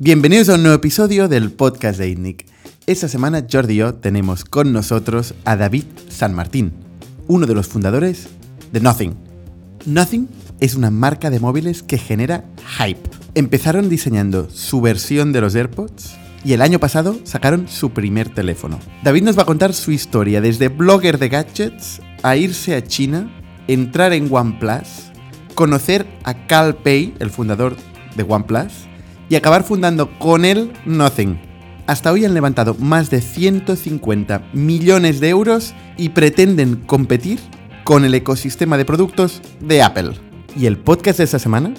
Bienvenidos 0.00 0.48
a 0.48 0.54
un 0.54 0.62
nuevo 0.62 0.76
episodio 0.76 1.26
del 1.26 1.50
podcast 1.50 1.98
de 1.98 2.08
ITNIC. 2.08 2.46
Esta 2.86 3.08
semana 3.08 3.44
Jordi 3.50 3.74
y 3.74 3.76
yo 3.78 3.94
tenemos 3.94 4.44
con 4.44 4.72
nosotros 4.72 5.34
a 5.44 5.56
David 5.56 5.86
San 6.08 6.34
Martín, 6.34 6.72
uno 7.26 7.48
de 7.48 7.54
los 7.56 7.66
fundadores 7.66 8.28
de 8.70 8.78
Nothing. 8.78 9.16
Nothing 9.86 10.28
es 10.60 10.76
una 10.76 10.92
marca 10.92 11.30
de 11.30 11.40
móviles 11.40 11.82
que 11.82 11.98
genera 11.98 12.44
hype. 12.78 13.10
Empezaron 13.34 13.88
diseñando 13.88 14.48
su 14.50 14.80
versión 14.80 15.32
de 15.32 15.40
los 15.40 15.56
AirPods 15.56 16.14
y 16.44 16.52
el 16.52 16.62
año 16.62 16.78
pasado 16.78 17.18
sacaron 17.24 17.66
su 17.66 17.90
primer 17.90 18.32
teléfono. 18.32 18.78
David 19.02 19.24
nos 19.24 19.36
va 19.36 19.42
a 19.42 19.46
contar 19.46 19.74
su 19.74 19.90
historia 19.90 20.40
desde 20.40 20.68
blogger 20.68 21.18
de 21.18 21.28
gadgets 21.28 22.00
a 22.22 22.36
irse 22.36 22.76
a 22.76 22.84
China, 22.84 23.28
entrar 23.66 24.12
en 24.12 24.32
OnePlus, 24.32 25.10
conocer 25.56 26.06
a 26.22 26.46
Cal 26.46 26.76
Pei, 26.76 27.14
el 27.18 27.30
fundador 27.30 27.74
de 28.14 28.22
OnePlus, 28.22 28.87
y 29.28 29.36
acabar 29.36 29.64
fundando 29.64 30.18
con 30.18 30.44
él 30.44 30.72
Nothing. 30.84 31.38
Hasta 31.86 32.12
hoy 32.12 32.24
han 32.24 32.34
levantado 32.34 32.74
más 32.74 33.08
de 33.10 33.22
150 33.22 34.50
millones 34.52 35.20
de 35.20 35.30
euros 35.30 35.74
y 35.96 36.10
pretenden 36.10 36.76
competir 36.76 37.40
con 37.84 38.04
el 38.04 38.14
ecosistema 38.14 38.76
de 38.76 38.84
productos 38.84 39.40
de 39.60 39.82
Apple. 39.82 40.12
Y 40.54 40.66
el 40.66 40.76
podcast 40.76 41.18
de 41.18 41.24
esta 41.24 41.38
semana 41.38 41.72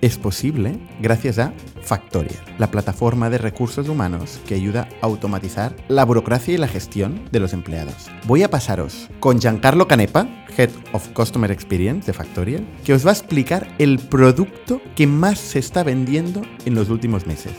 es 0.00 0.18
posible 0.18 0.78
gracias 1.00 1.38
a 1.38 1.52
Factorial, 1.86 2.42
la 2.58 2.70
plataforma 2.70 3.30
de 3.30 3.38
recursos 3.38 3.88
humanos 3.88 4.40
que 4.46 4.56
ayuda 4.56 4.88
a 5.00 5.06
automatizar 5.06 5.76
la 5.86 6.04
burocracia 6.04 6.52
y 6.54 6.56
la 6.56 6.66
gestión 6.66 7.22
de 7.30 7.38
los 7.38 7.52
empleados. 7.52 8.10
Voy 8.24 8.42
a 8.42 8.50
pasaros 8.50 9.08
con 9.20 9.40
Giancarlo 9.40 9.86
Canepa, 9.86 10.26
Head 10.56 10.70
of 10.92 11.08
Customer 11.10 11.50
Experience 11.52 12.06
de 12.06 12.12
Factorial, 12.12 12.66
que 12.84 12.92
os 12.92 13.06
va 13.06 13.10
a 13.10 13.14
explicar 13.14 13.68
el 13.78 14.00
producto 14.00 14.80
que 14.96 15.06
más 15.06 15.38
se 15.38 15.60
está 15.60 15.84
vendiendo 15.84 16.42
en 16.64 16.74
los 16.74 16.90
últimos 16.90 17.24
meses. 17.24 17.52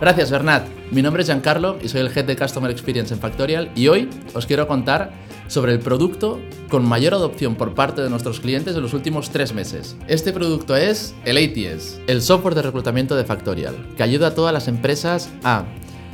Gracias, 0.00 0.30
Bernat. 0.30 0.66
Mi 0.90 1.02
nombre 1.02 1.22
es 1.22 1.28
Giancarlo 1.28 1.78
y 1.82 1.88
soy 1.88 2.00
el 2.00 2.16
Head 2.16 2.24
de 2.24 2.36
Customer 2.36 2.70
Experience 2.70 3.12
en 3.12 3.20
Factorial 3.20 3.70
y 3.74 3.88
hoy 3.88 4.08
os 4.34 4.46
quiero 4.46 4.66
contar 4.66 5.12
sobre 5.48 5.72
el 5.72 5.78
producto 5.78 6.40
con 6.68 6.86
mayor 6.86 7.14
adopción 7.14 7.54
por 7.54 7.74
parte 7.74 8.02
de 8.02 8.10
nuestros 8.10 8.40
clientes 8.40 8.74
en 8.74 8.82
los 8.82 8.94
últimos 8.94 9.30
tres 9.30 9.52
meses. 9.52 9.96
Este 10.08 10.32
producto 10.32 10.76
es 10.76 11.14
el 11.24 11.36
ATS, 11.36 12.00
el 12.06 12.22
software 12.22 12.54
de 12.54 12.62
reclutamiento 12.62 13.16
de 13.16 13.24
Factorial, 13.24 13.74
que 13.96 14.02
ayuda 14.02 14.28
a 14.28 14.34
todas 14.34 14.52
las 14.52 14.68
empresas 14.68 15.30
a 15.44 15.64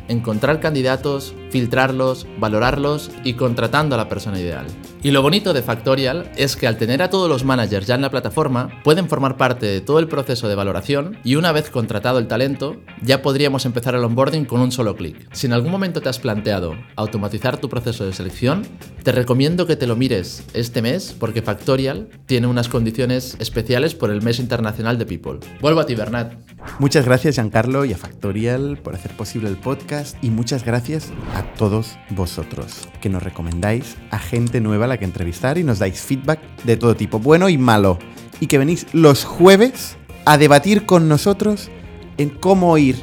encontrar 0.09 0.61
candidatos, 0.61 1.35
filtrarlos, 1.53 2.27
valorarlos 2.39 3.11
y 3.23 3.35
contratando 3.35 3.95
a 3.95 3.99
la 3.99 4.09
persona 4.09 4.41
ideal. 4.41 4.67
Y 5.03 5.11
lo 5.11 5.21
bonito 5.21 5.53
de 5.53 5.63
Factorial 5.63 6.31
es 6.37 6.57
que 6.57 6.67
al 6.67 6.79
tener 6.79 7.03
a 7.03 7.11
todos 7.11 7.29
los 7.29 7.45
managers 7.45 7.87
ya 7.87 7.97
en 7.97 8.03
la 8.03 8.11
plataforma, 8.11 8.71
pueden 8.85 9.09
formar 9.09 9.37
parte 9.37 9.67
de 9.67 9.81
todo 9.81 9.99
el 9.99 10.09
proceso 10.09 10.49
de 10.49 10.55
valoración 10.55 11.19
y 11.25 11.35
una 11.35 11.53
vez 11.53 11.71
contratado 11.71 12.19
el 12.19 12.29
talento, 12.29 12.77
ya 13.03 13.21
podríamos 13.21 13.67
empezar 13.67 13.95
el 13.95 14.05
onboarding 14.05 14.45
con 14.45 14.61
un 14.61 14.73
solo 14.73 14.97
clic. 14.97 15.29
Si 15.33 15.47
en 15.47 15.53
algún 15.53 15.71
momento 15.71 16.01
te 16.01 16.09
has 16.09 16.19
planteado 16.19 16.75
automatizar 16.97 17.59
tu 17.59 17.69
proceso 17.69 18.07
de 18.07 18.13
selección, 18.13 18.63
te 19.03 19.13
recomiendo 19.13 19.67
que 19.67 19.77
te 19.77 19.87
lo 19.87 19.97
mires 19.97 20.45
este 20.55 20.81
mes 20.81 21.15
porque 21.19 21.43
Factorial 21.43 22.09
tiene 22.27 22.47
unas 22.47 22.69
condiciones 22.69 23.37
especiales 23.41 23.95
por 23.95 24.11
el 24.11 24.23
mes 24.23 24.39
internacional 24.39 24.99
de 24.99 25.07
People. 25.07 25.41
Vuelvo 25.61 25.81
a 25.81 25.87
ti, 25.87 25.95
Bernat. 25.97 26.35
Muchas 26.79 27.05
gracias 27.05 27.35
Giancarlo 27.35 27.85
y 27.85 27.93
a 27.93 27.99
Factorial 27.99 28.79
por 28.79 28.95
hacer 28.95 29.17
posible 29.17 29.49
el 29.49 29.57
podcast 29.57 30.17
y 30.23 30.31
muchas 30.31 30.65
gracias 30.65 31.11
a 31.35 31.42
todos 31.43 31.99
vosotros 32.11 32.89
que 33.01 33.09
nos 33.09 33.23
recomendáis 33.23 33.97
a 34.11 34.19
gente 34.19 34.61
nueva 34.61 34.87
a 34.87 34.89
la 34.89 34.99
que 34.99 35.05
entrevistar 35.05 35.59
y 35.59 35.65
nos 35.65 35.79
dais 35.79 36.01
feedback 36.01 36.41
de 36.65 36.77
todo 36.77 36.97
tipo, 36.97 37.19
bueno 37.19 37.49
y 37.49 37.59
malo, 37.59 37.99
y 38.41 38.47
que 38.47 38.59
venís 38.59 38.87
los 38.93 39.25
jueves 39.25 39.97
a 40.25 40.39
debatir 40.39 40.87
con 40.87 41.09
nosotros 41.09 41.71
en 42.19 42.31
cómo 42.31 42.77
ir 42.79 42.97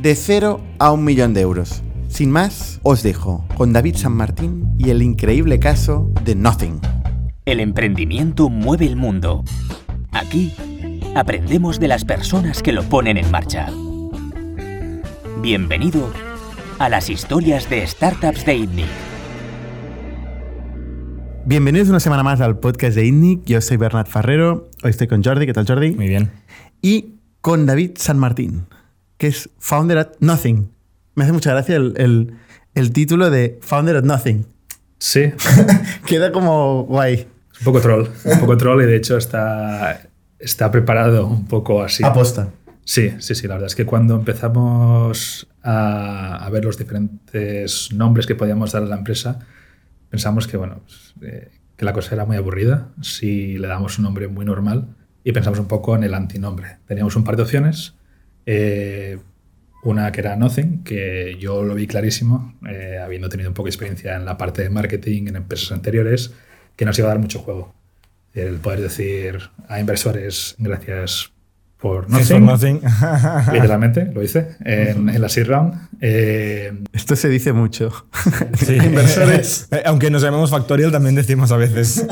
de 0.00 0.14
cero 0.14 0.60
a 0.78 0.92
un 0.92 1.04
millón 1.04 1.34
de 1.34 1.42
euros. 1.42 1.82
Sin 2.08 2.30
más, 2.30 2.80
os 2.82 3.02
dejo 3.02 3.46
con 3.56 3.72
David 3.72 3.96
San 3.96 4.12
Martín 4.12 4.74
y 4.78 4.90
el 4.90 5.02
increíble 5.02 5.58
caso 5.58 6.10
de 6.24 6.34
Nothing. 6.34 6.80
El 7.44 7.60
emprendimiento 7.60 8.48
mueve 8.48 8.86
el 8.86 8.96
mundo. 8.96 9.44
Aquí 10.12 10.52
aprendemos 11.14 11.78
de 11.78 11.88
las 11.88 12.04
personas 12.04 12.62
que 12.62 12.72
lo 12.72 12.82
ponen 12.82 13.16
en 13.16 13.30
marcha. 13.30 13.68
Bienvenido 15.40 16.10
a 16.80 16.88
las 16.88 17.10
historias 17.10 17.68
de 17.70 17.86
startups 17.86 18.44
de 18.46 18.54
ITNIC. 18.56 18.86
Bienvenidos 21.44 21.88
una 21.90 22.00
semana 22.00 22.22
más 22.22 22.40
al 22.40 22.58
podcast 22.58 22.96
de 22.96 23.04
ITNIC. 23.06 23.44
Yo 23.44 23.60
soy 23.60 23.76
Bernat 23.76 24.08
Ferrero. 24.08 24.70
Hoy 24.82 24.90
estoy 24.90 25.06
con 25.06 25.22
Jordi. 25.22 25.46
¿Qué 25.46 25.52
tal, 25.52 25.66
Jordi? 25.66 25.92
Muy 25.92 26.08
bien. 26.08 26.30
Y 26.80 27.16
con 27.42 27.66
David 27.66 27.92
San 27.96 28.18
Martín, 28.18 28.66
que 29.18 29.26
es 29.26 29.50
Founder 29.58 29.98
at 29.98 30.08
Nothing. 30.20 30.70
Me 31.14 31.24
hace 31.24 31.32
mucha 31.34 31.50
gracia 31.52 31.76
el, 31.76 31.92
el- 31.98 32.34
el 32.74 32.92
título 32.92 33.28
de 33.30 33.58
Founder 33.60 33.96
at 33.96 34.04
Nothing. 34.04 34.46
Sí, 34.98 35.32
Queda 36.06 36.32
como 36.32 36.84
guay. 36.84 37.14
es 37.52 37.58
un 37.60 37.64
poco 37.64 37.80
troll. 37.80 38.06
Un 38.24 38.40
poco 38.40 38.56
troll 38.56 38.82
y 38.82 38.86
de 38.86 38.96
hecho 38.96 39.18
está, 39.18 40.08
está 40.38 40.70
preparado 40.70 41.26
un 41.26 41.46
poco 41.46 41.82
así. 41.82 42.02
Aposta. 42.04 42.48
Sí, 42.84 43.12
sí, 43.18 43.34
sí. 43.34 43.46
La 43.46 43.54
verdad 43.54 43.66
es 43.66 43.74
que 43.74 43.84
cuando 43.86 44.14
empezamos 44.16 45.46
a, 45.62 46.44
a 46.44 46.50
ver 46.50 46.64
los 46.64 46.78
diferentes 46.78 47.92
nombres 47.92 48.26
que 48.26 48.34
podíamos 48.34 48.72
dar 48.72 48.82
a 48.82 48.86
la 48.86 48.96
empresa, 48.96 49.38
pensamos 50.08 50.46
que, 50.46 50.56
bueno, 50.56 50.80
pues, 50.86 51.14
eh, 51.22 51.50
que 51.76 51.84
la 51.84 51.92
cosa 51.92 52.14
era 52.14 52.24
muy 52.26 52.36
aburrida 52.36 52.88
si 53.00 53.58
le 53.58 53.68
damos 53.68 53.98
un 53.98 54.04
nombre 54.04 54.28
muy 54.28 54.44
normal 54.44 54.88
y 55.24 55.32
pensamos 55.32 55.58
un 55.58 55.68
poco 55.68 55.94
en 55.96 56.04
el 56.04 56.14
antinombre. 56.14 56.78
Teníamos 56.86 57.16
un 57.16 57.24
par 57.24 57.36
de 57.36 57.42
opciones. 57.42 57.94
eh, 58.46 59.18
una 59.82 60.12
que 60.12 60.20
era 60.20 60.36
Nothing, 60.36 60.84
que 60.84 61.36
yo 61.40 61.62
lo 61.64 61.74
vi 61.74 61.86
clarísimo, 61.86 62.58
eh, 62.68 62.98
habiendo 63.02 63.28
tenido 63.28 63.48
un 63.50 63.54
poco 63.54 63.66
de 63.66 63.70
experiencia 63.70 64.16
en 64.16 64.24
la 64.24 64.36
parte 64.36 64.62
de 64.62 64.70
marketing 64.70 65.28
en 65.28 65.36
empresas 65.36 65.72
anteriores, 65.72 66.34
que 66.76 66.84
nos 66.84 66.98
iba 66.98 67.08
a 67.08 67.12
dar 67.12 67.18
mucho 67.18 67.38
juego. 67.40 67.74
El 68.34 68.58
poder 68.58 68.80
decir 68.80 69.38
a 69.68 69.80
inversores, 69.80 70.54
gracias 70.58 71.32
por 71.80 72.08
Nothing, 72.10 72.26
for 72.26 72.40
nothing. 72.42 72.80
literalmente, 73.52 74.10
lo 74.12 74.22
hice 74.22 74.56
en, 74.64 75.08
en 75.08 75.20
la 75.20 75.28
seed 75.28 75.46
round. 75.46 75.74
Eh, 76.00 76.72
Esto 76.92 77.16
se 77.16 77.28
dice 77.28 77.52
mucho. 77.52 78.06
Sí. 78.54 78.74
Inversores. 78.84 79.68
Eh, 79.72 79.82
Aunque 79.86 80.10
nos 80.10 80.22
llamemos 80.22 80.50
Factorial, 80.50 80.92
también 80.92 81.14
decimos 81.14 81.50
a 81.52 81.56
veces. 81.56 82.06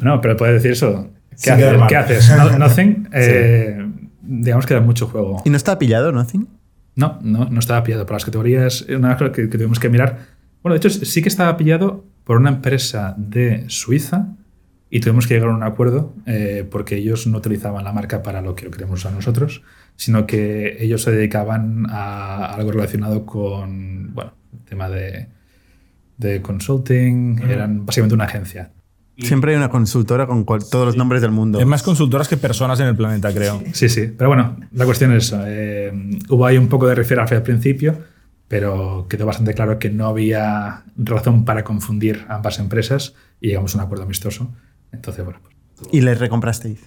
no, 0.00 0.20
pero 0.20 0.36
puedes 0.36 0.54
decir 0.56 0.72
eso. 0.72 1.10
¿Qué, 1.42 1.50
haces? 1.50 1.64
quedar 1.64 1.78
mal. 1.78 1.88
¿Qué 1.88 1.96
haces? 1.96 2.30
No- 2.36 2.58
Nothing. 2.58 3.08
eh, 3.12 3.86
Digamos 4.22 4.66
que 4.66 4.74
da 4.74 4.80
mucho 4.80 5.06
juego. 5.06 5.42
¿Y 5.44 5.50
no 5.50 5.56
está 5.56 5.78
pillado 5.78 6.10
Nothing? 6.10 6.48
No, 6.96 7.18
no, 7.22 7.44
no 7.48 7.60
estaba 7.60 7.82
pillado 7.84 8.06
por 8.06 8.14
las 8.14 8.24
categorías. 8.24 8.82
Una 8.88 9.16
cosa 9.16 9.30
que, 9.30 9.48
que 9.48 9.58
tuvimos 9.58 9.78
que 9.78 9.88
mirar. 9.88 10.18
Bueno, 10.62 10.74
de 10.74 10.78
hecho, 10.78 10.90
sí 10.90 11.22
que 11.22 11.28
estaba 11.28 11.56
pillado 11.56 12.04
por 12.24 12.38
una 12.38 12.48
empresa 12.50 13.14
de 13.18 13.64
Suiza 13.68 14.28
y 14.96 15.00
tuvimos 15.00 15.26
que 15.26 15.34
llegar 15.34 15.50
a 15.50 15.54
un 15.54 15.62
acuerdo 15.62 16.14
eh, 16.26 16.66
porque 16.70 16.96
ellos 16.96 17.26
no 17.26 17.38
utilizaban 17.38 17.84
la 17.84 17.92
marca 17.92 18.22
para 18.22 18.40
lo 18.40 18.54
que 18.54 18.64
lo 18.64 18.70
queremos 18.70 19.00
usar 19.00 19.12
nosotros, 19.12 19.62
sino 19.96 20.26
que 20.26 20.76
ellos 20.80 21.02
se 21.02 21.10
dedicaban 21.10 21.86
a 21.90 22.46
algo 22.54 22.72
relacionado 22.72 23.26
con, 23.26 24.14
bueno, 24.14 24.32
el 24.52 24.60
tema 24.64 24.88
de, 24.88 25.28
de 26.16 26.40
consulting, 26.42 27.38
eran 27.48 27.84
básicamente 27.86 28.14
una 28.14 28.24
agencia. 28.24 28.70
Siempre 29.18 29.52
hay 29.52 29.56
una 29.56 29.70
consultora 29.70 30.26
con 30.26 30.44
cual- 30.44 30.62
todos 30.70 30.84
los 30.86 30.96
nombres 30.96 31.22
del 31.22 31.30
mundo. 31.30 31.58
Es 31.58 31.66
más 31.66 31.82
consultoras 31.82 32.28
que 32.28 32.36
personas 32.36 32.78
en 32.80 32.86
el 32.86 32.96
planeta, 32.96 33.32
creo. 33.32 33.62
Sí, 33.72 33.88
sí, 33.88 34.12
pero 34.16 34.28
bueno, 34.28 34.56
la 34.72 34.84
cuestión 34.84 35.12
es 35.12 35.24
eso. 35.28 35.40
eh, 35.46 35.90
hubo 36.28 36.44
ahí 36.46 36.58
un 36.58 36.68
poco 36.68 36.86
de 36.86 36.94
rifirrafe 36.94 37.34
al 37.34 37.42
principio, 37.42 37.96
pero 38.48 39.06
quedó 39.08 39.24
bastante 39.26 39.54
claro 39.54 39.78
que 39.78 39.88
no 39.90 40.06
había 40.06 40.84
razón 40.98 41.44
para 41.46 41.64
confundir 41.64 42.26
ambas 42.28 42.58
empresas 42.58 43.14
y 43.40 43.48
llegamos 43.48 43.74
a 43.74 43.78
un 43.78 43.84
acuerdo 43.84 44.04
amistoso. 44.04 44.52
Entonces, 44.92 45.24
bueno, 45.24 45.40
pues, 45.42 45.88
Y 45.92 46.00
les 46.00 46.18
recomprasteis. 46.18 46.80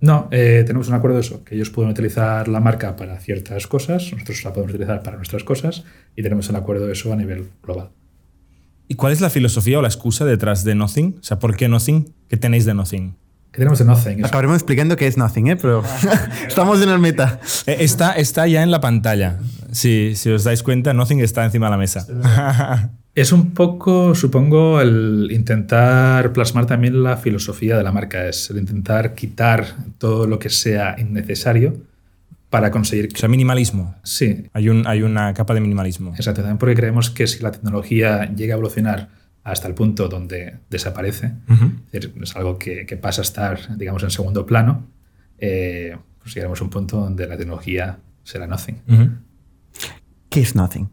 no, 0.00 0.28
eh, 0.30 0.62
tenemos 0.66 0.88
un 0.88 0.94
acuerdo 0.94 1.16
de 1.16 1.22
eso, 1.22 1.44
que 1.44 1.54
ellos 1.54 1.70
pueden 1.70 1.90
utilizar 1.90 2.46
la 2.48 2.60
marca 2.60 2.94
para 2.96 3.18
ciertas 3.20 3.66
cosas, 3.66 4.12
nosotros 4.12 4.44
la 4.44 4.52
podemos 4.52 4.74
utilizar 4.74 5.02
para 5.02 5.16
nuestras 5.16 5.44
cosas 5.44 5.84
y 6.14 6.22
tenemos 6.22 6.48
un 6.50 6.56
acuerdo 6.56 6.86
de 6.86 6.92
eso 6.92 7.12
a 7.12 7.16
nivel 7.16 7.48
global. 7.62 7.90
¿Y 8.86 8.94
cuál 8.94 9.12
es 9.12 9.20
la 9.20 9.28
filosofía 9.30 9.78
o 9.78 9.82
la 9.82 9.88
excusa 9.88 10.24
detrás 10.24 10.64
de 10.64 10.74
Nothing? 10.74 11.16
O 11.20 11.22
sea, 11.22 11.38
¿por 11.38 11.56
qué 11.56 11.68
Nothing? 11.68 12.14
¿Qué 12.28 12.36
tenéis 12.38 12.64
de 12.64 12.72
Nothing? 12.74 13.16
¿Qué 13.52 13.58
tenemos 13.58 13.78
de 13.78 13.84
Nothing? 13.86 14.24
Acabaremos 14.24 14.56
explicando 14.56 14.96
qué 14.96 15.06
es 15.06 15.16
Nothing, 15.18 15.48
¿eh? 15.48 15.56
Pero 15.56 15.82
estamos 16.48 16.80
en 16.82 16.88
el 16.90 16.98
meta. 16.98 17.40
Eh, 17.66 17.76
Está, 17.80 18.12
está 18.12 18.46
ya 18.46 18.62
en 18.62 18.70
la 18.70 18.80
pantalla. 18.80 19.40
Si, 19.72 20.14
si 20.16 20.30
os 20.30 20.44
dais 20.44 20.62
cuenta, 20.62 20.94
Nothing 20.94 21.20
está 21.20 21.44
encima 21.44 21.66
de 21.66 21.70
la 21.72 21.76
mesa. 21.76 22.06
Es 23.18 23.32
un 23.32 23.50
poco, 23.50 24.14
supongo, 24.14 24.80
el 24.80 25.28
intentar 25.32 26.32
plasmar 26.32 26.66
también 26.66 27.02
la 27.02 27.16
filosofía 27.16 27.76
de 27.76 27.82
la 27.82 27.90
marca. 27.90 28.28
Es 28.28 28.48
el 28.50 28.58
intentar 28.58 29.16
quitar 29.16 29.66
todo 29.98 30.28
lo 30.28 30.38
que 30.38 30.50
sea 30.50 30.94
innecesario 31.00 31.76
para 32.48 32.70
conseguir 32.70 33.08
O 33.12 33.18
sea, 33.18 33.28
minimalismo. 33.28 33.96
Sí, 34.04 34.44
Hay, 34.52 34.68
un, 34.68 34.86
hay 34.86 35.02
una 35.02 35.34
capa 35.34 35.52
de 35.52 35.60
minimalismo. 35.60 36.14
exacto. 36.14 36.42
También 36.42 36.58
porque 36.58 36.76
creemos 36.76 37.10
que 37.10 37.26
si 37.26 37.42
la 37.42 37.50
tecnología 37.50 38.32
llega 38.36 38.54
a 38.54 38.56
evolucionar 38.56 39.08
hasta 39.42 39.66
el 39.66 39.74
punto 39.74 40.06
donde 40.06 40.58
desaparece, 40.70 41.32
es 41.48 41.90
decir, 41.90 42.14
es 42.22 42.36
algo 42.36 42.56
que, 42.56 42.86
que 42.86 42.96
pasa 42.96 43.22
a 43.22 43.24
estar, 43.24 43.76
digamos, 43.76 44.04
en 44.04 44.10
segundo 44.10 44.46
plano, 44.46 44.86
eh, 45.38 45.96
pues 46.22 46.36
llegaremos 46.36 46.60
a 46.60 46.64
un 46.64 46.70
punto 46.70 47.00
donde 47.00 47.26
la 47.26 47.36
tecnología 47.36 47.98
será 48.22 48.46
nothing. 48.46 48.76
¿Qué 50.30 50.40
es 50.40 50.54
Nothing? 50.54 50.88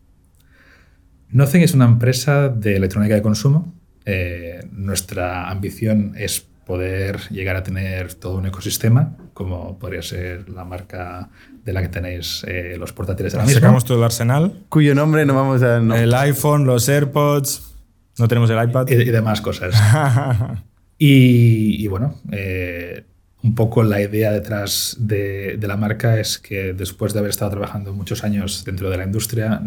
Nothing 1.35 1.63
es 1.63 1.73
una 1.73 1.83
empresa 1.83 2.47
de 2.47 2.77
electrónica 2.77 3.13
de 3.13 3.21
consumo. 3.21 3.73
Eh, 4.05 4.65
nuestra 4.71 5.49
ambición 5.49 6.13
es 6.17 6.39
poder 6.65 7.19
llegar 7.29 7.57
a 7.57 7.63
tener 7.63 8.13
todo 8.13 8.37
un 8.37 8.45
ecosistema, 8.45 9.17
como 9.33 9.77
podría 9.77 10.01
ser 10.01 10.47
la 10.47 10.63
marca 10.63 11.29
de 11.65 11.73
la 11.73 11.81
que 11.81 11.89
tenéis 11.89 12.45
eh, 12.47 12.77
los 12.79 12.93
portátiles 12.93 13.33
de 13.33 13.39
la 13.39 13.43
misma. 13.43 13.59
Sacamos 13.59 13.83
todo 13.83 13.97
el 13.97 14.05
arsenal. 14.05 14.63
Cuyo 14.69 14.95
nombre 14.95 15.25
no 15.25 15.35
vamos 15.35 15.61
a... 15.61 15.81
no. 15.81 15.93
El 15.93 16.13
iPhone, 16.13 16.65
los 16.65 16.87
AirPods. 16.87 17.75
No 18.17 18.29
tenemos 18.29 18.49
el 18.49 18.69
iPad. 18.69 18.87
y, 18.87 18.93
y 18.93 19.11
demás 19.11 19.41
cosas. 19.41 19.75
y, 20.97 21.83
y 21.83 21.87
bueno, 21.87 22.21
eh, 22.31 23.03
un 23.43 23.55
poco 23.55 23.83
la 23.83 23.99
idea 23.99 24.31
detrás 24.31 24.95
de, 25.01 25.57
de 25.57 25.67
la 25.67 25.75
marca 25.75 26.17
es 26.17 26.39
que 26.39 26.71
después 26.71 27.11
de 27.11 27.19
haber 27.19 27.31
estado 27.31 27.51
trabajando 27.51 27.91
muchos 27.91 28.23
años 28.23 28.63
dentro 28.63 28.89
de 28.89 28.95
la 28.95 29.03
industria, 29.03 29.61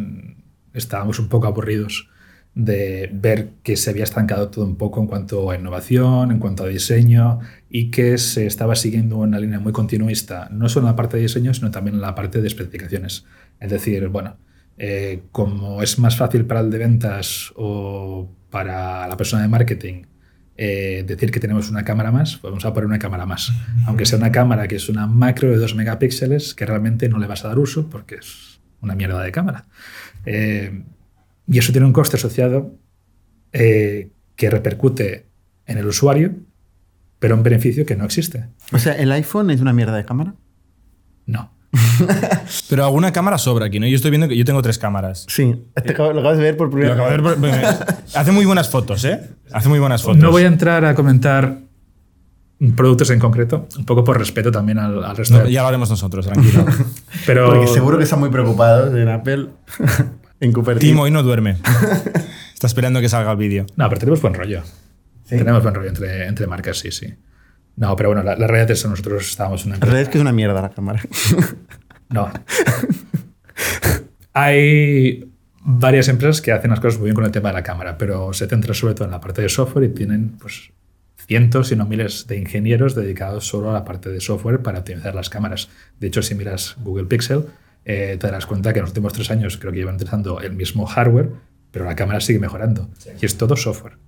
estábamos 0.74 1.18
un 1.18 1.28
poco 1.28 1.46
aburridos 1.46 2.08
de 2.54 3.08
ver 3.12 3.50
que 3.62 3.76
se 3.76 3.90
había 3.90 4.04
estancado 4.04 4.48
todo 4.48 4.64
un 4.64 4.76
poco 4.76 5.00
en 5.00 5.06
cuanto 5.06 5.50
a 5.50 5.56
innovación, 5.56 6.32
en 6.32 6.38
cuanto 6.38 6.64
a 6.64 6.66
diseño 6.66 7.38
y 7.70 7.90
que 7.90 8.18
se 8.18 8.46
estaba 8.46 8.74
siguiendo 8.74 9.18
una 9.18 9.38
línea 9.38 9.60
muy 9.60 9.72
continuista, 9.72 10.48
no 10.50 10.68
solo 10.68 10.86
en 10.86 10.92
la 10.92 10.96
parte 10.96 11.16
de 11.16 11.24
diseño, 11.24 11.54
sino 11.54 11.70
también 11.70 11.94
en 11.94 12.00
la 12.00 12.14
parte 12.14 12.40
de 12.40 12.48
especificaciones. 12.48 13.26
Es 13.60 13.70
decir, 13.70 14.08
bueno, 14.08 14.38
eh, 14.76 15.22
como 15.30 15.82
es 15.82 15.98
más 15.98 16.16
fácil 16.16 16.46
para 16.46 16.60
el 16.60 16.70
de 16.70 16.78
ventas 16.78 17.52
o 17.54 18.28
para 18.50 19.06
la 19.06 19.16
persona 19.16 19.42
de 19.42 19.48
marketing 19.48 20.02
eh, 20.60 21.04
decir 21.06 21.30
que 21.30 21.38
tenemos 21.38 21.70
una 21.70 21.84
cámara 21.84 22.10
más, 22.10 22.36
pues 22.38 22.50
vamos 22.50 22.64
a 22.64 22.72
poner 22.72 22.86
una 22.86 22.98
cámara 22.98 23.24
más. 23.24 23.52
Aunque 23.86 24.04
sea 24.04 24.18
una 24.18 24.32
cámara 24.32 24.66
que 24.66 24.74
es 24.74 24.88
una 24.88 25.06
macro 25.06 25.50
de 25.50 25.58
2 25.58 25.76
megapíxeles 25.76 26.54
que 26.54 26.66
realmente 26.66 27.08
no 27.08 27.18
le 27.18 27.28
vas 27.28 27.44
a 27.44 27.48
dar 27.48 27.60
uso 27.60 27.88
porque 27.88 28.16
es 28.16 28.60
una 28.80 28.96
mierda 28.96 29.22
de 29.22 29.30
cámara. 29.30 29.66
Eh, 30.26 30.82
y 31.46 31.58
eso 31.58 31.72
tiene 31.72 31.86
un 31.86 31.92
coste 31.92 32.16
asociado 32.16 32.74
eh, 33.52 34.10
que 34.36 34.50
repercute 34.50 35.26
en 35.66 35.78
el 35.78 35.86
usuario, 35.86 36.32
pero 37.18 37.34
un 37.36 37.42
beneficio 37.42 37.84
que 37.86 37.96
no 37.96 38.04
existe. 38.04 38.46
O 38.72 38.78
sea, 38.78 38.92
¿el 38.94 39.10
iPhone 39.12 39.50
es 39.50 39.60
una 39.60 39.72
mierda 39.72 39.96
de 39.96 40.04
cámara? 40.04 40.34
No. 41.26 41.52
Pero 42.70 42.84
alguna 42.86 43.12
cámara 43.12 43.36
sobra 43.36 43.66
aquí, 43.66 43.78
¿no? 43.78 43.86
Yo 43.86 43.96
estoy 43.96 44.10
viendo 44.10 44.26
que 44.28 44.36
yo 44.36 44.44
tengo 44.46 44.62
tres 44.62 44.78
cámaras. 44.78 45.26
Sí. 45.28 45.64
Te 45.74 45.92
acabo- 45.92 46.12
lo 46.14 46.20
acabas 46.20 46.38
de 46.38 46.44
ver 46.44 46.56
por 46.56 46.70
primera 46.70 46.94
vez. 46.94 47.78
Hace 48.14 48.32
muy 48.32 48.46
buenas 48.46 48.70
fotos, 48.70 49.04
¿eh? 49.04 49.20
Hace 49.52 49.68
muy 49.68 49.78
buenas 49.78 50.02
fotos. 50.02 50.18
No 50.18 50.30
voy 50.30 50.44
a 50.44 50.46
entrar 50.46 50.86
a 50.86 50.94
comentar 50.94 51.58
productos 52.74 53.10
en 53.10 53.20
concreto, 53.20 53.68
un 53.78 53.84
poco 53.84 54.02
por 54.04 54.18
respeto 54.18 54.50
también 54.50 54.78
al, 54.78 55.04
al 55.04 55.16
resto 55.16 55.38
No, 55.38 55.44
de... 55.44 55.52
ya 55.52 55.62
lo 55.62 55.68
haremos 55.68 55.90
nosotros, 55.90 56.26
tranquilo. 56.26 56.64
Pero 57.26 57.46
Porque 57.46 57.66
seguro 57.68 57.98
que 57.98 58.04
están 58.04 58.18
muy 58.20 58.30
preocupados 58.30 58.94
en 58.94 59.08
Apple, 59.08 59.48
en 60.40 60.52
Cupertino. 60.52 60.90
Timo 60.90 61.02
hoy 61.02 61.10
no 61.10 61.22
duerme. 61.22 61.56
Está 62.54 62.66
esperando 62.66 63.00
que 63.00 63.08
salga 63.08 63.30
el 63.30 63.36
vídeo. 63.36 63.66
No, 63.76 63.88
pero 63.88 64.00
tenemos 64.00 64.20
buen 64.20 64.34
rollo. 64.34 64.62
Sí. 65.24 65.36
Tenemos 65.38 65.62
buen 65.62 65.74
rollo 65.76 65.88
entre, 65.88 66.26
entre 66.26 66.48
marcas, 66.48 66.78
sí, 66.78 66.90
sí. 66.90 67.14
No, 67.76 67.94
pero 67.94 68.08
bueno, 68.08 68.24
la, 68.24 68.34
la 68.34 68.48
realidad 68.48 68.72
es 68.72 68.82
que 68.82 68.88
nosotros 68.88 69.30
estábamos 69.30 69.64
una 69.64 69.76
La 69.76 69.80
realidad 69.82 70.02
es 70.02 70.08
que 70.08 70.18
es 70.18 70.22
una 70.22 70.32
mierda 70.32 70.60
la 70.60 70.70
cámara. 70.70 71.00
No. 72.08 72.28
Hay 74.32 75.32
varias 75.60 76.08
empresas 76.08 76.40
que 76.40 76.52
hacen 76.52 76.70
las 76.70 76.80
cosas 76.80 76.98
muy 76.98 77.06
bien 77.06 77.14
con 77.14 77.24
el 77.24 77.30
tema 77.30 77.50
de 77.50 77.54
la 77.54 77.62
cámara, 77.62 77.96
pero 77.98 78.32
se 78.32 78.46
centran 78.46 78.74
sobre 78.74 78.94
todo 78.94 79.04
en 79.04 79.10
la 79.12 79.20
parte 79.20 79.42
de 79.42 79.48
software 79.48 79.84
y 79.84 79.94
tienen 79.94 80.30
pues, 80.38 80.72
cientos, 81.28 81.68
si 81.68 81.76
no 81.76 81.86
miles, 81.86 82.26
de 82.26 82.36
ingenieros 82.38 82.94
dedicados 82.96 83.46
solo 83.46 83.70
a 83.70 83.74
la 83.74 83.84
parte 83.84 84.08
de 84.10 84.20
software 84.20 84.60
para 84.62 84.80
optimizar 84.80 85.14
las 85.14 85.30
cámaras. 85.30 85.68
De 86.00 86.08
hecho, 86.08 86.22
si 86.22 86.34
miras 86.34 86.76
Google 86.82 87.04
Pixel, 87.04 87.44
eh, 87.84 88.16
te 88.18 88.26
darás 88.26 88.46
cuenta 88.46 88.72
que 88.72 88.80
en 88.80 88.82
los 88.84 88.90
últimos 88.90 89.12
tres 89.12 89.30
años 89.30 89.56
creo 89.58 89.70
que 89.72 89.78
llevan 89.78 89.94
utilizando 89.96 90.40
el 90.40 90.54
mismo 90.54 90.86
hardware, 90.86 91.30
pero 91.70 91.84
la 91.84 91.94
cámara 91.94 92.20
sigue 92.20 92.38
mejorando. 92.38 92.88
Y 93.20 93.26
es 93.26 93.36
todo 93.36 93.54
software. 93.56 93.98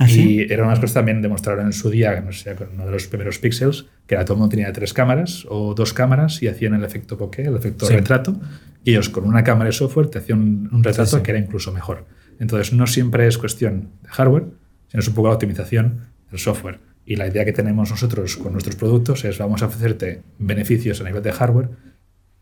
¿Ah, 0.00 0.08
sí? 0.08 0.38
Y 0.48 0.52
era 0.52 0.64
unas 0.64 0.80
cosas 0.80 0.94
también 0.94 1.22
demostraron 1.22 1.66
en 1.66 1.72
su 1.72 1.88
día, 1.88 2.20
no 2.20 2.32
sé, 2.32 2.56
con 2.56 2.68
uno 2.74 2.86
de 2.86 2.90
los 2.90 3.06
primeros 3.06 3.38
pixels, 3.38 3.86
que 4.08 4.16
era 4.16 4.24
todo 4.24 4.34
el 4.34 4.40
mundo 4.40 4.50
tenía 4.56 4.72
tres 4.72 4.92
cámaras 4.92 5.46
o 5.48 5.72
dos 5.74 5.92
cámaras 5.92 6.42
y 6.42 6.48
hacían 6.48 6.74
el 6.74 6.82
efecto 6.82 7.16
bokeh, 7.16 7.46
el 7.46 7.54
efecto 7.56 7.86
Sí. 7.86 7.94
retrato, 7.94 8.36
y 8.82 8.90
ellos 8.90 9.08
con 9.08 9.24
una 9.24 9.44
cámara 9.44 9.66
de 9.66 9.72
software 9.72 10.08
te 10.08 10.18
hacían 10.18 10.40
un, 10.40 10.68
un 10.72 10.82
retrato 10.82 11.10
Sí, 11.10 11.16
sí. 11.18 11.22
que 11.22 11.30
era 11.30 11.38
incluso 11.38 11.70
mejor. 11.72 12.06
Entonces 12.40 12.72
no 12.72 12.88
siempre 12.88 13.28
es 13.28 13.38
cuestión 13.38 13.90
de 14.02 14.08
hardware, 14.08 14.44
sino 14.88 15.00
es 15.00 15.06
un 15.06 15.14
poco 15.14 15.28
la 15.28 15.34
optimización 15.34 16.00
del 16.34 16.40
software. 16.40 16.80
Y 17.06 17.16
la 17.16 17.28
idea 17.28 17.44
que 17.44 17.52
tenemos 17.52 17.90
nosotros 17.90 18.36
con 18.36 18.52
nuestros 18.52 18.76
productos 18.76 19.24
es 19.24 19.38
vamos 19.38 19.62
a 19.62 19.66
ofrecerte 19.66 20.22
beneficios 20.38 21.00
a 21.00 21.04
nivel 21.04 21.22
de 21.22 21.32
hardware 21.32 21.70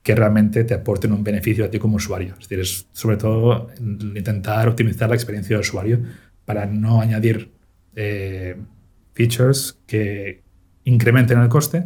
que 0.03 0.15
realmente 0.15 0.65
te 0.65 0.75
aporten 0.75 1.13
un 1.13 1.23
beneficio 1.23 1.65
a 1.65 1.71
ti 1.71 1.79
como 1.79 1.97
usuario. 1.97 2.35
Es 2.35 2.49
decir, 2.49 2.61
es 2.61 2.87
sobre 2.93 3.19
todo 3.19 3.71
el 3.77 4.17
intentar 4.17 4.67
optimizar 4.69 5.09
la 5.09 5.15
experiencia 5.15 5.57
del 5.57 5.61
usuario 5.61 6.01
para 6.45 6.67
no 6.67 7.01
añadir 7.01 7.53
eh, 7.95 8.57
features 9.13 9.79
que 9.87 10.43
incrementen 10.85 11.39
el 11.39 11.49
coste, 11.49 11.85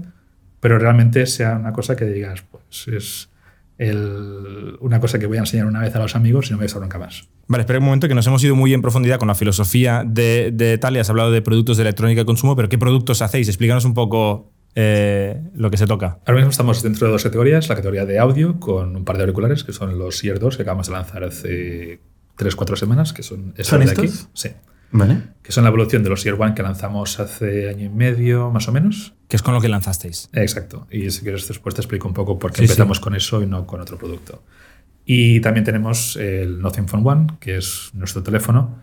pero 0.61 0.79
realmente 0.79 1.27
sea 1.27 1.57
una 1.57 1.73
cosa 1.73 1.97
que 1.97 2.07
digas, 2.07 2.43
pues 2.43 2.89
es 2.89 3.29
el- 3.79 4.77
una 4.81 5.01
cosa 5.01 5.19
que 5.19 5.27
voy 5.27 5.37
a 5.37 5.41
enseñar 5.41 5.67
una 5.67 5.81
vez 5.81 5.95
a 5.95 5.99
los 5.99 6.17
amigos 6.17 6.49
y 6.49 6.53
no 6.53 6.59
me 6.59 6.67
voy 6.67 6.73
a 6.77 6.81
nunca 6.81 6.99
más. 6.99 7.29
Vale, 7.49 7.63
espera 7.63 7.79
un 7.79 7.85
momento 7.85 8.09
que 8.09 8.15
nos 8.15 8.27
hemos 8.27 8.43
ido 8.43 8.55
muy 8.57 8.73
en 8.75 8.83
profundidad 8.83 9.19
con 9.19 9.29
la 9.29 9.35
filosofía 9.35 10.03
de, 10.07 10.51
de 10.53 10.79
tal 10.79 10.97
y 10.97 10.99
has 10.99 11.11
hablado 11.11 11.31
de 11.31 11.43
productos 11.43 11.77
de 11.77 11.83
electrónica 11.83 12.21
de 12.23 12.25
consumo, 12.27 12.57
pero 12.57 12.69
¿qué 12.69 12.79
productos 12.79 13.23
hacéis? 13.23 13.49
Explícanos 13.49 13.85
un 13.85 13.95
poco 13.95 14.53
eh, 14.75 15.41
lo 15.55 15.71
que 15.71 15.77
se 15.77 15.87
toca. 15.87 16.19
Ahora 16.27 16.35
mismo 16.37 16.51
estamos 16.51 16.83
dentro 16.83 17.07
de 17.07 17.13
dos 17.13 17.23
categorías, 17.23 17.69
la 17.69 17.77
categoría 17.77 18.05
de 18.05 18.19
audio 18.19 18.59
con 18.61 18.95
un 18.97 19.05
par 19.05 19.17
de 19.17 19.23
auriculares 19.23 19.65
que 19.65 19.73
son 19.73 19.99
los 19.99 20.23
Ear 20.25 20.39
2 20.39 20.57
que 20.57 20.63
acabamos 20.63 20.87
de 20.89 20.93
lanzar 20.93 21.25
hace 21.25 22.01
3-4 22.39 22.77
semanas, 22.77 23.13
que 23.15 23.23
son 23.23 23.51
estos 23.57 23.69
¿Son 23.69 23.81
de 23.81 23.87
estos? 23.87 24.05
aquí. 24.05 24.29
Sí. 24.35 24.49
¿Vale? 24.91 25.19
Que 25.43 25.53
son 25.53 25.65
la 25.65 25.69
evolución 25.69 26.03
de 26.03 26.09
los 26.11 26.25
Ear 26.27 26.41
One 26.41 26.55
que 26.55 26.63
lanzamos 26.63 27.19
hace 27.21 27.69
año 27.69 27.87
y 27.87 27.89
medio, 27.89 28.51
más 28.51 28.69
o 28.69 28.73
menos. 28.73 29.15
Que 29.29 29.37
es 29.37 29.43
con 29.43 29.55
lo 29.55 29.61
que 29.61 29.69
lanzasteis. 29.69 30.29
Exacto. 30.33 30.87
Y 30.91 31.11
si 31.11 31.23
quieres 31.23 31.47
después 31.49 31.75
te 31.75 31.81
explico 31.81 32.07
un 32.09 32.15
poco 32.15 32.39
por 32.39 32.53
qué 32.53 32.59
Sí, 32.59 32.65
empezamos 32.65 33.01
con 33.01 33.15
eso 33.15 33.43
y 33.43 33.47
no 33.47 33.67
con 33.67 33.81
otro 33.81 33.99
producto. 33.99 34.43
Y 35.05 35.41
también 35.41 35.65
tenemos 35.65 36.17
el 36.17 36.61
Nothing 36.61 36.89
Phone 36.89 37.07
One, 37.07 37.27
que 37.41 37.57
es 37.59 37.91
nuestro 37.95 38.23
teléfono. 38.23 38.79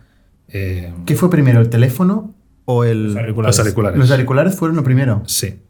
eh, 0.48 0.92
¿Qué 1.06 1.16
fue 1.16 1.30
primero, 1.30 1.60
el 1.60 1.68
teléfono 1.70 2.34
o 2.66 2.84
el... 2.84 3.08
Los 3.14 3.16
auriculares. 3.16 3.56
Los 3.56 3.58
auriculares. 3.60 3.98
Los 3.98 4.10
auriculares 4.10 4.54
fueron 4.54 4.76
lo 4.76 4.84
primero. 4.84 5.22
Sí. 5.26 5.60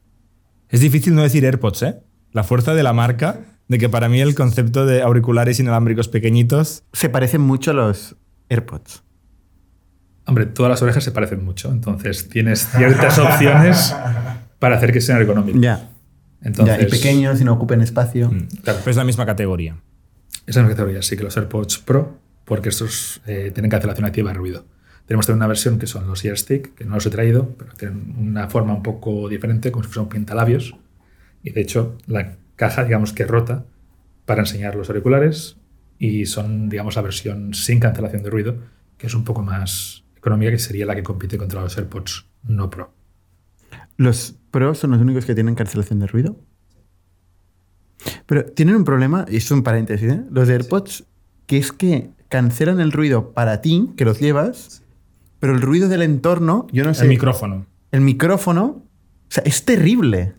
Es 0.68 0.80
difícil 0.80 1.14
no 1.14 1.22
decir 1.22 1.44
AirPods, 1.44 1.82
¿eh? 1.82 2.00
La 2.32 2.42
fuerza 2.42 2.74
de 2.74 2.82
la 2.82 2.92
marca, 2.92 3.40
de 3.68 3.78
que 3.78 3.88
para 3.88 4.08
mí 4.08 4.20
el 4.20 4.34
concepto 4.34 4.86
de 4.86 5.02
auriculares 5.02 5.60
inalámbricos 5.60 6.08
pequeñitos. 6.08 6.82
Se 6.92 7.08
parecen 7.08 7.40
mucho 7.40 7.70
a 7.70 7.74
los 7.74 8.16
AirPods. 8.48 9.03
Hombre, 10.26 10.46
todas 10.46 10.70
las 10.70 10.82
orejas 10.82 11.04
se 11.04 11.12
parecen 11.12 11.44
mucho, 11.44 11.70
entonces 11.70 12.28
tienes 12.28 12.68
ciertas 12.68 13.18
opciones 13.18 13.94
para 14.58 14.76
hacer 14.76 14.92
que 14.92 15.00
sean 15.00 15.20
ergonómicos. 15.20 15.60
Ya. 15.60 15.90
Entonces, 16.42 16.78
ya. 16.78 16.82
Y 16.82 16.90
pequeños 16.90 17.40
y 17.40 17.44
no 17.44 17.52
ocupen 17.52 17.80
espacio. 17.82 18.30
Claro, 18.62 18.78
Pero 18.80 18.90
es 18.90 18.96
la 18.96 19.04
misma 19.04 19.26
categoría. 19.26 19.76
esa 20.46 20.60
es 20.60 20.64
la 20.64 20.70
categoría, 20.70 21.02
sí 21.02 21.16
que 21.16 21.24
los 21.24 21.36
AirPods 21.36 21.78
Pro, 21.78 22.18
porque 22.44 22.70
estos 22.70 23.20
eh, 23.26 23.50
tienen 23.52 23.70
cancelación 23.70 24.06
activa 24.06 24.30
de 24.30 24.38
ruido. 24.38 24.64
Tenemos 25.06 25.26
también 25.26 25.40
una 25.40 25.48
versión 25.48 25.78
que 25.78 25.86
son 25.86 26.06
los 26.06 26.24
Earstick, 26.24 26.74
que 26.74 26.84
no 26.84 26.94
los 26.94 27.04
he 27.04 27.10
traído, 27.10 27.54
pero 27.58 27.72
tienen 27.74 28.14
una 28.18 28.48
forma 28.48 28.72
un 28.72 28.82
poco 28.82 29.28
diferente, 29.28 29.70
como 29.70 29.84
si 29.84 29.90
fuesen 29.90 30.08
pintalabios. 30.08 30.74
Y 31.42 31.50
de 31.50 31.60
hecho, 31.60 31.98
la 32.06 32.36
caja, 32.56 32.84
digamos 32.84 33.12
que 33.12 33.26
rota 33.26 33.64
para 34.24 34.40
enseñar 34.40 34.74
los 34.74 34.88
auriculares 34.88 35.56
y 35.98 36.24
son, 36.24 36.70
digamos, 36.70 36.96
la 36.96 37.02
versión 37.02 37.52
sin 37.52 37.80
cancelación 37.80 38.22
de 38.22 38.30
ruido, 38.30 38.56
que 38.96 39.06
es 39.06 39.14
un 39.14 39.24
poco 39.24 39.42
más 39.42 40.03
económica, 40.24 40.50
que 40.50 40.58
sería 40.58 40.86
la 40.86 40.94
que 40.94 41.02
compite 41.02 41.36
contra 41.36 41.60
los 41.60 41.76
AirPods 41.76 42.26
no 42.44 42.70
Pro. 42.70 42.90
Los 43.98 44.34
Pro 44.50 44.74
son 44.74 44.92
los 44.92 45.00
únicos 45.00 45.26
que 45.26 45.34
tienen 45.34 45.54
cancelación 45.54 46.00
de 46.00 46.06
ruido. 46.06 46.36
Pero 48.26 48.46
tienen 48.46 48.76
un 48.76 48.84
problema, 48.84 49.26
y 49.28 49.36
es 49.36 49.50
un 49.50 49.62
paréntesis, 49.62 50.10
¿eh? 50.10 50.24
los 50.30 50.48
AirPods, 50.48 51.04
que 51.46 51.58
es 51.58 51.72
que 51.72 52.10
cancelan 52.28 52.80
el 52.80 52.90
ruido 52.90 53.32
para 53.32 53.60
ti, 53.60 53.90
que 53.96 54.04
los 54.04 54.18
llevas, 54.18 54.82
pero 55.40 55.54
el 55.54 55.60
ruido 55.60 55.88
del 55.88 56.02
entorno, 56.02 56.66
yo 56.72 56.84
no 56.84 56.94
sé. 56.94 57.02
El 57.02 57.10
micrófono. 57.10 57.66
el 57.92 58.00
micrófono, 58.00 58.64
o 58.64 58.82
sea, 59.28 59.42
es 59.44 59.64
terrible. 59.64 60.34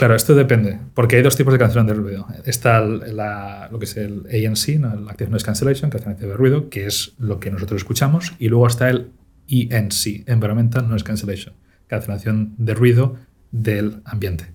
Claro, 0.00 0.14
esto 0.14 0.34
depende, 0.34 0.78
porque 0.94 1.16
hay 1.16 1.22
dos 1.22 1.36
tipos 1.36 1.52
de 1.52 1.58
cancelación 1.58 1.86
de 1.86 1.92
ruido. 1.92 2.26
Está 2.46 2.80
la- 2.80 3.68
lo 3.70 3.78
que 3.78 3.84
es 3.84 3.98
el 3.98 4.22
ANC, 4.32 4.78
¿no? 4.78 4.94
el 4.94 5.06
Active 5.06 5.28
Noise 5.28 5.44
Cancellation, 5.44 5.90
cancelación 5.90 6.30
de 6.30 6.36
ruido, 6.38 6.70
que 6.70 6.86
es 6.86 7.12
lo 7.18 7.38
que 7.38 7.50
nosotros 7.50 7.82
escuchamos, 7.82 8.32
y 8.38 8.48
luego 8.48 8.66
está 8.66 8.88
el 8.88 9.10
ENC, 9.46 10.24
Environmental 10.26 10.88
Noise 10.88 11.04
Cancellation, 11.04 11.52
cancelación 11.86 12.54
de 12.56 12.72
ruido 12.72 13.16
del 13.52 14.00
ambiente. 14.06 14.46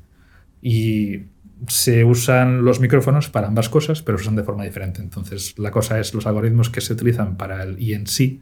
Y 0.64 1.26
se 1.68 2.04
usan 2.06 2.66
los 2.66 2.80
micrófonos 2.80 3.30
para 3.30 3.46
ambas 3.46 3.70
cosas, 3.70 4.02
pero 4.02 4.18
se 4.18 4.24
usan 4.24 4.38
de 4.38 4.44
forma 4.44 4.64
diferente. 4.64 5.00
Entonces, 5.00 5.54
la 5.60 5.70
cosa 5.70 6.00
es 6.00 6.16
los 6.16 6.26
algoritmos 6.26 6.72
que 6.72 6.82
se 6.82 6.94
utilizan 6.94 7.38
para 7.38 7.62
el 7.62 7.78
ENC 7.78 8.42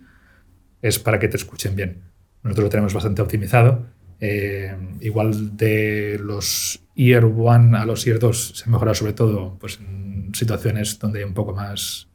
es 0.81 0.99
para 0.99 1.19
que 1.19 1.27
te 1.27 1.35
escuchen 1.35 1.75
bien. 1.75 2.03
Nosotros 2.43 2.63
lo 2.63 2.69
tenemos 2.69 2.93
bastante 2.93 3.21
optimizado 3.21 3.87
Eh, 4.25 4.73
igual 5.01 5.57
de 5.57 6.17
los 6.17 6.79
Year 6.95 7.25
1 7.25 7.77
a 7.77 7.85
los 7.85 8.05
Year 8.05 8.19
2 8.19 8.53
se 8.55 8.69
mejora 8.69 8.93
sobre 8.93 9.11
todo 9.11 9.57
pues, 9.59 9.81
en 9.81 10.31
situaciones 10.33 10.97
donde 10.97 11.19
hay 11.19 11.25
un 11.25 11.33
poco 11.33 11.53
más 11.53 12.07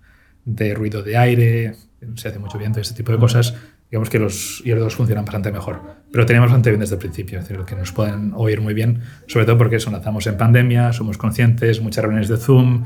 de 0.47 0.73
ruido 0.75 1.03
de 1.03 1.19
aire, 1.19 1.75
se 2.15 2.29
hace 2.29 2.39
mucho 2.39 2.57
viento, 2.57 2.81
este 2.81 2.95
tipo 2.95 3.13
de 3.13 3.19
cosas. 3.19 3.55
Digamos 3.91 4.09
que 4.09 4.19
los 4.19 4.63
Year 4.65 4.79
2 4.79 4.95
funcionan 4.95 5.27
bastante 5.27 5.53
mejor. 5.53 5.83
Pero 6.11 6.25
teníamos 6.25 6.49
bastante 6.49 6.71
bien 6.71 6.81
desde 6.81 6.95
el 6.95 6.99
principio, 6.99 7.41
es 7.41 7.47
decir, 7.47 7.63
que 7.67 7.77
nos 7.77 7.93
pueden 7.93 8.33
oír 8.35 8.63
muy 8.63 8.73
bien, 8.73 9.03
sobre 9.27 9.45
todo 9.45 9.59
porque 9.59 9.77
eso, 9.77 9.91
lanzamos 9.91 10.27
en 10.29 10.39
pandemia, 10.39 10.95
somos 10.95 11.19
conscientes, 11.19 11.83
muchas 11.83 12.05
reuniones 12.05 12.31
de 12.31 12.39
Zoom, 12.39 12.85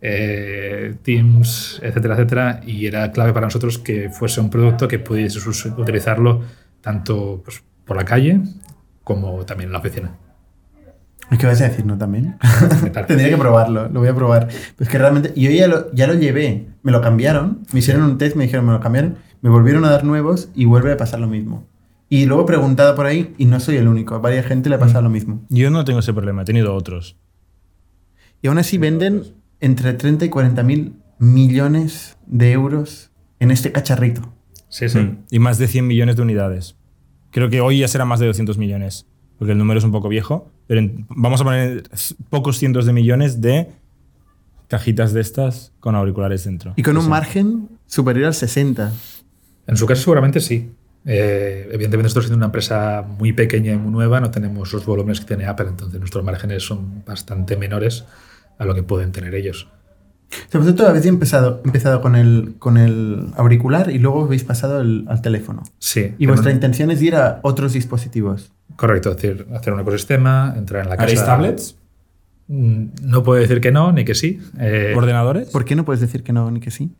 eh, 0.00 0.96
Teams, 1.04 1.80
etcétera, 1.80 2.14
etcétera, 2.14 2.60
y 2.66 2.86
era 2.86 3.12
clave 3.12 3.32
para 3.32 3.46
nosotros 3.46 3.78
que 3.78 4.10
fuese 4.10 4.40
un 4.40 4.50
producto 4.50 4.88
que 4.88 4.98
pudiese 4.98 5.38
utilizarlo 5.76 6.42
tanto 6.80 7.40
pues, 7.44 7.62
por 7.84 7.96
la 7.96 8.04
calle 8.04 8.40
como 9.04 9.44
también 9.44 9.68
en 9.68 9.72
la 9.72 9.78
oficina. 9.78 10.16
¿Qué 11.38 11.46
vas 11.46 11.60
a 11.60 11.68
decir, 11.68 11.86
no? 11.86 11.96
También. 11.96 12.36
Tendría 13.06 13.30
que 13.30 13.36
probarlo, 13.36 13.88
lo 13.88 14.00
voy 14.00 14.08
a 14.08 14.14
probar. 14.14 14.48
Pues 14.76 14.88
que 14.88 14.98
realmente, 14.98 15.32
yo 15.36 15.50
ya 15.50 15.68
lo, 15.68 15.92
ya 15.92 16.06
lo 16.06 16.14
llevé, 16.14 16.68
me 16.82 16.92
lo 16.92 17.00
cambiaron, 17.00 17.62
me 17.72 17.78
hicieron 17.80 18.02
un 18.02 18.18
test, 18.18 18.36
me 18.36 18.44
dijeron, 18.44 18.66
me 18.66 18.72
lo 18.72 18.80
cambiaron, 18.80 19.16
me 19.40 19.50
volvieron 19.50 19.84
a 19.84 19.90
dar 19.90 20.04
nuevos 20.04 20.48
y 20.54 20.64
vuelve 20.64 20.92
a 20.92 20.96
pasar 20.96 21.20
lo 21.20 21.26
mismo. 21.26 21.66
Y 22.08 22.26
luego 22.26 22.44
he 22.44 22.46
preguntado 22.46 22.94
por 22.94 23.06
ahí 23.06 23.34
y 23.38 23.46
no 23.46 23.58
soy 23.60 23.76
el 23.76 23.88
único, 23.88 24.14
a 24.14 24.18
varias 24.18 24.46
gente 24.46 24.68
le 24.68 24.76
ha 24.76 24.78
pasado 24.78 25.02
lo 25.02 25.10
mismo. 25.10 25.42
Yo 25.48 25.70
no 25.70 25.84
tengo 25.84 26.00
ese 26.00 26.12
problema, 26.12 26.42
he 26.42 26.44
tenido 26.44 26.74
otros. 26.74 27.16
Y 28.42 28.48
aún 28.48 28.58
así 28.58 28.78
venden 28.78 29.24
entre 29.60 29.94
30 29.94 30.26
y 30.26 30.28
40 30.28 30.62
mil 30.62 30.96
millones 31.18 32.18
de 32.26 32.52
euros 32.52 33.10
en 33.40 33.50
este 33.50 33.72
cacharrito. 33.72 34.32
Sí, 34.68 34.88
sí. 34.88 34.98
Mm. 34.98 35.24
Y 35.30 35.38
más 35.38 35.58
de 35.58 35.66
100 35.66 35.86
millones 35.86 36.16
de 36.16 36.22
unidades. 36.22 36.76
Creo 37.34 37.50
que 37.50 37.60
hoy 37.60 37.80
ya 37.80 37.88
será 37.88 38.04
más 38.04 38.20
de 38.20 38.26
200 38.28 38.58
millones, 38.58 39.06
porque 39.40 39.50
el 39.52 39.58
número 39.58 39.78
es 39.78 39.84
un 39.84 39.90
poco 39.90 40.08
viejo, 40.08 40.52
pero 40.68 40.78
en- 40.78 41.04
vamos 41.08 41.40
a 41.40 41.44
poner 41.44 41.82
pocos 42.30 42.58
cientos 42.58 42.86
de 42.86 42.92
millones 42.92 43.40
de 43.40 43.66
cajitas 44.68 45.12
de 45.12 45.20
estas 45.20 45.72
con 45.80 45.96
auriculares 45.96 46.44
dentro. 46.44 46.74
Y 46.76 46.82
con 46.84 46.96
un 46.96 47.02
Sí. 47.02 47.08
margen 47.08 47.68
superior 47.86 48.26
al 48.26 48.34
60. 48.34 48.92
En 49.66 49.76
su 49.76 49.84
caso 49.86 50.02
seguramente 50.02 50.38
sí. 50.38 50.70
Eh, 51.06 51.64
evidentemente 51.72 52.04
nosotros 52.04 52.26
siendo 52.26 52.36
una 52.36 52.46
empresa 52.46 53.04
muy 53.18 53.32
pequeña 53.32 53.72
y 53.72 53.76
muy 53.78 53.90
nueva 53.90 54.20
no 54.20 54.30
tenemos 54.30 54.72
los 54.72 54.86
volúmenes 54.86 55.18
que 55.20 55.26
tiene 55.26 55.44
Apple, 55.46 55.66
entonces 55.70 55.98
nuestros 55.98 56.24
márgenes 56.24 56.62
son 56.62 57.02
bastante 57.04 57.56
menores 57.56 58.04
a 58.58 58.64
lo 58.64 58.74
que 58.76 58.84
pueden 58.84 59.10
tener 59.10 59.34
ellos. 59.34 59.68
O 60.48 60.50
sea, 60.50 60.60
vosotros 60.60 60.88
habéis 60.88 61.06
empezado, 61.06 61.60
empezado 61.64 62.00
con, 62.00 62.16
el, 62.16 62.54
con 62.58 62.76
el 62.76 63.26
auricular 63.36 63.90
y 63.90 63.98
luego 63.98 64.24
habéis 64.24 64.44
pasado 64.44 64.80
el- 64.80 65.04
al 65.08 65.20
teléfono. 65.22 65.62
Sí. 65.78 66.14
Y 66.18 66.26
vuestra 66.26 66.50
no- 66.50 66.54
intención 66.56 66.90
es 66.90 67.00
ir 67.02 67.16
a 67.16 67.40
otros 67.42 67.72
dispositivos. 67.72 68.52
Correcto, 68.76 69.10
es 69.10 69.16
decir, 69.16 69.46
hacer 69.54 69.72
un 69.72 69.80
ecosistema, 69.80 70.54
entrar 70.56 70.82
en 70.82 70.88
la 70.90 70.96
casa. 70.96 71.04
¿Haréis 71.04 71.24
tablets? 71.24 71.76
Mm, 72.48 72.84
No 73.02 73.22
puedo 73.22 73.40
decir 73.40 73.60
que 73.60 73.72
no, 73.72 73.92
ni 73.92 74.04
que 74.04 74.14
sí. 74.14 74.40
Eh, 74.58 74.92
¿Ordenadores? 74.96 75.48
¿Por 75.50 75.64
qué 75.64 75.76
no 75.76 75.84
puedes 75.84 76.00
decir 76.00 76.22
que 76.22 76.32
no 76.32 76.50
ni 76.50 76.60
que 76.60 76.70
sí? 76.70 76.92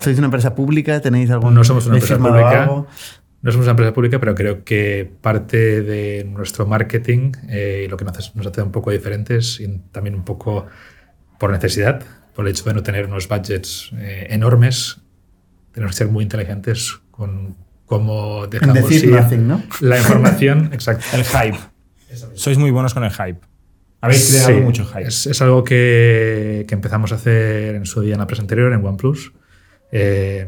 ¿Sois 0.00 0.18
una 0.18 0.26
empresa 0.26 0.54
pública? 0.54 1.00
¿Tenéis 1.00 1.30
algún 1.30 1.54
No 1.54 1.62
somos 1.64 1.86
una 1.86 1.94
¿habéis 1.96 2.10
empresa 2.10 2.28
pública. 2.30 2.62
algo? 2.64 2.86
No 3.42 3.50
somos 3.52 3.66
una 3.66 3.72
empresa 3.72 3.92
pública, 3.92 4.18
pero 4.20 4.34
creo 4.34 4.64
que 4.64 5.10
parte 5.20 5.82
de 5.82 6.24
nuestro 6.24 6.64
marketing 6.66 7.32
eh, 7.48 7.84
y 7.86 7.88
lo 7.88 7.96
que 7.96 8.04
nos 8.04 8.16
hace, 8.16 8.30
nos 8.34 8.46
hace 8.46 8.62
un 8.62 8.70
poco 8.72 8.90
diferentes 8.90 9.60
y 9.60 9.78
también 9.92 10.14
un 10.14 10.24
poco 10.24 10.66
por 11.38 11.50
necesidad, 11.50 12.02
por 12.34 12.46
el 12.46 12.52
hecho 12.52 12.64
de 12.64 12.74
no 12.74 12.82
tener 12.82 13.06
unos 13.06 13.28
budgets 13.28 13.90
eh, 13.98 14.26
enormes, 14.30 14.98
tenemos 15.72 15.94
que 15.94 15.98
ser 15.98 16.08
muy 16.08 16.24
inteligentes 16.24 17.00
con 17.10 17.56
cómo 17.86 18.46
dejamos 18.46 18.74
decir 18.88 19.04
ir 19.04 19.10
nothing, 19.12 19.48
¿no? 19.48 19.62
la 19.80 19.98
información. 19.98 20.70
Exacto. 20.72 21.04
El 21.14 21.24
hype. 21.24 21.58
Sois 22.34 22.58
muy 22.58 22.70
buenos 22.70 22.94
con 22.94 23.04
el 23.04 23.10
hype. 23.10 23.40
Habéis 24.00 24.30
creado 24.30 24.48
Sí, 24.58 24.60
mucho 24.64 24.84
hype. 24.86 25.06
Es, 25.08 25.26
es 25.26 25.40
algo 25.42 25.62
que, 25.64 26.64
que 26.66 26.74
empezamos 26.74 27.12
a 27.12 27.14
hacer 27.16 27.74
en 27.76 27.86
su 27.86 28.00
día 28.00 28.14
en 28.14 28.18
la 28.18 28.24
empresa 28.24 28.42
anterior, 28.42 28.72
en 28.72 28.84
OnePlus. 28.84 29.32
eh, 29.92 30.46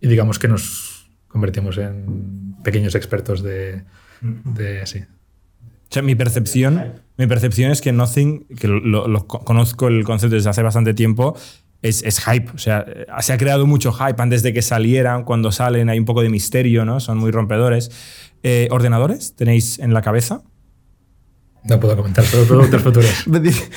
y 0.00 0.08
digamos 0.08 0.38
que 0.40 0.48
nos 0.48 1.08
convertimos 1.28 1.78
en 1.78 2.56
pequeños 2.64 2.94
expertos 2.96 3.42
de, 3.42 3.84
de 4.20 4.84
sí. 4.86 5.04
O 5.92 5.94
sea, 5.94 6.00
mi 6.02 6.14
percepción, 6.14 7.02
mi 7.18 7.26
percepción 7.26 7.70
es 7.70 7.82
que 7.82 7.92
Nothing, 7.92 8.46
que 8.58 8.66
lo, 8.66 9.06
lo 9.06 9.26
co- 9.26 9.40
conozco 9.44 9.88
el 9.88 10.04
concepto 10.04 10.36
desde 10.36 10.48
hace 10.48 10.62
bastante 10.62 10.94
tiempo, 10.94 11.36
es, 11.82 12.02
es 12.02 12.18
hype. 12.24 12.50
O 12.54 12.56
sea, 12.56 12.86
eh, 12.88 13.04
se 13.20 13.34
ha 13.34 13.36
creado 13.36 13.66
mucho 13.66 13.92
hype 13.92 14.22
antes 14.22 14.42
de 14.42 14.54
que 14.54 14.62
salieran. 14.62 15.24
Cuando 15.24 15.52
salen 15.52 15.90
hay 15.90 15.98
un 15.98 16.06
poco 16.06 16.22
de 16.22 16.30
misterio, 16.30 16.86
¿no? 16.86 16.98
Son 16.98 17.18
muy 17.18 17.30
rompedores. 17.30 17.90
Eh, 18.42 18.68
¿Ordenadores 18.70 19.36
tenéis 19.36 19.78
en 19.80 19.92
la 19.92 20.00
cabeza? 20.00 20.40
No 21.64 21.78
puedo 21.78 21.94
comentar 21.94 22.24
sobre 22.24 22.46
productos 22.46 22.80
futuros. 22.84 23.26
Me 23.28 23.40
dice- 23.40 23.68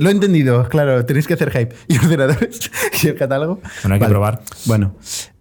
Lo 0.00 0.08
he 0.08 0.12
entendido, 0.12 0.66
claro, 0.70 1.04
tenéis 1.04 1.26
que 1.26 1.34
hacer 1.34 1.50
hype. 1.50 1.74
¿Y 1.88 1.98
ordenadores? 1.98 2.70
¿Y 3.02 3.08
el 3.08 3.16
catálogo? 3.16 3.60
Bueno, 3.82 3.94
hay 3.96 4.00
que 4.00 4.06
probar. 4.08 4.40
Bueno, 4.64 4.96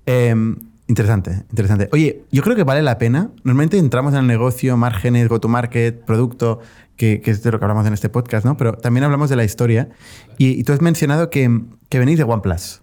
em, 0.05 0.57
interesante, 0.87 1.45
interesante. 1.49 1.89
Oye, 1.91 2.23
yo 2.31 2.41
creo 2.43 2.55
que 2.55 2.63
vale 2.63 2.81
la 2.81 2.97
pena. 2.97 3.31
Normalmente 3.43 3.77
entramos 3.77 4.13
en 4.13 4.19
el 4.19 4.27
negocio, 4.27 4.77
márgenes, 4.77 5.27
go-to-market, 5.27 6.05
producto, 6.05 6.59
que, 6.95 7.21
que 7.21 7.31
es 7.31 7.43
de 7.43 7.51
lo 7.51 7.59
que 7.59 7.65
hablamos 7.65 7.85
en 7.87 7.93
este 7.93 8.09
podcast, 8.09 8.45
¿no? 8.45 8.57
Pero 8.57 8.73
también 8.73 9.03
hablamos 9.03 9.29
de 9.29 9.35
la 9.35 9.43
historia. 9.43 9.89
Y, 10.37 10.49
y 10.59 10.63
tú 10.63 10.73
has 10.73 10.81
mencionado 10.81 11.29
que, 11.29 11.61
que 11.89 11.99
venís 11.99 12.17
de 12.17 12.23
OnePlus. 12.23 12.81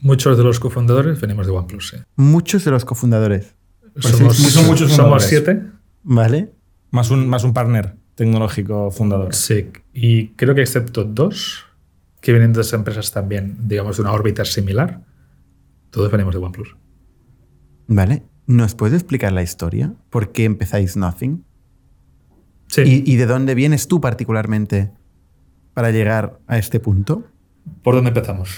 Muchos 0.00 0.36
de 0.36 0.44
los 0.44 0.60
cofundadores 0.60 1.20
venimos 1.20 1.46
de 1.46 1.52
OnePlus. 1.52 1.88
sí. 1.90 1.96
Muchos 2.16 2.64
de 2.64 2.70
los 2.70 2.84
cofundadores, 2.84 3.54
somos, 3.98 4.36
sí, 4.36 4.50
son 4.50 4.66
muchos 4.66 4.92
somos 4.92 5.22
siete. 5.22 5.62
¿vale? 6.02 6.52
Más 6.90 7.10
un, 7.10 7.28
más 7.28 7.42
un 7.42 7.52
partner 7.52 7.96
tecnológico 8.14 8.90
fundador. 8.90 9.34
Sí, 9.34 9.70
y 9.92 10.28
creo 10.30 10.54
que 10.54 10.60
excepto 10.60 11.04
dos 11.04 11.64
que 12.20 12.32
vienen 12.32 12.52
de 12.52 12.60
esas 12.60 12.74
empresas 12.74 13.10
también, 13.10 13.56
digamos, 13.62 13.96
de 13.96 14.02
una 14.02 14.12
órbita 14.12 14.44
similar, 14.44 15.02
todos 15.90 16.10
venimos 16.10 16.34
de 16.34 16.40
OnePlus. 16.40 16.76
¿Vale? 17.86 18.22
¿Nos 18.46 18.74
puedes 18.74 18.94
explicar 18.94 19.32
la 19.32 19.42
historia? 19.42 19.92
¿Por 20.10 20.32
qué 20.32 20.44
empezáis 20.44 20.96
Nothing? 20.96 21.44
Sí. 22.68 22.82
¿Y, 23.06 23.12
y 23.12 23.16
de 23.16 23.26
dónde 23.26 23.54
vienes 23.54 23.88
tú 23.88 24.00
particularmente 24.00 24.90
para 25.74 25.90
llegar 25.90 26.38
a 26.46 26.58
este 26.58 26.80
punto? 26.80 27.24
¿Por 27.82 27.94
dónde 27.94 28.08
empezamos? 28.08 28.50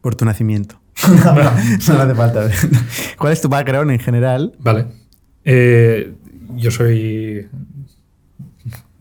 Por 0.00 0.14
tu 0.14 0.24
nacimiento. 0.24 0.80
no, 1.08 1.34
no, 1.34 1.42
no 1.42 1.50
hace 1.50 2.14
falta. 2.14 2.48
¿Cuál 3.18 3.32
es 3.32 3.40
tu 3.40 3.48
background 3.48 3.90
en 3.90 3.98
general? 3.98 4.54
Vale. 4.58 4.86
Eh, 5.44 6.14
yo 6.56 6.70
soy, 6.70 7.48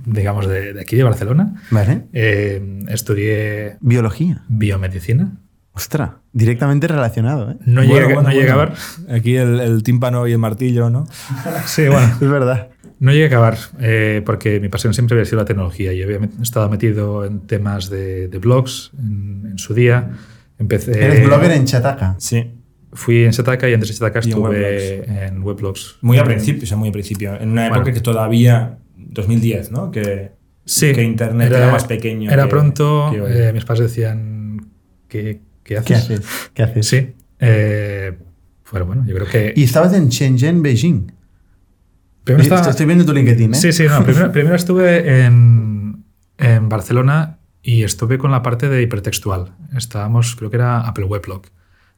digamos, 0.05 0.47
de, 0.47 0.73
de 0.73 0.81
aquí, 0.81 0.95
de 0.95 1.03
Barcelona. 1.03 1.61
¿Vale? 1.71 2.03
Eh, 2.13 2.83
estudié 2.89 3.77
Biología. 3.81 4.43
biomedicina. 4.47 5.37
Ostras, 5.75 6.11
directamente 6.31 6.87
relacionado, 6.87 7.51
¿eh? 7.51 7.55
No 7.65 7.81
Bueno, 7.81 7.93
llegué, 7.93 8.05
bueno, 8.05 8.21
no 8.23 8.29
llegué 8.33 8.49
a 8.51 8.55
bueno. 8.55 8.71
acabar. 8.73 9.15
Aquí 9.17 9.35
el, 9.35 9.59
el 9.59 9.83
tímpano 9.83 10.25
y 10.27 10.31
el 10.31 10.37
martillo, 10.37 10.89
¿no? 10.89 11.05
Sí, 11.65 11.87
bueno. 11.87 12.07
Es 12.21 12.29
verdad. 12.29 12.69
No 12.99 13.11
llegué 13.11 13.25
a 13.25 13.27
acabar 13.27 13.57
eh, 13.81 14.21
porque 14.25 14.59
mi 14.61 14.69
pasión 14.69 14.93
siempre 14.93 15.15
había 15.15 15.25
sido 15.25 15.39
la 15.39 15.45
tecnología. 15.45 15.91
Yo 15.91 16.05
había 16.05 16.19
estado 16.41 16.69
metido 16.69 17.25
en 17.25 17.41
temas 17.41 17.89
de, 17.89 18.29
de 18.29 18.37
blogs 18.39 18.91
en, 18.97 19.47
en 19.51 19.57
su 19.57 19.73
día. 19.73 20.11
Empecé, 20.57 20.91
Eres 21.03 21.25
blogger 21.25 21.51
en 21.51 21.65
Chataca. 21.65 22.15
Sí. 22.19 22.53
Fui 22.93 23.25
en 23.25 23.31
Shataka 23.31 23.67
y 23.69 23.73
antes 23.73 23.89
de 23.89 23.95
Shataka 23.95 24.19
Y 24.19 24.23
en 24.23 24.29
estuve 24.29 25.25
en 25.27 25.43
Weblogs. 25.43 25.97
Muy 25.99 26.17
al 26.17 26.23
principio, 26.23 26.63
o 26.63 26.65
sea, 26.67 26.77
muy 26.77 26.87
al 26.87 26.93
principio. 26.93 27.35
En 27.37 27.49
una 27.51 27.65
época 27.65 27.81
Bueno. 27.81 27.93
que 27.95 27.99
todavía, 28.01 28.77
2010, 28.95 29.71
¿no? 29.71 29.91
Que, 29.91 30.31
Sí, 30.63 30.93
que 30.93 31.03
Internet 31.03 31.51
era, 31.51 31.69
más 31.69 31.83
pequeño. 31.83 32.31
Era 32.31 32.43
que- 32.43 32.49
pronto. 32.49 33.09
que 33.11 33.49
eh, 33.49 33.53
mis 33.53 33.65
padres 33.65 33.89
decían, 33.89 34.71
¿qué, 35.09 35.41
qué 35.65 35.77
haces? 35.77 35.85
¿Qué 36.07 36.13
haces? 36.15 36.25
¿Qué 36.53 36.63
haces? 36.63 36.87
Sí. 36.87 37.15
eh, 37.39 38.17
pero 38.71 38.85
bueno, 38.85 39.03
yo 39.05 39.13
creo 39.15 39.27
que... 39.27 39.53
Y 39.55 39.63
estabas 39.65 39.93
en 39.93 40.07
Shenzhen, 40.09 40.61
Beijing. 40.61 41.11
primero 42.23 42.43
estaba- 42.43 42.69
Estoy 42.69 42.85
viendo 42.85 43.05
tu 43.05 43.13
LinkedIn, 43.13 43.53
¿eh? 43.53 43.57
Sí, 43.57 43.71
sí, 43.73 43.83
no. 43.87 44.03
Primero, 44.03 44.31
primero 44.31 44.55
estuve 44.55 45.25
en, 45.25 46.03
en 46.37 46.69
Barcelona 46.69 47.37
y 47.61 47.83
estuve 47.83 48.17
con 48.17 48.31
la 48.31 48.41
parte 48.41 48.69
de 48.69 48.81
hipertextual. 48.81 49.53
Estábamos, 49.75 50.35
creo 50.35 50.49
que 50.49 50.57
era 50.57 50.81
Apple 50.81 51.05
Weblog, 51.05 51.43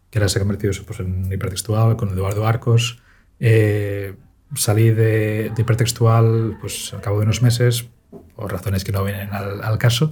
que 0.09 0.19
ahora 0.19 0.29
se 0.29 0.39
ha 0.39 0.41
convertido 0.41 0.73
pues, 0.85 0.99
en 0.99 1.31
hipertextual 1.31 1.95
con 1.97 2.09
Eduardo 2.09 2.45
Arcos. 2.47 2.99
Eh, 3.39 4.15
salí 4.55 4.89
de, 4.89 5.51
de 5.55 5.61
hipertextual 5.61 6.57
pues, 6.59 6.93
al 6.93 7.01
cabo 7.01 7.19
de 7.19 7.23
unos 7.25 7.41
meses, 7.41 7.87
por 8.35 8.51
razones 8.51 8.83
que 8.83 8.91
no 8.91 9.03
vienen 9.03 9.29
al, 9.33 9.63
al 9.63 9.77
caso, 9.77 10.11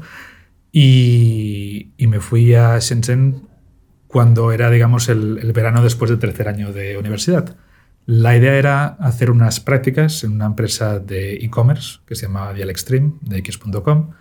y, 0.77 1.93
y 1.95 2.07
me 2.07 2.19
fui 2.19 2.53
a 2.53 2.77
Shenzhen 2.79 3.47
cuando 4.07 4.51
era, 4.51 4.69
digamos, 4.69 5.07
el, 5.07 5.39
el 5.41 5.53
verano 5.53 5.81
después 5.81 6.09
del 6.09 6.19
tercer 6.19 6.49
año 6.49 6.73
de 6.73 6.97
universidad. 6.97 7.55
La 8.05 8.35
idea 8.35 8.55
era 8.55 8.85
hacer 8.99 9.31
unas 9.31 9.61
prácticas 9.61 10.25
en 10.25 10.33
una 10.33 10.47
empresa 10.47 10.99
de 10.99 11.35
e-commerce 11.35 11.99
que 12.05 12.15
se 12.15 12.23
llamaba 12.23 12.53
Dial 12.53 12.69
Extreme, 12.69 13.13
de 13.21 13.37
X.com. 13.37 14.11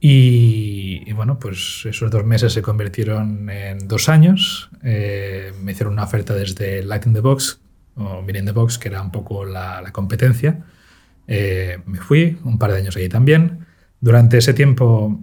Y, 0.00 1.02
y 1.04 1.12
bueno, 1.12 1.38
pues 1.38 1.82
esos 1.84 2.10
dos 2.10 2.24
meses 2.24 2.54
se 2.54 2.62
convirtieron 2.62 3.50
en 3.50 3.86
dos 3.86 4.08
años. 4.08 4.70
Eh, 4.82 5.52
me 5.60 5.72
hicieron 5.72 5.92
una 5.92 6.04
oferta 6.04 6.32
desde 6.32 6.82
Light 6.84 7.04
in 7.04 7.12
the 7.12 7.20
Box, 7.20 7.60
o 7.96 8.22
Mini 8.22 8.38
in 8.38 8.46
the 8.46 8.52
Box, 8.52 8.78
que 8.78 8.88
era 8.88 9.02
un 9.02 9.12
poco 9.12 9.44
la, 9.44 9.82
la 9.82 9.92
competencia. 9.92 10.64
Eh, 11.26 11.80
me 11.84 11.98
fui, 11.98 12.38
un 12.44 12.58
par 12.58 12.72
de 12.72 12.78
años 12.78 12.96
allí 12.96 13.10
también. 13.10 13.66
Durante 14.00 14.38
ese 14.38 14.54
tiempo 14.54 15.20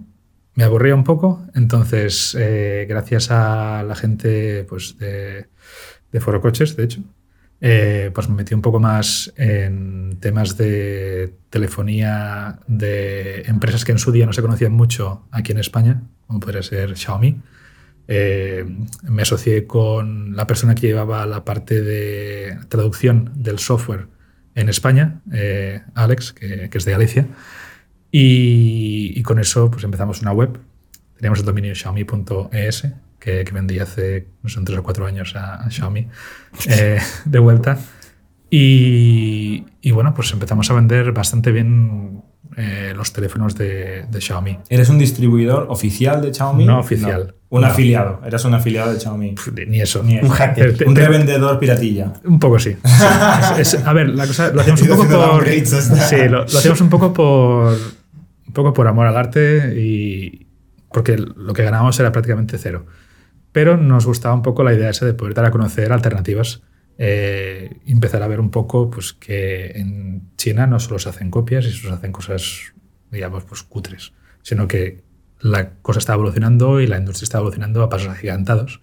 me 0.54 0.64
aburría 0.64 0.94
un 0.94 1.04
poco, 1.04 1.42
entonces 1.54 2.36
eh, 2.38 2.86
gracias 2.88 3.30
a 3.30 3.82
la 3.82 3.94
gente 3.94 4.64
pues, 4.64 4.96
de, 4.98 5.48
Foro 6.20 6.40
Coches, 6.40 6.76
de 6.76 6.84
hecho, 6.84 7.00
eh, 7.60 8.10
pues 8.14 8.28
me 8.28 8.36
metí 8.36 8.54
un 8.54 8.62
poco 8.62 8.78
más 8.78 9.32
en 9.36 10.18
temas 10.20 10.56
de 10.56 11.34
telefonía 11.50 12.60
de 12.68 13.42
empresas 13.46 13.84
que 13.84 13.92
en 13.92 13.98
su 13.98 14.12
día 14.12 14.26
no 14.26 14.32
se 14.32 14.42
conocían 14.42 14.72
mucho 14.72 15.26
aquí 15.32 15.52
en 15.52 15.58
España, 15.58 16.02
como 16.26 16.40
podría 16.40 16.62
ser 16.62 16.96
Xiaomi. 16.96 17.40
Eh, 18.06 18.64
me 19.02 19.22
asocié 19.22 19.66
con 19.66 20.36
la 20.36 20.46
persona 20.46 20.74
que 20.74 20.86
llevaba 20.86 21.26
la 21.26 21.44
parte 21.44 21.80
de 21.80 22.58
traducción 22.68 23.32
del 23.34 23.58
software 23.58 24.06
en 24.54 24.68
España, 24.68 25.20
Alex, 25.94 26.32
que, 26.32 26.68
que 26.70 26.78
es 26.78 26.84
de 26.84 26.92
Galicia. 26.92 27.26
Y, 28.16 29.12
y 29.18 29.22
con 29.24 29.40
eso 29.40 29.68
pues 29.72 29.82
empezamos 29.82 30.22
una 30.22 30.30
web. 30.30 30.56
Teníamos 31.16 31.40
el 31.40 31.44
dominio 31.46 31.74
xiaomi.es, 31.74 32.86
que, 33.18 33.42
que 33.44 33.50
vendí 33.52 33.80
hace, 33.80 34.28
no 34.40 34.48
sé, 34.48 34.60
tres 34.64 34.78
o 34.78 34.82
cuatro 34.84 35.04
años 35.04 35.34
a, 35.34 35.56
a 35.64 35.68
Xiaomi 35.70 36.06
eh, 36.68 37.00
de 37.24 37.38
vuelta. 37.40 37.76
Y, 38.50 39.64
y 39.80 39.90
bueno, 39.90 40.14
pues 40.14 40.30
empezamos 40.32 40.70
a 40.70 40.74
vender 40.74 41.10
bastante 41.10 41.50
bien 41.50 42.22
eh, 42.56 42.92
los 42.94 43.12
teléfonos 43.12 43.56
de, 43.56 44.04
de 44.08 44.20
Xiaomi. 44.20 44.58
¿Eres 44.68 44.88
un 44.90 44.98
distribuidor 44.98 45.66
oficial 45.68 46.22
de 46.22 46.32
Xiaomi? 46.32 46.64
No 46.66 46.78
oficial. 46.78 47.34
Un 47.48 47.62
No. 47.62 47.66
afiliado. 47.66 48.20
Eras 48.24 48.44
un 48.44 48.54
afiliado 48.54 48.92
de 48.94 49.00
Xiaomi. 49.00 49.34
Ni 49.66 49.80
eso. 49.80 50.04
Ni 50.04 50.18
eso. 50.18 50.26
Un 50.26 50.32
hacker. 50.32 50.76
Te- 50.76 50.84
Un 50.84 50.94
revendedor 50.94 51.58
piratilla. 51.58 52.12
Un 52.24 52.38
poco 52.38 52.60
sí. 52.60 52.76
Sí. 52.84 53.04
Es- 53.58 53.74
es- 53.74 53.84
a 53.84 53.92
ver, 53.92 54.10
la 54.10 54.24
cosa 54.28 54.50
lo 54.52 54.60
hacíamos 54.60 54.82
un 54.82 54.88
poco 54.88 55.08
por. 55.08 55.48
Sí, 55.48 56.16
lo, 56.28 56.38
lo 56.38 56.44
hacíamos 56.44 56.80
un 56.80 56.88
poco 56.90 57.12
por. 57.12 57.76
Poco 58.54 58.72
por 58.72 58.88
amor 58.88 59.06
al 59.06 59.16
arte 59.16 59.74
y. 59.78 60.46
Porque 60.90 61.18
lo 61.18 61.52
que 61.52 61.64
ganábamos 61.64 61.98
era 62.00 62.12
prácticamente 62.12 62.56
cero. 62.56 62.86
Pero 63.52 63.76
nos 63.76 64.06
gustaba 64.06 64.34
un 64.34 64.42
poco 64.42 64.64
la 64.64 64.72
idea 64.72 64.90
esa 64.90 65.04
de 65.06 65.14
poder 65.14 65.34
dar 65.34 65.44
a 65.44 65.50
conocer 65.50 65.92
alternativas. 65.92 66.62
eh, 66.96 67.80
empezar 67.86 68.22
a 68.22 68.28
ver 68.28 68.40
un 68.40 68.50
poco 68.50 68.88
pues, 68.90 69.12
que 69.12 69.72
en 69.74 70.30
China 70.36 70.66
no 70.66 70.78
solo 70.78 70.98
se 70.98 71.08
hacen 71.08 71.30
copias 71.30 71.64
y 71.66 71.72
se 71.72 71.88
hacen 71.90 72.12
cosas, 72.12 72.72
digamos, 73.10 73.44
pues 73.44 73.62
cutres, 73.64 74.12
sino 74.42 74.68
que 74.68 75.02
la 75.40 75.74
cosa 75.82 75.98
está 75.98 76.14
evolucionando 76.14 76.80
y 76.80 76.86
la 76.86 76.98
industria 76.98 77.24
está 77.24 77.38
evolucionando 77.38 77.82
a 77.82 77.88
pasos 77.88 78.08
agigantados. 78.08 78.80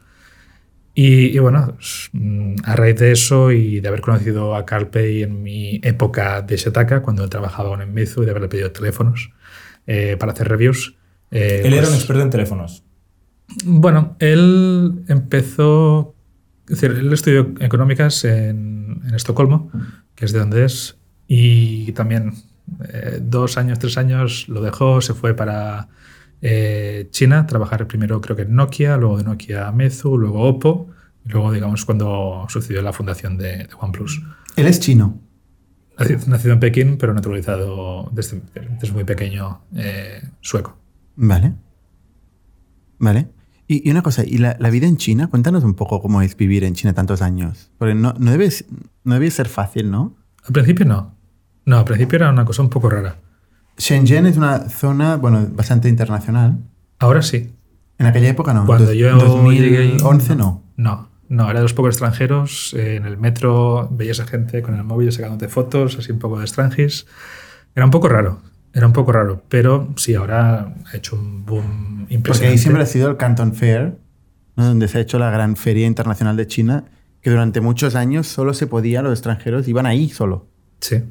Y, 0.93 1.35
y 1.35 1.39
bueno, 1.39 1.77
mm, 2.11 2.55
a 2.63 2.75
raíz 2.75 2.97
de 2.97 3.11
eso 3.13 3.51
y 3.51 3.79
de 3.79 3.87
haber 3.87 4.01
conocido 4.01 4.55
a 4.55 4.65
Carpey 4.65 5.23
en 5.23 5.41
mi 5.41 5.79
época 5.83 6.41
de 6.41 6.57
Shetaka, 6.57 7.01
cuando 7.01 7.23
él 7.23 7.29
trabajaba 7.29 7.69
con 7.69 7.81
Enmizu 7.81 8.23
y 8.23 8.25
de 8.25 8.31
haberle 8.31 8.49
pedido 8.49 8.71
teléfonos 8.71 9.31
eh, 9.87 10.17
para 10.19 10.33
hacer 10.33 10.49
reviews. 10.49 10.95
eh, 11.31 11.61
Él 11.63 11.73
era 11.73 11.83
un 11.83 11.89
pues, 11.89 11.99
experto 11.99 12.21
en 12.23 12.29
teléfonos. 12.29 12.83
bueno, 13.65 14.15
él 14.19 15.03
empezó. 15.07 16.15
Es 16.67 16.79
decir, 16.81 16.97
él 16.97 17.11
estudió 17.11 17.53
económicas 17.59 18.23
en, 18.23 19.01
en 19.07 19.15
Estocolmo, 19.15 19.71
que 20.15 20.25
es 20.25 20.31
de 20.31 20.39
donde 20.39 20.65
es, 20.65 20.97
y 21.27 21.91
también 21.93 22.33
eh, 22.93 23.19
dos 23.21 23.57
años, 23.57 23.79
tres 23.79 23.97
años 23.97 24.47
lo 24.47 24.61
dejó, 24.61 25.01
se 25.01 25.13
fue 25.13 25.33
para 25.33 25.89
eh, 26.41 27.07
China, 27.11 27.45
trabajar 27.45 27.87
primero 27.87 28.19
creo 28.21 28.35
que 28.35 28.43
en 28.43 28.55
Nokia, 28.55 28.97
luego 28.97 29.17
de 29.17 29.23
Nokia 29.23 29.67
a 29.67 29.71
Meizu, 29.71 30.17
luego 30.17 30.41
Oppo, 30.41 30.89
y 31.25 31.29
luego, 31.29 31.51
digamos, 31.51 31.85
cuando 31.85 32.45
sucedió 32.49 32.81
la 32.81 32.93
fundación 32.93 33.37
de, 33.37 33.57
de 33.57 33.69
OnePlus. 33.79 34.23
Él 34.55 34.65
es 34.65 34.79
chino. 34.79 35.19
Nacido, 35.99 36.19
nacido 36.27 36.53
en 36.53 36.59
Pekín, 36.59 36.97
pero 36.97 37.13
naturalizado 37.13 38.09
desde, 38.11 38.41
desde 38.79 38.93
muy 38.93 39.03
pequeño 39.03 39.61
eh, 39.75 40.21
sueco. 40.41 40.77
Vale. 41.15 41.53
Vale. 42.97 43.27
Y, 43.67 43.87
y 43.87 43.91
una 43.91 44.01
cosa, 44.01 44.23
¿y 44.25 44.37
la, 44.37 44.57
la 44.59 44.69
vida 44.69 44.87
en 44.87 44.97
China? 44.97 45.27
Cuéntanos 45.27 45.63
un 45.63 45.75
poco 45.75 46.01
cómo 46.01 46.21
es 46.21 46.35
vivir 46.35 46.63
en 46.63 46.73
China 46.73 46.93
tantos 46.93 47.21
años. 47.21 47.71
Porque 47.77 47.93
no, 47.93 48.13
no, 48.17 48.31
debe, 48.31 48.49
no 49.03 49.13
debe 49.13 49.29
ser 49.29 49.47
fácil, 49.47 49.91
¿no? 49.91 50.17
Al 50.43 50.53
principio 50.53 50.85
no. 50.85 51.15
No, 51.65 51.77
al 51.77 51.85
principio 51.85 52.15
era 52.17 52.31
una 52.31 52.45
cosa 52.45 52.63
un 52.63 52.69
poco 52.69 52.89
rara. 52.89 53.20
Shenzhen 53.81 54.27
es 54.27 54.37
una 54.37 54.69
zona, 54.69 55.17
bueno, 55.17 55.47
bastante 55.51 55.89
internacional. 55.89 56.57
Ahora 56.99 57.21
sí. 57.23 57.51
En 57.97 58.05
aquella 58.05 58.29
época 58.29 58.53
no. 58.53 58.65
Cuando 58.65 58.85
Dos- 58.85 58.95
yo 58.95 59.15
2011 59.17 60.35
no. 60.35 60.63
No, 60.77 61.09
no, 61.29 61.45
era 61.49 61.59
de 61.59 61.63
los 61.63 61.73
pocos 61.73 61.89
extranjeros. 61.95 62.75
eh, 62.77 62.95
en 62.97 63.05
el 63.05 63.17
metro 63.17 63.89
veías 63.91 64.19
a 64.19 64.25
gente 64.27 64.61
con 64.61 64.75
el 64.75 64.83
móvil 64.83 65.11
sacándote 65.11 65.47
fotos, 65.47 65.97
así 65.97 66.11
un 66.11 66.19
poco 66.19 66.37
de 66.37 66.43
extranjis. 66.45 67.07
Era 67.75 67.85
un 67.85 67.91
poco 67.91 68.07
raro, 68.07 68.41
era 68.73 68.85
un 68.85 68.93
poco 68.93 69.11
raro, 69.13 69.43
pero 69.49 69.87
sí, 69.95 70.13
ahora 70.13 70.75
ha 70.91 70.97
hecho 70.97 71.15
un 71.15 71.45
boom 71.45 72.05
impresionante. 72.09 72.27
Porque 72.27 72.47
ahí 72.47 72.57
siempre 72.57 72.83
ha 72.83 72.85
sido 72.85 73.09
el 73.09 73.17
Canton 73.17 73.53
Fair, 73.55 73.97
¿no? 74.57 74.65
donde 74.65 74.87
se 74.87 74.97
ha 74.99 75.01
hecho 75.01 75.17
la 75.19 75.31
gran 75.31 75.55
feria 75.55 75.87
internacional 75.87 76.35
de 76.37 76.45
China, 76.47 76.85
que 77.21 77.29
durante 77.29 77.61
muchos 77.61 77.95
años 77.95 78.27
solo 78.27 78.53
se 78.53 78.67
podía, 78.67 79.01
los 79.01 79.13
extranjeros 79.13 79.67
iban 79.67 79.85
ahí 79.87 80.09
solo, 80.09 80.47
Sí, 80.81 81.03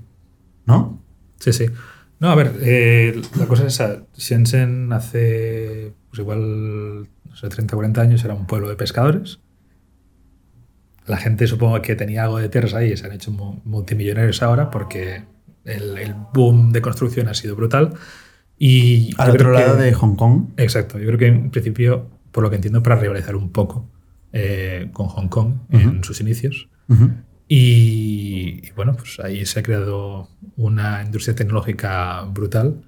¿no? 0.67 1.01
sí, 1.39 1.53
sí. 1.53 1.67
No, 2.21 2.29
a 2.31 2.35
ver, 2.35 2.53
eh, 2.61 3.21
la 3.39 3.47
cosa 3.47 3.67
es 3.67 3.75
esa. 3.75 4.03
Shenzhen 4.17 4.93
hace, 4.93 5.95
pues 6.11 6.21
igual, 6.21 7.09
no 7.29 7.35
sé, 7.37 7.49
30 7.49 7.75
o 7.75 7.79
40 7.79 8.01
años 8.03 8.23
era 8.25 8.35
un 8.35 8.47
pueblo 8.47 8.69
de 8.69 8.77
pescadores. 8.77 9.41
La 11.07 11.17
gente 11.17 11.47
supongo 11.47 11.81
que 11.83 11.97
tenía 11.97 12.25
algo 12.25 12.39
de 12.39 12.49
tierras 12.49 12.75
ahí 12.75 12.93
y 12.93 12.97
se 12.97 13.07
han 13.07 13.13
hecho 13.13 13.31
mu- 13.33 13.61
multimillonarios 13.65 14.43
ahora 14.43 14.71
porque 14.71 15.25
el, 15.65 15.97
el 15.99 16.15
boom 16.35 16.73
de 16.73 16.83
construcción 16.83 17.27
ha 17.29 17.35
sido 17.35 17.57
brutal. 17.57 17.95
Y 18.59 19.13
Al 19.17 19.31
otro 19.31 19.53
que- 19.53 19.59
lado 19.59 19.77
de 19.77 19.93
Hong 19.95 20.15
Kong. 20.17 20.51
Exacto, 20.59 20.99
yo 20.99 21.07
creo 21.07 21.19
que 21.19 21.27
en 21.29 21.51
principio, 21.51 22.07
por 22.31 22.45
lo 22.45 22.51
que 22.51 22.57
entiendo, 22.57 22.83
para 22.83 22.97
rivalizar 22.97 23.35
un 23.35 23.51
poco 23.51 23.89
eh, 24.33 24.91
con 24.93 25.07
Hong 25.09 25.29
Kong 25.29 25.55
en 25.71 26.05
sus 26.05 26.21
inicios. 26.21 26.69
Ujú. 26.89 27.11
Y, 27.53 28.61
y 28.65 28.71
bueno, 28.77 28.95
pues 28.97 29.19
ahí 29.19 29.45
se 29.45 29.59
ha 29.59 29.63
creado 29.65 30.29
una 30.57 31.03
industria 31.05 31.35
tecnológica 31.35 32.23
brutal, 32.23 32.85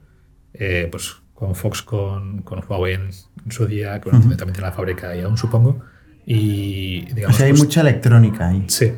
eh, 0.55 0.87
pues 0.89 1.17
con 1.35 1.57
Fox, 1.57 1.83
con, 1.83 2.43
con 2.43 2.63
Huawei 2.69 2.95
en, 2.95 3.11
en 3.45 3.51
su 3.51 3.67
día, 3.67 4.01
que 4.01 4.09
bueno, 4.09 4.21
también 4.21 4.53
tiene 4.53 4.69
la 4.69 4.71
fábrica 4.73 5.17
y 5.17 5.21
aún 5.23 5.37
supongo. 5.37 5.81
Y 6.25 7.11
O 7.11 7.15
digamos, 7.17 7.37
sea, 7.37 7.47
hay 7.47 7.53
pues, 7.53 7.65
mucha 7.65 7.81
electrónica 7.81 8.51
ahí, 8.51 8.65
Sí, 8.69 8.93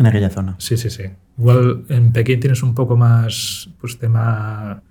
en 0.00 0.06
aquella 0.06 0.30
zona. 0.30 0.56
sí, 0.58 0.76
sí, 0.76 0.90
sí. 0.90 1.04
Igual 1.38 1.84
en 1.90 2.12
Pekín 2.12 2.40
tienes 2.40 2.64
un 2.64 2.74
poco 2.74 2.96
más 2.96 3.70
pues, 3.80 4.00
tema, 4.00 4.82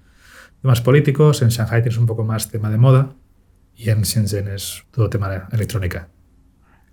temas 0.61 0.79
políticos, 0.79 1.41
en 1.41 1.49
Shanghai 1.49 1.81
tienes 1.81 1.97
un 1.99 2.05
poco 2.05 2.23
más 2.23 2.49
tema 2.49 2.69
de 2.69 2.77
moda 2.77 3.13
y 3.75 3.89
en 3.89 4.03
Shenzhen 4.03 4.47
es 4.47 4.85
todo 4.91 5.09
tema 5.09 5.27
de 5.27 5.41
electrónica. 5.51 6.07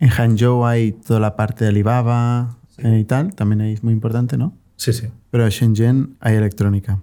En 0.01 0.09
Hangzhou 0.09 0.67
hay 0.67 0.91
toda 0.91 1.21
la 1.21 1.37
parte 1.37 1.63
de 1.63 1.71
Alibaba 1.71 2.59
eh, 2.79 2.99
y 2.99 3.05
tal, 3.05 3.35
también 3.35 3.61
ahí 3.61 3.73
es 3.73 3.83
muy 3.83 3.93
importante, 3.93 4.37
¿no? 4.37 4.57
Sí, 4.77 4.93
sí. 4.93 5.09
Pero 5.31 5.45
en 5.45 5.51
Shenzhen 5.51 6.17
hay 6.21 6.37
electrónica. 6.37 7.03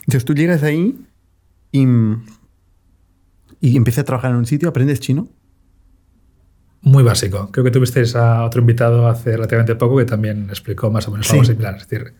Entonces 0.00 0.24
tú 0.24 0.34
llegas 0.34 0.62
ahí 0.62 0.98
y, 1.72 1.84
y 3.60 3.76
empiezas 3.76 4.02
a 4.02 4.04
trabajar 4.04 4.30
en 4.32 4.36
un 4.38 4.46
sitio, 4.46 4.68
aprendes 4.68 5.00
chino. 5.00 5.28
Muy 6.82 7.02
básico. 7.02 7.50
Creo 7.50 7.64
que 7.64 7.70
tuvisteis 7.70 8.14
a 8.14 8.44
otro 8.44 8.60
invitado 8.60 9.08
hace 9.08 9.32
relativamente 9.32 9.74
poco 9.74 9.96
que 9.96 10.04
también 10.04 10.46
explicó 10.50 10.90
más 10.90 11.08
o 11.08 11.10
menos 11.10 11.26
Sí. 11.26 11.32
algo 11.32 11.44
similar. 11.44 11.76
Es 11.76 11.88
decir, 11.88 12.14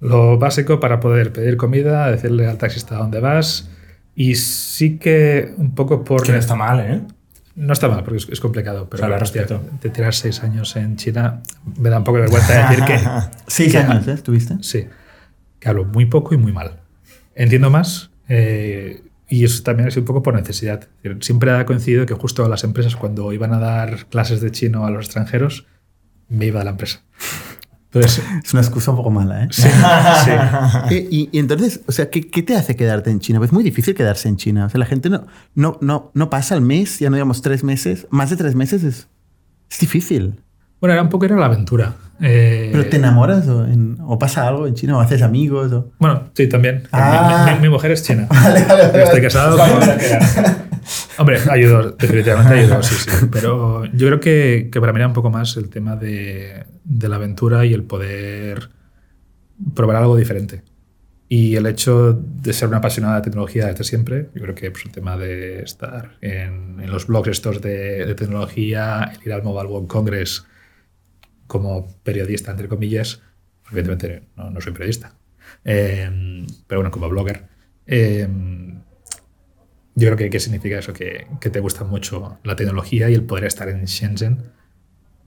lo 0.00 0.38
básico 0.38 0.78
para 0.78 1.00
poder 1.00 1.32
pedir 1.32 1.56
comida, 1.56 2.10
decirle 2.10 2.46
al 2.46 2.58
taxista 2.58 2.96
dónde 2.96 3.20
vas. 3.20 3.68
Y 4.14 4.34
sí 4.36 4.98
que 4.98 5.54
un 5.56 5.74
poco 5.74 6.04
por... 6.04 6.22
Que 6.22 6.32
no 6.32 6.38
está 6.38 6.54
mal, 6.54 6.80
¿eh? 6.80 7.00
No 7.54 7.72
está 7.72 7.88
mal, 7.88 8.02
porque 8.02 8.18
es, 8.18 8.28
es 8.30 8.40
complicado. 8.40 8.88
Pero 8.88 9.02
O 9.04 9.06
sea, 9.06 9.16
lo 9.16 9.22
hostia, 9.22 9.42
respeto. 9.42 9.62
de 9.82 9.90
tirar 9.90 10.14
seis 10.14 10.42
años 10.42 10.74
en 10.76 10.96
China 10.96 11.42
me 11.78 11.90
da 11.90 11.98
un 11.98 12.04
poco 12.04 12.16
de 12.16 12.22
vergüenza 12.22 12.68
decir 12.70 12.84
que... 12.84 12.98
Seis 13.46 13.72
que- 13.72 13.78
años, 13.78 14.08
¿eh? 14.08 14.12
¿Estuviste? 14.12 14.56
Sí, 14.62 14.86
que 15.60 15.68
hablo 15.68 15.84
muy 15.84 16.06
poco 16.06 16.34
y 16.34 16.38
muy 16.38 16.52
mal. 16.52 16.80
Entiendo 17.34 17.68
más 17.70 18.10
eh, 18.28 19.02
y 19.28 19.44
eso 19.44 19.62
también 19.62 19.88
es 19.88 19.96
un 19.96 20.04
poco 20.04 20.22
por 20.22 20.34
necesidad. 20.34 20.88
Siempre 21.20 21.50
ha 21.52 21.64
coincidido 21.66 22.06
que 22.06 22.14
justo 22.14 22.46
las 22.48 22.64
empresas 22.64 22.96
cuando 22.96 23.32
iban 23.32 23.52
a 23.52 23.58
dar 23.58 24.06
clases 24.06 24.40
de 24.40 24.50
chino 24.50 24.86
a 24.86 24.90
los 24.90 25.06
extranjeros, 25.06 25.66
me 26.28 26.46
iba 26.46 26.60
a 26.60 26.64
la 26.64 26.70
empresa. 26.70 27.02
Entonces, 27.94 28.22
Es 28.42 28.52
una 28.54 28.62
excusa 28.62 28.90
un 28.90 28.96
poco 28.96 29.10
mala, 29.10 29.44
¿eh? 29.44 29.48
sí, 29.50 29.62
sí. 29.62 30.30
Eh, 30.90 31.08
y, 31.10 31.28
y 31.32 31.38
entonces, 31.38 31.80
o 31.86 31.92
sea, 31.92 32.08
¿qué, 32.10 32.22
qué 32.22 32.42
te 32.42 32.56
hace 32.56 32.74
quedarte 32.74 33.10
en 33.10 33.20
China? 33.20 33.38
Pues 33.38 33.48
es 33.48 33.52
muy 33.52 33.62
difícil 33.64 33.94
quedarse 33.94 34.28
en 34.28 34.36
China. 34.36 34.64
O 34.66 34.70
sea, 34.70 34.78
la 34.78 34.86
gente 34.86 35.10
no, 35.10 35.26
no, 35.54 35.78
no, 35.80 36.10
no 36.14 36.30
pasa 36.30 36.54
el 36.54 36.62
mes, 36.62 36.98
ya 37.00 37.10
no 37.10 37.16
digamos 37.16 37.42
tres 37.42 37.62
meses. 37.64 38.06
Más 38.10 38.30
de 38.30 38.36
tres 38.36 38.54
meses 38.54 38.82
es, 38.82 39.08
es 39.70 39.78
difícil. 39.78 40.40
Bueno, 40.80 40.94
era 40.94 41.02
un 41.02 41.10
poco 41.10 41.26
era 41.26 41.36
la 41.36 41.46
aventura. 41.46 41.94
Eh, 42.20 42.70
¿Pero 42.72 42.86
te 42.86 42.96
enamoras 42.96 43.46
o, 43.48 43.64
en- 43.66 43.98
o 44.00 44.18
pasa 44.18 44.46
algo 44.48 44.66
en 44.66 44.74
China 44.74 44.96
o 44.96 45.00
haces 45.00 45.20
amigos? 45.22 45.70
O... 45.72 45.92
Bueno, 45.98 46.30
sí, 46.34 46.48
también. 46.48 46.84
Ah. 46.92 47.44
Mi, 47.48 47.52
mi- 47.54 47.60
mi 47.62 47.68
mujer 47.68 47.90
es 47.92 48.02
china. 48.04 48.26
Vale, 48.30 48.64
vale, 48.64 48.82
vale. 48.86 48.92
Yo 48.98 49.04
estoy 49.04 49.20
casado 49.22 49.58
Hombre, 51.18 51.38
ayudó, 51.50 51.92
definitivamente 51.92 52.54
ayudó, 52.54 52.82
sí, 52.82 52.94
sí. 52.96 53.26
Pero 53.30 53.84
yo 53.86 54.06
creo 54.08 54.18
que, 54.20 54.68
que 54.72 54.80
para 54.80 54.92
mí 54.92 54.98
era 54.98 55.06
un 55.06 55.12
poco 55.12 55.30
más 55.30 55.56
el 55.56 55.68
tema 55.68 55.94
de, 55.94 56.64
de 56.84 57.08
la 57.08 57.16
aventura 57.16 57.64
y 57.64 57.74
el 57.74 57.84
poder 57.84 58.70
probar 59.74 59.96
algo 59.96 60.16
diferente. 60.16 60.62
Y 61.28 61.56
el 61.56 61.66
hecho 61.66 62.12
de 62.12 62.52
ser 62.52 62.68
una 62.68 62.78
apasionada 62.78 63.16
de 63.16 63.22
tecnología 63.22 63.66
desde 63.66 63.84
siempre, 63.84 64.28
yo 64.34 64.42
creo 64.42 64.54
que 64.54 64.70
pues, 64.70 64.84
el 64.84 64.92
tema 64.92 65.16
de 65.16 65.62
estar 65.62 66.18
en, 66.20 66.76
los 66.90 67.06
blogs 67.06 67.28
estos 67.28 67.62
de, 67.62 68.14
tecnología, 68.14 69.10
el 69.14 69.26
ir 69.26 69.32
al 69.32 69.42
Mobile 69.42 69.68
World 69.68 69.88
Congress 69.88 70.44
como 71.46 71.86
periodista, 72.02 72.50
entre 72.50 72.68
comillas, 72.68 73.22
evidentemente 73.70 74.28
no, 74.36 74.50
no 74.50 74.60
soy 74.60 74.72
periodista, 74.72 75.14
eh, 75.64 76.44
pero 76.66 76.80
bueno, 76.80 76.90
como 76.90 77.08
blogger, 77.08 77.46
eh, 77.86 78.28
yo 79.94 80.08
creo 80.08 80.16
que 80.16 80.30
¿qué 80.30 80.40
significa 80.40 80.78
eso? 80.78 80.92
Que, 80.92 81.26
que, 81.40 81.50
te 81.50 81.60
gusta 81.60 81.84
mucho 81.84 82.38
la 82.44 82.56
tecnología 82.56 83.08
y 83.08 83.14
el 83.14 83.24
poder 83.24 83.44
estar 83.44 83.68
en 83.68 83.84
Shenzhen 83.84 84.52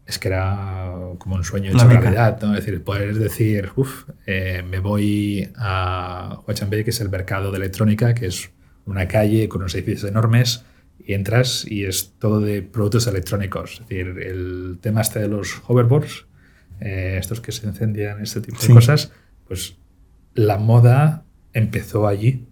es 0.06 0.20
que 0.20 0.28
era 0.28 0.94
como 1.18 1.36
un 1.36 1.44
sueño 1.44 1.72
hecho 1.72 1.88
realidad, 1.88 2.39
¿no? 2.41 2.56
Es 2.56 2.65
decir, 2.65 2.84
poder 2.84 3.15
decir, 3.15 3.72
uff, 3.76 4.10
eh, 4.26 4.63
me 4.68 4.80
voy 4.80 5.50
a 5.56 6.39
Huachanbei, 6.46 6.84
que 6.84 6.91
es 6.91 7.02
el 7.02 7.10
mercado 7.10 7.52
de 7.52 7.58
electrónica, 7.58 8.13
que 8.13 8.28
es 8.28 8.52
una 8.86 9.08
calle 9.08 9.50
con 9.50 9.62
unos 9.62 9.74
edificios 9.74 10.10
enormes, 10.10 10.63
y 11.00 11.13
entras 11.13 11.65
y 11.70 11.86
es 11.86 12.13
todo 12.20 12.39
de 12.39 12.62
productos 12.62 13.08
electrónicos. 13.08 13.74
Es 13.74 13.80
decir, 13.88 14.08
el 14.20 14.78
tema 14.82 15.02
este 15.02 15.20
de 15.20 15.28
los 15.28 15.62
hoverboards, 15.68 16.26
eh, 16.80 17.18
estos 17.20 17.41
que 17.41 17.52
se 17.52 17.65
encendían, 17.65 18.22
este 18.22 18.41
tipo 18.41 18.60
de 18.60 18.74
cosas, 18.74 19.12
pues 19.48 19.76
la 20.34 20.58
moda 20.58 21.26
empezó 21.54 22.08
allí 22.08 22.48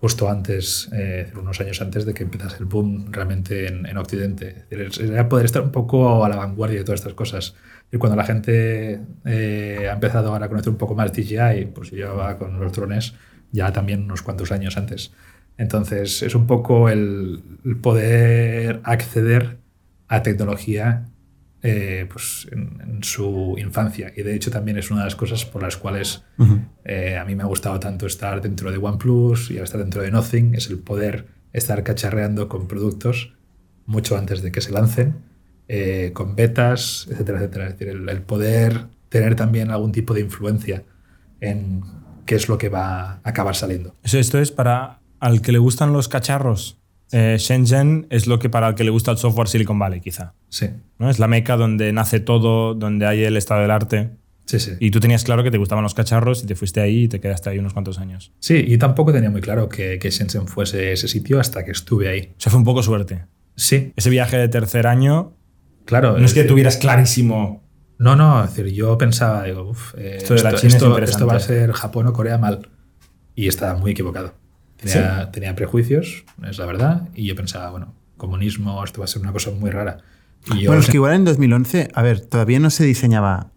justo 0.00 0.30
antes, 0.30 0.88
eh, 0.92 1.30
unos 1.38 1.60
años 1.60 1.80
antes 1.82 2.06
de 2.06 2.14
que 2.14 2.22
empezase 2.22 2.56
el 2.58 2.64
boom 2.64 3.12
realmente 3.12 3.66
en, 3.68 3.84
en 3.84 3.98
Occidente. 3.98 4.64
Era 4.70 5.28
poder 5.28 5.44
estar 5.44 5.62
un 5.62 5.70
poco 5.70 6.24
a 6.24 6.28
la 6.28 6.36
vanguardia 6.36 6.78
de 6.78 6.84
todas 6.84 7.00
estas 7.00 7.12
cosas. 7.12 7.54
Y 7.92 7.98
cuando 7.98 8.16
la 8.16 8.24
gente 8.24 9.00
eh, 9.26 9.88
ha 9.90 9.92
empezado 9.92 10.32
ahora 10.32 10.46
a 10.46 10.48
conocer 10.48 10.70
un 10.70 10.78
poco 10.78 10.94
más 10.94 11.12
DJI, 11.12 11.66
pues 11.74 11.90
llevaba 11.90 12.38
con 12.38 12.58
los 12.58 12.72
drones 12.72 13.14
ya 13.52 13.72
también 13.72 14.04
unos 14.04 14.22
cuantos 14.22 14.52
años 14.52 14.78
antes. 14.78 15.12
Entonces 15.58 16.22
es 16.22 16.34
un 16.34 16.46
poco 16.46 16.88
el 16.88 17.42
poder 17.82 18.80
acceder 18.84 19.58
a 20.08 20.22
tecnología 20.22 21.09
eh, 21.62 22.06
pues 22.10 22.48
en, 22.50 22.80
en, 22.80 23.04
su 23.04 23.54
infancia. 23.58 24.12
Y 24.16 24.22
de 24.22 24.34
hecho 24.34 24.50
también 24.50 24.78
es 24.78 24.90
una 24.90 25.00
de 25.00 25.06
las 25.06 25.16
cosas 25.16 25.44
por 25.44 25.62
las 25.62 25.76
cuales 25.76 26.24
uh 26.38 26.44
-huh. 26.44 26.68
eh, 26.84 27.18
a 27.18 27.24
mí 27.24 27.34
me 27.36 27.42
ha 27.42 27.46
gustado 27.46 27.78
tanto 27.78 28.06
estar 28.06 28.40
dentro 28.40 28.70
de 28.70 28.78
OnePlus 28.78 29.50
y 29.50 29.58
estar 29.58 29.80
dentro 29.80 30.02
de 30.02 30.10
Nothing, 30.10 30.54
es 30.54 30.70
el 30.70 30.78
poder 30.78 31.26
estar 31.52 31.82
cacharreando 31.82 32.48
con 32.48 32.66
productos 32.66 33.34
mucho 33.84 34.16
antes 34.16 34.40
de 34.40 34.52
que 34.52 34.60
se 34.60 34.70
lancen, 34.72 35.16
eh, 35.68 36.12
con 36.14 36.34
betas, 36.34 37.06
etcétera, 37.10 37.38
etcétera. 37.38 37.66
Es 37.66 37.72
decir, 37.72 37.88
el, 37.88 38.08
el, 38.08 38.22
poder 38.22 38.86
tener 39.08 39.34
también 39.34 39.70
algún 39.70 39.92
tipo 39.92 40.14
de 40.14 40.20
influencia 40.20 40.84
en 41.40 41.82
qué 42.24 42.36
es 42.36 42.48
lo 42.48 42.56
que 42.56 42.68
va 42.68 43.12
a 43.12 43.20
acabar 43.24 43.54
saliendo. 43.54 43.96
Esto 44.02 44.38
es 44.38 44.50
para 44.50 45.00
al 45.18 45.42
que 45.42 45.52
le 45.52 45.58
gustan 45.58 45.92
los 45.92 46.08
cacharros 46.08 46.79
eh, 47.12 47.36
Shenzhen 47.38 48.06
es 48.10 48.26
lo 48.26 48.38
que 48.38 48.48
para 48.48 48.68
el 48.68 48.74
que 48.74 48.84
le 48.84 48.90
gusta 48.90 49.10
el 49.10 49.18
software 49.18 49.48
Silicon 49.48 49.78
Valley, 49.78 50.00
quizá. 50.00 50.34
Sí. 50.48 50.68
¿no? 50.98 51.10
Es 51.10 51.18
la 51.18 51.28
meca 51.28 51.56
donde 51.56 51.92
nace 51.92 52.20
todo, 52.20 52.74
donde 52.74 53.06
hay 53.06 53.24
el 53.24 53.36
estado 53.36 53.62
del 53.62 53.70
arte. 53.70 54.10
Sí, 54.46 54.58
sí. 54.58 54.72
Y 54.80 54.90
tú 54.90 54.98
tenías 54.98 55.22
claro 55.24 55.44
que 55.44 55.50
te 55.50 55.58
gustaban 55.58 55.84
los 55.84 55.94
cacharros 55.94 56.42
y 56.42 56.46
te 56.46 56.56
fuiste 56.56 56.80
ahí 56.80 57.04
y 57.04 57.08
te 57.08 57.20
quedaste 57.20 57.50
ahí 57.50 57.58
unos 57.58 57.72
cuantos 57.72 57.98
años. 57.98 58.32
Sí, 58.40 58.64
y 58.66 58.78
tampoco 58.78 59.12
tenía 59.12 59.30
muy 59.30 59.40
claro 59.40 59.68
que, 59.68 59.98
que 59.98 60.10
Shenzhen 60.10 60.48
fuese 60.48 60.92
ese 60.92 61.06
sitio 61.06 61.38
hasta 61.38 61.64
que 61.64 61.70
estuve 61.70 62.08
ahí. 62.08 62.32
O 62.36 62.40
sea, 62.40 62.50
fue 62.50 62.58
un 62.58 62.64
poco 62.64 62.82
suerte. 62.82 63.26
Sí. 63.54 63.92
Ese 63.94 64.10
viaje 64.10 64.36
de 64.38 64.48
tercer 64.48 64.86
año. 64.86 65.36
Claro. 65.84 66.12
No 66.12 66.24
es, 66.24 66.32
es 66.32 66.34
que 66.34 66.44
tuvieras 66.44 66.78
clarísimo. 66.78 67.62
No, 67.98 68.16
no, 68.16 68.42
es 68.42 68.56
decir, 68.56 68.72
yo 68.72 68.96
pensaba, 68.96 69.44
digo, 69.44 69.70
uff, 69.70 69.94
eh, 69.98 70.16
esto, 70.16 70.34
esto, 70.34 70.48
esto, 70.48 70.98
esto 70.98 71.26
va 71.26 71.34
a 71.34 71.40
ser 71.40 71.70
Japón 71.72 72.06
o 72.06 72.12
Corea 72.12 72.38
mal. 72.38 72.70
Y 73.34 73.46
estaba 73.46 73.78
muy 73.78 73.92
equivocado. 73.92 74.39
Tenía, 74.80 75.24
sí. 75.24 75.28
tenía, 75.32 75.54
prejuicios, 75.54 76.24
es 76.48 76.58
la 76.58 76.66
verdad, 76.66 77.08
y 77.14 77.26
yo 77.26 77.34
pensaba, 77.36 77.70
bueno, 77.70 77.94
comunismo, 78.16 78.82
esto 78.82 79.00
va 79.00 79.04
a 79.04 79.08
ser 79.08 79.20
una 79.22 79.32
cosa 79.32 79.50
muy 79.50 79.70
rara. 79.70 79.98
Y 80.54 80.66
bueno, 80.66 80.80
es 80.80 80.88
que 80.88 80.96
igual 80.96 81.14
en 81.14 81.24
2011, 81.24 81.88
a 81.92 82.02
ver, 82.02 82.20
todavía 82.20 82.58
no 82.60 82.70
se 82.70 82.84
diseñaba 82.84 83.50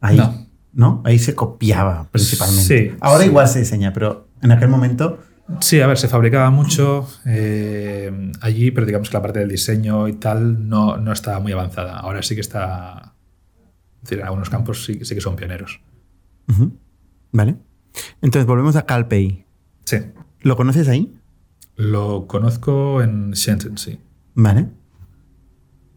ahí, 0.00 0.16
no. 0.16 0.46
¿no? 0.72 1.02
Ahí 1.04 1.18
se 1.18 1.34
copiaba 1.34 2.08
principalmente. 2.10 2.90
Sí, 2.90 2.96
Ahora 3.00 3.24
sí. 3.24 3.30
igual 3.30 3.48
se 3.48 3.58
diseña, 3.60 3.92
pero 3.92 4.28
en 4.42 4.52
aquel 4.52 4.68
momento... 4.68 5.18
Sí, 5.60 5.80
a 5.80 5.86
ver, 5.86 5.96
se 5.96 6.08
fabricaba 6.08 6.50
mucho 6.50 7.08
eh, 7.24 8.32
allí, 8.42 8.70
pero 8.70 8.86
digamos 8.86 9.08
que 9.08 9.14
la 9.16 9.22
parte 9.22 9.38
del 9.38 9.48
diseño 9.48 10.06
y 10.06 10.12
tal 10.12 10.68
no, 10.68 10.98
no 10.98 11.10
estaba 11.10 11.40
muy 11.40 11.52
avanzada. 11.52 11.98
Ahora 11.98 12.22
sí 12.22 12.34
que 12.34 12.42
está... 12.42 13.14
Es 13.96 14.02
decir, 14.02 14.18
en 14.18 14.26
algunos 14.26 14.50
campos 14.50 14.84
sí, 14.84 15.00
sí 15.04 15.14
que 15.14 15.22
son 15.22 15.36
pioneros. 15.36 15.80
Uh 16.48 16.52
-huh. 16.52 16.72
Vale. 17.32 17.56
Entonces 18.20 18.46
volvemos 18.46 18.76
a 18.76 18.84
Calpey. 18.84 19.46
Sí. 19.84 19.96
¿Lo 20.40 20.56
conoces 20.56 20.88
ahí? 20.88 21.14
Lo 21.76 22.26
conozco 22.26 23.02
en 23.02 23.32
Shenzhen, 23.32 23.78
sí. 23.78 23.98
Vale. 24.34 24.66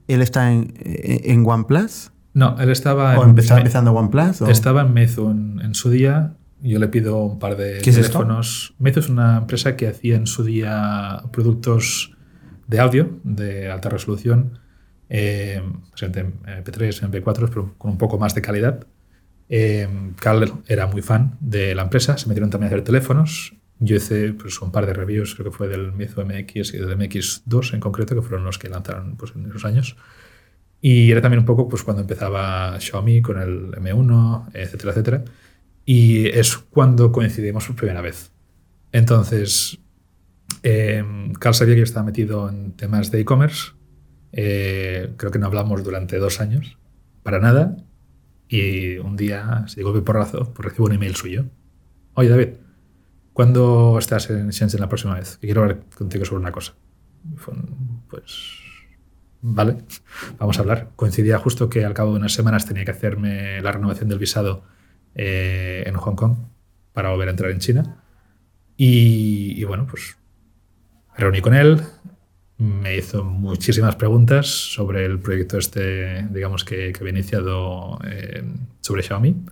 ¿Él 0.08 0.21
está 0.21 0.51
en, 0.51 0.73
en 0.80 1.45
OnePlus? 1.45 2.12
No, 2.34 2.58
él 2.60 2.69
estaba. 2.69 3.17
¿O 3.19 3.23
en, 3.23 3.30
empezaba 3.30 3.60
empezando 3.60 3.91
OnePlus? 3.91 4.41
O? 4.41 4.47
Estaba 4.47 4.82
en 4.82 4.93
Meizu 4.93 5.30
en, 5.30 5.60
en, 5.62 5.75
su 5.75 5.89
día. 5.89 6.34
Yo 6.62 6.80
le 6.80 6.88
pido 6.88 7.17
un 7.17 7.39
par 7.39 7.58
de 7.58 7.80
¿Qué 7.82 7.91
teléfonos. 7.91 8.73
Es 8.75 8.82
Meizu 8.82 8.99
es 8.99 9.10
una 9.10 9.38
empresa 9.38 9.75
que 9.75 9.88
hacía 9.88 10.15
en 10.15 10.27
su 10.27 10.43
día 10.43 11.23
productos 11.32 12.15
de 12.67 12.80
audio 12.80 13.19
de 13.23 13.69
alta 13.69 13.89
resolución, 13.89 14.60
eh, 15.10 15.62
MP3, 15.97 17.01
MP4, 17.12 17.49
pero 17.49 17.75
con 17.77 17.91
un 17.91 17.97
poco 17.97 18.17
más 18.17 18.34
de 18.34 18.41
calidad. 18.41 18.88
Eh, 19.49 19.89
Carl 20.15 20.63
era 20.67 20.88
muy 20.88 21.01
fan 21.01 21.38
de 21.41 21.75
la 21.75 21.82
empresa, 21.84 22.17
se 22.17 22.27
metieron 22.27 22.49
también 22.49 22.71
a 22.71 22.75
hacer 22.75 22.86
teléfonos. 22.86 23.56
Yo 23.84 23.96
hice 23.96 24.34
pues, 24.34 24.62
un 24.62 24.72
par 24.72 24.86
de 24.86 24.94
reviews, 24.94 25.34
creo 25.34 25.50
que 25.50 25.58
fue 25.58 25.67
del 25.67 25.91
Meizu 25.91 26.22
MX 26.22 26.76
y 26.76 26.78
del 26.78 26.96
MX2 26.96 27.74
en 27.74 27.80
concreto, 27.80 28.13
que 28.13 28.22
fueron 28.22 28.46
los 28.46 28.60
que 28.60 28.70
lanzaron 28.70 29.17
pues, 29.17 29.34
en 29.36 29.48
esos 29.48 29.65
años. 29.65 29.98
Y 30.80 31.10
era 31.10 31.20
también 31.20 31.39
un 31.39 31.46
poco 31.46 31.67
pues, 31.67 31.82
cuando 31.84 32.04
empezaba 32.04 32.80
Xiaomi 32.80 33.24
con 33.24 33.41
el 33.41 33.72
M1, 33.72 34.52
etcétera, 34.54 34.91
etcétera. 34.91 35.24
Y 35.84 36.28
es 36.28 36.58
cuando 36.58 37.12
coincidimos 37.12 37.65
por 37.65 37.76
primera 37.76 38.02
vez. 38.02 38.32
Entonces, 38.91 39.80
eh, 40.62 41.04
Carl 41.39 41.56
sabía 41.56 41.74
que 41.74 41.80
yo 41.80 41.86
estaba 41.86 42.06
metido 42.06 42.50
en 42.50 42.74
temas 42.74 43.10
de 43.10 43.22
e-commerce. 43.22 43.72
Eh, 44.32 45.13
creo 45.17 45.32
que 45.32 45.39
no 45.39 45.48
hablamos 45.48 45.84
durante 45.84 46.20
dos 46.20 46.39
años, 46.39 46.78
para 47.24 47.39
nada. 47.39 47.78
Y 48.48 48.98
un 48.98 49.17
día, 49.17 49.65
si 49.67 49.78
digo 49.78 49.91
que 49.91 50.02
porrazo, 50.02 50.54
pues 50.54 50.70
recibo 50.70 50.86
un 50.86 50.94
email 50.94 51.15
suyo. 51.15 51.46
Oye, 52.13 52.30
David, 52.30 52.50
¿cuándo 53.34 53.98
estás 54.00 54.30
en 54.30 54.50
Shenzhen 54.50 54.80
la 54.80 54.89
próxima 54.89 55.15
vez? 55.15 55.38
Que 55.38 55.48
quiero 55.48 55.62
hablar 55.62 55.84
contigo 55.98 56.26
sobre 56.26 56.41
una 56.41 56.52
cosa. 56.52 56.74
Pues, 58.10 58.60
vale, 59.41 59.78
vamos 60.38 60.58
a 60.58 60.62
hablar. 60.62 60.89
Coincidía 60.96 61.38
justo 61.38 61.70
que 61.70 61.86
al 61.86 61.94
cabo 61.94 62.12
de 62.12 62.20
unas 62.20 62.34
semanas 62.34 62.65
tenía 62.65 62.86
que 62.86 62.91
hacerme 62.91 63.62
la 63.62 63.72
renovación 63.72 64.10
del 64.10 64.20
visado 64.20 64.63
eh, 65.15 65.84
en 65.86 65.96
Hong 65.96 66.15
Kong 66.15 66.38
para 66.94 67.10
volver 67.10 67.28
a 67.28 67.32
entrar 67.32 67.52
en 67.52 67.60
China. 67.60 68.04
Y, 68.78 69.54
y, 69.58 69.63
bueno, 69.63 69.86
pues 69.88 70.17
me 71.13 71.17
reuní 71.17 71.41
con 71.41 71.54
él, 71.54 71.82
me 72.58 72.96
hizo 72.96 73.24
muchísimas 73.24 73.96
preguntas 73.96 74.48
sobre 74.48 75.06
el 75.06 75.20
proyecto 75.20 75.58
este, 75.58 76.28
digamos, 76.30 76.63
que, 76.63 76.91
que 76.91 77.00
había 77.00 77.12
iniciado 77.12 78.00
eh, 78.06 78.44
sobre 78.82 79.04
Xiaomi. 79.04 79.46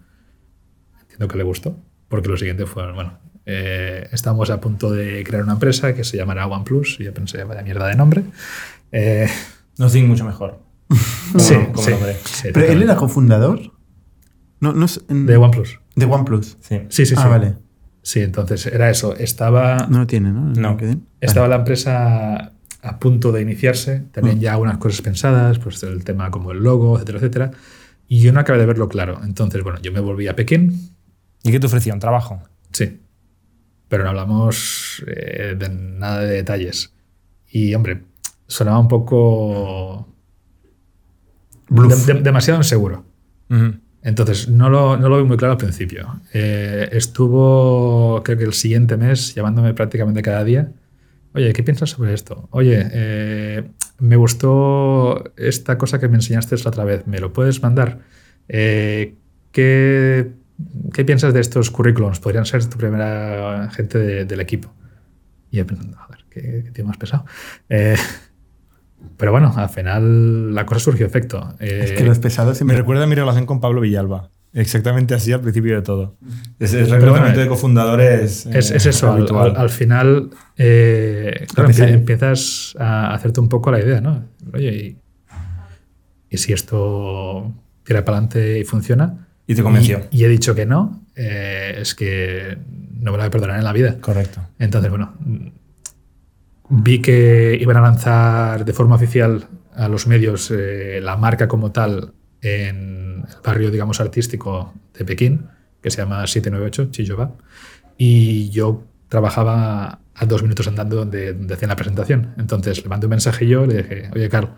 Entiendo 1.02 1.28
que 1.28 1.38
le 1.38 1.44
gustó, 1.44 1.76
porque 2.08 2.30
lo 2.30 2.38
siguiente 2.38 2.66
fue, 2.66 2.92
bueno, 2.92 3.20
eh, 3.52 4.08
estamos 4.12 4.52
a 4.52 4.62
punto 4.62 4.92
de 4.92 5.24
crear 5.24 5.42
una 5.42 5.54
empresa 5.54 5.96
que 5.96 6.04
se 6.04 6.18
llamará 6.18 6.46
OnePlus, 6.46 6.98
y 7.00 7.06
yo 7.06 7.14
pensé, 7.16 7.44
vaya 7.44 7.64
mierda 7.64 7.88
de 7.88 7.96
nombre. 7.96 8.24
Eh, 8.92 9.28
Nothing 9.80 10.08
mucho 10.08 10.24
mejor. 10.24 10.60
Sí, 11.38 11.54
como 11.74 11.84
sí, 11.84 11.92
nombre. 11.92 12.16
sí, 12.26 12.50
Pero 12.54 12.66
él 12.68 12.84
era 12.84 12.96
cofundador. 12.96 13.60
No, 14.60 14.74
no 14.74 14.86
es, 14.86 15.04
de 15.08 15.38
OnePlus. 15.38 15.80
De 15.96 16.06
OnePlus. 16.06 16.58
Sí, 16.60 16.82
sí, 16.90 17.06
sí. 17.06 17.16
Ah, 17.18 17.24
sí. 17.24 17.30
vale. 17.30 17.56
Sí, 18.02 18.22
entonces 18.22 18.66
era 18.66 18.90
eso. 18.90 19.16
Estaba. 19.16 19.88
No 19.90 20.00
lo 20.00 20.08
tiene, 20.08 20.32
¿no? 20.32 20.42
No. 20.54 20.78
Estaba 21.22 21.48
vale. 21.48 21.50
la 21.50 21.60
empresa 21.60 22.54
a 22.82 23.00
punto 23.00 23.32
de 23.32 23.42
iniciarse, 23.42 24.06
también 24.12 24.38
mm. 24.38 24.42
ya 24.42 24.54
algunas 24.54 24.78
cosas 24.78 25.02
pensadas, 25.02 25.60
pues 25.60 25.82
el 25.84 26.04
tema 26.04 26.32
como 26.32 26.52
el 26.52 26.60
logo, 26.60 26.96
etcétera, 26.96 27.18
etcétera. 27.20 27.52
Y 28.08 28.22
yo 28.22 28.32
no 28.32 28.40
acabé 28.40 28.60
de 28.60 28.66
verlo 28.66 28.90
claro. 28.90 29.20
Entonces, 29.24 29.64
bueno, 29.64 29.80
yo 29.82 29.92
me 29.92 30.00
volví 30.00 30.28
a 30.28 30.36
Pekín. 30.36 30.96
¿Y 31.44 31.52
qué 31.52 31.60
te 31.60 31.68
ofrecían? 31.68 32.00
¿Trabajo? 32.00 32.42
Sí. 32.72 33.00
Pero 33.90 34.04
no 34.04 34.12
hablamos 34.12 35.04
eh, 35.08 35.56
de 35.58 35.70
nada 35.70 36.22
de 36.22 36.36
detalles. 36.36 36.94
Y, 37.50 37.74
hombre, 37.76 38.04
sonaba 38.48 38.80
un 38.80 38.88
poco. 38.88 40.08
De, 41.70 42.14
de, 42.14 42.22
demasiado 42.22 42.60
inseguro. 42.60 43.04
Uh 43.50 43.56
-huh. 43.56 43.80
Entonces, 44.02 44.48
no 44.48 44.70
lo, 44.70 44.96
no 44.96 45.10
lo 45.10 45.18
vi 45.18 45.26
muy 45.26 45.36
claro 45.36 45.54
al 45.54 45.58
principio. 45.58 46.22
Eh, 46.34 46.88
estuvo, 46.94 48.22
creo 48.24 48.38
que 48.38 48.46
el 48.46 48.54
siguiente 48.54 48.96
mes, 48.96 49.36
llamándome 49.36 49.74
prácticamente 49.74 50.22
cada 50.22 50.44
día 50.46 50.72
Oye, 51.34 51.54
¿qué 51.54 51.64
piensas 51.64 51.92
sobre 51.92 52.14
esto? 52.14 52.48
Oye, 52.52 52.88
eh, 52.92 53.64
me 54.00 54.16
gustó 54.16 55.32
esta 55.38 55.78
cosa 55.78 56.00
que 56.00 56.08
me 56.08 56.16
enseñaste 56.16 56.56
la 56.58 56.70
otra 56.70 56.84
vez. 56.86 57.06
¿Me 57.06 57.20
lo 57.20 57.34
puedes 57.34 57.62
mandar? 57.62 58.00
Eh, 58.48 59.16
¿qué, 59.52 60.32
qué 60.94 61.06
piensas 61.06 61.34
de 61.34 61.40
estos 61.42 61.70
currículums? 61.72 62.20
Podrían 62.20 62.46
ser 62.46 62.66
tu 62.66 62.78
primera 62.78 63.70
gente 63.72 63.98
de- 63.98 64.26
del 64.26 64.40
equipo. 64.42 64.74
Y 65.52 65.58
yo 65.58 65.66
pensando, 65.66 65.98
joder, 65.98 66.26
qué, 66.30 66.62
qué 66.66 66.72
tío 66.72 66.86
más 66.86 66.98
pesado. 66.98 67.26
Eh, 67.70 67.96
pero 69.18 69.32
bueno, 69.32 69.54
al 69.56 69.70
final 69.70 70.54
la 70.54 70.66
cosa 70.66 70.80
surgió 70.82 71.06
efecto. 71.06 71.56
Es 71.60 71.92
Eh, 71.92 71.96
que 71.96 72.04
los 72.04 72.20
pesados 72.20 72.52
Me 72.52 72.56
siempre. 72.58 72.78
recuerda 72.78 73.04
a 73.04 73.08
mi 73.08 73.16
relación 73.16 73.46
con 73.46 73.60
Pablo 73.62 73.82
Villalba. 73.82 74.30
Exactamente 74.52 75.14
así 75.14 75.32
al 75.32 75.42
principio 75.42 75.76
de 75.76 75.82
todo. 75.84 76.18
Es 76.58 76.74
el 76.74 76.86
Pero 76.86 76.96
reclutamiento 76.96 77.30
bueno, 77.36 77.42
de 77.44 77.48
cofundadores. 77.48 78.46
Es, 78.48 78.72
eh, 78.72 78.78
es 78.78 78.86
eso, 78.88 79.12
al, 79.14 79.28
al- 79.36 79.56
al 79.56 79.70
final, 79.70 80.32
eh, 80.58 81.46
claro, 81.54 81.70
empiezas 81.88 82.76
a 82.80 83.14
hacerte 83.14 83.40
un 83.40 83.48
poco 83.48 83.70
la 83.72 83.80
idea, 83.80 84.02
¿no? 84.02 84.26
Oye, 84.54 84.74
y, 84.76 84.98
y 86.32 86.38
si 86.38 86.52
esto 86.54 87.54
tira 87.84 88.04
para 88.04 88.18
adelante 88.18 88.60
y 88.60 88.64
funciona, 88.66 89.28
Y 89.50 89.56
te 89.56 89.64
convenció. 89.64 90.06
y, 90.12 90.20
y 90.20 90.26
he 90.26 90.28
dicho 90.28 90.54
que 90.54 90.68
no, 90.68 91.08
eh, 91.16 91.80
es 91.80 91.96
que 91.96 92.56
no 93.00 93.12
me 93.12 93.18
lo 93.18 93.24
voy 93.24 93.26
a 93.26 93.32
perdonar 93.32 93.58
en 93.58 93.64
la 93.64 93.74
vida. 93.74 93.98
Correcto. 94.00 94.42
Entonces, 94.60 94.92
bueno, 94.92 95.16
vi 96.70 97.02
que 97.02 97.58
iban 97.60 97.76
a 97.78 97.82
lanzar 97.82 98.64
de 98.64 98.74
forma 98.74 98.96
oficial 98.96 99.48
a 99.74 99.90
los 99.90 100.06
medios 100.06 100.52
eh, 100.52 101.00
la 101.02 101.18
marca 101.18 101.48
como 101.48 101.72
tal 101.72 102.14
en 102.44 103.24
el 103.28 103.42
barrio, 103.44 103.72
digamos, 103.72 104.00
artístico 104.00 104.72
de 104.94 105.04
Pekín, 105.04 105.48
que 105.82 105.90
se 105.90 105.98
llama 105.98 106.28
798, 106.28 106.92
Chiyoba, 106.92 107.32
y 107.98 108.52
yo 108.52 108.84
trabajaba 109.08 110.00
a 110.14 110.26
dos 110.28 110.44
minutos 110.44 110.68
andando 110.68 110.96
donde, 110.96 111.34
donde 111.34 111.56
hacían 111.56 111.70
la 111.70 111.76
presentación. 111.76 112.36
Entonces 112.38 112.84
le 112.84 112.90
mandé 112.90 113.08
un 113.08 113.12
mensaje 113.12 113.48
yo, 113.48 113.66
le 113.66 113.78
dije, 113.82 114.12
oye, 114.14 114.30
Carl, 114.30 114.52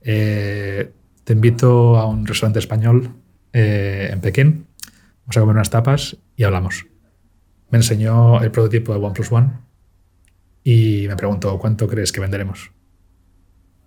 eh, 0.00 0.90
te 1.22 1.32
invito 1.32 1.96
a 1.96 2.06
un 2.06 2.26
restaurante 2.26 2.58
español 2.58 3.21
eh, 3.52 4.10
en 4.12 4.20
Pekín, 4.20 4.66
vamos 5.22 5.36
a 5.36 5.40
comer 5.40 5.56
unas 5.56 5.70
tapas 5.70 6.16
y 6.36 6.44
hablamos 6.44 6.86
me 7.72 7.78
enseñó 7.78 8.40
el 8.42 8.50
prototipo 8.50 8.92
de 8.92 9.00
OnePlus 9.00 9.32
One 9.32 9.50
y 10.62 11.06
me 11.08 11.16
preguntó 11.16 11.58
cuánto 11.58 11.88
crees 11.88 12.12
que 12.12 12.20
venderemos. 12.20 12.70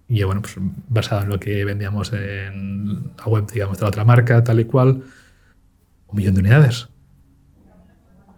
Y 0.07 0.17
yo, 0.17 0.25
bueno, 0.25 0.41
pues 0.41 0.55
basado 0.89 1.21
en 1.21 1.29
lo 1.29 1.39
que 1.39 1.63
vendíamos 1.63 2.11
en 2.11 3.11
la 3.17 3.25
web, 3.25 3.49
digamos, 3.51 3.77
de 3.77 3.83
la 3.83 3.87
otra 3.89 4.03
marca, 4.03 4.43
tal 4.43 4.59
y 4.59 4.65
cual, 4.65 5.03
un 6.07 6.15
millón 6.15 6.33
de 6.33 6.41
unidades. 6.41 6.89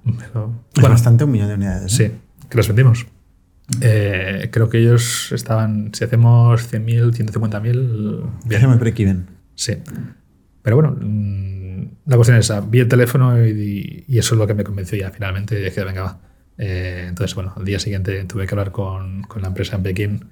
Pero, 0.03 0.53
Es 0.75 0.81
bueno, 0.81 0.89
bastante 0.89 1.23
un 1.23 1.31
millón 1.31 1.47
de 1.47 1.53
unidades. 1.55 1.97
¿eh? 1.99 2.11
sí, 2.11 2.45
que 2.49 2.57
las 2.57 2.67
vendimos. 2.67 3.07
Eh, 3.81 4.49
creo 4.51 4.69
que 4.69 4.79
ellos 4.79 5.31
estaban, 5.31 5.91
si 5.93 6.03
hacemos 6.03 6.73
100.000, 6.73 7.13
150.000, 7.13 7.61
bien. 7.61 8.31
Déjame 8.45 8.75
break-even. 8.75 9.27
Sí. 9.55 9.77
Pero 10.61 10.75
bueno, 10.75 10.95
mm, 10.99 11.83
la 12.05 12.15
cuestión 12.15 12.37
es 12.37 12.45
esa. 12.45 12.61
Vi 12.61 12.79
el 12.79 12.87
teléfono 12.87 13.45
y, 13.45 14.05
y 14.07 14.17
eso 14.17 14.35
es 14.35 14.39
lo 14.39 14.47
que 14.47 14.53
me 14.53 14.63
convenció 14.63 14.97
ya 14.97 15.11
finalmente. 15.11 15.59
Y 15.59 15.63
dije, 15.63 15.83
venga, 15.83 16.03
va. 16.03 16.19
Eh, 16.57 17.05
entonces, 17.07 17.35
bueno, 17.35 17.53
al 17.55 17.65
día 17.65 17.79
siguiente 17.79 18.23
tuve 18.25 18.47
que 18.47 18.53
hablar 18.53 18.71
con, 18.71 19.23
con 19.23 19.41
la 19.41 19.49
empresa 19.49 19.75
en 19.75 19.83
Pekín 19.83 20.25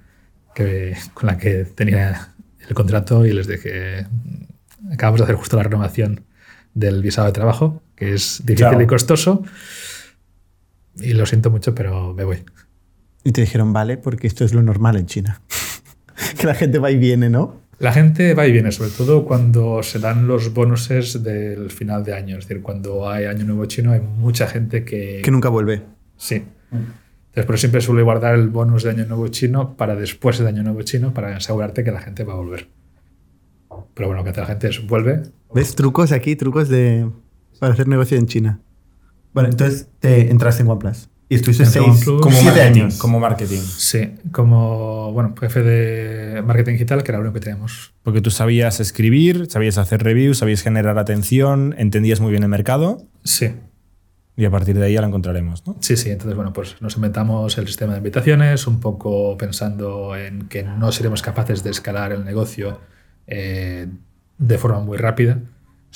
que, 0.54 0.96
con 1.14 1.26
la 1.28 1.38
que 1.38 1.64
tenía 1.64 2.34
el 2.66 2.74
contrato 2.74 3.24
y 3.24 3.32
les 3.32 3.46
dije, 3.46 4.06
mm, 4.10 4.92
acabamos 4.92 5.20
de 5.20 5.24
hacer 5.24 5.36
justo 5.36 5.56
la 5.56 5.62
renovación 5.62 6.24
del 6.74 7.02
visado 7.02 7.26
de 7.26 7.32
trabajo, 7.32 7.82
que 7.94 8.14
es 8.14 8.42
difícil 8.44 8.80
y 8.80 8.86
costoso. 8.86 9.44
Y 10.96 11.12
lo 11.12 11.26
siento 11.26 11.50
mucho, 11.50 11.74
pero 11.74 12.14
me 12.14 12.24
voy. 12.24 12.42
Y 13.22 13.32
te 13.32 13.40
dijeron, 13.42 13.72
vale, 13.72 13.96
porque 13.96 14.26
esto 14.26 14.44
es 14.44 14.54
lo 14.54 14.62
normal 14.62 14.96
en 14.96 15.06
China. 15.06 15.42
que 16.38 16.46
la 16.46 16.54
gente 16.54 16.78
va 16.78 16.90
y 16.90 16.96
viene, 16.96 17.28
¿no? 17.28 17.60
La 17.78 17.92
gente 17.92 18.32
va 18.34 18.46
y 18.46 18.52
viene, 18.52 18.72
sobre 18.72 18.90
todo 18.90 19.26
cuando 19.26 19.82
se 19.82 19.98
dan 19.98 20.26
los 20.26 20.54
bonuses 20.54 21.22
del 21.22 21.70
final 21.70 22.04
de 22.04 22.14
año. 22.14 22.38
Es 22.38 22.48
decir, 22.48 22.62
cuando 22.62 23.08
hay 23.08 23.26
Año 23.26 23.44
Nuevo 23.44 23.66
Chino, 23.66 23.92
hay 23.92 24.00
mucha 24.00 24.46
gente 24.46 24.84
que. 24.84 25.20
Que 25.22 25.30
nunca 25.30 25.50
vuelve. 25.50 25.82
Sí. 26.16 26.42
Entonces, 26.72 27.44
por 27.44 27.58
siempre 27.58 27.82
suele 27.82 28.02
guardar 28.02 28.34
el 28.34 28.48
bonus 28.48 28.82
de 28.82 28.90
Año 28.90 29.04
Nuevo 29.04 29.28
Chino 29.28 29.76
para 29.76 29.94
después 29.94 30.38
de 30.38 30.48
Año 30.48 30.62
Nuevo 30.62 30.82
Chino 30.82 31.12
para 31.12 31.36
asegurarte 31.36 31.84
que 31.84 31.92
la 31.92 32.00
gente 32.00 32.24
va 32.24 32.32
a 32.32 32.36
volver. 32.36 32.68
Pero 33.92 34.08
bueno, 34.08 34.20
lo 34.20 34.24
que 34.24 34.30
hace 34.30 34.40
la 34.40 34.46
gente 34.46 34.68
es 34.68 34.86
vuelve. 34.86 35.22
¿Ves? 35.54 35.74
Trucos 35.74 36.12
aquí, 36.12 36.34
trucos 36.34 36.68
de 36.70 37.10
para 37.58 37.74
hacer 37.74 37.88
negocio 37.88 38.16
en 38.16 38.26
China. 38.26 38.60
Vale, 39.34 39.50
entonces 39.50 39.88
te 40.00 40.30
entraste 40.30 40.62
en 40.62 40.68
OnePlus. 40.68 41.10
Y 41.28 41.34
estuviste 41.34 41.66
seis. 41.66 42.04
Como 42.04 42.30
siete 42.30 42.44
marketing. 42.46 42.80
años. 42.80 42.98
Como 42.98 43.20
marketing. 43.20 43.60
Sí, 43.60 44.14
como 44.30 45.12
bueno, 45.12 45.34
jefe 45.40 45.62
de 45.62 46.42
marketing 46.42 46.72
digital, 46.72 47.02
que 47.02 47.10
era 47.10 47.18
lo 47.18 47.24
único 47.24 47.34
que 47.34 47.40
teníamos. 47.40 47.92
Porque 48.02 48.20
tú 48.20 48.30
sabías 48.30 48.78
escribir, 48.78 49.46
sabías 49.50 49.78
hacer 49.78 50.04
reviews, 50.04 50.38
sabías 50.38 50.62
generar 50.62 50.98
atención, 50.98 51.74
entendías 51.78 52.20
muy 52.20 52.30
bien 52.30 52.44
el 52.44 52.48
mercado 52.48 53.08
Sí, 53.24 53.50
y 54.36 54.44
a 54.44 54.50
partir 54.50 54.78
de 54.78 54.84
ahí 54.84 54.92
ya 54.92 55.00
lo 55.00 55.06
encontraremos, 55.06 55.66
¿no? 55.66 55.76
Sí, 55.80 55.96
sí, 55.96 56.10
entonces 56.10 56.36
bueno, 56.36 56.52
pues 56.52 56.76
nos 56.82 56.96
inventamos 56.96 57.56
el 57.56 57.66
sistema 57.66 57.92
de 57.92 57.98
invitaciones, 57.98 58.66
un 58.66 58.80
poco 58.80 59.36
pensando 59.38 60.14
en 60.14 60.46
que 60.48 60.62
no 60.62 60.92
seremos 60.92 61.22
capaces 61.22 61.64
de 61.64 61.70
escalar 61.70 62.12
el 62.12 62.22
negocio 62.24 62.78
eh, 63.26 63.86
de 64.36 64.58
forma 64.58 64.80
muy 64.80 64.98
rápida. 64.98 65.40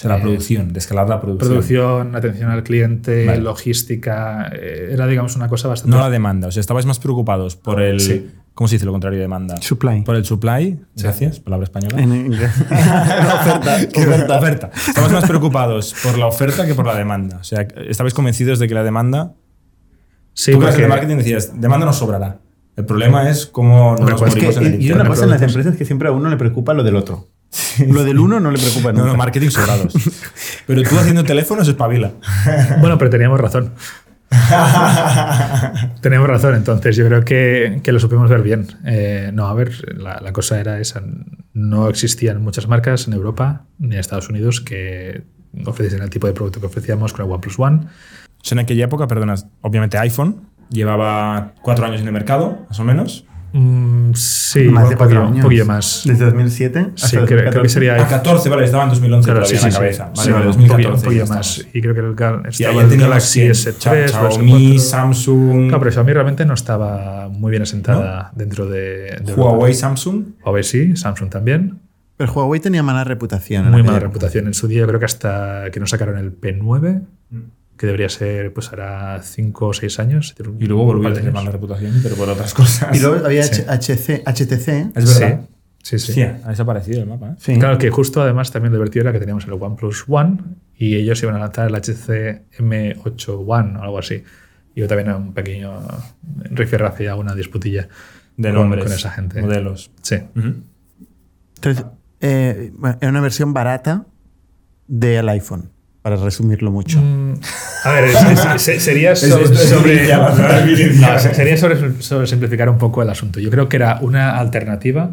O 0.00 0.02
sea, 0.02 0.10
la 0.12 0.16
Eh, 0.16 0.22
producción, 0.22 0.72
de 0.72 0.78
escalar 0.78 1.08
la 1.10 1.20
producción. 1.20 1.50
Producción, 1.50 2.16
atención 2.16 2.50
al 2.50 2.62
cliente, 2.62 3.26
Vale. 3.26 3.42
logística, 3.42 4.50
eh, 4.54 4.88
era 4.92 5.06
digamos 5.06 5.36
una 5.36 5.46
cosa 5.48 5.68
bastante... 5.68 5.94
No 5.94 6.02
la 6.02 6.08
demanda. 6.08 6.48
O 6.48 6.50
sea, 6.52 6.62
estabais 6.62 6.86
más 6.86 6.98
preocupados 6.98 7.54
por 7.56 7.82
el. 7.82 8.00
Sí. 8.00 8.30
¿Cómo 8.54 8.66
se 8.66 8.76
dice 8.76 8.86
lo 8.86 8.92
contrario 8.92 9.18
de 9.18 9.22
demanda? 9.24 9.56
Supply. 9.60 10.00
Por 10.02 10.16
el 10.16 10.24
supply. 10.24 10.80
Gracias, 10.96 11.40
palabra 11.40 11.64
española. 11.64 12.00
En 12.00 12.14
inglés. 12.14 12.50
oferta. 12.60 13.88
¿Qué 13.92 14.00
oferta? 14.06 14.38
oferta. 14.38 14.70
Estabais 14.88 15.12
más 15.12 15.24
preocupados 15.28 15.94
por 16.02 16.16
la 16.18 16.26
oferta 16.26 16.66
que 16.66 16.74
por 16.74 16.86
la 16.86 16.94
demanda. 16.96 17.36
O 17.38 17.44
sea, 17.44 17.60
estabais 17.86 18.14
convencidos 18.14 18.58
de 18.58 18.68
que 18.68 18.74
la 18.74 18.82
demanda. 18.82 19.34
sí, 20.32 20.52
tú 20.52 20.60
que 20.60 20.66
porque- 20.66 20.82
de 20.82 20.88
marketing 20.88 21.16
decías, 21.18 21.60
demanda 21.60 21.84
nos 21.84 21.96
sobrará. 21.98 22.38
El 22.76 22.86
problema 22.86 23.28
es 23.28 23.44
cómo 23.46 23.96
nos 23.96 24.18
pues 24.18 24.34
Es 24.34 24.56
en 24.56 24.64
el 24.66 24.82
y 24.82 24.90
una 24.92 25.04
cosa 25.06 25.24
en 25.24 25.30
las 25.30 25.42
empresas 25.42 25.72
es 25.74 25.78
que 25.78 25.84
siempre 25.84 26.08
a 26.08 26.12
uno 26.12 26.30
le 26.30 26.38
preocupa 26.38 26.72
lo 26.72 26.82
del 26.82 26.96
otro. 26.96 27.28
Lo 27.88 28.04
del 28.04 28.18
uno 28.18 28.38
no 28.40 28.50
le 28.50 28.58
preocupa 28.58 28.92
No, 28.92 28.98
nunca. 29.00 29.12
no, 29.12 29.16
marketing 29.16 29.50
sobrados. 29.50 29.92
Pero 30.66 30.82
tú 30.82 30.98
haciendo 30.98 31.24
teléfonos 31.24 31.66
espabila. 31.66 32.12
Bueno, 32.80 32.96
pero 32.98 33.10
teníamos 33.10 33.40
razón. 33.40 33.72
teníamos 36.00 36.28
razón, 36.28 36.54
entonces 36.54 36.96
yo 36.96 37.06
creo 37.06 37.24
que, 37.24 37.80
que 37.82 37.92
lo 37.92 37.98
supimos 37.98 38.30
ver 38.30 38.42
bien. 38.42 38.68
Eh, 38.84 39.30
no, 39.34 39.46
a 39.48 39.54
ver, 39.54 39.98
la, 39.98 40.20
la 40.20 40.32
cosa 40.32 40.60
era 40.60 40.78
esa. 40.78 41.02
No 41.52 41.88
existían 41.88 42.40
muchas 42.42 42.68
marcas 42.68 43.06
en 43.08 43.14
Europa 43.14 43.64
ni 43.78 43.94
en 43.94 44.00
Estados 44.00 44.28
Unidos 44.28 44.60
que 44.60 45.24
ofreciesen 45.66 46.02
el 46.02 46.10
tipo 46.10 46.26
de 46.28 46.32
producto 46.32 46.60
que 46.60 46.66
ofrecíamos 46.66 47.12
con 47.12 47.24
el 47.26 47.32
OnePlus 47.32 47.58
One. 47.58 47.80
O 47.86 48.44
sea, 48.44 48.54
en 48.56 48.60
aquella 48.60 48.84
época, 48.84 49.06
perdonas, 49.08 49.46
obviamente 49.62 49.98
iPhone 49.98 50.48
llevaba 50.70 51.54
cuatro 51.62 51.84
años 51.84 52.00
en 52.00 52.06
el 52.06 52.12
mercado, 52.12 52.64
más 52.68 52.78
o 52.78 52.84
menos. 52.84 53.24
Mm, 53.52 54.12
sí, 54.14 54.64
Más 54.64 54.88
de 54.88 54.96
cuatro 54.96 55.16
poquillo, 55.16 55.20
años. 55.22 55.36
un 55.36 55.42
poquillo 55.42 55.66
más. 55.66 56.02
Desde 56.04 56.24
2007 56.26 56.78
hasta 56.94 57.06
Sí, 57.08 57.16
creo, 57.16 57.26
creo 57.26 57.38
que 57.38 57.44
2014. 57.58 57.68
sería. 57.74 57.94
A 58.02 58.08
14, 58.08 58.48
vale, 58.48 58.64
estaba 58.64 58.84
en 58.84 58.88
2011 58.90 59.24
Claro, 59.26 59.40
todavía 59.40 59.58
sí, 59.60 59.66
en 59.66 59.72
sí, 59.72 59.74
la 59.74 59.80
cabeza. 59.80 60.04
sí. 60.04 60.10
Vale, 60.16 60.22
Sí, 60.24 60.32
vale, 60.32 60.46
un 60.46 60.52
poquillo, 60.68 60.68
2014. 60.90 60.96
un 60.96 61.04
poquillo 61.04 61.26
más. 61.26 61.66
Y 61.72 61.80
creo 61.80 61.94
que 61.94 62.00
el 62.00 62.10
estaba 62.48 62.80
ahí 62.82 62.88
el 62.92 63.00
Galaxy 63.00 63.40
quién? 63.40 63.52
S3, 63.52 63.78
Cha- 63.78 63.90
o 63.92 63.94
S4. 63.94 64.30
Xiaomi, 64.32 64.78
Samsung, 64.78 65.70
No, 65.70 65.78
pero 65.78 65.90
Xiaomi 65.90 66.12
realmente 66.12 66.46
no 66.46 66.54
estaba 66.54 67.28
muy 67.28 67.50
bien 67.50 67.62
asentada 67.62 68.30
dentro 68.34 68.66
de, 68.66 69.18
de. 69.24 69.34
Huawei, 69.34 69.74
Samsung. 69.74 70.24
Huawei 70.44 70.62
sí, 70.62 70.96
Samsung 70.96 71.28
también. 71.30 71.78
Pero 72.16 72.32
Huawei 72.32 72.60
tenía 72.60 72.82
mala 72.82 73.02
reputación. 73.04 73.64
en 73.66 73.70
Muy 73.72 73.82
mala 73.82 73.98
reputación. 73.98 74.46
En 74.46 74.54
su 74.54 74.68
día 74.68 74.86
creo 74.86 74.98
que 74.98 75.06
hasta 75.06 75.70
que 75.72 75.80
no 75.80 75.86
sacaron 75.86 76.18
el 76.18 76.38
P9, 76.38 77.02
que 77.80 77.86
debería 77.86 78.10
ser, 78.10 78.52
pues 78.52 78.70
hará 78.74 79.22
5 79.22 79.68
o 79.68 79.72
6 79.72 79.98
años. 80.00 80.34
Y 80.58 80.66
luego 80.66 80.84
volvió 80.84 81.08
a 81.08 81.14
tener 81.14 81.32
mala 81.32 81.50
reputación, 81.50 81.98
pero 82.02 82.14
por 82.14 82.28
otras 82.28 82.52
cosas. 82.52 82.94
Y 82.94 83.00
luego 83.00 83.24
había 83.24 83.42
Sí. 83.42 83.62
HC, 83.66 84.22
HTC. 84.26 84.92
Es 84.94 85.18
verdad. 85.18 85.40
Sí, 85.82 85.98
sí, 85.98 86.06
sí. 86.08 86.12
Sí, 86.12 86.20
ha 86.22 86.48
desaparecido 86.50 87.00
el 87.00 87.06
mapa. 87.08 87.30
¿eh? 87.30 87.34
Sí. 87.38 87.58
Claro 87.58 87.78
que 87.78 87.88
justo 87.88 88.20
además 88.20 88.50
también 88.50 88.70
lo 88.72 88.78
divertido 88.78 89.04
era 89.04 89.12
que 89.14 89.18
teníamos 89.18 89.46
el 89.46 89.54
OnePlus 89.54 90.04
One 90.08 90.36
y 90.76 90.94
ellos 90.96 91.22
iban 91.22 91.36
a 91.36 91.38
lanzar 91.38 91.68
el 91.68 91.74
HTC 91.74 92.42
M8 92.58 93.44
One 93.46 93.78
o 93.78 93.82
algo 93.82 93.98
así. 93.98 94.22
Y 94.74 94.80
yo 94.80 94.86
también 94.86 95.08
era 95.08 95.16
un 95.16 95.32
pequeño 95.32 95.80
rifirrafe 96.50 97.04
y 97.04 97.06
alguna 97.06 97.34
disputilla 97.34 97.88
De 98.36 98.50
con- 98.50 98.56
nombres. 98.58 98.84
con 98.84 98.92
esa 98.92 99.10
gente. 99.10 99.40
Modelos. 99.40 99.90
Sí. 100.02 100.16
Ujú. 100.36 100.52
Entonces, 101.56 101.86
eh, 102.20 102.72
bueno, 102.76 102.98
era 103.00 103.10
una 103.10 103.20
versión 103.22 103.54
barata 103.54 104.04
del 104.86 105.28
iPhone, 105.30 105.70
para 106.02 106.16
resumirlo 106.16 106.70
mucho. 106.70 106.98
Mm, 107.00 107.34
A 107.84 107.90
ver, 107.92 108.04
es- 108.04 108.22
es- 108.22 108.62
se- 108.62 108.80
sería 108.80 109.14
sobre, 109.16 109.46
sería 111.34 111.56
sobre, 111.56 112.02
sobre 112.02 112.26
simplificar 112.26 112.68
un 112.68 112.78
poco 112.78 113.02
el 113.02 113.10
asunto. 113.10 113.40
Yo 113.40 113.50
creo 113.50 113.68
que 113.68 113.76
era 113.76 113.98
una 114.00 114.38
alternativa 114.38 115.10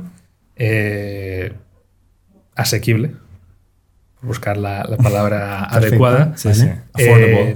eh, 0.55 1.53
asequible, 2.55 3.11
buscar 4.21 4.57
la, 4.57 4.83
la 4.85 4.97
palabra 4.97 5.67
Perfecto. 5.71 5.87
adecuada. 5.87 6.33
Sí, 6.35 6.53
sí. 6.53 6.69
Eh, 6.97 7.55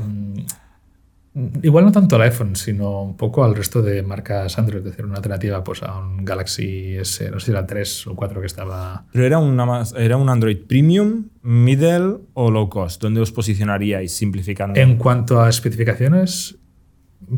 Igual 1.33 1.85
no 1.85 1.91
tanto 1.93 2.17
al 2.17 2.23
iPhone, 2.23 2.57
sino 2.57 3.03
un 3.03 3.15
poco 3.15 3.45
al 3.45 3.55
resto 3.55 3.81
de 3.81 4.03
marcas 4.03 4.59
Android, 4.59 4.79
es 4.79 4.91
decir, 4.91 5.05
una 5.05 5.15
alternativa 5.15 5.63
pues, 5.63 5.81
a 5.81 5.97
un 5.97 6.25
Galaxy 6.25 6.97
S, 6.97 7.31
no 7.31 7.39
sé 7.39 7.45
si 7.45 7.51
era 7.51 7.65
3 7.65 8.07
o 8.07 8.15
4 8.15 8.41
que 8.41 8.47
estaba. 8.47 9.05
Pero 9.13 9.25
era, 9.25 9.39
una 9.39 9.65
más, 9.65 9.93
era 9.97 10.17
un 10.17 10.27
Android 10.27 10.57
Premium, 10.67 11.29
Middle 11.41 12.17
o 12.33 12.51
Low 12.51 12.67
Cost. 12.67 13.01
¿Dónde 13.01 13.21
os 13.21 13.31
posicionaríais 13.31 14.11
simplificando? 14.11 14.77
En 14.77 14.97
cuanto 14.97 15.41
a 15.41 15.47
especificaciones, 15.47 16.57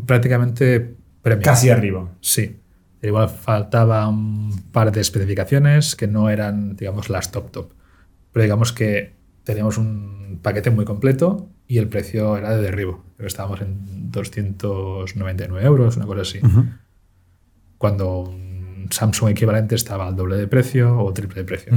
prácticamente 0.06 0.96
premium. 1.22 1.44
Casi 1.44 1.70
arriba. 1.70 2.08
Sí. 2.20 2.58
Igual 3.00 3.28
faltaba 3.28 4.08
un 4.08 4.50
par 4.72 4.90
de 4.90 5.02
especificaciones 5.02 5.94
que 5.94 6.08
no 6.08 6.30
eran, 6.30 6.74
digamos, 6.74 7.10
las 7.10 7.30
top 7.30 7.50
top. 7.52 7.72
Pero 8.32 8.42
digamos 8.42 8.72
que 8.72 9.14
teníamos 9.44 9.78
un 9.78 10.40
paquete 10.42 10.70
muy 10.70 10.84
completo 10.84 11.48
y 11.66 11.78
el 11.78 11.88
precio 11.88 12.36
era 12.36 12.56
de 12.56 12.62
derribo. 12.62 13.04
Creo 13.16 13.24
que 13.24 13.26
estábamos 13.26 13.60
en 13.60 14.10
299 14.10 15.64
euros, 15.64 15.96
una 15.96 16.06
cosa 16.06 16.22
así. 16.22 16.40
Cuando 17.78 18.20
un 18.20 18.88
Samsung 18.90 19.30
equivalente 19.30 19.74
estaba 19.74 20.06
al 20.06 20.16
doble 20.16 20.36
de 20.36 20.46
precio 20.46 20.98
o 20.98 21.12
triple 21.12 21.42
de 21.42 21.44
precio. 21.44 21.72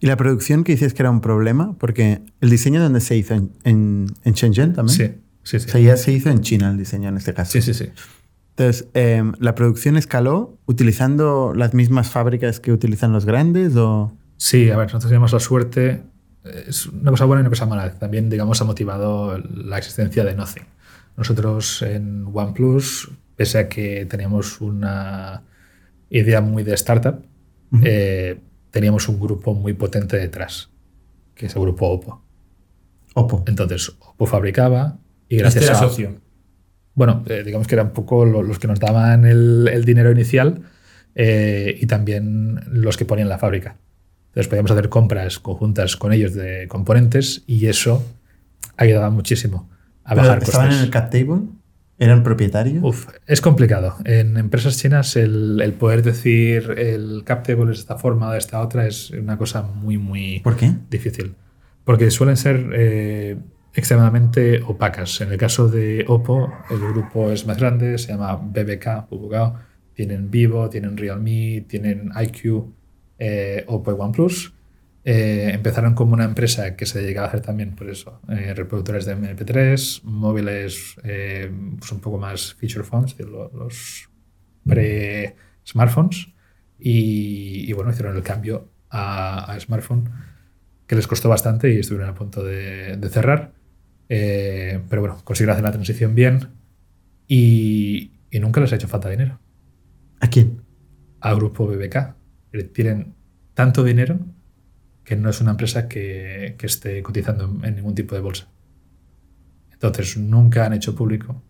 ¿Y 0.00 0.06
la 0.06 0.16
producción 0.16 0.64
que 0.64 0.72
dices 0.72 0.94
que 0.94 1.02
era 1.02 1.10
un 1.10 1.20
problema? 1.20 1.76
Porque 1.78 2.22
el 2.40 2.50
diseño 2.50 2.80
donde 2.80 3.00
se 3.00 3.16
hizo 3.16 3.34
en, 3.34 3.52
en, 3.64 4.06
en 4.24 4.32
Shenzhen 4.32 4.72
también. 4.72 4.96
Sí, 5.42 5.58
sí, 5.58 5.60
sí. 5.60 5.68
O 5.68 5.72
sea, 5.72 5.80
ya 5.80 5.96
se 5.96 6.12
hizo 6.12 6.30
en 6.30 6.40
China 6.40 6.70
el 6.70 6.78
diseño 6.78 7.08
en 7.08 7.16
este 7.16 7.34
caso. 7.34 7.52
Sí, 7.52 7.62
sí, 7.62 7.74
sí. 7.74 7.90
Entonces, 8.56 8.88
eh, 8.94 9.22
¿la 9.38 9.54
producción 9.54 9.98
escaló 9.98 10.58
utilizando 10.64 11.52
las 11.54 11.74
mismas 11.74 12.08
fábricas 12.10 12.58
que 12.58 12.72
utilizan 12.72 13.12
los 13.12 13.26
grandes 13.26 13.76
o...? 13.76 14.16
Sí, 14.38 14.70
a 14.70 14.76
ver, 14.76 14.86
nosotros 14.86 15.10
tenemos 15.10 15.32
la 15.32 15.40
suerte, 15.40 16.02
es 16.68 16.86
una 16.86 17.10
cosa 17.10 17.24
buena 17.24 17.40
y 17.40 17.42
una 17.42 17.50
cosa 17.50 17.66
mala. 17.66 17.92
También, 17.94 18.28
digamos, 18.30 18.60
ha 18.60 18.64
motivado 18.64 19.38
la 19.38 19.78
existencia 19.78 20.24
de 20.24 20.34
Nothing. 20.34 20.64
Nosotros 21.16 21.82
en 21.82 22.26
OnePlus, 22.32 23.10
pese 23.36 23.58
a 23.58 23.68
que 23.68 24.06
teníamos 24.06 24.60
una 24.60 25.42
idea 26.10 26.40
muy 26.40 26.62
de 26.62 26.74
startup, 26.74 27.24
eh, 27.82 28.38
teníamos 28.70 29.08
un 29.08 29.18
grupo 29.20 29.54
muy 29.54 29.72
potente 29.74 30.16
detrás, 30.18 30.70
que 31.34 31.46
es 31.46 31.56
el 31.56 31.62
grupo 31.62 31.88
Oppo. 31.88 32.22
Oppo. 33.14 33.44
Entonces, 33.46 33.88
Oppo 33.98 34.26
fabricaba 34.26 34.98
y 35.28 35.36
gracias 35.38 35.64
Este 35.64 35.74
era 35.74 35.84
a... 35.84 35.88
socio. 35.88 36.20
Bueno, 36.94 37.24
eh, 37.26 37.42
digamos 37.44 37.66
que 37.66 37.74
eran 37.74 37.88
un 37.88 37.92
poco 37.92 38.24
lo- 38.24 38.42
los 38.42 38.58
que 38.58 38.66
nos 38.68 38.78
daban 38.80 39.24
el, 39.26 39.68
el 39.72 39.84
dinero 39.84 40.10
inicial 40.10 40.62
eh, 41.14 41.76
y 41.80 41.86
también 41.86 42.60
los 42.70 42.96
que 42.96 43.04
ponían 43.04 43.28
la 43.28 43.38
fábrica. 43.38 43.76
Entonces 44.36 44.48
podíamos 44.48 44.70
hacer 44.70 44.90
compras 44.90 45.38
conjuntas 45.38 45.96
con 45.96 46.12
ellos 46.12 46.34
de 46.34 46.68
componentes 46.68 47.42
y 47.46 47.68
eso 47.68 48.04
ayudaba 48.76 49.08
muchísimo 49.08 49.70
a 50.04 50.10
Pero 50.10 50.26
bajar 50.26 50.42
¿Estaban 50.42 50.66
costes. 50.66 50.80
en 50.80 50.84
el 50.84 50.90
cap 50.90 51.10
table? 51.10 51.40
¿Eran 51.98 52.22
propietarios? 52.22 52.84
Uf, 52.84 53.06
es 53.26 53.40
complicado. 53.40 53.96
En 54.04 54.36
empresas 54.36 54.76
chinas 54.76 55.16
el, 55.16 55.62
el 55.62 55.72
poder 55.72 56.02
decir 56.02 56.74
el 56.76 57.22
cap 57.24 57.46
table 57.46 57.72
es 57.72 57.78
esta 57.78 57.96
forma 57.96 58.28
o 58.28 58.32
de 58.32 58.36
esta 58.38 58.60
otra 58.60 58.86
es 58.86 59.08
una 59.12 59.38
cosa 59.38 59.62
muy, 59.62 59.96
muy 59.96 60.40
¿Por 60.40 60.54
qué? 60.58 60.70
difícil. 60.90 61.34
Porque 61.84 62.10
suelen 62.10 62.36
ser 62.36 62.68
eh, 62.74 63.38
extremadamente 63.72 64.60
opacas. 64.66 65.18
En 65.22 65.32
el 65.32 65.38
caso 65.38 65.68
de 65.70 66.04
Oppo, 66.08 66.52
el 66.68 66.78
grupo 66.80 67.30
es 67.30 67.46
más 67.46 67.56
grande, 67.56 67.96
se 67.96 68.08
llama 68.12 68.36
BBK, 68.36 69.08
Bubugao. 69.08 69.54
Tienen 69.94 70.30
Vivo, 70.30 70.68
tienen 70.68 70.98
Realme, 70.98 71.64
tienen 71.66 72.10
IQ, 72.22 72.66
eh, 73.18 73.64
Oppo 73.68 73.92
y 73.92 73.94
OnePlus. 73.98 74.54
Eh, 75.04 75.50
empezaron 75.54 75.94
como 75.94 76.14
una 76.14 76.24
empresa 76.24 76.74
que 76.76 76.84
se 76.86 77.00
dedicaba 77.00 77.26
a 77.26 77.28
hacer 77.30 77.40
también, 77.40 77.76
por 77.76 77.88
eso, 77.88 78.20
eh, 78.28 78.54
reproductores 78.54 79.04
de 79.06 79.12
MP3, 79.12 80.00
móviles 80.04 80.96
eh, 81.04 81.50
pues 81.78 81.92
un 81.92 82.00
poco 82.00 82.18
más 82.18 82.54
feature 82.54 82.84
phones, 82.84 83.12
es 83.12 83.18
decir, 83.18 83.32
lo- 83.32 83.50
los 83.54 84.08
pre-smartphones. 84.64 86.28
Y, 86.78 87.68
y 87.68 87.72
bueno, 87.72 87.90
hicieron 87.90 88.16
el 88.16 88.22
cambio 88.22 88.68
a, 88.90 89.52
a 89.52 89.60
smartphone, 89.60 90.10
que 90.86 90.96
les 90.96 91.06
costó 91.06 91.28
bastante 91.28 91.72
y 91.72 91.78
estuvieron 91.80 92.10
a 92.10 92.14
punto 92.14 92.44
de, 92.44 92.96
de 92.96 93.08
cerrar. 93.08 93.52
Eh, 94.08 94.80
pero 94.88 95.02
bueno, 95.02 95.18
consiguieron 95.24 95.54
hacer 95.54 95.64
la 95.64 95.72
transición 95.72 96.14
bien 96.14 96.48
y, 97.28 98.12
y 98.30 98.40
nunca 98.40 98.60
les 98.60 98.72
ha 98.72 98.76
hecho 98.76 98.88
falta 98.88 99.10
dinero 99.10 99.40
¿A 100.20 100.28
quién? 100.28 100.62
al 101.20 101.36
grupo 101.36 101.66
BBK. 101.66 102.16
Eh, 102.58 102.64
Tienen 102.64 103.14
tanto 103.54 103.84
dinero 103.84 104.18
que 105.04 105.16
no 105.16 105.30
es 105.30 105.40
una 105.40 105.52
empresa 105.52 105.88
que, 105.88 106.56
que 106.58 106.66
esté 106.66 107.02
cotizando 107.02 107.44
en, 107.62 107.76
ningún 107.76 107.94
tipo 107.94 108.14
de 108.14 108.20
bolsa. 108.20 108.48
Entonces 109.72 110.16
nunca 110.16 110.66
han 110.66 110.72
hecho 110.72 110.94
público 110.94 111.42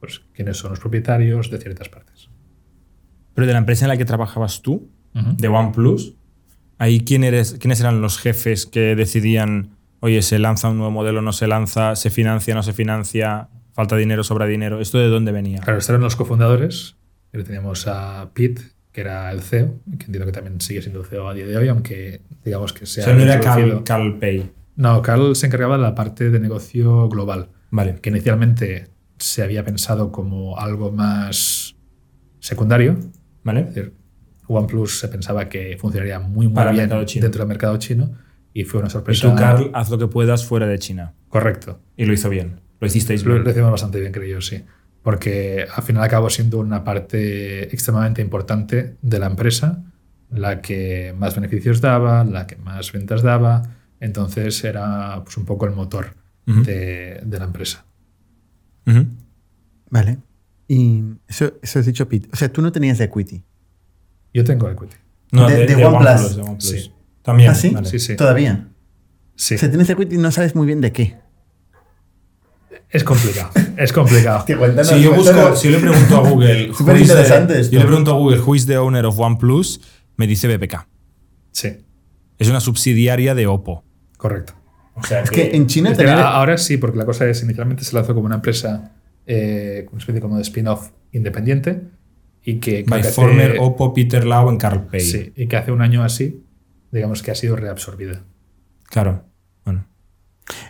pues, 0.00 0.22
quiénes 0.32 0.56
son 0.56 0.70
los 0.70 0.80
propietarios 0.80 1.50
de 1.50 1.58
ciertas 1.58 1.88
partes. 1.88 2.28
Pero 3.34 3.46
de 3.46 3.52
la 3.52 3.58
empresa 3.58 3.84
en 3.84 3.88
la 3.88 3.96
que 3.96 4.04
trabajabas 4.04 4.62
tú, 4.62 4.90
de 5.12 5.48
OnePlus, 5.48 6.16
ahí 6.78 7.00
quién 7.00 7.24
eres, 7.24 7.56
quiénes 7.60 7.80
eran 7.80 8.00
los 8.00 8.18
jefes 8.18 8.66
que 8.66 8.96
decidían, 8.96 9.76
oye, 10.00 10.22
se 10.22 10.38
lanza 10.38 10.68
un 10.68 10.76
nuevo 10.78 10.90
modelo, 10.90 11.22
no 11.22 11.32
se 11.32 11.46
lanza, 11.46 11.96
se 11.96 12.10
financia, 12.10 12.54
no 12.54 12.62
se 12.62 12.72
financia, 12.72 13.48
falta 13.72 13.96
dinero, 13.96 14.24
sobra 14.24 14.46
dinero. 14.46 14.80
¿Esto 14.80 14.98
de 14.98 15.08
dónde 15.08 15.32
venía? 15.32 15.60
Claro, 15.60 15.78
estos 15.78 15.90
eran 15.90 16.02
los 16.02 16.16
cofundadores. 16.16 16.96
Teníamos 17.30 17.86
a 17.88 18.30
Pete, 18.34 18.62
que 18.94 19.00
era 19.00 19.30
el 19.32 19.40
CEO, 19.42 19.74
que 19.98 20.06
entiendo 20.06 20.24
que 20.24 20.30
también 20.32 20.60
sigue 20.60 20.80
siendo 20.80 21.00
el 21.00 21.06
CEO 21.06 21.28
a 21.28 21.34
día 21.34 21.46
de 21.46 21.56
hoy, 21.56 21.66
aunque 21.68 22.22
digamos 22.44 22.72
que 22.72 22.84
O 22.84 22.86
sea. 22.86 23.04
sea, 23.04 23.12
no 23.14 23.20
era 23.22 23.40
Cal, 23.40 23.82
Cal 23.84 24.18
Pay. 24.20 24.50
No, 24.76 25.02
Carl 25.02 25.34
se 25.36 25.46
encargaba 25.48 25.76
de 25.76 25.82
la 25.82 25.94
parte 25.96 26.30
de 26.30 26.38
negocio 26.40 27.08
global, 27.08 27.48
Vale. 27.70 27.96
que 28.00 28.10
inicialmente 28.10 28.88
se 29.18 29.42
había 29.42 29.64
pensado 29.64 30.10
como 30.12 30.58
algo 30.58 30.92
más 30.92 31.74
secundario. 32.38 32.96
¿Vale? 33.42 33.60
Es 33.60 33.74
decir, 33.74 33.94
OnePlus 34.46 35.00
se 35.00 35.08
pensaba 35.08 35.48
que 35.48 35.76
funcionaría 35.78 36.18
muy, 36.20 36.46
muy 36.46 36.54
Para 36.54 36.70
bien 36.72 36.88
dentro 36.88 37.40
del 37.40 37.48
mercado 37.48 37.76
chino 37.78 38.12
y 38.52 38.62
fue 38.64 38.78
una 38.80 38.88
Y 38.88 38.90
sorpresa. 38.92 39.28
tú, 39.30 39.36
Carl, 39.36 39.70
haz 39.74 39.90
lo 39.90 39.98
que 39.98 40.06
puedas 40.06 40.44
fuera 40.46 40.66
de 40.66 40.78
China. 40.78 41.14
Correcto. 41.28 41.80
Y 41.96 42.04
lo 42.04 42.12
hizo 42.12 42.28
bien. 42.28 42.60
Lo 42.80 42.86
hicisteis 42.86 43.24
Lo, 43.24 43.32
bien. 43.34 43.44
lo 43.44 43.50
hicimos 43.50 43.70
bastante 43.72 43.98
bien, 44.00 44.12
creo 44.12 44.24
yo, 44.28 44.40
sí. 44.40 44.62
Porque 45.04 45.66
al 45.72 45.82
final 45.84 46.02
acabó 46.02 46.28
siendo 46.30 46.58
una 46.58 46.82
parte 46.82 47.64
extremadamente 47.72 48.22
importante 48.22 48.96
de 49.02 49.18
la 49.20 49.26
empresa, 49.26 49.84
la 50.30 50.60
que 50.60 51.14
más 51.16 51.36
beneficios 51.36 51.80
daba, 51.80 52.24
la 52.24 52.46
que 52.48 52.56
más 52.56 52.90
ventas 52.90 53.22
daba. 53.22 53.62
Entonces 54.00 54.64
era 54.64 55.22
pues, 55.22 55.36
un 55.36 55.44
poco 55.44 55.66
el 55.66 55.72
motor 55.72 56.14
de, 56.46 57.20
de 57.24 57.38
la 57.38 57.44
empresa. 57.44 57.84
Vale. 59.90 60.18
Y 60.68 61.02
eso, 61.28 61.52
eso 61.62 61.78
has 61.78 61.86
dicho, 61.86 62.08
Pete. 62.08 62.28
O 62.32 62.36
sea, 62.36 62.50
tú 62.52 62.62
no 62.62 62.72
tenías 62.72 62.98
equity. 63.00 63.42
Yo 64.32 64.42
tengo 64.44 64.68
equity. 64.70 64.96
No, 65.32 65.48
De- 65.48 65.66
de 65.66 65.84
OnePlus. 65.84 66.36
de 66.36 66.42
OnePlus. 66.42 66.64
Sí. 66.68 66.92
También. 67.22 67.50
¿Ah, 67.50 67.54
sí? 67.54 67.70
vale. 67.70 67.88
Sí, 67.88 67.98
sí. 67.98 68.16
Todavía. 68.16 68.68
Sí. 69.36 69.54
O 69.54 69.58
sea, 69.58 69.68
tienes 69.68 69.88
equity 69.90 70.14
y 70.16 70.18
no 70.18 70.30
sabes 70.30 70.54
muy 70.54 70.66
bien 70.66 70.80
de 70.80 70.92
qué. 70.92 71.18
Es 72.94 73.04
complicado. 73.04 73.50
es 73.76 73.92
complicado. 73.92 74.44
Si 74.84 75.02
yo, 75.02 75.12
busco, 75.14 75.56
si 75.56 75.70
yo 75.70 75.78
le 75.78 75.86
pregunto 75.86 76.16
a 76.16 76.28
Google, 76.30 76.72
Súper 76.78 76.94
who 76.94 77.00
is 77.00 77.06
the- 77.08 77.12
interesante 77.12 77.60
esto. 77.60 77.72
yo 77.74 77.80
le 77.80 77.86
pregunto 77.86 78.12
a 78.12 78.14
Google, 78.14 78.40
who 78.40 78.54
is 78.54 78.66
the 78.66 78.78
owner 78.78 79.04
of 79.04 79.18
OnePlus, 79.18 79.80
me 80.16 80.26
dice 80.26 80.46
BPK. 80.48 80.86
Sí, 81.50 81.76
Es 82.38 82.48
una 82.48 82.60
subsidiaria 82.60 83.34
de 83.34 83.46
Oppo. 83.46 83.84
correcto. 84.16 84.54
O 84.94 85.02
sea 85.02 85.22
Es 85.22 85.30
que 85.30 85.56
en 85.56 85.66
China 85.66 85.92
tener... 85.92 86.14
ahora 86.14 86.56
sí, 86.56 86.76
porque 86.76 86.96
la 86.98 87.04
cosa 87.04 87.26
es, 87.28 87.42
inicialmente 87.42 87.82
se 87.84 87.94
lanzó 87.96 88.14
como 88.14 88.26
una 88.26 88.36
empresa, 88.36 88.92
eh, 89.26 89.86
una 89.90 89.98
especie 89.98 90.20
como 90.20 90.36
de 90.36 90.42
spin-off 90.42 90.90
independiente 91.10 91.82
y 92.44 92.60
que, 92.60 92.84
by 92.86 93.02
que 93.02 93.08
hace- 93.08 93.14
former 93.16 93.56
Oppo 93.60 93.92
Peter 93.92 94.24
Lau 94.24 94.50
en 94.50 94.56
Carl 94.58 94.86
Pay. 94.86 95.00
sí, 95.00 95.32
y 95.34 95.48
que 95.48 95.56
hace 95.56 95.72
un 95.72 95.82
año 95.82 96.04
así, 96.04 96.44
digamos 96.92 97.22
que 97.22 97.32
ha 97.32 97.34
sido 97.34 97.56
reabsorbida. 97.56 98.22
Claro. 98.84 99.24
Bueno. 99.64 99.86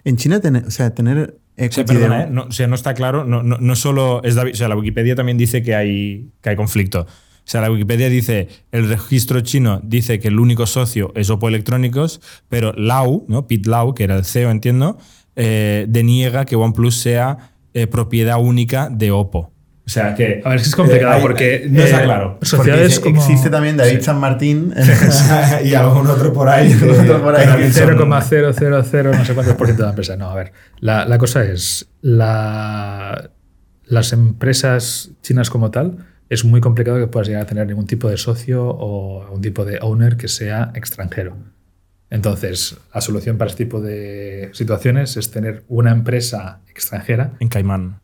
En 0.05 0.17
China, 0.17 0.41
tener, 0.41 0.65
o 0.65 0.71
sea, 0.71 0.95
tener 0.95 1.39
O 1.57 1.73
sea, 1.73 1.85
perdona, 1.85 2.23
¿eh? 2.23 2.29
no, 2.31 2.43
o 2.45 2.53
sea, 2.53 2.67
no 2.67 2.75
está 2.75 2.95
claro. 2.95 3.25
No, 3.25 3.43
no, 3.43 3.59
no 3.59 3.77
solo 3.77 4.23
es 4.25 4.35
David. 4.35 4.55
O 4.55 4.57
sea, 4.57 4.69
la 4.69 4.77
Wikipedia 4.77 5.15
también 5.15 5.39
dice 5.39 5.63
que 5.63 5.75
hay, 5.75 6.31
que 6.41 6.51
hay 6.51 6.57
conflicto. 6.57 7.07
O 7.45 7.47
sea, 7.47 7.61
la 7.61 7.71
Wikipedia 7.71 8.09
dice, 8.09 8.49
el 8.73 8.89
registro 8.89 9.41
chino 9.43 9.81
dice 9.85 10.19
que 10.19 10.29
el 10.29 10.41
único 10.41 10.67
socio 10.67 11.13
es 11.15 11.29
Oppo 11.29 11.49
Electrónicos, 11.49 12.21
pero 12.49 12.73
Lau, 12.73 13.27
¿no? 13.29 13.47
Pete 13.47 13.69
Lau, 13.69 13.95
que 13.95 14.05
era 14.05 14.17
el 14.17 14.25
CEO, 14.25 14.51
entiendo, 14.51 14.99
eh, 15.37 15.85
deniega 15.89 16.47
que 16.47 16.57
OnePlus 16.57 16.97
sea 16.97 17.53
eh, 17.75 17.87
propiedad 17.87 18.41
única 18.41 18.89
de 18.89 19.11
Oppo. 19.11 19.54
O 19.87 19.91
sea 19.91 20.15
que. 20.15 20.41
A 20.45 20.49
ver, 20.49 20.57
es 20.57 20.63
que 20.63 20.69
es 20.71 20.77
complicado 20.77 21.13
eh, 21.13 21.17
hay- 21.17 21.23
porque, 21.23 21.67
No 21.71 21.83
está 21.83 22.01
eh, 22.01 22.05
claro. 22.05 22.31
Porque 22.35 22.47
Sociedades 22.47 23.01
como... 23.01 23.21
existe 23.21 23.51
también 23.51 23.77
David 23.77 23.97
Sí. 23.99 24.03
San 24.03 24.19
Martín. 24.19 24.73
y 25.65 25.75
algún 25.75 26.07
otro 26.07 26.33
por 26.33 26.49
ahí. 26.49 26.73
que- 26.75 26.91
Otro 26.91 27.23
por 27.23 27.35
ahí. 27.37 27.43
que 27.43 27.49
también 27.51 27.73
son- 27.73 27.83
0,000 28.23 29.11
no 29.13 29.25
sé 29.25 29.35
cuántos 29.35 29.55
por 29.57 29.67
ciento 29.67 29.83
de 29.83 29.87
la 29.87 29.91
empresa. 29.91 30.17
No, 30.17 30.31
a 30.31 30.35
ver. 30.35 30.53
La, 30.81 31.05
la 31.05 31.19
cosa 31.19 31.45
es, 31.45 31.89
la, 32.01 33.31
las 33.85 34.13
empresas 34.13 35.11
chinas 35.23 35.51
como 35.51 35.71
tal, 35.71 35.99
es 36.31 36.45
muy 36.47 36.61
complicado 36.63 36.99
que 36.99 37.07
puedas 37.07 37.29
llegar 37.29 37.43
a 37.43 37.47
tener 37.47 37.67
ningún 37.67 37.87
tipo 37.87 38.09
de 38.09 38.17
socio 38.17 38.67
o 38.67 39.23
algún 39.25 39.43
tipo 39.43 39.65
de 39.67 39.79
owner 39.83 40.17
que 40.17 40.29
sea 40.29 40.71
extranjero. 40.75 41.37
Entonces, 42.11 42.77
la 42.95 43.01
solución 43.01 43.37
para 43.39 43.51
este 43.51 43.65
tipo 43.65 43.81
de 43.81 44.49
situaciones 44.53 45.17
es 45.17 45.31
tener 45.31 45.65
una 45.69 45.91
empresa 45.93 46.61
extranjera 46.69 47.33
En 47.41 47.49
Caimán. 47.49 48.01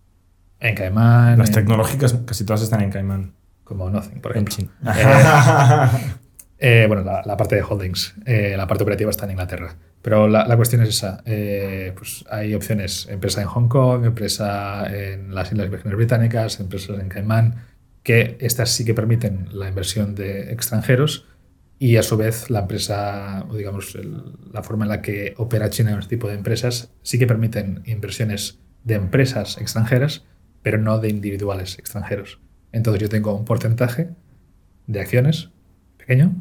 En 0.61 0.75
Caimán. 0.75 1.39
Las 1.39 1.49
en- 1.49 1.55
tecnológicas 1.57 2.15
casi 2.27 2.45
todas 2.45 2.63
están 2.63 2.83
en 2.83 2.91
Caimán. 2.91 3.33
Como 3.65 3.89
Nothing, 3.91 4.21
por 4.21 4.37
En 4.37 4.47
ejemplo. 4.47 4.55
China. 4.85 5.91
Eh, 6.63 6.85
bueno, 6.89 7.03
la, 7.03 7.23
la 7.25 7.39
parte 7.39 7.55
de 7.57 7.63
holdings, 7.63 8.17
eh, 8.27 8.53
la 8.55 8.67
parte 8.67 8.83
operativa 8.85 9.09
está 9.09 9.25
en 9.25 9.31
Inglaterra. 9.31 9.77
Pero 10.03 10.29
la, 10.29 10.47
la 10.47 10.57
cuestión 10.57 10.83
es 10.83 10.91
esa. 10.91 11.23
eh, 11.25 11.95
pues 11.97 12.23
hay 12.31 12.53
opciones, 12.55 13.09
empresa 13.09 13.41
en 13.41 13.47
Hong 13.49 13.69
Kong, 13.69 14.05
empresa 14.05 14.85
en 14.95 15.35
las 15.35 15.51
Islas 15.53 15.71
Vírgenes 15.71 15.97
Británicas, 15.97 16.61
empresas 16.61 17.01
en 17.01 17.09
Caimán, 17.09 17.65
que 18.03 18.37
estas 18.41 18.69
sí 18.73 18.85
que 18.85 18.93
permiten 18.93 19.49
la 19.53 19.69
inversión 19.71 20.15
de 20.15 20.53
extranjeros 20.53 21.25
y 21.79 21.97
a 21.97 22.03
su 22.03 22.19
vez 22.19 22.51
la 22.51 22.59
empresa, 22.61 23.47
o 23.49 23.57
digamos, 23.57 23.95
el- 23.95 24.23
la 24.53 24.63
forma 24.63 24.85
en 24.85 24.91
la 24.91 25.01
que 25.01 25.33
opera 25.39 25.71
China 25.71 25.93
en 25.93 26.01
este 26.01 26.17
tipo 26.17 26.29
de 26.29 26.35
empresas 26.35 26.91
sí 27.01 27.19
que 27.19 27.27
permiten 27.27 27.83
inversiones 27.87 28.59
de 28.85 28.97
empresas 28.97 29.57
extranjeras, 29.57 30.25
pero 30.63 30.79
no 30.79 30.99
de 30.99 31.09
individuales 31.09 31.79
extranjeros. 31.79 32.41
Entonces 32.73 33.03
yo 33.03 33.09
tengo 33.09 33.35
un 33.35 33.45
porcentaje 33.45 34.11
de 34.87 35.01
acciones 35.01 35.51
pequeño 35.97 36.35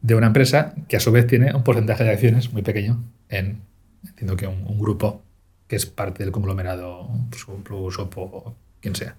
de 0.00 0.14
una 0.14 0.28
empresa 0.28 0.74
que 0.88 0.96
a 0.96 1.00
su 1.00 1.12
vez 1.12 1.26
tiene 1.26 1.54
un 1.54 1.62
porcentaje 1.62 2.04
de 2.04 2.10
acciones 2.10 2.52
muy 2.52 2.62
pequeño 2.62 3.04
en, 3.28 3.62
entiendo 4.06 4.36
que 4.36 4.46
un, 4.46 4.66
un 4.66 4.78
grupo 4.78 5.22
que 5.68 5.76
es 5.76 5.86
parte 5.86 6.22
del 6.22 6.32
conglomerado, 6.32 7.08
pues, 7.30 7.46
Plus, 7.64 7.98
Oppo, 7.98 8.22
o 8.22 8.56
quien 8.80 8.94
sea. 8.94 9.16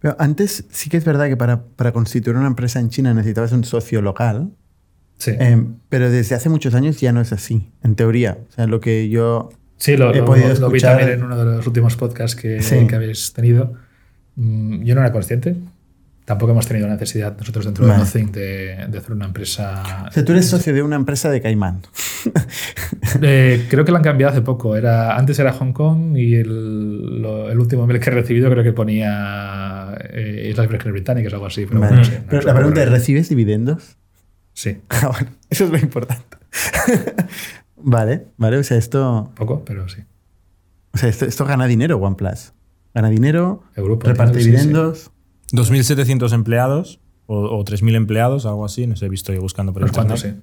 Pero 0.00 0.16
antes 0.18 0.64
sí 0.70 0.90
que 0.90 0.96
es 0.96 1.04
verdad 1.04 1.28
que 1.28 1.36
para, 1.36 1.62
para 1.62 1.92
constituir 1.92 2.36
una 2.36 2.48
empresa 2.48 2.80
en 2.80 2.88
China 2.88 3.14
necesitabas 3.14 3.52
un 3.52 3.64
socio 3.64 4.02
local, 4.02 4.50
Sí, 5.20 5.32
eh, 5.38 5.66
pero 5.90 6.10
desde 6.10 6.34
hace 6.34 6.48
muchos 6.48 6.74
años 6.74 6.98
ya 6.98 7.12
no 7.12 7.20
es 7.20 7.30
así, 7.34 7.70
en 7.82 7.94
teoría. 7.94 8.38
O 8.48 8.52
sea, 8.52 8.66
lo 8.66 8.80
que 8.80 9.10
yo... 9.10 9.50
sí 9.80 9.96
lo, 9.96 10.14
he 10.14 10.18
lo- 10.18 10.24
podido 10.24 10.46
lo 10.54 10.70
vi 10.70 10.76
escuchar- 10.78 10.98
también 10.98 11.18
en 11.18 11.24
uno 11.24 11.36
de 11.36 11.56
los 11.56 11.66
últimos 11.66 11.96
podcasts 11.96 12.36
que, 12.40 12.62
Sí. 12.62 12.86
que 12.86 12.94
habéis 12.94 13.32
tenido. 13.32 13.72
Mm, 14.36 14.84
Yo 14.84 14.94
no 14.94 15.00
era 15.00 15.10
consciente. 15.10 15.56
Tampoco 16.24 16.52
hemos 16.52 16.64
tenido 16.66 16.86
la 16.86 16.92
necesidad 16.92 17.36
nosotros 17.36 17.64
dentro 17.64 17.84
Vale. 17.84 17.98
de 17.98 18.04
Nothing 18.04 18.30
de, 18.30 18.86
de 18.88 18.98
hacer 18.98 19.12
una 19.12 19.24
empresa. 19.24 20.06
O 20.08 20.12
sea, 20.12 20.24
tú 20.24 20.30
eres 20.30 20.46
socio 20.46 20.72
de 20.72 20.80
una 20.80 20.94
empresa 20.94 21.28
de 21.30 21.40
Caimán. 21.40 21.80
Eh, 23.22 23.66
creo 23.68 23.84
que 23.84 23.90
la 23.92 23.98
han 23.98 24.04
cambiado 24.04 24.30
hace 24.32 24.42
poco. 24.42 24.76
Era, 24.76 25.16
antes 25.16 25.38
era 25.38 25.52
Hong 25.52 25.72
Kong 25.72 26.16
y 26.16 26.34
el, 26.36 27.20
lo- 27.22 27.50
el 27.50 27.58
último 27.58 27.86
mail 27.86 27.98
que 27.98 28.10
he 28.10 28.12
recibido 28.12 28.50
creo 28.50 28.62
que 28.62 28.72
ponía 28.72 29.94
eh, 30.12 30.48
Islas 30.50 30.68
Vírgenes 30.68 30.92
Británicas 30.92 31.32
o 31.32 31.36
algo 31.36 31.46
así. 31.46 31.66
Pero, 31.66 31.80
Vale. 31.80 31.96
bueno, 31.96 32.08
Pero 32.28 32.42
la 32.42 32.54
pregunta 32.54 32.82
es. 32.82 32.88
¿recibes 32.90 33.28
dividendos? 33.30 33.96
Sí, 34.52 34.78
Ah, 34.90 35.08
bueno, 35.10 35.30
eso 35.48 35.64
es 35.64 35.70
lo 35.70 35.78
importante. 35.78 36.36
vale, 37.82 38.26
vale, 38.36 38.58
o 38.58 38.62
sea, 38.64 38.76
esto, 38.76 39.30
poco, 39.36 39.64
pero 39.64 39.88
sí. 39.88 40.02
o 40.92 40.98
sea, 40.98 41.08
esto, 41.08 41.24
esto 41.26 41.44
gana 41.44 41.66
dinero 41.66 41.96
OnePlus. 41.98 42.52
Gana 42.94 43.08
dinero, 43.08 43.62
El 43.76 43.84
grupo, 43.84 44.06
reparte 44.08 44.40
sí, 44.40 44.46
dividendos. 44.46 45.10
2.700 45.52 46.32
empleados 46.32 47.00
o, 47.26 47.36
o 47.58 47.64
3.000 47.64 47.94
empleados, 47.94 48.46
algo 48.46 48.64
así. 48.64 48.86
No 48.86 48.96
sé, 48.96 49.06
he 49.06 49.08
visto 49.08 49.32
yo 49.32 49.40
buscando 49.40 49.72
por 49.72 49.82
internet. 49.82 50.16
sí. 50.18 50.34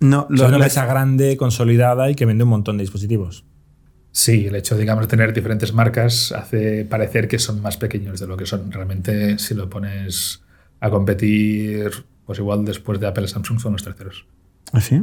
No, 0.00 0.26
O 0.30 0.36
sea, 0.36 0.42
lo- 0.44 0.46
una 0.48 0.56
empresa 0.56 0.84
grande, 0.86 1.36
consolidada 1.36 2.10
y 2.10 2.14
que 2.14 2.26
vende 2.26 2.44
un 2.44 2.50
montón 2.50 2.76
de 2.76 2.82
dispositivos. 2.82 3.44
Sí, 4.12 4.46
el 4.46 4.54
hecho, 4.54 4.76
digamos, 4.76 5.04
de 5.04 5.08
tener 5.08 5.32
diferentes 5.32 5.72
marcas 5.72 6.32
hace 6.32 6.84
parecer 6.84 7.28
que 7.28 7.38
son 7.38 7.60
más 7.62 7.76
pequeños 7.76 8.20
de 8.20 8.26
lo 8.26 8.36
que 8.36 8.46
son. 8.46 8.70
Realmente, 8.72 9.38
si 9.38 9.54
lo 9.54 9.68
pones 9.70 10.42
a 10.80 10.90
competir, 10.90 11.90
pues 12.24 12.38
igual 12.38 12.64
después 12.64 13.00
de 13.00 13.06
Apple 13.06 13.26
Samsung 13.28 13.58
son 13.60 13.72
los 13.72 13.82
terceros. 13.84 14.26
¿Ah, 14.72 14.80
sí? 14.80 15.02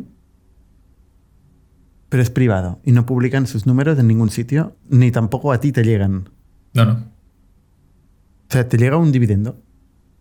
Pero 2.14 2.22
es 2.22 2.30
privado 2.30 2.80
y 2.84 2.92
no 2.92 3.08
publican 3.08 3.48
sus 3.48 3.66
números 3.66 3.98
en 3.98 4.06
ningún 4.08 4.30
sitio, 4.30 4.76
ni 4.88 5.10
tampoco 5.10 5.52
a 5.52 5.60
ti 5.60 5.72
te 5.72 5.84
llegan. 5.84 6.30
No, 6.76 6.86
no. 6.86 6.92
O 6.94 8.52
sea, 8.54 8.70
te 8.70 8.78
llega 8.78 8.98
un 8.98 9.12
dividendo. 9.12 9.60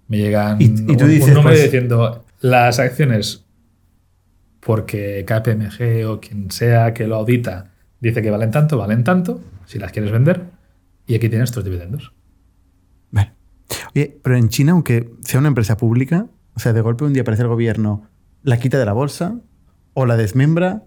Me 0.09 0.17
llegan 0.17 0.59
Y- 0.59 0.65
y 0.65 0.97
tú 0.97 1.05
un, 1.05 1.11
dices, 1.11 1.37
un 1.37 1.43
pues- 1.43 1.63
diciendo 1.65 2.25
las 2.41 2.79
acciones 2.79 3.45
porque 4.61 5.27
KPMG 5.27 6.07
o 6.09 6.19
quien 6.19 6.51
sea 6.51 6.95
que 6.95 7.07
lo 7.07 7.17
audita 7.17 7.73
dice 8.01 8.23
que 8.23 8.31
valen 8.31 8.51
tanto, 8.51 8.79
valen 8.79 9.05
tanto, 9.05 9.43
si 9.67 9.79
las 9.79 9.93
quieres 9.93 10.13
vender, 10.13 10.45
y 11.07 11.15
aquí 11.15 11.29
tienes 11.29 11.53
tus 11.53 11.63
dividendos. 11.63 12.15
Vale. 13.11 13.33
Oye, 13.95 14.19
pero 14.23 14.39
en 14.39 14.49
China, 14.49 14.73
aunque 14.73 15.13
sea 15.21 15.41
una 15.41 15.49
empresa 15.49 15.77
pública, 15.77 16.27
o 16.55 16.59
sea, 16.59 16.73
de 16.73 16.81
golpe 16.81 17.05
un 17.05 17.13
día 17.13 17.21
aparece 17.21 17.43
el 17.43 17.49
gobierno, 17.49 18.07
la 18.45 18.59
quita 18.59 18.79
de 18.79 18.87
la 18.87 18.95
bolsa, 18.95 19.39
o 19.93 20.07
la 20.07 20.17
desmembra, 20.17 20.85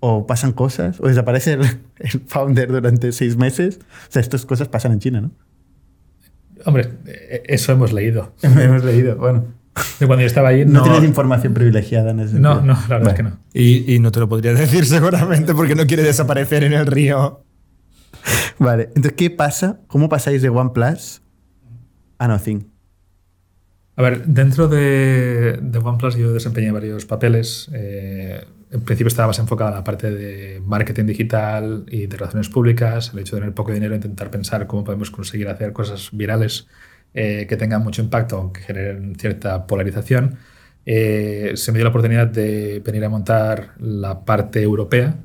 o 0.00 0.26
pasan 0.26 0.52
cosas, 0.52 1.00
o 1.00 1.08
desaparece 1.08 1.54
el, 1.54 1.62
el 1.98 2.20
founder 2.26 2.68
durante 2.70 3.12
seis 3.12 3.36
meses. 3.36 3.80
O 4.08 4.12
sea, 4.12 4.20
estas 4.20 4.46
cosas 4.46 4.68
pasan 4.68 4.92
en 4.92 4.98
China, 5.00 5.20
¿no? 5.20 5.30
Hombre, 6.64 6.90
eh, 7.06 7.42
eso 7.46 7.72
hemos 7.72 7.92
leído. 7.92 8.32
Hemos 8.42 8.84
leído, 8.84 9.16
bueno. 9.16 9.44
De 10.00 10.06
cuando 10.08 10.22
yo 10.22 10.26
estaba 10.26 10.48
ahí, 10.48 10.64
No, 10.64 10.80
no, 10.80 10.82
tienes 10.82 11.04
información 11.04 11.54
privilegiada 11.54 12.10
en 12.10 12.18
ese 12.20 12.40
no, 12.40 12.56
sentido. 12.56 12.74
no, 12.74 12.80
la 12.88 12.98
verdad 12.98 13.08
es 13.12 13.16
que 13.16 13.22
no. 13.22 13.38
Y, 13.54 13.94
y 13.94 13.98
no 14.00 14.10
te 14.10 14.18
lo 14.18 14.28
podría 14.28 14.52
decir 14.54 14.84
seguramente 14.84 15.54
porque 15.54 15.76
no 15.76 15.86
quiere 15.86 16.02
desaparecer 16.02 16.64
en 16.64 16.72
el 16.72 16.86
río. 16.86 17.44
Vale, 18.58 18.84
entonces, 18.88 19.12
¿qué 19.12 19.30
pasa? 19.30 19.80
¿Cómo 19.86 20.08
pasáis 20.08 20.42
de 20.42 20.48
OnePlus 20.48 21.22
a 22.18 22.26
Nothing? 22.26 22.68
A 23.94 24.02
ver, 24.02 24.26
dentro 24.26 24.66
de, 24.68 25.58
de 25.62 25.78
OnePlus 25.78 26.16
yo 26.16 26.32
desempeñé 26.32 26.72
varios 26.72 27.04
papeles. 27.06 27.68
Eh, 27.72 28.44
en 28.70 28.82
principio 28.82 29.08
estaba 29.08 29.28
más 29.28 29.38
enfocada 29.38 29.70
en 29.70 29.76
la 29.76 29.84
parte 29.84 30.10
de 30.10 30.60
marketing 30.60 31.06
digital 31.06 31.84
y 31.88 32.06
de 32.06 32.16
relaciones 32.16 32.48
públicas, 32.48 33.10
el 33.12 33.20
hecho 33.20 33.36
de 33.36 33.40
tener 33.42 33.54
poco 33.54 33.72
dinero, 33.72 33.94
intentar 33.94 34.30
pensar 34.30 34.66
cómo 34.66 34.84
podemos 34.84 35.10
conseguir 35.10 35.48
hacer 35.48 35.72
cosas 35.72 36.10
virales 36.12 36.66
eh, 37.14 37.46
que 37.48 37.56
tengan 37.56 37.82
mucho 37.82 38.02
impacto, 38.02 38.52
que 38.52 38.60
generen 38.60 39.14
cierta 39.16 39.66
polarización. 39.66 40.38
Eh, 40.84 41.52
se 41.54 41.72
me 41.72 41.78
dio 41.78 41.84
la 41.84 41.90
oportunidad 41.90 42.26
de 42.26 42.80
venir 42.80 43.04
a 43.04 43.08
montar 43.08 43.74
la 43.78 44.24
parte 44.24 44.62
europea 44.62 45.16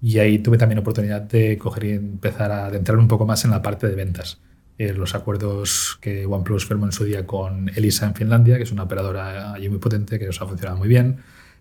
y 0.00 0.18
ahí 0.18 0.38
tuve 0.38 0.58
también 0.58 0.78
oportunidad 0.78 1.22
de 1.22 1.58
coger 1.58 1.84
y 1.84 1.90
empezar 1.92 2.52
a 2.52 2.66
adentrar 2.66 2.98
un 2.98 3.08
poco 3.08 3.26
más 3.26 3.44
en 3.44 3.50
la 3.50 3.62
parte 3.62 3.88
de 3.88 3.94
ventas. 3.94 4.40
Eh, 4.76 4.92
los 4.92 5.14
acuerdos 5.14 5.98
que 6.00 6.26
OnePlus 6.26 6.66
firmó 6.66 6.86
en 6.86 6.92
su 6.92 7.04
día 7.04 7.26
con 7.26 7.68
Elisa 7.70 8.06
en 8.06 8.14
Finlandia, 8.14 8.56
que 8.56 8.64
es 8.64 8.72
una 8.72 8.84
operadora 8.84 9.52
allí 9.52 9.68
muy 9.68 9.78
potente, 9.78 10.18
que 10.18 10.26
nos 10.26 10.40
ha 10.42 10.46
funcionado 10.46 10.78
muy 10.78 10.88
bien, 10.88 11.18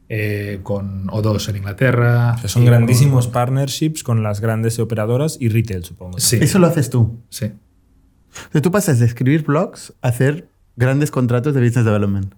eh, 0.09 0.59
con 0.63 1.07
O2 1.07 1.49
en 1.49 1.55
Inglaterra. 1.57 2.33
O 2.35 2.37
sea, 2.39 2.49
son 2.49 2.65
grandísimos 2.65 3.25
con- 3.25 3.33
partnerships 3.33 4.03
con 4.03 4.21
las 4.23 4.39
grandes 4.41 4.77
operadoras 4.79 5.37
y 5.39 5.49
retail, 5.49 5.83
supongo. 5.83 6.19
Sí, 6.19 6.37
Eso 6.41 6.59
lo 6.59 6.67
haces 6.67 6.89
tú. 6.89 7.19
sí. 7.29 7.51
O 8.49 8.51
sea, 8.51 8.61
tú 8.63 8.71
pasas 8.71 8.99
de 8.99 9.05
escribir 9.05 9.43
blogs 9.43 9.93
a 10.01 10.07
hacer 10.07 10.49
grandes 10.75 11.11
contratos 11.11 11.53
de 11.53 11.61
business 11.61 11.85
development. 11.85 12.33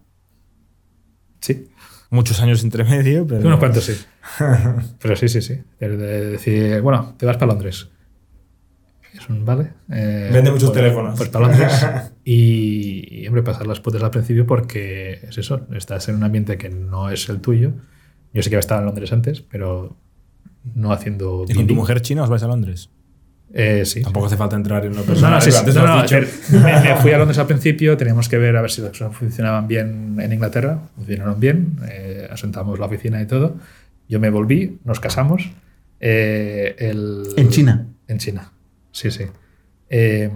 Sí, 1.40 1.68
Muchos 2.10 2.40
años 2.42 2.64
entre 2.64 2.84
medio, 2.84 3.26
pero. 3.26 3.46
unos 3.48 3.60
cuantos 3.60 3.84
sí. 3.86 3.94
Pero 5.02 5.16
sí, 5.16 5.28
sí, 5.28 5.42
sí. 5.42 5.60
El 5.80 5.98
de 5.98 6.26
decir, 6.32 6.82
bueno, 6.82 7.16
te 7.18 7.26
vas 7.26 7.36
para 7.38 7.48
Londres. 7.48 7.90
Es 9.18 9.30
un 9.30 9.46
vale. 9.46 9.70
Eh, 9.92 10.30
Vende 10.34 10.52
muchos 10.52 10.70
pues- 10.72 10.82
teléfonos. 10.82 11.18
Pues 11.18 11.30
para 11.30 11.48
Londres. 11.48 11.86
y, 12.26 13.22
y, 13.24 13.28
hombre, 13.28 13.44
pasar 13.44 13.66
las 13.68 13.80
puertas 13.80 14.04
al 14.04 14.12
principio 14.12 14.46
porque 14.46 15.20
es 15.28 15.38
eso. 15.38 15.68
Estás 15.74 16.10
en 16.10 16.16
un 16.16 16.24
ambiente 16.24 16.58
que 16.58 16.70
no 16.70 17.10
es 17.10 17.30
el 17.30 17.40
tuyo. 17.40 17.72
Yo 18.34 18.42
sé 18.44 18.50
que 18.50 18.58
estaba 18.58 18.82
en 18.82 18.88
Londres 18.88 19.12
antes, 19.14 19.42
pero 19.42 19.96
no 20.74 20.92
haciendo. 20.92 21.46
¿Y 21.48 21.54
con 21.54 21.68
tu 21.68 21.76
mujer 21.76 22.02
china 22.02 22.24
os 22.24 22.30
vais 22.30 22.44
a 22.44 22.48
Londres? 22.48 22.90
Eh, 23.54 23.86
sí. 23.86 24.02
Tampoco 24.02 24.26
hace 24.26 24.36
falta 24.36 24.58
entrar 24.58 24.84
en 24.86 24.92
una 24.92 25.02
No, 25.02 25.06
persona. 25.06 25.30
no, 25.36 25.42
sí, 25.42 25.52
sí, 25.52 25.58
antes 25.58 25.76
no, 25.76 25.88
no, 25.88 26.04
ver, 26.06 26.28
me 26.52 26.96
fui 27.02 27.12
a 27.14 27.18
Londres 27.18 27.38
al 27.38 27.48
principio, 27.48 27.96
teníamos 27.96 28.28
que 28.28 28.38
ver 28.38 28.58
a 28.58 28.62
ver 28.62 28.70
si 28.72 28.82
las 28.82 28.90
cosas 28.92 29.16
funcionaban 29.16 29.68
bien 29.68 30.18
en 30.20 30.34
Inglaterra, 30.34 30.80
funcionaron 30.96 31.40
bien, 31.40 31.78
eh, 31.90 32.28
asentamos 32.30 32.78
la 32.80 32.88
oficina 32.88 33.22
y 33.22 33.28
todo. 33.28 33.56
Yo 34.10 34.20
me 34.20 34.30
volví, 34.30 34.80
nos 34.84 35.00
casamos. 35.00 35.50
eh, 36.02 36.76
el- 36.80 37.28
¿En 37.38 37.50
China? 37.50 37.88
En 38.08 38.18
China, 38.18 38.52
sí, 38.96 39.12
sí. 39.12 39.26
Eh, 39.90 40.30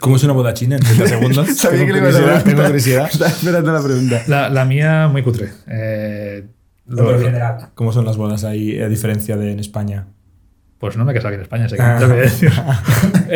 ¿Cómo 0.00 0.16
es 0.16 0.24
una 0.24 0.32
boda 0.32 0.54
china 0.54 0.76
en 0.76 0.82
30 0.82 1.06
segundos? 1.18 1.56
Sabía 1.56 1.80
Tengo 1.86 1.94
que 1.94 2.00
le 2.00 2.30
a 2.30 2.42
tengo 2.44 2.62
curiosidad. 2.64 3.08
Estaba 3.12 3.30
esperando 3.30 3.72
la 3.72 3.82
pregunta. 3.82 4.22
la, 4.26 4.48
la 4.50 4.64
mía 4.64 5.08
muy 5.08 5.22
cutre. 5.22 5.50
Eh, 5.66 6.46
No, 6.86 6.96
lo- 6.96 7.04
pero 7.06 7.18
en 7.20 7.24
general. 7.26 7.68
¿Cómo 7.74 7.92
son 7.92 8.04
las 8.04 8.16
bodas 8.16 8.44
ahí, 8.44 8.80
a 8.80 8.88
diferencia 8.88 9.36
de 9.36 9.52
en 9.52 9.60
España? 9.60 10.06
Pues 10.78 10.96
no 10.98 11.04
me 11.06 11.12
he 11.12 11.14
casado 11.14 11.28
aquí 11.28 11.36
en 11.36 11.42
España, 11.42 11.68
sé 11.68 11.76
que 11.76 11.82
Ah. 11.82 11.96
tengo 11.98 12.14
que 12.14 12.20
decir. 12.22 12.52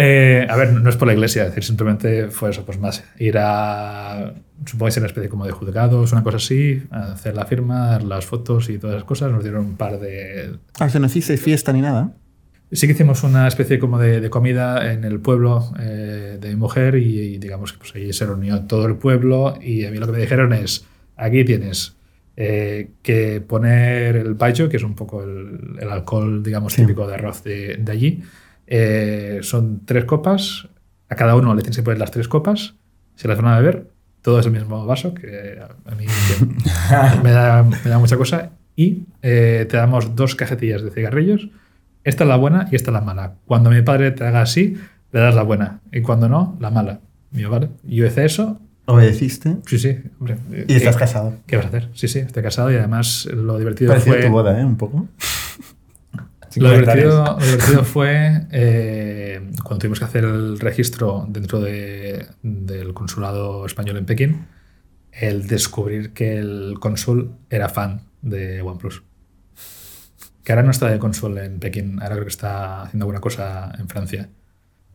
Eh, 0.00 0.46
a 0.48 0.56
ver, 0.56 0.72
no 0.74 0.90
es 0.90 0.96
por 0.96 1.08
la 1.08 1.14
iglesia, 1.14 1.42
es 1.44 1.48
decir, 1.48 1.64
simplemente 1.64 2.28
fue 2.28 2.50
eso, 2.50 2.64
pues 2.66 2.78
más 2.78 3.02
ir 3.18 3.36
a, 3.38 4.34
supongo 4.66 4.84
que 4.86 4.90
es 4.90 4.96
una 4.98 5.06
especie 5.06 5.28
como 5.30 5.46
de 5.46 5.52
juzgados, 5.52 6.12
una 6.12 6.22
cosa 6.22 6.36
así, 6.36 6.82
a 6.90 7.12
hacer 7.12 7.34
la 7.34 7.46
firma, 7.46 7.98
las 8.00 8.26
fotos 8.26 8.68
y 8.68 8.78
todas 8.78 8.96
esas 8.96 9.04
cosas. 9.06 9.32
Nos 9.32 9.42
dieron 9.42 9.64
un 9.64 9.76
par 9.76 9.98
de... 9.98 10.56
Ah, 10.78 10.84
o 10.84 10.90
sea, 10.90 11.00
no 11.00 11.06
hicisteis 11.06 11.40
fiesta 11.40 11.72
ni 11.72 11.80
nada. 11.80 12.12
Sí 12.70 12.86
que 12.86 12.92
hicimos 12.92 13.22
una 13.22 13.48
especie 13.48 13.78
como 13.78 13.98
de, 13.98 14.20
de 14.20 14.28
comida 14.30 14.92
en 14.92 15.04
el 15.04 15.20
pueblo 15.20 15.72
eh, 15.80 16.36
de 16.40 16.48
mi 16.50 16.56
mujer 16.56 16.96
y, 16.96 17.18
y 17.34 17.38
digamos 17.38 17.72
que 17.72 17.78
pues 17.78 17.94
ahí 17.94 18.12
se 18.12 18.26
reunió 18.26 18.62
todo 18.62 18.86
el 18.86 18.96
pueblo 18.96 19.58
y 19.60 19.86
a 19.86 19.90
mí 19.90 19.96
lo 19.98 20.06
que 20.06 20.12
me 20.12 20.18
dijeron 20.18 20.52
es, 20.52 20.84
aquí 21.16 21.44
tienes 21.44 21.96
eh, 22.36 22.90
que 23.02 23.40
poner 23.40 24.16
el 24.16 24.34
baijiu, 24.34 24.68
que 24.68 24.76
es 24.76 24.82
un 24.82 24.94
poco 24.94 25.22
el, 25.24 25.76
el 25.80 25.88
alcohol, 25.90 26.42
digamos, 26.42 26.74
Sí. 26.74 26.82
típico 26.82 27.06
de 27.08 27.14
arroz 27.14 27.42
de, 27.42 27.76
de 27.78 27.90
allí. 27.92 28.22
Eh, 28.66 29.38
son 29.42 29.80
tres 29.86 30.04
copas 30.04 30.68
a 31.10 31.14
cada 31.16 31.34
uno 31.36 31.54
le 31.54 31.62
tienes 31.62 31.78
que 31.78 31.82
poner 31.82 31.98
las 31.98 32.10
tres 32.10 32.28
copas, 32.28 32.74
se 33.14 33.28
las 33.28 33.38
van 33.40 33.46
a 33.54 33.58
beber, 33.58 33.86
todo 34.20 34.40
es 34.40 34.46
el 34.46 34.52
mismo 34.52 34.84
vaso, 34.84 35.14
que 35.14 35.58
a 35.86 35.94
mí 35.94 36.04
me, 37.22 37.30
da, 37.32 37.62
me 37.62 37.90
da 37.90 37.98
mucha 37.98 38.18
cosa, 38.18 38.50
y 38.76 39.04
eh, 39.22 39.66
te 39.70 39.76
damos 39.78 40.14
dos 40.14 40.34
cajetillas 40.34 40.82
de 40.82 40.90
cigarrillos, 40.90 41.48
esta 42.08 42.24
es 42.24 42.28
la 42.28 42.36
buena 42.36 42.68
y 42.70 42.76
esta 42.76 42.90
es 42.90 42.94
la 42.94 43.00
mala. 43.00 43.34
Cuando 43.46 43.70
mi 43.70 43.82
padre 43.82 44.10
te 44.10 44.24
haga 44.24 44.42
así, 44.42 44.76
le 45.12 45.20
das 45.20 45.34
la 45.34 45.42
buena, 45.42 45.80
y 45.92 46.00
cuando 46.02 46.28
no, 46.28 46.56
la 46.60 46.70
mala. 46.70 47.00
Y 47.32 47.40
yo, 47.40 47.50
vale, 47.50 47.68
yo 47.84 48.06
hice 48.06 48.24
eso, 48.24 48.60
¿Obedeciste? 48.86 49.56
sí, 49.66 49.78
sí, 49.78 49.98
hombre. 50.18 50.38
Y 50.66 50.74
estás 50.76 50.96
¿qué- 50.96 51.00
casado. 51.00 51.34
¿Qué 51.46 51.56
vas 51.56 51.66
a 51.66 51.68
hacer? 51.68 51.88
Sí, 51.94 52.08
sí, 52.08 52.20
estoy 52.20 52.42
casado 52.42 52.70
y 52.72 52.76
además 52.76 53.26
lo 53.32 53.58
divertido 53.58 53.90
Parecido 53.90 54.16
fue... 54.16 54.24
tu 54.26 54.32
boda, 54.32 54.58
¿eh? 54.60 54.64
Un 54.64 54.76
poco. 54.76 55.06
Lo 56.56 56.70
divertido, 56.70 57.36
lo 57.38 57.44
divertido 57.44 57.84
fue 57.84 58.46
eh, 58.50 59.50
cuando 59.62 59.78
tuvimos 59.80 59.98
que 59.98 60.06
hacer 60.06 60.24
el 60.24 60.58
registro 60.58 61.26
dentro 61.28 61.60
de- 61.60 62.26
del 62.42 62.94
consulado 62.94 63.66
español 63.66 63.98
en 63.98 64.06
Pekín, 64.06 64.46
el 65.12 65.46
descubrir 65.46 66.14
que 66.14 66.38
el 66.38 66.76
cónsul 66.80 67.32
era 67.50 67.68
fan 67.68 68.00
de 68.22 68.62
OnePlus. 68.62 69.02
Que 70.48 70.52
ahora 70.52 70.62
no 70.62 70.70
está 70.70 70.88
de 70.88 70.98
cónsul 70.98 71.36
en 71.36 71.58
Pekín, 71.58 71.98
ahora 72.00 72.14
creo 72.14 72.24
que 72.24 72.30
está 72.30 72.84
haciendo 72.84 73.04
alguna 73.04 73.20
cosa 73.20 73.70
en 73.78 73.86
Francia. 73.86 74.30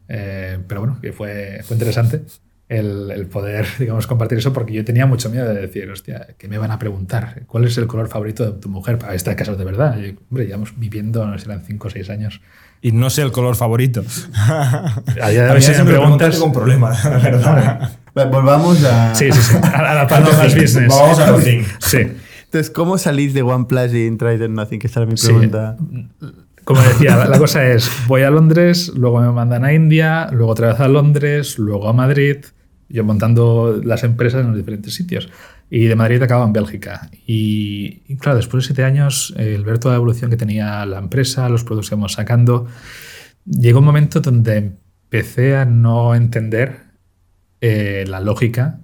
Eh, 0.07 0.57
pero 0.67 0.81
bueno, 0.81 0.97
que 0.99 1.13
fue, 1.13 1.61
fue 1.63 1.75
interesante 1.75 2.23
el, 2.67 3.11
el 3.11 3.27
poder, 3.27 3.67
digamos, 3.77 4.07
compartir 4.07 4.39
eso 4.39 4.51
porque 4.51 4.73
yo 4.73 4.83
tenía 4.83 5.05
mucho 5.05 5.29
miedo 5.29 5.47
de 5.47 5.61
decir, 5.61 5.91
hostia, 5.91 6.29
que 6.39 6.47
me 6.47 6.57
van 6.57 6.71
a 6.71 6.79
preguntar? 6.79 7.43
¿Cuál 7.45 7.65
es 7.65 7.77
el 7.77 7.85
color 7.85 8.07
favorito 8.07 8.51
de 8.51 8.59
tu 8.59 8.67
mujer 8.67 8.97
para 8.97 9.13
estar 9.13 9.35
casados 9.35 9.59
de 9.59 9.65
verdad? 9.65 9.95
Y, 9.99 10.17
hombre, 10.31 10.47
llevamos 10.47 10.73
viviendo, 10.75 11.23
no 11.23 11.37
sé, 11.37 11.45
eran 11.45 11.63
5 11.63 11.87
o 11.87 11.91
6 11.91 12.09
años. 12.09 12.41
Y 12.81 12.91
no 12.91 13.11
sé 13.11 13.21
el 13.21 13.31
color 13.31 13.55
favorito. 13.55 14.03
A 15.21 15.29
día 15.29 15.45
de 15.45 15.51
hoy, 15.51 15.61
si 15.61 15.71
me 15.73 15.85
preguntas... 15.85 16.35
con 16.39 16.51
problemas, 16.51 17.05
la 17.05 17.19
verdad. 17.19 17.91
Volvamos 18.15 18.83
a. 18.85 19.13
Sí, 19.13 19.31
sí, 19.31 19.39
sí. 19.39 19.55
A, 19.61 19.91
a 19.91 19.93
la 19.93 20.07
parte 20.07 20.31
más 20.31 20.55
business. 20.55 20.87
Vamos 20.87 21.19
a 21.19 21.29
Nothing. 21.29 21.65
Sí. 21.79 21.99
Entonces, 22.53 22.71
¿cómo 22.71 22.99
salís 22.99 23.33
de 23.33 23.41
OnePlus 23.41 23.95
y 23.95 24.05
entráis 24.05 24.39
en 24.39 24.53
Nothing? 24.53 24.77
Que 24.77 24.85
esa 24.85 25.01
era 25.01 25.09
mi 25.09 25.17
Sí. 25.17 25.25
pregunta. 25.25 25.75
Como 26.63 26.81
decía, 26.83 27.17
la, 27.17 27.25
la 27.29 27.39
cosa 27.39 27.65
es, 27.67 27.89
voy 28.05 28.21
a 28.21 28.29
Londres, 28.29 28.91
luego 28.95 29.19
me 29.21 29.31
mandan 29.31 29.65
a 29.65 29.73
India, 29.73 30.29
luego 30.31 30.51
otra 30.51 30.67
vez 30.67 30.79
a 30.79 30.87
Londres, 30.87 31.57
luego 31.57 31.89
a 31.89 31.93
Madrid, 31.93 32.37
yo 32.89 33.03
montando 33.03 33.81
las 33.83 34.03
empresas 34.03 34.41
en 34.41 34.49
los 34.49 34.55
diferentes 34.57 34.93
sitios. 34.93 35.31
Y 35.71 35.85
de 35.85 35.95
Madrid 35.95 36.21
acabo 36.21 36.45
en 36.45 36.53
Bélgica. 36.53 37.09
Y, 37.25 38.03
y 38.07 38.17
claro, 38.17 38.37
después 38.37 38.63
de 38.63 38.67
siete 38.67 38.83
años, 38.83 39.33
eh, 39.35 39.55
el 39.55 39.63
ver 39.65 39.79
toda 39.79 39.95
la 39.95 39.97
evolución 39.97 40.29
que 40.29 40.37
tenía 40.37 40.85
la 40.85 40.99
empresa, 40.99 41.49
los 41.49 41.63
productos 41.63 41.89
que 41.89 41.95
íbamos 41.95 42.13
sacando, 42.13 42.67
llegó 43.47 43.79
un 43.79 43.85
momento 43.85 44.21
donde 44.21 44.57
empecé 45.05 45.55
a 45.57 45.65
no 45.65 46.13
entender 46.13 46.81
eh, 47.61 48.05
la 48.07 48.19
lógica 48.19 48.81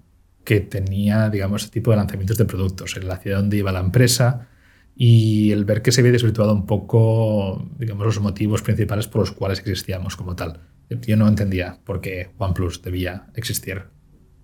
que 0.49 0.61
tenía, 0.61 1.29
digamos, 1.29 1.61
ese 1.61 1.71
tipo 1.71 1.91
de 1.91 1.97
lanzamientos 1.97 2.35
de 2.39 2.45
productos, 2.45 2.97
el 2.97 3.11
hacia 3.11 3.35
dónde 3.37 3.57
iba 3.57 3.71
la 3.71 3.81
empresa 3.81 4.47
y 4.95 5.51
el 5.51 5.63
ver 5.63 5.83
que 5.83 5.91
se 5.91 6.01
había 6.01 6.11
desvirtuado 6.11 6.53
un 6.55 6.65
poco, 6.65 7.69
digamos, 7.77 8.03
los 8.07 8.19
motivos 8.19 8.63
principales 8.63 9.07
por 9.07 9.19
los 9.21 9.31
cuales 9.31 9.59
existíamos 9.59 10.15
como 10.15 10.35
tal. 10.35 10.61
Yo 10.89 11.17
no 11.17 11.27
entendía 11.27 11.77
por 11.85 12.01
qué 12.01 12.31
OnePlus 12.39 12.81
debía 12.81 13.27
existir, 13.35 13.83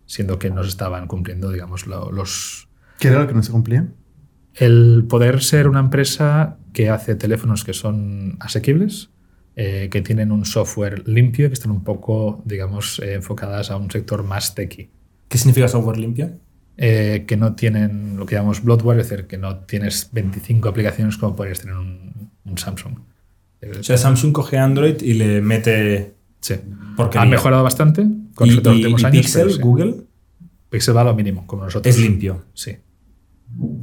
siendo 0.05 0.37
que 0.37 0.51
nos 0.51 0.67
estaban 0.67 1.07
cumpliendo, 1.07 1.49
digamos, 1.51 1.87
lo- 1.87 2.11
los, 2.11 2.67
¿Qué 2.99 3.07
era 3.07 3.21
lo 3.21 3.27
que 3.27 3.33
no 3.33 3.41
se 3.41 3.51
cumplía? 3.51 3.87
el 4.53 5.05
poder 5.09 5.41
ser 5.41 5.67
una 5.67 5.79
empresa 5.79 6.59
que 6.71 6.89
hace 6.91 7.15
teléfonos 7.15 7.63
que 7.63 7.73
son 7.73 8.37
asequibles, 8.39 9.09
eh, 9.55 9.89
que 9.89 10.03
tienen 10.03 10.31
un 10.31 10.45
software 10.45 11.01
limpio, 11.07 11.47
que 11.49 11.53
están 11.55 11.71
un 11.71 11.83
poco, 11.83 12.43
digamos, 12.45 12.99
eh, 12.99 13.15
enfocadas 13.15 13.71
a 13.71 13.77
un 13.77 13.89
sector 13.89 14.23
más 14.23 14.53
techy. 14.53 14.91
¿Qué 15.27 15.37
significa 15.37 15.67
software 15.67 15.97
limpio? 15.97 16.39
Eh, 16.77 17.23
que 17.27 17.37
no 17.37 17.55
tienen 17.55 18.17
lo 18.17 18.25
que 18.25 18.35
llamamos 18.35 18.63
bloatware, 18.63 18.99
es 18.99 19.09
decir, 19.09 19.27
que 19.27 19.37
no 19.37 19.59
tienes 19.59 20.09
25 20.11 20.69
aplicaciones 20.69 21.17
como 21.17 21.35
podrías 21.35 21.59
tener 21.61 21.75
un, 21.75 22.31
un 22.43 22.57
Samsung. 22.57 22.97
O 23.79 23.83
sea, 23.83 23.97
Samsung 23.97 24.31
coge 24.33 24.57
Android 24.57 25.01
y 25.01 25.13
le 25.13 25.41
mete. 25.41 26.15
sí. 26.41 26.55
Porque 26.95 27.17
Han 27.17 27.29
mejorado 27.29 27.63
bastante 27.63 28.05
con 28.35 28.47
y, 28.47 28.51
los 28.51 28.65
últimos 28.65 29.01
y 29.01 29.05
años. 29.05 29.25
Pixel, 29.25 29.51
sí. 29.51 29.61
Google, 29.61 29.95
Pixel 30.69 30.95
va 30.95 31.01
a 31.01 31.05
lo 31.05 31.15
mínimo, 31.15 31.47
como 31.47 31.63
nosotros. 31.63 31.93
es 31.95 32.01
limpio. 32.01 32.45
Sí. 32.53 32.77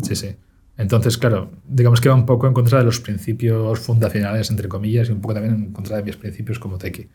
Sí, 0.02 0.16
sí. 0.16 0.28
Entonces, 0.76 1.18
claro, 1.18 1.50
digamos 1.66 2.00
que 2.00 2.08
va 2.08 2.14
un 2.14 2.26
poco 2.26 2.46
en 2.46 2.54
contra 2.54 2.78
de 2.78 2.84
los 2.84 3.00
principios 3.00 3.78
fundacionales, 3.80 4.50
entre 4.50 4.68
comillas, 4.68 5.08
y 5.08 5.12
un 5.12 5.20
poco 5.20 5.34
también 5.34 5.54
en 5.54 5.72
contra 5.72 5.96
de 5.96 6.02
mis 6.02 6.16
principios 6.16 6.58
como 6.58 6.78
tequi. 6.78 7.08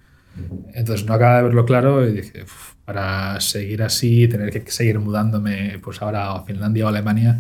Entonces 0.74 1.06
no 1.06 1.14
acaba 1.14 1.38
de 1.38 1.44
verlo 1.44 1.66
claro 1.66 2.08
y 2.08 2.14
dije, 2.14 2.44
"Uf, 2.44 2.74
para 2.86 3.40
seguir 3.42 3.84
así, 3.84 4.28
tener 4.28 4.52
que 4.52 4.70
seguir 4.72 5.00
mudándome, 5.00 5.80
pues 5.84 6.02
ahora 6.02 6.32
a 6.32 6.44
Finlandia 6.44 6.86
o 6.86 6.88
Alemania, 6.88 7.40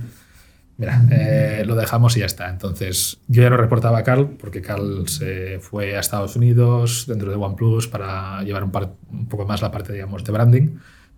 mira, 0.78 1.02
eh, 1.12 1.64
lo 1.66 1.76
dejamos 1.76 2.16
y 2.18 2.20
ya 2.20 2.26
está. 2.26 2.50
Entonces 2.50 3.18
yo 3.28 3.42
ya 3.44 3.50
lo 3.50 3.58
reportaba 3.58 4.00
a 4.00 4.04
Carl, 4.04 4.30
porque 4.40 4.62
Carl 4.62 5.08
se 5.08 5.60
fue 5.60 5.96
a 5.96 6.00
Estados 6.00 6.36
Unidos 6.36 7.06
dentro 7.08 7.30
de 7.32 7.36
OnePlus 7.38 7.88
para 7.88 8.42
llevar 8.44 8.64
un, 8.64 8.72
par- 8.72 8.94
un 9.10 9.28
poco 9.28 9.46
más 9.46 9.62
la 9.62 9.72
parte, 9.72 9.94
digamos, 9.94 10.24
de 10.24 10.32
branding, 10.32 10.68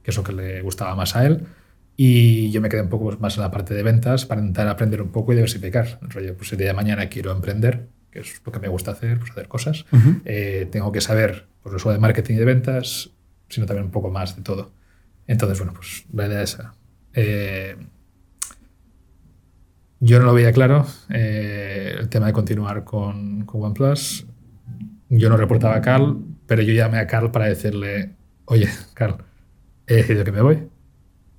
que 0.04 0.12
es 0.12 0.18
lo 0.18 0.24
que 0.24 0.32
le 0.34 0.62
gustaba 0.62 0.96
más 0.96 1.16
a 1.16 1.26
él. 1.26 1.46
Y 1.98 2.50
yo 2.52 2.62
me 2.62 2.70
quedé 2.70 2.82
un 2.82 2.88
poco 2.90 3.06
pues, 3.06 3.20
más 3.20 3.36
en 3.36 3.42
la 3.44 3.52
parte 3.52 3.74
de 3.74 3.84
ventas 3.84 4.26
para 4.26 4.40
intentar 4.40 4.70
aprender 4.70 5.02
un 5.02 5.10
poco 5.10 5.34
y 5.34 5.36
diversificar. 5.36 6.00
Rollo, 6.04 6.38
pues 6.38 6.50
el 6.54 6.58
día 6.58 6.68
de 6.68 6.74
mañana 6.74 7.10
quiero 7.10 7.34
emprender, 7.34 7.88
que 8.10 8.20
es 8.20 8.42
lo 8.46 8.52
que 8.54 8.60
me 8.60 8.70
gusta 8.70 8.92
hacer, 8.92 9.20
pues 9.20 9.32
hacer 9.32 9.50
cosas, 9.50 9.86
eh, 10.24 10.70
tengo 10.72 10.94
que 10.94 11.02
saber 11.02 11.49
pues, 11.62 11.74
no 11.74 11.80
solo 11.80 11.94
de 11.94 12.00
marketing 12.00 12.36
y 12.36 12.38
de 12.38 12.46
ventas, 12.46 13.12
sino 13.48 13.66
también 13.66 13.86
un 13.86 13.92
poco 13.92 14.10
más 14.10 14.36
de 14.36 14.42
todo. 14.42 14.72
Entonces, 15.28 15.60
bueno, 15.60 15.74
pues 15.74 16.06
la 16.14 16.28
idea 16.28 16.42
es 16.42 16.54
esa. 16.54 16.74
Eh, 17.14 17.76
yo 20.00 20.20
no 20.20 20.26
lo 20.26 20.34
veía 20.34 20.52
claro, 20.52 20.86
eh, 21.10 21.96
el 22.00 22.10
tema 22.10 22.28
de 22.28 22.34
continuar 22.34 22.84
con, 22.84 23.46
con 23.46 23.64
OnePlus. 23.64 24.26
Yo 25.10 25.30
no 25.30 25.38
reportaba 25.38 25.76
a 25.76 25.82
Carl, 25.82 26.18
pero 26.46 26.62
yo 26.62 26.74
llamé 26.74 27.00
a 27.00 27.08
Carl 27.08 27.32
para 27.32 27.46
decirle, 27.46 28.16
oye, 28.46 28.70
Carl, 28.94 29.18
he 29.88 29.96
decidido 29.96 30.24
que 30.24 30.32
me 30.32 30.42
voy. 30.42 30.70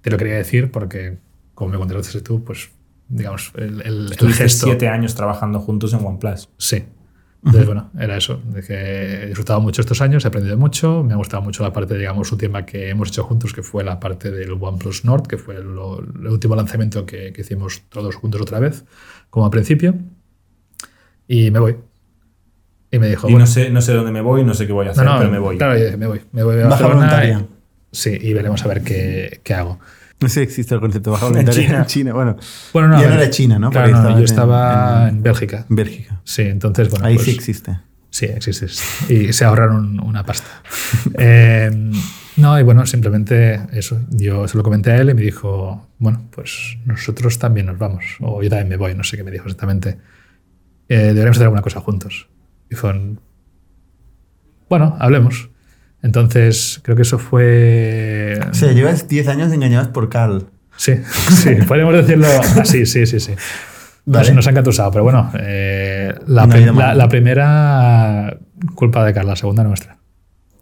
Te 0.01 0.11
lo 0.11 0.19
quería 0.19 0.35
decir 0.35 0.71
porque, 0.71 1.19
como 1.55 1.73
me 1.73 1.79
contrataste 1.79 2.21
tú, 2.21 2.45
pues, 2.45 2.71
digamos, 3.09 3.53
el, 3.55 3.81
el, 3.83 4.13
el 4.19 4.35
gesto... 4.35 4.67
siete 4.67 4.89
años 4.89 5.15
trabajando 5.15 5.61
juntos 5.61 5.93
en 5.93 6.05
OnePlus. 6.05 6.49
Sí. 6.59 6.85
Entonces, 7.43 7.67
bueno, 7.67 7.91
era 7.99 8.17
eso. 8.19 8.41
De 8.53 8.63
que 8.63 8.75
he 9.23 9.27
disfrutado 9.29 9.61
mucho 9.63 9.81
estos 9.81 10.01
años, 10.03 10.25
he 10.25 10.29
aprendido 10.29 10.59
mucho. 10.59 11.03
Me 11.03 11.15
ha 11.15 11.17
gustado 11.17 11.43
mucho 11.43 11.63
la 11.63 11.73
parte, 11.73 11.97
digamos, 11.97 12.31
un 12.33 12.39
tema 12.39 12.67
que 12.67 12.91
hemos 12.91 13.09
hecho 13.09 13.25
juntos, 13.25 13.55
que 13.55 13.63
fue 13.63 13.83
la 13.83 13.99
parte 13.99 14.31
del 14.31 14.53
OnePlus 14.53 15.05
Nord, 15.07 15.27
que 15.27 15.39
fue 15.39 15.63
lo- 15.63 16.01
el 16.01 16.27
último 16.27 16.55
lanzamiento 16.55 17.07
que, 17.07 17.33
que 17.33 17.41
hicimos 17.41 17.83
todos 17.89 18.15
juntos 18.17 18.43
otra 18.43 18.61
vez, 18.61 18.85
como 19.31 19.47
al 19.47 19.51
principio. 19.51 19.95
Y 21.29 21.51
me 21.51 21.59
voy. 21.61 21.77
Y 22.91 22.99
me 22.99 23.09
dijo, 23.09 23.29
Y 23.29 23.33
bueno, 23.33 23.47
no 23.47 23.51
sé, 23.51 23.71
no 23.71 23.81
sé 23.81 23.93
dónde 23.95 24.11
me 24.13 24.21
voy, 24.21 24.45
no 24.45 24.53
sé 24.53 24.67
qué 24.67 24.73
voy 24.73 24.89
a 24.89 24.91
hacer, 24.91 25.05
no, 25.05 25.13
no, 25.13 25.19
pero 25.19 25.31
me 25.31 25.39
voy. 25.39 25.57
Claro, 25.59 25.75
dije, 25.77 25.97
me 25.97 26.07
voy. 26.09 26.21
Me 26.33 26.43
voy 26.43 26.61
a 26.61 26.67
Baja 26.67 26.87
voluntaria. 26.89 27.39
y- 27.41 27.97
sí, 27.97 28.19
y 28.21 28.33
veremos 28.33 28.65
a 28.65 28.69
ver 28.69 28.83
qué, 28.83 29.41
qué 29.45 29.55
hago. 29.55 29.79
No 30.21 30.29
sé 30.29 30.35
si 30.35 30.41
existe 30.41 30.75
el 30.75 30.81
concepto 30.81 31.11
de 31.11 31.15
baja 31.15 31.27
voluntaria 31.29 31.63
China. 31.67 31.79
en 31.79 31.87
China. 31.87 32.13
Bueno, 32.13 32.37
Bueno, 32.73 32.89
no, 32.89 32.97
a 32.99 33.03
no 33.03 33.15
era 33.15 33.31
China, 33.31 33.59
¿no? 33.59 33.71
Claro, 33.71 33.91
no, 34.03 34.19
yo 34.19 34.25
estaba 34.25 35.09
en- 35.09 35.17
en, 35.17 35.23
Bélgica. 35.23 35.65
en 35.69 35.77
Bélgica. 35.77 36.21
Sí, 36.25 36.43
entonces, 36.43 36.91
bueno. 36.91 37.07
Ahí 37.07 37.15
pues- 37.15 37.25
sí 37.27 37.31
existe. 37.33 37.79
Sí, 38.11 38.27
existe. 38.27 38.67
Y 39.13 39.33
se 39.33 39.45
ahorraron 39.45 40.01
una 40.01 40.25
pasta. 40.25 40.49
Eh, 41.19 41.71
no, 42.37 42.59
y 42.59 42.63
bueno, 42.63 42.85
simplemente 42.87 43.61
eso. 43.73 44.01
Yo 44.11 44.49
se 44.49 44.57
lo 44.57 44.63
comenté 44.63 44.91
a 44.93 44.97
él 44.99 45.11
y 45.11 45.15
me 45.15 45.23
dijo, 45.23 45.89
bueno, 45.99 46.27
pues 46.31 46.77
nosotros 46.87 47.39
también 47.39 47.67
nos 47.67 47.79
vamos. 47.79 48.05
O 48.21 48.43
yo 48.43 48.49
también 48.49 48.69
me 48.69 48.77
voy, 48.77 48.95
no 48.95 49.05
sé 49.05 49.17
qué 49.17 49.23
me 49.25 49.31
dijo 49.31 49.45
exactamente. 49.45 49.99
Eh, 50.89 50.97
deberíamos 50.99 51.37
hacer 51.37 51.45
alguna 51.45 51.63
cosa 51.63 51.81
juntos. 51.81 52.29
Y 52.71 52.75
fue, 52.75 52.93
bueno, 54.69 54.97
hablemos. 54.99 55.50
Entonces, 56.03 56.81
creo 56.83 56.97
que 56.97 57.03
eso 57.03 57.19
fue... 57.19 58.39
O 58.51 58.55
sea, 58.55 58.73
llevas 58.73 59.07
10 59.09 59.29
años 59.29 59.53
engañados 59.53 59.89
por 59.89 60.09
Carl. 60.09 60.47
Sí, 60.77 60.95
sí, 61.31 61.57
podemos 61.69 61.95
decirlo 61.95 62.27
así, 62.59 62.87
sí, 62.87 63.07
sí, 63.07 63.21
sí. 63.21 63.33
Vale. 64.07 64.29
Nos, 64.29 64.37
nos 64.37 64.47
han 64.47 64.53
engatusado, 64.55 64.91
pero 64.91 65.05
bueno, 65.05 65.31
eh, 65.39 66.15
la, 66.27 66.49
primera 67.09 68.39
culpa 68.75 69.05
de 69.05 69.13
Carla, 69.13 69.33
la 69.33 69.37
segunda 69.37 69.63
nuestra. 69.63 69.99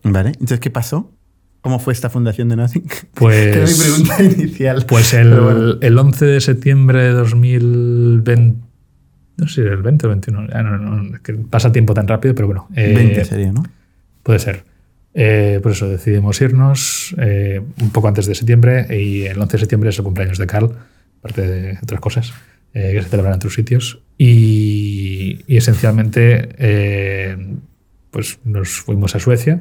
Vale. 0.03 0.31
Entonces, 0.31 0.59
¿qué 0.59 0.71
pasó? 0.71 1.13
¿Cómo 1.61 1.79
fue 1.79 1.93
esta 1.93 2.11
fundación 2.11 2.49
de 2.49 2.57
Nothing? 2.57 2.89
Pues, 3.15 3.57
era 3.57 3.67
mi 3.67 3.75
pregunta 3.75 4.23
inicial. 4.23 4.85
Pues 4.87 5.15
el, 5.15 5.41
bueno. 5.41 5.79
el 5.81 5.99
11 5.99 6.25
de 6.25 6.41
septiembre 6.41 7.03
de 7.03 7.13
2020, 7.13 8.61
no 9.37 9.49
sé 9.49 9.63
el 9.63 9.83
20 9.83 10.07
o 10.07 10.09
21, 10.11 10.49
ya 10.49 10.63
no, 10.63 10.79
no, 10.79 11.23
que 11.23 11.35
pasa 11.35 11.69
el 11.69 11.73
tiempo 11.73 11.95
tan 11.95 12.09
rápido, 12.09 12.35
pero 12.35 12.49
bueno, 12.49 12.69
eh, 12.75 12.93
20 12.95 13.25
sería, 13.25 13.53
¿no? 13.53 13.63
puede 14.23 14.41
ser. 14.41 14.65
Eh, 15.21 15.59
por 15.61 15.73
eso 15.73 15.89
decidimos 15.89 16.41
irnos 16.41 17.13
eh, 17.19 17.61
un 17.81 17.91
poco 17.91 18.07
antes 18.07 18.27
de 18.27 18.37
septiembre 18.37 18.87
y 18.97 19.25
el 19.25 19.37
11 19.37 19.57
de 19.57 19.59
septiembre 19.59 19.91
es 19.91 19.99
el 19.99 20.05
cumpleaños 20.05 20.39
de 20.39 20.47
Carl, 20.47 20.71
aparte 21.19 21.43
de 21.43 21.79
otras 21.83 22.01
cosas 22.01 22.33
eh, 22.73 22.93
que 22.93 23.03
se 23.03 23.09
celebran 23.09 23.33
en 23.33 23.39
otros 23.39 23.55
sitios. 23.55 24.01
Y, 24.17 25.41
y 25.49 25.57
esencialmente 25.57 26.51
eh, 26.59 27.37
pues 28.13 28.39
nos 28.45 28.69
fuimos 28.69 29.17
a 29.17 29.19
Suecia 29.19 29.61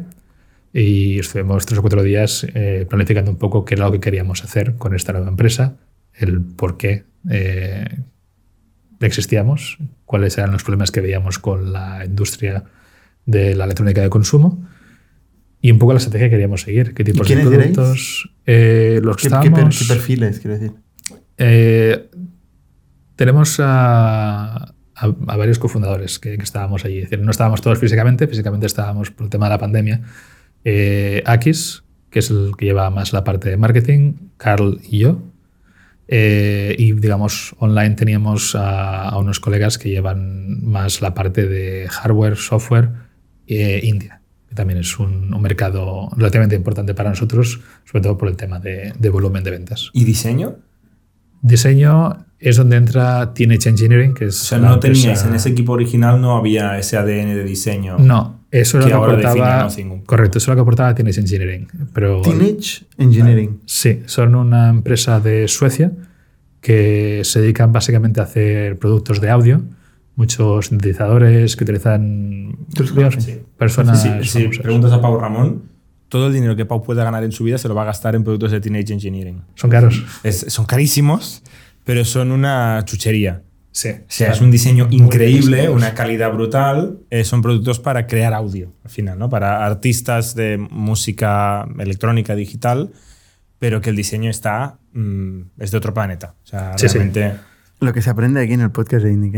y 0.74 1.18
estuvimos 1.18 1.66
tres 1.66 1.80
o 1.80 1.82
cuatro 1.82 2.04
días 2.04 2.46
eh, 2.54 2.86
planificando 2.88 3.32
un 3.32 3.38
poco 3.38 3.66
qué 3.66 3.74
era 3.74 3.86
lo 3.86 3.94
que 3.94 4.00
queríamos 4.00 4.44
hacer 4.44 4.76
con 4.76 4.94
esta 4.94 5.12
nueva 5.12 5.30
empresa, 5.30 5.78
el 6.14 6.42
por 6.42 6.78
qué 6.78 7.06
eh, 7.32 7.98
existíamos, 9.00 9.80
cuáles 10.06 10.38
eran 10.38 10.52
los 10.52 10.64
problemas 10.64 10.92
que 10.92 11.02
veíamos 11.02 11.40
con 11.40 11.74
la 11.74 12.06
industria 12.06 12.64
de 13.26 13.56
la 13.56 13.66
electrónica 13.66 14.02
de 14.02 14.10
consumo 14.12 14.68
y 15.62 15.72
un 15.72 15.80
poco 15.80 15.94
la 15.94 15.98
estrategia 15.98 16.28
que 16.28 16.32
queríamos 16.32 16.62
seguir, 16.62 16.94
qué 16.94 17.04
tipos 17.04 17.28
de 17.28 17.38
productos, 17.38 18.30
eh, 18.46 19.00
los 19.04 19.16
que 19.18 19.24
¿Qué, 19.24 19.28
estábamos. 19.28 19.80
qué 19.80 19.86
perfiles, 19.88 20.40
quiero 20.40 20.58
decir? 20.60 20.72
Eh, 21.38 22.10
tenemos 23.16 23.60
a, 23.60 24.56
a- 24.56 24.74
a 24.96 25.38
varios 25.38 25.60
cofundadores 25.60 26.20
que, 26.20 26.38
que 26.38 26.44
estábamos 26.44 26.86
allí. 26.86 27.00
Es 27.00 27.10
decir, 27.10 27.24
no 27.24 27.32
estábamos 27.32 27.62
todos 27.62 27.80
físicamente, 27.80 28.28
físicamente 28.28 28.66
estábamos 28.68 29.12
por 29.12 29.26
el 29.26 29.30
tema 29.30 29.48
de 29.48 29.50
la 29.52 29.58
pandemia. 29.60 30.02
Eh, 30.64 31.24
Akis, 31.26 31.84
que 32.10 32.20
es 32.20 32.30
el 32.30 32.52
que 32.58 32.66
lleva 32.66 32.90
más 32.90 33.14
la 33.14 33.24
parte 33.24 33.50
de 33.50 33.58
marketing, 33.58 34.14
Carl 34.38 34.80
y 34.88 35.00
yo. 35.00 35.22
Eh, 36.10 36.74
y 36.78 36.94
digamos, 36.94 37.54
online 37.60 37.96
teníamos 37.96 38.56
a, 38.56 39.10
a 39.10 39.18
unos 39.18 39.40
colegas 39.42 39.78
que 39.78 39.90
llevan 39.90 40.64
más 40.64 41.02
la 41.02 41.14
parte 41.14 41.48
de 41.48 41.88
hardware, 41.90 42.38
software, 42.38 42.90
eh, 43.48 43.82
India, 43.84 44.17
también 44.58 44.80
es 44.80 45.00
un, 45.00 45.34
un 45.34 45.42
mercado 45.42 46.10
relativamente 46.18 46.56
importante 46.58 46.94
para 46.94 47.10
nosotros, 47.12 47.62
sobre 47.86 48.02
todo 48.04 48.18
por 48.18 48.28
el 48.28 48.36
tema 48.36 48.60
de- 48.60 48.92
de 49.00 49.10
volumen 49.10 49.44
de 49.46 49.52
ventas. 49.52 49.90
¿Y 49.94 50.04
diseño? 50.04 50.58
Diseño 51.42 52.26
es 52.40 52.58
donde 52.58 52.78
entra 52.78 53.34
Teenage 53.34 53.70
Engineering, 53.70 54.14
que 54.14 54.26
es. 54.26 54.42
O 54.42 54.46
sea, 54.46 54.58
no 54.58 54.74
empresa- 54.74 55.02
teníais 55.02 55.24
en 55.26 55.36
ese 55.36 55.50
equipo 55.50 55.72
original, 55.74 56.20
no 56.20 56.36
había 56.36 56.78
ese 56.78 56.98
ADN 56.98 57.36
de 57.36 57.44
diseño. 57.44 57.98
No, 58.00 58.42
eso 58.52 58.80
era 58.80 58.98
lo 58.98 59.06
que 59.08 59.16
define 59.24 59.42
aportaba. 59.44 59.70
Correcto, 60.06 60.38
eso 60.40 60.46
es 60.46 60.48
lo 60.50 60.56
que 60.56 60.62
aportaba 60.62 60.94
Teenage 60.96 61.20
Engineering. 61.22 61.68
Pero, 61.94 62.22
Teenage 62.22 62.86
Engineering. 62.98 63.62
Sí, 63.66 64.02
son 64.06 64.36
una 64.36 64.70
empresa 64.70 65.20
de 65.20 65.48
Suecia 65.48 65.92
que 66.62 67.22
se 67.24 67.40
dedican 67.42 67.72
básicamente 67.72 68.20
a 68.20 68.24
hacer 68.24 68.78
productos 68.80 69.22
de 69.22 69.30
audio, 69.30 69.62
muchos 70.18 70.66
sintetizadores 70.68 71.56
que 71.56 71.64
utilizan 71.64 72.58
¿Tú 72.74 72.84
los 72.84 72.92
digamos, 72.94 73.16
conoces? 73.16 73.40
personas. 73.58 74.02
Sí, 74.04 74.10
sí, 74.24 74.40
famosas. 74.42 74.62
preguntas 74.62 74.92
a 74.92 75.00
Pau 75.02 75.18
Ramón, 75.20 75.64
todo 76.10 76.28
el 76.28 76.34
dinero 76.34 76.56
que 76.58 76.66
Pau 76.66 76.84
pueda 76.84 77.04
ganar 77.06 77.24
en 77.24 77.32
su 77.32 77.46
vida 77.46 77.58
se 77.58 77.68
lo 77.70 77.76
va 77.76 77.84
a 77.84 77.86
gastar 77.86 78.16
en 78.16 78.24
productos 78.26 78.52
de 78.52 78.60
Teenage 78.60 78.92
Engineering. 78.94 79.42
Son 79.56 79.70
caros. 79.70 80.04
Es- 80.24 80.46
son 80.50 80.66
carísimos, 80.66 81.44
pero 81.86 82.04
son 82.04 82.32
una 82.32 82.82
chuchería. 82.86 83.44
Sí. 83.72 83.90
O 83.90 84.04
sea, 84.08 84.32
es 84.32 84.42
un 84.42 84.50
diseño 84.50 84.88
increíble, 84.90 85.70
una 85.70 85.94
calidad 85.94 86.34
brutal. 86.34 86.98
Eh, 87.12 87.24
son 87.24 87.44
productos 87.44 87.80
para 87.80 88.08
crear 88.08 88.34
audio, 88.34 88.74
al 88.84 88.90
final, 88.90 89.20
¿no? 89.20 89.30
Para 89.30 89.64
artistas 89.68 90.34
de 90.34 90.58
música 90.58 91.68
electrónica 91.78 92.36
digital, 92.36 92.92
pero 93.60 93.80
que 93.80 93.92
el 93.92 93.96
diseño 93.96 94.32
está. 94.32 94.80
mm, 94.94 95.42
es 95.60 95.70
de 95.70 95.78
otro 95.78 95.94
planeta. 95.94 96.34
O 96.44 96.48
sea, 96.48 96.76
Sí, 96.76 96.90
sí. 96.90 96.98
realmente. 96.98 97.34
Lo 97.80 97.94
que 97.94 98.02
se 98.02 98.10
aprende 98.10 98.42
aquí 98.42 98.54
en 98.54 98.62
el 98.62 98.72
podcast 98.72 99.04
de 99.06 99.14
Indic, 99.14 99.36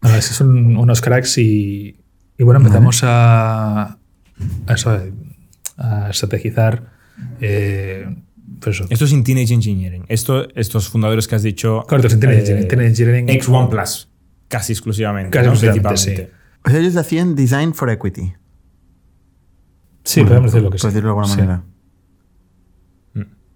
¿eh? 0.00 0.02
Bueno, 0.02 0.16
esos 0.18 0.36
son 0.36 0.76
unos 0.76 1.00
cracks 1.00 1.38
y, 1.38 1.96
y 2.38 2.42
bueno, 2.42 2.60
empezamos 2.60 3.00
a, 3.04 3.98
a, 4.66 4.74
eso, 4.74 4.98
a 5.76 6.10
estrategizar. 6.10 6.92
eh, 7.40 8.06
pues 8.60 8.76
eso. 8.76 8.86
Esto 8.90 9.04
es 9.06 9.12
en 9.12 9.24
Teenage 9.24 9.54
Engineering. 9.54 10.04
Esto, 10.08 10.48
estos 10.54 10.88
fundadores 10.88 11.26
que 11.28 11.34
has 11.36 11.42
dicho. 11.42 11.84
Correcto, 11.88 12.08
es 12.08 12.14
en 12.14 12.20
Teenage 12.20 12.38
eh, 12.38 12.40
Engineering. 12.42 12.68
Teenage 12.68 12.88
Engineering. 12.88 13.28
Ex 13.30 13.48
OnePlus, 13.48 14.08
casi 14.48 14.72
exclusivamente. 14.72 15.30
Casi 15.30 15.46
¿no? 15.46 15.52
exclusivamente. 15.52 16.30
O 16.64 16.70
sea, 16.70 16.78
ellos 16.80 16.96
hacían 16.96 17.34
Design 17.34 17.72
for 17.74 17.88
Equity. 17.90 18.34
Sí, 20.04 20.22
podemos 20.24 20.50
decir 20.52 20.62
lo 20.62 20.70
que 20.70 20.78
sí. 20.78 20.86
decirlo 20.88 21.08
de 21.08 21.10
alguna 21.10 21.26
Sí. 21.28 21.36
manera. 21.40 21.62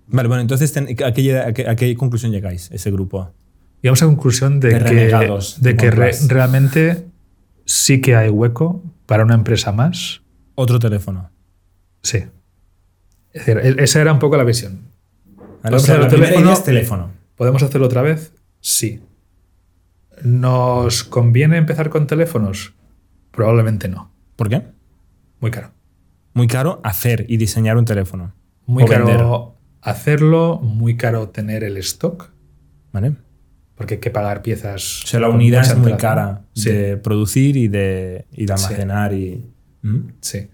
Vale, 0.07 0.29
bueno, 0.29 0.43
entonces, 0.43 0.71
ten- 0.73 0.89
¿a 1.05 1.13
qué, 1.13 1.23
llega- 1.23 1.49
a 1.49 1.53
qué- 1.55 1.67
a 1.67 1.77
qué 1.77 1.95
conclusión 1.97 2.31
llegáis, 2.31 2.71
ese 2.71 2.91
grupo? 2.91 3.33
Llegamos 3.85 4.01
a 4.01 4.07
la 4.07 4.13
conclusión 4.13 4.61
de 4.61 4.69
De 4.79 4.79
que, 4.83 4.95
de 5.61 5.77
que 5.77 5.91
re- 5.91 6.13
realmente 6.29 7.07
sí 7.67 8.01
que 8.01 8.17
hay 8.17 8.31
hueco 8.31 8.83
para 9.05 9.25
una 9.25 9.35
empresa 9.35 9.73
más. 9.73 10.23
Otro 10.55 10.79
teléfono. 10.79 11.31
Sí. 12.03 12.25
Es 13.31 13.45
decir, 13.45 13.59
e- 13.59 13.85
esa 13.85 14.01
era 14.01 14.11
un 14.15 14.19
poco 14.21 14.39
la 14.39 14.45
visión. 14.45 14.89
Vale, 15.63 15.77
O 15.77 15.79
sea, 15.81 15.99
la 15.99 16.09
teléfono- 16.09 16.51
es 16.51 16.65
teléfono. 16.65 17.11
¿Podemos 17.37 17.63
hacerlo 17.63 17.87
otra 17.87 18.01
vez? 18.01 18.33
Sí. 18.63 19.03
¿Nos 20.23 21.05
conviene 21.05 21.59
empezar 21.59 21.91
con 21.91 22.07
teléfonos? 22.07 22.73
Probablemente 23.33 23.89
no. 23.89 24.11
¿Por 24.37 24.49
qué? 24.49 24.63
Muy 25.41 25.51
caro. 25.51 25.73
Muy 26.33 26.47
caro 26.47 26.81
hacer 26.85 27.27
y 27.29 27.37
diseñar 27.37 27.77
un 27.77 27.85
teléfono. 27.85 28.33
Muy 28.65 28.85
O 28.85 28.87
caro 28.87 29.05
vender. 29.07 29.27
hacerlo, 29.83 30.59
muy 30.63 30.97
caro 30.97 31.29
tener 31.29 31.65
el 31.65 31.77
stock, 31.77 32.31
¿Vale? 32.93 33.17
Porque 33.77 33.95
hay 33.95 34.01
que 34.01 34.11
pagar 34.11 34.43
piezas. 34.43 35.03
O 35.05 35.07
sea, 35.07 35.21
la 35.21 35.29
unidad 35.29 35.63
es 35.63 35.77
muy 35.77 35.95
cara 35.97 36.43
Sí. 36.55 36.71
de 36.71 36.97
producir 36.97 37.57
y 37.57 37.69
de, 37.69 38.27
y 38.33 38.47
de 38.47 38.57
Sí. 38.57 38.65
almacenar 38.65 39.13
y. 39.13 39.45
¿Mm? 39.83 39.99
Sí. 40.21 40.49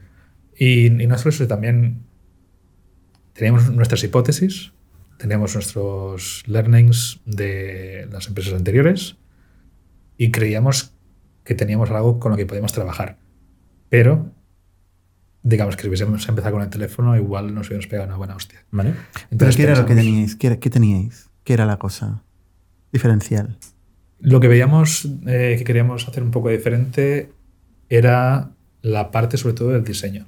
Y, 0.58 0.86
y 1.02 1.06
no 1.06 1.16
solo 1.18 1.30
eso, 1.30 1.46
también 1.46 2.02
teníamos 3.32 3.70
nuestras 3.70 4.02
hipótesis, 4.04 4.72
teníamos 5.18 5.54
nuestros 5.54 6.42
learnings 6.46 7.20
de 7.24 8.08
las 8.12 8.28
empresas 8.28 8.54
anteriores 8.54 9.16
y 10.16 10.30
creíamos 10.30 10.92
que 11.44 11.54
teníamos 11.54 11.90
algo 11.90 12.18
con 12.20 12.32
lo 12.32 12.36
que 12.36 12.46
podíamos 12.46 12.72
trabajar. 12.72 13.18
Pero, 13.88 14.30
digamos 15.42 15.76
que 15.76 15.82
si 15.82 15.88
hubiésemos 15.88 16.28
empezado 16.28 16.54
con 16.54 16.62
el 16.62 16.68
teléfono, 16.68 17.16
igual 17.16 17.54
nos 17.54 17.68
hubiéramos 17.68 17.86
pegado 17.86 18.08
una 18.08 18.16
buena 18.18 18.36
hostia. 18.36 18.64
¿Vale? 18.70 18.94
¿Pero 19.12 19.26
Entonces 19.30 19.56
qué 19.56 19.62
era 19.64 19.76
lo 19.76 19.86
que 19.86 19.94
teníais? 19.94 20.36
¿Qué, 20.36 20.46
era- 20.48 20.56
qué 20.58 20.70
teníais? 20.70 21.30
¿Qué 21.44 21.54
era 21.54 21.64
la 21.66 21.78
cosa 21.78 22.22
diferencial? 22.92 23.56
Lo 24.20 24.40
que 24.40 24.48
veíamos 24.48 25.06
eh, 25.26 25.54
que 25.58 25.64
queríamos 25.64 26.06
hacer 26.08 26.22
un 26.22 26.30
poco 26.30 26.48
diferente 26.50 27.30
era 27.88 28.50
la 28.82 29.10
parte 29.10 29.36
sobre 29.36 29.54
todo 29.54 29.70
del 29.70 29.84
diseño. 29.84 30.26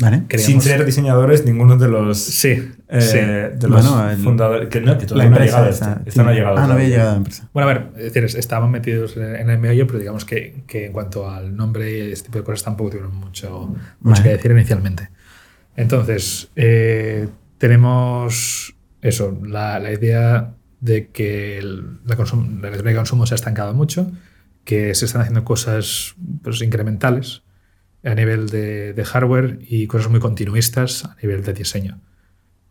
¿Vale? 0.00 0.22
Queríamos- 0.28 0.52
Sin 0.52 0.60
ser 0.60 0.84
diseñadores, 0.84 1.44
ninguno 1.44 1.76
de 1.76 1.88
los, 1.88 2.18
Sí, 2.18 2.70
eh, 2.88 3.00
sí. 3.00 3.18
de 3.18 3.68
los 3.68 3.82
Bueno, 3.84 4.10
el- 4.10 4.18
fundadores. 4.18 4.68
Que 4.68 4.80
no, 4.80 4.96
que 4.96 5.02
La 5.02 5.06
todavía 5.08 5.30
no 5.30 5.36
ha 5.36 5.38
empresa 5.38 5.56
llegado. 5.56 5.70
esa. 5.70 6.02
Esta 6.06 6.22
no 6.22 6.28
ha 6.28 6.32
sí. 6.32 6.38
llegado. 6.38 6.56
Ah, 6.56 6.66
no 6.68 6.72
había 6.74 6.88
llegado 6.88 7.10
la 7.10 7.16
empresa. 7.16 7.48
Bueno, 7.52 7.68
a 7.68 7.72
ver, 7.72 7.88
es 7.96 8.02
decir, 8.04 8.22
es- 8.24 8.34
estábamos 8.36 8.70
metidos 8.70 9.16
en 9.16 9.50
el 9.50 9.58
meollo, 9.58 9.86
pero 9.88 9.98
digamos 9.98 10.24
que, 10.24 10.62
que 10.68 10.86
en 10.86 10.92
cuanto 10.92 11.28
al 11.28 11.56
nombre 11.56 11.90
y 11.90 12.12
este 12.12 12.26
tipo 12.26 12.38
de 12.38 12.44
cosas 12.44 12.62
tampoco 12.64 12.90
tuvieron 12.90 13.14
mucho, 13.16 13.74
mucho 14.00 14.20
Vale. 14.20 14.22
que 14.22 14.28
decir 14.36 14.50
inicialmente. 14.52 15.08
Entonces, 15.76 16.48
eh, 16.54 17.26
tenemos 17.58 18.74
eso, 19.02 19.36
la, 19.44 19.80
la 19.80 19.92
idea 19.92 20.54
de 20.80 21.08
que 21.08 21.58
el- 21.58 21.98
la, 22.04 22.16
consum- 22.16 22.60
de 22.60 22.94
consumo 22.94 23.26
se 23.26 23.34
ha 23.34 23.36
estancado 23.36 23.74
mucho, 23.74 24.10
que 24.64 24.94
se 24.94 25.04
están 25.06 25.22
haciendo 25.22 25.44
cosas 25.44 26.14
pues, 26.42 26.60
incrementales 26.62 27.42
a 28.04 28.14
nivel 28.14 28.48
de, 28.48 28.92
de 28.92 29.04
hardware 29.04 29.58
y 29.68 29.86
cosas 29.86 30.10
muy 30.10 30.20
continuistas 30.20 31.04
a 31.04 31.16
nivel 31.22 31.42
de 31.42 31.52
diseño. 31.52 32.00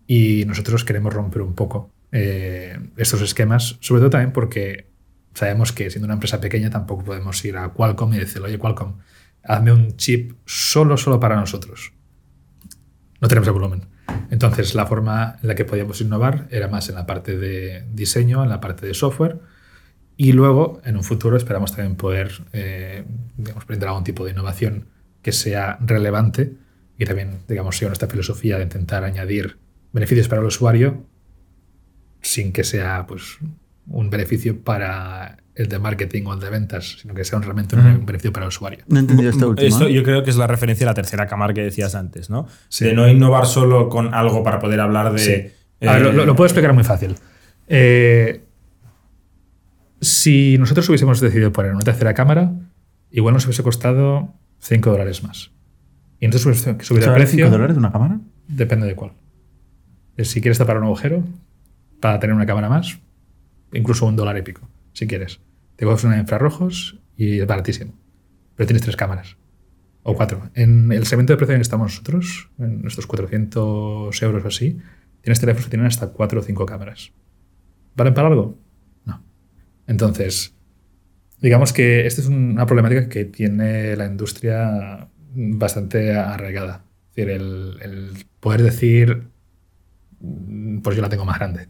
Y 0.08 0.45
nosotros 0.45 0.86
queremos 0.86 1.14
romper 1.14 1.41
un 1.41 1.53
poco 1.53 1.91
eh, 2.14 2.80
estos 2.95 3.22
esquemas, 3.22 3.78
sobre 3.82 3.99
todo 3.99 4.12
también 4.12 4.32
porque 4.32 4.88
sabemos 5.34 5.74
que 5.74 5.89
siendo 5.89 6.05
una 6.05 6.14
empresa 6.14 6.39
pequeña 6.39 6.70
tampoco 6.70 7.03
podemos 7.03 7.43
ir 7.43 7.58
a 7.58 7.70
Qualcomm 7.70 8.14
y 8.14 8.18
decirle, 8.20 8.47
oye 8.47 8.58
Qualcomm, 8.58 8.93
hazme 9.43 9.72
un 9.74 9.97
chip 9.97 10.32
solo, 10.45 10.95
solo 10.97 11.20
para 11.20 11.36
nosotros. 11.36 11.91
No 13.20 13.28
tenemos 13.28 13.47
el 13.47 13.53
volumen. 13.53 13.82
Entonces 14.30 14.76
la 14.76 14.86
forma 14.86 15.38
en 15.41 15.47
la 15.47 15.55
que 15.55 15.66
podíamos 15.66 16.01
innovar 16.01 16.47
era 16.51 16.68
más 16.68 16.89
en 16.89 16.95
la 16.95 17.05
parte 17.05 17.38
de 17.38 17.86
diseño, 17.93 18.43
en 18.43 18.49
la 18.49 18.60
parte 18.60 18.86
de 18.86 18.93
software 18.93 19.39
y 20.18 20.32
luego 20.32 20.82
en 20.84 20.97
un 20.97 21.03
futuro 21.03 21.38
esperamos 21.38 21.76
también 21.76 21.95
poder 21.95 22.32
eh, 22.51 23.05
digamos, 23.38 23.66
brindar 23.68 23.89
algún 23.89 24.03
tipo 24.03 24.26
de 24.26 24.32
innovación 24.32 24.88
que 25.22 25.32
sea 25.32 25.78
relevante 25.80 26.53
y 26.97 27.05
también 27.05 27.39
digamos 27.47 27.78
siga 27.78 27.89
nuestra 27.89 28.10
filosofía 28.10 28.58
de 28.58 28.64
intentar 28.64 29.03
añadir 29.03 29.58
beneficios 29.93 30.28
para 30.28 30.41
el 30.41 30.47
usuario 30.47 31.05
sin 32.22 32.51
que 32.51 32.64
sea 32.64 33.05
pues 33.08 33.38
un 33.88 34.10
beneficio 34.10 34.60
para 34.62 35.38
el 35.58 35.68
de 35.70 35.80
marketing 35.80 36.24
o 36.28 36.34
el 36.34 36.39
de 36.39 36.49
ventas, 36.49 36.97
sino 37.01 37.14
que 37.14 37.24
sea 37.26 37.38
un- 37.38 37.43
realmente 37.43 37.76
un 37.76 38.05
beneficio 38.05 38.32
para 38.32 38.45
el 38.45 38.49
usuario. 38.49 38.84
No 38.88 38.97
he 38.97 38.99
entendido 39.01 39.30
esto 39.32 39.49
último. 39.49 39.68
Esto 39.68 39.89
yo 39.89 40.03
creo 40.03 40.24
que 40.24 40.30
es 40.30 40.38
la 40.38 40.45
referencia 40.47 40.86
a 40.86 40.89
la 40.91 40.93
tercera 40.93 41.26
cámara 41.28 41.53
que 41.53 41.62
decías 41.64 41.95
antes, 41.95 42.30
¿no? 42.30 42.47
Sí. 42.70 42.86
De 42.86 42.93
no 42.93 43.08
innovar 43.08 43.45
solo 43.47 43.89
con 43.89 44.14
algo 44.14 44.43
para 44.43 44.60
poder 44.60 44.80
hablar 44.80 45.12
de. 45.14 45.20
Sí. 45.20 45.86
A 45.88 45.93
ver, 45.97 46.14
lo, 46.14 46.36
puedo 46.36 46.45
explicar 46.47 46.74
muy 46.74 46.84
fácil. 46.84 47.16
Eh, 47.68 48.43
si 50.01 50.58
nosotros 50.60 50.88
hubiésemos 50.89 51.20
decidido 51.20 51.51
poner 51.51 51.72
una 51.74 51.82
tercera 51.84 52.14
cámara, 52.14 52.51
igual 53.12 53.34
nos 53.34 53.45
hubiese 53.45 53.64
costado 53.64 54.34
5 54.60 54.91
dólares 54.91 55.24
más. 55.24 55.51
Y 56.20 56.26
entonces 56.26 56.45
hubiese 56.45 56.84
subido 56.84 57.05
el 57.05 57.10
¿Sabes 57.12 57.24
precio. 57.30 57.45
cinco 57.45 57.51
dólares 57.51 57.78
una 57.78 57.91
cámara? 57.91 58.20
Depende 58.47 58.88
de 58.88 58.95
cuál. 58.95 59.14
Eh, 60.18 60.26
Si 60.26 60.41
quieres 60.41 60.58
tapar 60.58 60.78
un 60.78 60.84
agujero 60.84 61.24
para 61.99 62.20
tener 62.20 62.36
una 62.36 62.45
cámara 62.45 62.70
más, 62.70 62.97
incluso 63.74 64.05
un 64.05 64.16
dólar 64.16 64.38
y 64.38 64.41
pico, 64.41 64.68
si 64.93 65.05
quieres. 65.08 65.39
Te 65.78 65.86
coges 65.86 66.03
una 66.03 66.17
infrarrojos 66.17 66.99
y 67.15 67.39
es 67.39 67.47
baratísimo. 67.47 67.93
Pero 68.55 68.67
tienes 68.67 68.82
tres 68.82 68.97
cámaras. 68.97 69.38
O 70.03 70.15
cuatro. 70.15 70.49
En 70.53 70.91
el 70.91 71.05
segmento 71.05 71.34
de 71.34 71.38
precio 71.38 71.53
en 71.53 71.59
que 71.59 71.63
estamos 71.63 71.91
nosotros, 71.91 72.49
en 72.57 72.82
nuestros 72.82 73.07
400 73.07 74.21
euros 74.23 74.43
o 74.43 74.47
así, 74.47 74.80
tienes 75.21 75.39
teléfonos 75.39 75.65
que 75.65 75.69
tienen 75.69 75.88
hasta 75.88 76.07
cuatro 76.07 76.39
o 76.39 76.43
cinco 76.43 76.65
cámaras. 76.65 77.11
¿Valen 77.95 78.13
para 78.13 78.28
algo? 78.28 78.57
No. 79.05 79.23
Entonces, 79.86 80.55
digamos 81.39 81.73
que 81.73 82.07
esta 82.07 82.21
es 82.21 82.28
una 82.28 82.65
problemática 82.65 83.09
que 83.09 83.25
tiene 83.25 83.95
la 83.95 84.05
industria 84.05 85.09
bastante 85.34 86.15
arraigada. 86.15 86.86
Es 87.09 87.15
decir, 87.15 87.30
el, 87.30 87.78
el 87.82 88.25
poder 88.39 88.63
decir, 88.63 89.28
mm, 90.19 90.80
pues 90.80 90.95
yo 90.95 91.01
la 91.01 91.09
tengo 91.09 91.25
más 91.25 91.38
grande. 91.38 91.67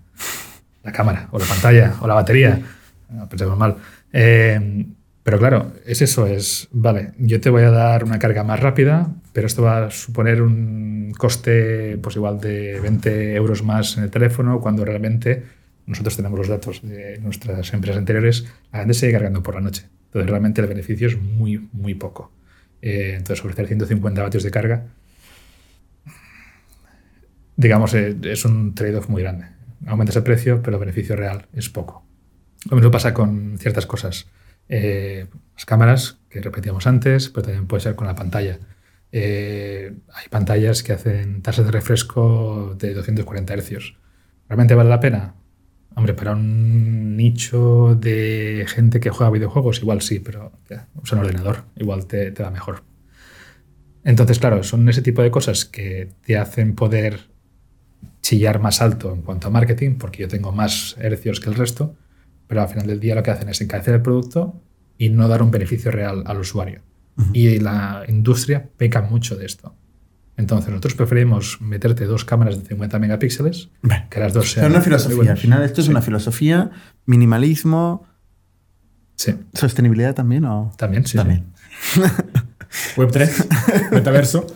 La 0.84 0.92
cámara, 0.94 1.28
o 1.32 1.40
la 1.40 1.46
pantalla, 1.46 1.96
o 2.00 2.08
la 2.08 2.14
batería. 2.14 2.62
No, 3.10 3.28
pensemos 3.28 3.58
mal. 3.58 3.78
Eh, 4.14 4.86
pero 5.28 5.40
claro, 5.40 5.74
es 5.86 6.02
eso, 6.02 6.26
es, 6.26 6.70
vale, 6.72 7.12
yo 7.18 7.42
te 7.42 7.50
voy 7.50 7.64
a 7.64 7.70
dar 7.70 8.06
una 8.06 8.18
carga 8.18 8.46
más 8.46 8.62
rápida, 8.62 9.14
pero 9.34 9.46
esto 9.46 9.62
va 9.62 9.88
a 9.88 9.92
suponer 9.92 10.42
un 10.42 11.12
coste 11.18 11.98
pues 11.98 12.16
igual 12.16 12.40
de 12.40 12.80
20 12.80 13.36
euros 13.36 13.62
más 13.62 13.98
en 13.98 14.06
el 14.06 14.10
teléfono, 14.10 14.62
cuando 14.62 14.86
realmente 14.86 15.44
nosotros 15.86 16.16
tenemos 16.16 16.40
los 16.40 16.48
datos 16.48 16.82
de 16.82 17.18
nuestras 17.20 17.74
empresas 17.74 17.98
anteriores, 17.98 18.46
la 18.72 18.80
gente 18.80 18.94
sigue 18.94 19.12
cargando 19.12 19.44
por 19.44 19.56
la 19.56 19.60
noche. 19.60 19.90
Entonces 20.06 20.30
realmente 20.30 20.62
el 20.62 20.68
beneficio 20.68 21.10
es 21.10 21.22
muy, 21.22 21.68
muy 21.74 21.94
poco. 21.94 22.32
Eh, 22.82 23.16
entonces 23.18 23.44
ofrecer 23.44 23.68
150 23.68 24.24
vatios 24.24 24.44
de 24.44 24.52
carga, 24.52 24.86
digamos, 27.58 27.94
eh, 27.96 28.16
es 28.24 28.46
un 28.46 28.74
trade-off 28.76 29.10
muy 29.10 29.24
grande. 29.24 29.48
Aumentas 29.88 30.16
el 30.16 30.24
precio, 30.24 30.62
pero 30.62 30.78
el 30.78 30.80
beneficio 30.80 31.18
real 31.18 31.48
es 31.52 31.68
poco. 31.68 32.07
Lo 32.70 32.76
mismo 32.76 32.92
pasa 32.92 33.14
con 33.14 33.58
ciertas 33.58 33.86
cosas. 33.86 34.28
Eh, 34.70 35.28
las 35.54 35.66
cámaras, 35.66 36.20
que 36.30 36.42
repetíamos 36.42 36.88
antes, 36.88 37.30
pero 37.30 37.44
también 37.44 37.68
puede 37.68 37.82
ser 37.82 37.96
con 37.96 38.08
la 38.08 38.16
pantalla. 38.16 38.60
Eh, 39.12 39.94
hay 40.14 40.28
pantallas 40.30 40.84
que 40.84 40.94
hacen 40.94 41.42
tasas 41.42 41.66
de 41.66 41.72
refresco 41.72 42.76
de 42.78 42.94
240 42.94 43.56
Hz. 43.56 43.96
¿Realmente 44.50 44.76
vale 44.76 44.90
la 44.90 45.00
pena? 45.00 45.36
Hombre, 45.96 46.14
para 46.14 46.34
un 46.34 47.16
nicho 47.16 47.96
de 47.96 48.66
gente 48.68 49.00
que 49.00 49.10
juega 49.10 49.32
videojuegos, 49.32 49.82
igual 49.82 50.02
sí, 50.02 50.20
pero 50.20 50.52
ya, 50.70 50.88
usa 51.02 51.18
un 51.18 51.26
ordenador, 51.26 51.64
igual 51.76 52.06
te, 52.06 52.32
te 52.32 52.44
va 52.44 52.52
mejor. 52.52 52.84
Entonces, 54.04 54.40
claro, 54.40 54.64
son 54.64 54.88
ese 54.90 55.02
tipo 55.02 55.22
de 55.22 55.32
cosas 55.32 55.66
que 55.66 56.10
te 56.22 56.38
hacen 56.38 56.76
poder 56.76 57.30
chillar 58.22 58.60
más 58.60 58.82
alto 58.82 59.14
en 59.14 59.22
cuanto 59.22 59.48
a 59.48 59.52
marketing, 59.52 59.98
porque 59.98 60.22
yo 60.22 60.28
tengo 60.28 60.52
más 60.52 60.96
hercios 61.00 61.40
que 61.40 61.50
el 61.50 61.56
resto, 61.56 61.96
pero 62.48 62.62
al 62.62 62.70
final 62.70 62.88
del 62.88 63.00
día 63.00 63.16
lo 63.16 63.24
que 63.24 63.32
hacen 63.32 63.50
es 63.50 63.60
encarecer 63.62 63.94
el 63.96 64.02
producto 64.02 64.62
y 64.98 65.10
no 65.10 65.28
dar 65.28 65.42
un 65.44 65.52
beneficio 65.52 65.92
real 65.92 66.24
al 66.26 66.40
usuario. 66.40 66.82
Y 67.34 67.60
la 67.60 68.04
industria 68.08 68.70
peca 68.78 69.02
mucho 69.02 69.36
de 69.36 69.46
esto. 69.48 69.76
Entonces, 70.38 70.70
nosotros 70.70 70.94
preferimos 70.94 71.60
meterte 71.62 72.06
dos 72.06 72.24
cámaras 72.26 72.60
de 72.62 72.68
50 72.68 73.00
megapíxeles, 73.00 73.70
Bueno, 73.82 74.06
que 74.10 74.20
las 74.20 74.34
dos 74.34 74.46
Es 74.46 74.52
sean. 74.52 74.68
una 74.68 74.76
muy 74.78 74.84
filosofía. 74.86 75.32
Al 75.32 75.38
final, 75.38 75.64
esto 75.64 75.82
es 75.82 75.86
Sí. 75.86 75.92
una 75.92 76.02
filosofía, 76.04 76.72
minimalismo, 77.08 78.06
Sí, 79.16 79.34
sostenibilidad 79.54 80.14
también, 80.14 80.46
¿o? 80.46 80.72
también, 80.78 81.08
sí. 81.08 81.18
sí. 81.18 82.02
También. 82.96 83.30
Web3, 83.30 83.92
metaverso. 83.92 84.48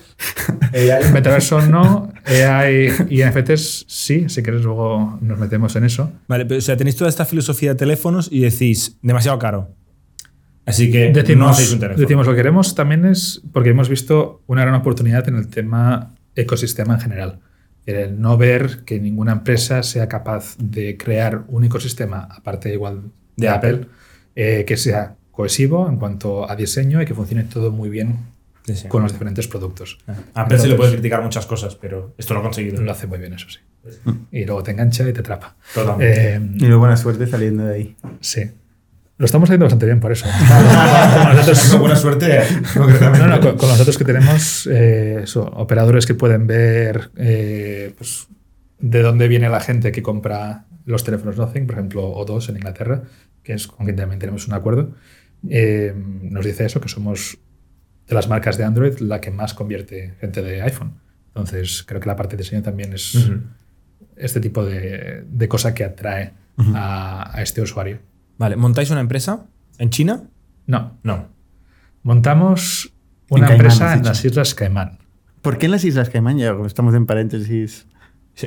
AI, 0.73 1.11
Metaverso 1.11 1.61
no, 1.61 2.11
AI 2.25 2.89
y 3.09 3.23
NFTs 3.23 3.85
sí, 3.87 4.29
si 4.29 4.43
quieres 4.43 4.61
luego 4.63 5.17
nos 5.21 5.39
metemos 5.39 5.75
en 5.75 5.83
eso. 5.85 6.11
Vale, 6.27 6.45
pero 6.45 6.59
o 6.59 6.61
sea, 6.61 6.77
tenéis 6.77 6.95
toda 6.95 7.09
esta 7.09 7.25
filosofía 7.25 7.71
de 7.71 7.75
teléfonos 7.75 8.29
y 8.31 8.41
decís, 8.41 8.97
demasiado 9.01 9.37
caro. 9.39 9.69
Así 10.65 10.91
que 10.91 11.09
no 11.09 11.13
Decimos, 11.15 11.51
hacéis 11.51 11.73
un 11.73 11.79
teléfono. 11.79 12.01
decimos 12.01 12.27
lo 12.27 12.33
que 12.33 12.37
queremos 12.37 12.75
también 12.75 13.05
es 13.05 13.41
porque 13.51 13.71
hemos 13.71 13.89
visto 13.89 14.43
una 14.47 14.61
gran 14.61 14.75
oportunidad 14.75 15.27
en 15.27 15.35
el 15.35 15.47
tema 15.47 16.13
ecosistema 16.35 16.93
en 16.95 16.99
general. 17.01 17.39
El 17.87 18.21
no 18.21 18.37
ver 18.37 18.83
que 18.85 18.99
ninguna 18.99 19.31
empresa 19.31 19.81
sea 19.81 20.07
capaz 20.07 20.55
de 20.59 20.97
crear 20.97 21.43
un 21.47 21.63
ecosistema, 21.63 22.27
aparte 22.31 22.71
igual 22.71 23.01
de 23.35 23.49
Apple. 23.49 23.87
eh, 24.35 24.63
que 24.67 24.77
sea 24.77 25.15
cohesivo 25.31 25.87
en 25.89 25.97
cuanto 25.97 26.49
a 26.49 26.55
diseño 26.55 27.01
y 27.01 27.05
que 27.05 27.13
funcione 27.13 27.43
todo 27.43 27.71
muy 27.71 27.89
bien 27.89 28.17
Sí, 28.63 28.75
sí. 28.75 28.87
con 28.87 29.01
los 29.01 29.11
diferentes 29.11 29.47
productos. 29.47 29.97
A 30.35 30.41
Apple 30.43 30.59
se 30.59 30.67
le 30.67 30.75
puede 30.75 30.91
criticar 30.91 31.23
muchas 31.23 31.47
cosas, 31.47 31.73
pero 31.75 32.13
esto 32.17 32.33
lo 32.35 32.41
ha 32.41 32.43
conseguido. 32.43 32.79
Lo 32.81 32.91
hace 32.91 33.07
muy 33.07 33.17
bien, 33.17 33.33
eso 33.33 33.47
sí. 33.49 33.59
Y 34.31 34.45
luego 34.45 34.61
te 34.61 34.69
engancha 34.71 35.07
y 35.09 35.13
te 35.13 35.21
atrapa. 35.21 35.55
Totalmente. 35.73 36.35
Eh, 36.35 36.41
Y 36.57 36.65
luego 36.65 36.79
buena 36.81 36.95
suerte 36.95 37.25
saliendo 37.25 37.65
de 37.65 37.73
ahí. 37.75 37.95
sí. 38.19 38.51
Lo 39.17 39.25
estamos 39.25 39.47
haciendo 39.49 39.65
bastante 39.65 39.85
bien 39.85 39.99
por 39.99 40.11
eso. 40.11 40.25
Con 41.25 41.35
nosotros- 41.35 41.79
buena 41.79 41.95
suerte. 41.95 42.39
No, 42.75 43.27
no, 43.27 43.39
con, 43.39 43.55
con 43.57 43.69
los 43.69 43.77
datos 43.77 43.95
que 43.97 44.03
tenemos, 44.03 44.67
eh, 44.71 45.21
eso, 45.23 45.43
operadores 45.43 46.07
que 46.07 46.15
pueden 46.15 46.47
ver 46.47 47.11
eh, 47.17 47.93
pues, 47.97 48.27
de 48.79 49.01
dónde 49.03 49.27
viene 49.27 49.47
la 49.49 49.59
gente 49.59 49.91
que 49.91 50.01
compra 50.01 50.65
los 50.85 51.03
teléfonos 51.03 51.37
Nothing, 51.37 51.67
por 51.67 51.75
ejemplo, 51.75 52.01
O2 52.15 52.49
en 52.49 52.55
Inglaterra, 52.57 53.03
que 53.43 53.53
es 53.53 53.67
con 53.67 53.85
quien 53.85 53.95
también 53.95 54.17
tenemos 54.19 54.47
un 54.47 54.53
acuerdo, 54.55 54.91
eh, 55.49 55.93
nos 55.95 56.45
dice 56.45 56.65
eso, 56.65 56.79
que 56.81 56.89
somos 56.89 57.37
de 58.07 58.15
las 58.15 58.27
marcas 58.27 58.57
de 58.57 58.63
Android 58.63 58.97
la 58.99 59.21
que 59.21 59.31
más 59.31 59.53
convierte 59.53 60.15
gente 60.19 60.41
de 60.41 60.61
iPhone. 60.61 60.93
Entonces, 61.27 61.83
creo 61.87 61.99
que 62.01 62.07
la 62.07 62.15
parte 62.15 62.35
de 62.35 62.43
diseño 62.43 62.61
también 62.61 62.93
es 62.93 63.17
este 64.17 64.39
tipo 64.41 64.65
de, 64.65 65.23
de 65.27 65.47
cosa 65.47 65.73
que 65.73 65.83
atrae 65.85 66.33
a, 66.75 67.35
a 67.37 67.41
este 67.41 67.61
usuario. 67.61 67.99
Vale, 68.37 68.55
¿montáis 68.57 68.89
una 68.91 68.99
empresa 69.01 69.45
en 69.77 69.89
China? 69.89 70.23
No, 70.67 70.97
No. 71.03 71.27
montamos 72.03 72.91
una 73.29 73.45
En 73.45 73.47
Caimán, 73.49 73.65
empresa 73.65 73.93
en 73.93 74.03
las 74.03 74.25
Islas 74.25 74.53
Caimán. 74.55 74.97
¿Por 75.41 75.57
qué 75.57 75.67
en 75.67 75.71
las 75.71 75.83
Islas 75.85 76.09
Caimán? 76.09 76.37
Ya 76.37 76.51
como 76.53 76.65
estamos 76.65 76.93
en 76.95 77.05
paréntesis 77.05 77.87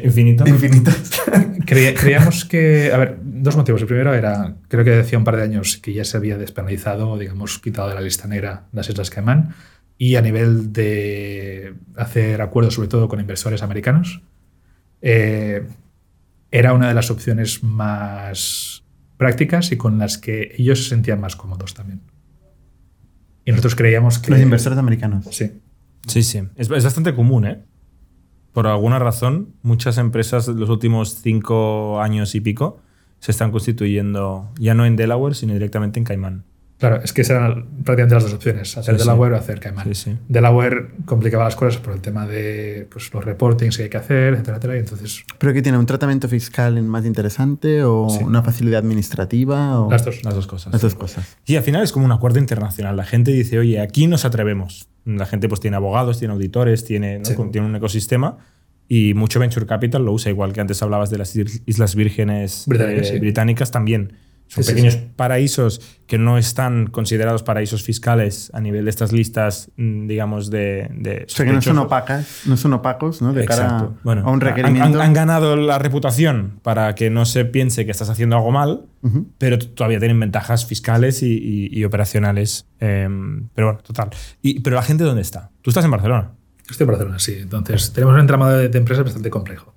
Infinito. 0.03 0.47
infinitas. 0.49 1.21
Creía- 1.67 1.95
creíamos 1.95 2.45
que, 2.45 2.91
a 2.93 2.97
ver, 2.99 3.19
dos 3.23 3.57
motivos. 3.57 3.81
El 3.81 3.87
primero 3.87 4.13
era, 4.15 4.57
creo 4.69 4.85
que 4.85 4.91
decía 4.91 5.19
un 5.19 5.25
par 5.25 5.37
de 5.37 5.43
años 5.43 5.77
que 5.79 5.93
ya 5.93 6.05
se 6.05 6.17
había 6.17 6.37
despenalizado, 6.37 7.17
digamos, 7.19 7.59
quitado 7.59 7.89
de 7.89 7.95
la 7.95 8.01
lista 8.01 8.27
negra 8.27 8.67
las 8.73 8.89
Islas 8.89 9.11
Caimán. 9.11 9.55
Y 9.97 10.17
a 10.17 10.23
nivel 10.23 10.73
de 10.73 11.75
hacer 11.97 12.43
acuerdos, 12.43 12.75
sobre 12.75 12.89
todo 12.89 13.09
con 13.09 13.21
inversores 13.21 13.63
americanos, 13.63 14.23
eh, 15.03 15.67
era 16.51 16.73
una 16.73 16.89
de 16.89 16.95
las 16.95 17.11
opciones 17.11 17.63
más 17.63 18.83
prácticas 19.17 19.71
y 19.71 19.77
con 19.77 19.99
las 19.99 20.19
que 20.19 20.55
ellos 20.59 20.83
se 20.83 20.89
sentían 20.91 21.21
más 21.21 21.37
cómodos 21.37 21.75
también. 21.75 22.01
Y 23.45 23.51
nosotros 23.53 23.75
creíamos 23.77 24.19
que. 24.19 24.31
Los 24.33 24.41
inversores 24.41 24.79
americanos. 24.79 25.27
Sí. 25.31 25.53
Sí, 26.09 26.23
sí. 26.23 26.39
Es, 26.57 26.69
es 26.71 26.85
bastante 26.85 27.15
común, 27.15 27.47
¿eh? 27.47 27.63
Por 28.55 28.69
alguna 28.69 29.01
razón, 29.01 29.49
muchas 29.63 29.99
empresas 29.99 30.47
los 30.47 30.71
últimos 30.71 31.11
cinco 31.11 32.01
años 32.01 32.37
y 32.37 32.41
pico 32.41 32.79
se 33.19 33.33
están 33.33 33.51
constituyendo 33.51 34.49
ya 34.61 34.75
no 34.75 34.87
en 34.87 34.95
Delaware, 34.95 35.35
sino 35.35 35.55
directamente 35.55 35.99
en 35.99 36.05
Caimán. 36.05 36.45
Claro, 36.89 37.03
es 37.03 37.13
que 37.13 37.23
eran 37.23 37.65
prácticamente 37.85 38.15
las 38.15 38.25
dos 38.25 38.35
opciones, 38.35 38.77
hacer 38.77 38.95
Sí, 38.95 39.01
sí. 39.01 39.07
Delaware 39.07 39.33
o 39.35 39.37
hacer 39.37 39.59
Cayman. 39.61 39.85
Sí, 39.87 39.95
sí. 39.95 40.17
Delaware 40.29 40.89
complicaba 41.07 41.45
las 41.45 41.57
cosas 41.57 41.81
por 41.81 41.95
el 41.95 42.01
tema 42.01 42.27
de 42.27 42.87
pues, 42.91 43.13
los 43.15 43.25
reportings 43.25 43.77
que 43.77 43.85
hay 43.85 43.89
que 43.89 43.97
hacer, 43.97 44.35
etcétera, 44.35 44.57
etcétera, 44.59 44.77
y 44.77 44.81
entonces 44.81 45.25
¿Pero 45.39 45.53
que 45.55 45.63
tiene 45.63 45.79
un 45.79 45.87
tratamiento 45.87 46.29
fiscal 46.29 46.83
más 46.83 47.07
interesante 47.07 47.83
o 47.85 48.09
Sí. 48.11 48.23
una 48.23 48.43
facilidad 48.43 48.81
administrativa? 48.81 49.81
O... 49.81 49.91
las 49.91 50.05
dos. 50.05 50.23
Las 50.25 50.35
dos 50.35 50.47
cosas. 50.47 50.73
Las 50.73 50.83
dos 50.83 50.95
cosas. 50.95 51.37
Y 51.47 51.57
al 51.57 51.63
final 51.63 51.83
es 51.83 51.93
como 51.93 52.05
un 52.05 52.13
acuerdo 52.13 52.39
internacional. 52.39 52.97
La 52.97 53.05
gente 53.05 53.31
dice, 53.33 53.59
oye, 53.59 53.81
aquí 53.81 54.07
nos 54.07 54.25
atrevemos. 54.25 54.87
La 55.07 55.27
gente 55.27 55.49
pues 55.49 55.61
tiene 55.61 55.77
abogados, 55.77 56.19
tiene 56.19 56.35
auditores, 56.35 56.85
tiene, 56.85 57.19
¿no? 57.21 57.25
Sí. 57.25 57.35
tiene 57.53 57.67
un 57.67 57.77
ecosistema 57.77 58.39
y 58.89 59.15
mucho 59.15 59.41
venture 59.41 59.65
capital 59.67 60.05
lo 60.05 60.13
usa 60.13 60.31
igual 60.31 60.53
que 60.53 60.61
antes 60.61 60.83
hablabas 60.83 61.09
de 61.09 61.17
las 61.19 61.35
is- 61.37 61.63
Islas 61.65 61.95
Vírgenes 61.95 62.67
eh, 62.71 63.05
sí. 63.05 63.19
británicas 63.19 63.71
también. 63.71 64.13
Son 64.47 64.63
Sí, 64.63 64.71
pequeños 64.73 64.95
sí. 64.95 65.09
paraísos 65.17 65.81
que 66.07 66.17
no 66.19 66.39
están 66.39 66.87
considerados 66.87 67.43
paraísos 67.43 67.83
fiscales 67.83 68.51
a 68.55 68.61
nivel 68.61 68.85
de 68.85 68.91
estas 68.91 69.11
listas, 69.13 69.71
mm, 69.77 70.07
digamos, 70.07 70.51
de... 70.51 70.89
de 70.95 71.25
O 71.27 71.29
sea, 71.29 71.45
que 71.47 71.53
no 71.53 71.63
son 71.63 71.79
opacas, 71.79 72.43
no 72.47 72.57
son 72.57 72.73
opacos, 72.75 73.21
¿no? 73.23 73.33
De 73.33 73.45
cara 73.47 73.65
Exacto. 73.65 73.95
Bueno, 74.05 74.21
a 74.23 74.29
un 74.31 74.35
han- 74.35 74.41
requerimiento. 74.43 75.01
Han, 75.01 75.07
han 75.07 75.13
ganado 75.15 75.57
la 75.57 75.79
reputación 75.79 76.61
para 76.63 76.95
que 76.95 77.11
no 77.11 77.25
se 77.25 77.45
piense 77.47 77.85
que 77.85 77.91
estás 77.91 78.11
haciendo 78.11 78.37
algo 78.37 78.53
mal, 78.53 78.85
pero 79.39 79.59
todavía 79.59 79.99
tienen 79.99 80.21
ventajas 80.21 80.67
fiscales 80.67 81.23
y, 81.23 81.33
y- 81.33 81.69
y 81.79 81.85
operacionales. 81.85 82.67
Em, 82.81 83.49
pero 83.55 83.69
bueno, 83.69 83.81
total. 83.83 84.11
Y, 84.43 84.61
pero 84.61 84.77
la 84.77 84.83
gente, 84.83 85.05
¿dónde 85.05 85.23
está? 85.23 85.51
Tú 85.63 85.71
estás 85.71 85.85
en 85.85 85.91
Barcelona. 85.91 86.33
Estoy 86.71 86.85
en 86.85 86.89
Barcelona, 86.89 87.19
sí. 87.19 87.37
Entonces, 87.41 87.93
tenemos 87.93 88.15
un 88.15 88.21
entramado 88.21 88.57
de, 88.59 88.69
de 88.69 88.79
empresas 88.79 89.05
bastante 89.05 89.31
complejo. 89.31 89.74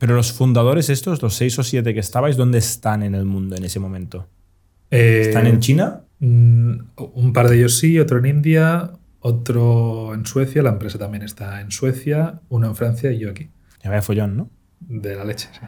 Pero 0.00 0.16
los 0.16 0.32
fundadores 0.32 0.88
estos, 0.90 1.22
los 1.22 1.34
seis 1.34 1.56
o 1.60 1.62
siete 1.62 1.94
que 1.94 2.00
estabais, 2.00 2.36
¿dónde 2.36 2.58
están 2.58 3.02
en 3.04 3.14
el 3.14 3.24
mundo 3.26 3.54
en 3.54 3.64
ese 3.64 3.78
momento? 3.78 4.26
Eh, 4.90 5.24
¿Están 5.28 5.46
en 5.46 5.60
China? 5.60 6.00
mm, 6.18 6.72
Un 7.14 7.32
par 7.32 7.48
de 7.48 7.58
ellos 7.58 7.78
sí, 7.78 7.98
otro 8.00 8.18
en 8.18 8.26
India, 8.26 8.90
otro 9.20 10.12
en 10.14 10.24
Suecia, 10.26 10.62
la 10.62 10.70
empresa 10.70 10.98
también 10.98 11.22
está 11.22 11.60
en 11.60 11.70
Suecia, 11.70 12.40
uno 12.48 12.66
en 12.66 12.74
Francia 12.74 13.12
y 13.12 13.18
yo 13.18 13.30
aquí. 13.30 13.50
Ya 13.84 13.90
vaya 13.90 14.02
follón, 14.02 14.36
¿no? 14.36 14.50
De 14.80 15.14
la 15.14 15.24
leche, 15.24 15.48
sí. 15.52 15.60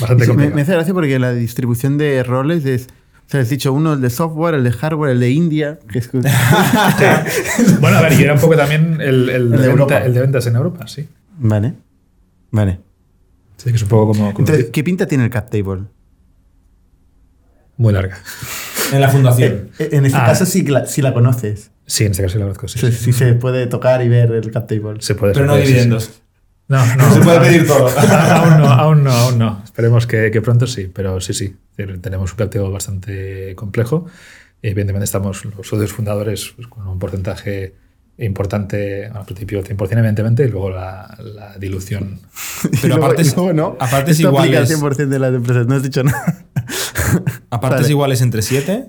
Bastante 0.00 0.24
Sí, 0.24 0.30
me, 0.30 0.34
complicado. 0.34 0.54
me 0.56 0.62
hace 0.62 0.72
gracia 0.72 0.94
porque 0.94 1.18
la 1.18 1.32
distribución 1.32 1.98
de 1.98 2.22
roles 2.22 2.64
es 2.64 2.86
O 3.26 3.28
sea, 3.28 3.40
has 3.40 3.48
dicho 3.50 3.72
uno, 3.72 3.94
el 3.94 4.00
de 4.00 4.10
software, 4.10 4.54
el 4.54 4.62
de 4.64 4.70
hardware, 4.72 5.10
el 5.10 5.20
de 5.20 5.30
India. 5.30 5.78
Que 5.92 5.98
es... 5.98 6.10
Bueno, 7.80 7.96
a 7.98 8.02
ver, 8.02 8.12
y 8.18 8.22
era 8.22 8.34
un 8.34 8.40
poco 8.40 8.56
también 8.56 9.00
el, 9.00 9.28
el 9.28 9.50
de 9.50 9.58
de, 9.58 9.64
Europa. 9.66 9.94
venta- 9.94 10.06
el 10.06 10.14
de 10.14 10.20
ventas 10.20 10.46
en 10.46 10.56
Europa, 10.56 10.86
sí. 10.86 11.08
Vale. 11.38 11.74
Vale. 12.52 12.78
Sí, 13.56 13.70
que 13.70 13.76
es 13.76 13.82
un 13.82 13.88
poco 13.88 14.08
como, 14.12 14.32
como 14.32 14.46
Entonces, 14.46 14.70
¿qué 14.72 14.84
pinta 14.84 15.06
tiene 15.06 15.24
el 15.24 15.30
cap 15.30 15.50
table? 15.50 15.84
muy 17.76 17.92
larga. 17.92 18.18
En 18.92 19.00
la 19.00 19.08
fundación. 19.08 19.70
Eh, 19.80 19.88
En 19.92 20.06
este 20.06 20.16
Ah. 20.16 20.26
caso 20.26 20.46
sí, 20.46 20.64
sí 20.86 21.02
la 21.02 21.12
conoces. 21.12 21.72
Sí, 21.86 22.04
en 22.04 22.12
este 22.12 22.22
caso 22.22 22.34
sí 22.34 22.38
la 22.38 22.44
conozco, 22.44 22.68
sí. 22.68 22.78
Sí, 22.78 22.92
sí 22.92 23.12
se 23.12 23.32
puede 23.34 23.66
tocar 23.66 24.00
y 24.02 24.08
ver 24.08 24.30
el 24.30 24.48
cap 24.52 24.68
table. 24.68 25.00
Se 25.00 25.16
puede 25.16 25.32
Pero 25.32 25.44
se 25.44 25.46
no 25.48 25.52
puede, 25.54 25.62
sí, 25.62 25.66
sí. 25.66 25.72
dividendos. 25.74 26.10
No, 26.68 26.84
no. 26.96 27.10
Se 27.14 27.20
puede 27.20 27.36
aún- 27.38 27.46
pedir 27.46 27.66
todo. 27.66 27.88
aún 27.98 28.58
no, 28.60 28.66
aún 28.68 29.04
no, 29.04 29.10
aún 29.10 29.38
no. 29.38 29.60
Esperemos 29.64 30.06
que, 30.06 30.30
que 30.30 30.40
pronto 30.40 30.66
sí, 30.68 30.88
pero 30.92 31.20
sí, 31.20 31.32
sí. 31.34 31.56
Tenemos 31.76 32.30
un 32.30 32.36
capteo 32.38 32.70
bastante 32.70 33.54
complejo. 33.56 34.06
Evidentemente 34.62 35.04
estamos 35.04 35.44
los 35.44 35.66
socios 35.66 35.92
fundadores 35.92 36.52
pues, 36.54 36.68
con 36.68 36.86
un 36.86 36.98
porcentaje 37.00 37.74
importante, 38.18 39.06
al 39.06 39.24
principio 39.24 39.62
100% 39.62 39.92
evidentemente, 39.92 40.44
y 40.44 40.48
luego 40.48 40.70
la, 40.70 41.16
la 41.22 41.56
dilución. 41.58 42.20
Pero 42.82 42.96
aparte 42.96 43.22
es- 43.22 43.36
luego 43.36 43.52
no. 43.52 43.76
aparte 43.78 44.12
es 44.12 44.20
iguales. 44.20 44.70
al 44.70 44.78
100% 44.78 45.06
de 45.08 45.18
las 45.18 45.34
empresas. 45.34 45.66
No 45.66 45.74
has 45.74 45.82
dicho 45.82 46.02
nada. 46.02 46.44
¿Aparte 47.50 47.74
Vale. 47.76 47.82
es 47.84 47.90
iguales 47.90 48.20
entre 48.22 48.42
siete? 48.42 48.86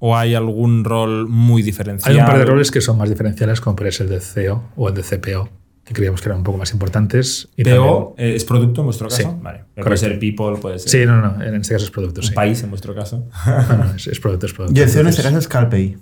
¿O 0.00 0.16
hay 0.16 0.34
algún 0.34 0.84
rol 0.84 1.28
muy 1.28 1.62
diferencial? 1.62 2.14
Hay 2.14 2.20
un 2.20 2.26
par 2.26 2.38
de 2.38 2.44
roles 2.44 2.70
que 2.70 2.80
son 2.80 2.98
más 2.98 3.08
diferenciales, 3.08 3.60
como 3.60 3.74
puede 3.74 3.90
ser 3.90 4.06
el 4.06 4.12
de 4.12 4.20
CEO 4.20 4.62
o 4.76 4.88
el 4.88 4.94
de 4.94 5.02
CPO, 5.02 5.48
que 5.84 5.92
creíamos 5.92 6.20
que 6.20 6.28
eran 6.28 6.38
un 6.38 6.44
poco 6.44 6.56
más 6.58 6.70
importantes. 6.72 7.48
Y 7.56 7.64
PO 7.64 8.14
eh, 8.16 8.34
es 8.36 8.44
producto 8.44 8.82
en 8.82 8.86
vuestro 8.86 9.08
caso. 9.08 9.22
Sí, 9.22 9.28
Vale. 9.42 9.64
Puede 9.74 9.96
ser 9.96 10.18
people, 10.20 10.56
puede 10.60 10.78
ser 10.78 11.08
también- 11.08 11.08
sí, 11.08 11.32
no, 11.32 11.38
no, 11.38 11.44
en 11.44 11.54
este 11.60 11.74
caso 11.74 11.84
es 11.86 11.90
producto, 11.90 12.20
un 12.20 12.26
sí. 12.28 12.32
país 12.32 12.62
en 12.62 12.70
vuestro 12.70 12.94
caso. 12.94 13.26
No, 13.46 13.76
no, 13.78 13.94
es, 13.96 14.06
es 14.06 14.20
producto, 14.20 14.46
es 14.46 14.52
producto. 14.52 14.78
Y 14.78 14.82
el 14.84 14.88
CEO 14.88 15.00
en 15.00 15.08
este 15.08 15.22
caso 15.22 15.36
es 15.38 15.48
CalPay. 15.48 15.96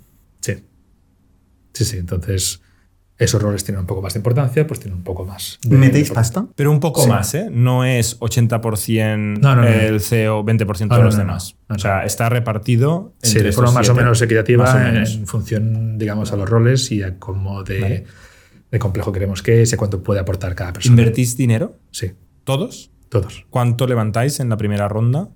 Sí. 1.76 1.84
Sí, 1.84 1.90
sí. 1.92 1.98
Entonces, 1.98 2.62
esos 3.18 3.40
roles 3.40 3.64
tienen 3.64 3.80
un 3.80 3.86
poco 3.86 4.02
más 4.02 4.12
de 4.12 4.18
importancia, 4.18 4.66
pues 4.66 4.78
tienen 4.80 4.98
un 4.98 5.04
poco 5.04 5.24
más. 5.24 5.58
de- 5.62 5.76
¿Metéis 5.76 6.08
de- 6.10 6.14
pasta? 6.14 6.46
Pero 6.54 6.70
un 6.70 6.80
poco 6.80 7.02
Sí. 7.02 7.08
más, 7.08 7.32
¿eh? 7.34 7.48
No 7.50 7.84
es 7.84 8.16
80% 8.20 9.40
No, 9.40 9.56
no, 9.56 9.62
no. 9.62 9.68
el 9.68 10.00
CEO, 10.00 10.44
20% 10.44 10.94
No, 10.94 10.98
de 10.98 11.04
los 11.06 11.14
no, 11.14 11.20
demás. 11.20 11.56
no, 11.60 11.64
no. 11.70 11.76
O 11.76 11.78
sea, 11.78 12.04
está 12.04 12.28
repartido 12.28 13.14
Sí, 13.22 13.30
entre 13.30 13.44
de 13.44 13.48
esos 13.50 13.64
forma 13.64 13.80
más 13.80 13.88
o 13.88 13.94
menos 13.94 14.20
equitativa 14.20 14.64
Más 14.64 14.74
o 14.74 14.78
menos. 14.78 15.14
en 15.14 15.26
función, 15.26 15.96
digamos, 15.98 16.32
a 16.32 16.36
los 16.36 16.48
roles 16.48 16.92
y 16.92 17.02
a 17.02 17.18
cómo 17.18 17.62
de, 17.64 17.80
Vale. 17.80 18.04
de 18.70 18.78
complejo 18.78 19.12
queremos 19.12 19.42
que 19.42 19.62
es 19.62 19.72
y 19.72 19.74
a 19.74 19.78
cuánto 19.78 20.02
puede 20.02 20.20
aportar 20.20 20.54
cada 20.54 20.74
persona. 20.74 20.92
¿Invertís 21.00 21.36
dinero? 21.38 21.78
Sí, 21.92 22.12
¿Todos? 22.44 22.90
todos. 23.08 23.46
¿Cuánto 23.50 23.86
levantáis 23.86 24.40
en 24.40 24.50
la 24.50 24.56
primera 24.58 24.88
ronda? 24.88 25.30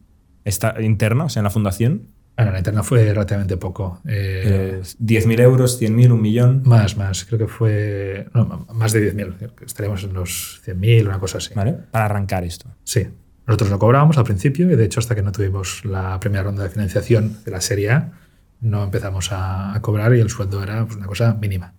¿Está 0.45 0.81
interna, 0.83 1.25
o 1.25 1.29
sea, 1.31 1.41
en 1.41 1.45
la 1.45 1.51
fundación? 1.51 2.09
Bueno, 2.41 2.53
la 2.53 2.59
interna 2.59 2.83
fue 2.83 3.05
relativamente 3.05 3.57
poco. 3.57 4.01
Eh, 4.07 4.81
Eh, 4.81 4.83
¿10.000 4.99 5.41
euros, 5.41 5.81
100.000, 5.81 6.11
un 6.11 6.23
millón? 6.23 6.63
Más, 6.65 6.97
más. 6.97 7.25
Creo 7.27 7.39
que 7.39 7.47
fue. 7.47 8.27
No, 8.35 8.67
más 8.73 8.93
de 8.93 9.15
10.000. 9.15 9.65
Estaríamos 9.67 10.05
en 10.05 10.15
los 10.15 10.63
100.000, 10.65 11.07
una 11.07 11.19
cosa 11.19 11.39
así. 11.39 11.53
¿Vale? 11.55 11.75
Para 11.91 12.07
arrancar 12.07 12.45
esto. 12.45 12.67
Sí. 12.83 13.09
Nosotros 13.47 13.71
lo 13.71 13.79
cobrábamos 13.79 14.17
al 14.17 14.25
principio 14.25 14.71
y 14.71 14.77
de 14.77 14.85
hecho 14.85 15.01
hasta 15.01 15.15
que 15.15 15.23
no 15.23 15.33
tuvimos 15.33 15.85
la 15.85 16.19
primera 16.21 16.45
ronda 16.45 16.63
de 16.63 16.71
financiación 16.71 17.43
de 17.45 17.51
la 17.51 17.61
serie 17.61 17.91
A, 17.91 18.13
no 18.61 18.85
empezamos 18.85 19.33
a, 19.33 19.75
a 19.75 19.83
cobrar 19.83 20.15
y 20.15 20.21
el 20.21 20.31
sueldo 20.31 20.63
era 20.63 20.85
pues, 20.87 20.97
una 20.97 21.07
cosa 21.07 21.35
mínima. 21.35 21.75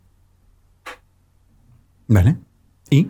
Vale. 2.07 2.35
¿Y 2.89 3.09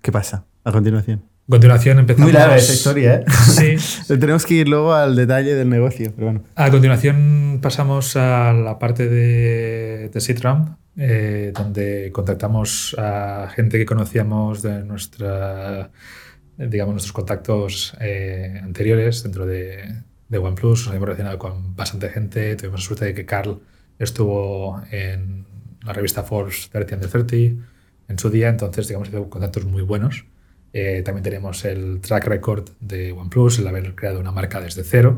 qué 0.00 0.12
pasa 0.12 0.44
a 0.64 0.72
continuación? 0.72 1.24
A 1.46 1.50
continuación 1.50 2.00
empezamos... 2.00 2.32
Muy 2.32 2.36
larga 2.36 2.56
esa 2.56 2.72
historia, 2.72 3.14
¿eh? 3.14 3.24
Sí. 3.78 4.08
Tenemos 4.18 4.44
que 4.44 4.54
ir 4.54 4.68
luego 4.68 4.94
al 4.94 5.14
detalle 5.14 5.54
del 5.54 5.68
negocio, 5.68 6.10
pero 6.12 6.26
bueno. 6.26 6.42
A 6.56 6.70
continuación 6.72 7.60
pasamos 7.62 8.16
a 8.16 8.52
la 8.52 8.80
parte 8.80 9.08
de, 9.08 10.10
de 10.12 10.34
Round, 10.42 10.76
eh, 10.96 11.52
donde 11.54 12.10
contactamos 12.12 12.96
a 12.98 13.48
gente 13.54 13.78
que 13.78 13.86
conocíamos 13.86 14.60
de 14.62 14.82
nuestra, 14.82 15.92
digamos, 16.58 16.94
nuestros 16.94 17.12
contactos 17.12 17.96
eh, 18.00 18.60
anteriores 18.60 19.22
dentro 19.22 19.46
de, 19.46 20.02
de 20.28 20.38
OnePlus. 20.38 20.86
Nos 20.86 20.96
hemos 20.96 21.06
relacionado 21.06 21.38
con 21.38 21.76
bastante 21.76 22.08
gente. 22.08 22.56
Tuvimos 22.56 22.80
la 22.80 22.86
suerte 22.86 23.04
de 23.04 23.14
que 23.14 23.24
Carl 23.24 23.60
estuvo 24.00 24.82
en 24.90 25.46
la 25.84 25.92
revista 25.92 26.24
Forbes 26.24 26.70
30 26.72 26.96
under 26.96 27.08
30 27.08 27.62
en 28.08 28.18
su 28.18 28.30
día, 28.30 28.48
entonces, 28.48 28.88
digamos, 28.88 29.08
hizo 29.08 29.30
contactos 29.30 29.64
muy 29.64 29.82
buenos. 29.82 30.24
Eh, 30.78 31.00
también 31.02 31.22
tenemos 31.22 31.64
el 31.64 32.02
track 32.02 32.26
record 32.26 32.68
de 32.80 33.10
OnePlus, 33.10 33.60
el 33.60 33.66
haber 33.66 33.94
creado 33.94 34.20
una 34.20 34.30
marca 34.30 34.60
desde 34.60 34.84
cero, 34.84 35.16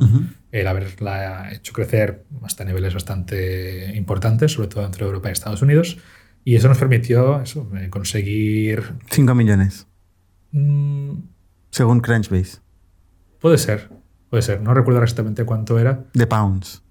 el 0.52 0.66
haberla 0.68 1.52
hecho 1.52 1.72
crecer 1.72 2.24
hasta 2.44 2.64
niveles 2.64 2.94
bastante 2.94 3.92
importantes, 3.96 4.52
sobre 4.52 4.68
todo 4.68 4.84
dentro 4.84 5.04
de 5.04 5.08
Europa 5.08 5.30
y 5.30 5.32
Estados 5.32 5.60
Unidos. 5.60 5.98
Y 6.44 6.54
eso 6.54 6.68
nos 6.68 6.78
permitió 6.78 7.42
eso, 7.42 7.68
eh, 7.76 7.90
conseguir... 7.90 8.84
5 9.10 9.34
millones, 9.34 9.88
mm, 10.52 11.14
según 11.72 11.98
Crunchbase, 12.02 12.60
puede 13.40 13.58
ser, 13.58 13.88
puede 14.30 14.42
ser. 14.44 14.60
No 14.60 14.74
recuerdo 14.74 15.02
exactamente 15.02 15.44
cuánto 15.44 15.76
era. 15.80 16.04
de 16.14 16.26
pounds. 16.28 16.84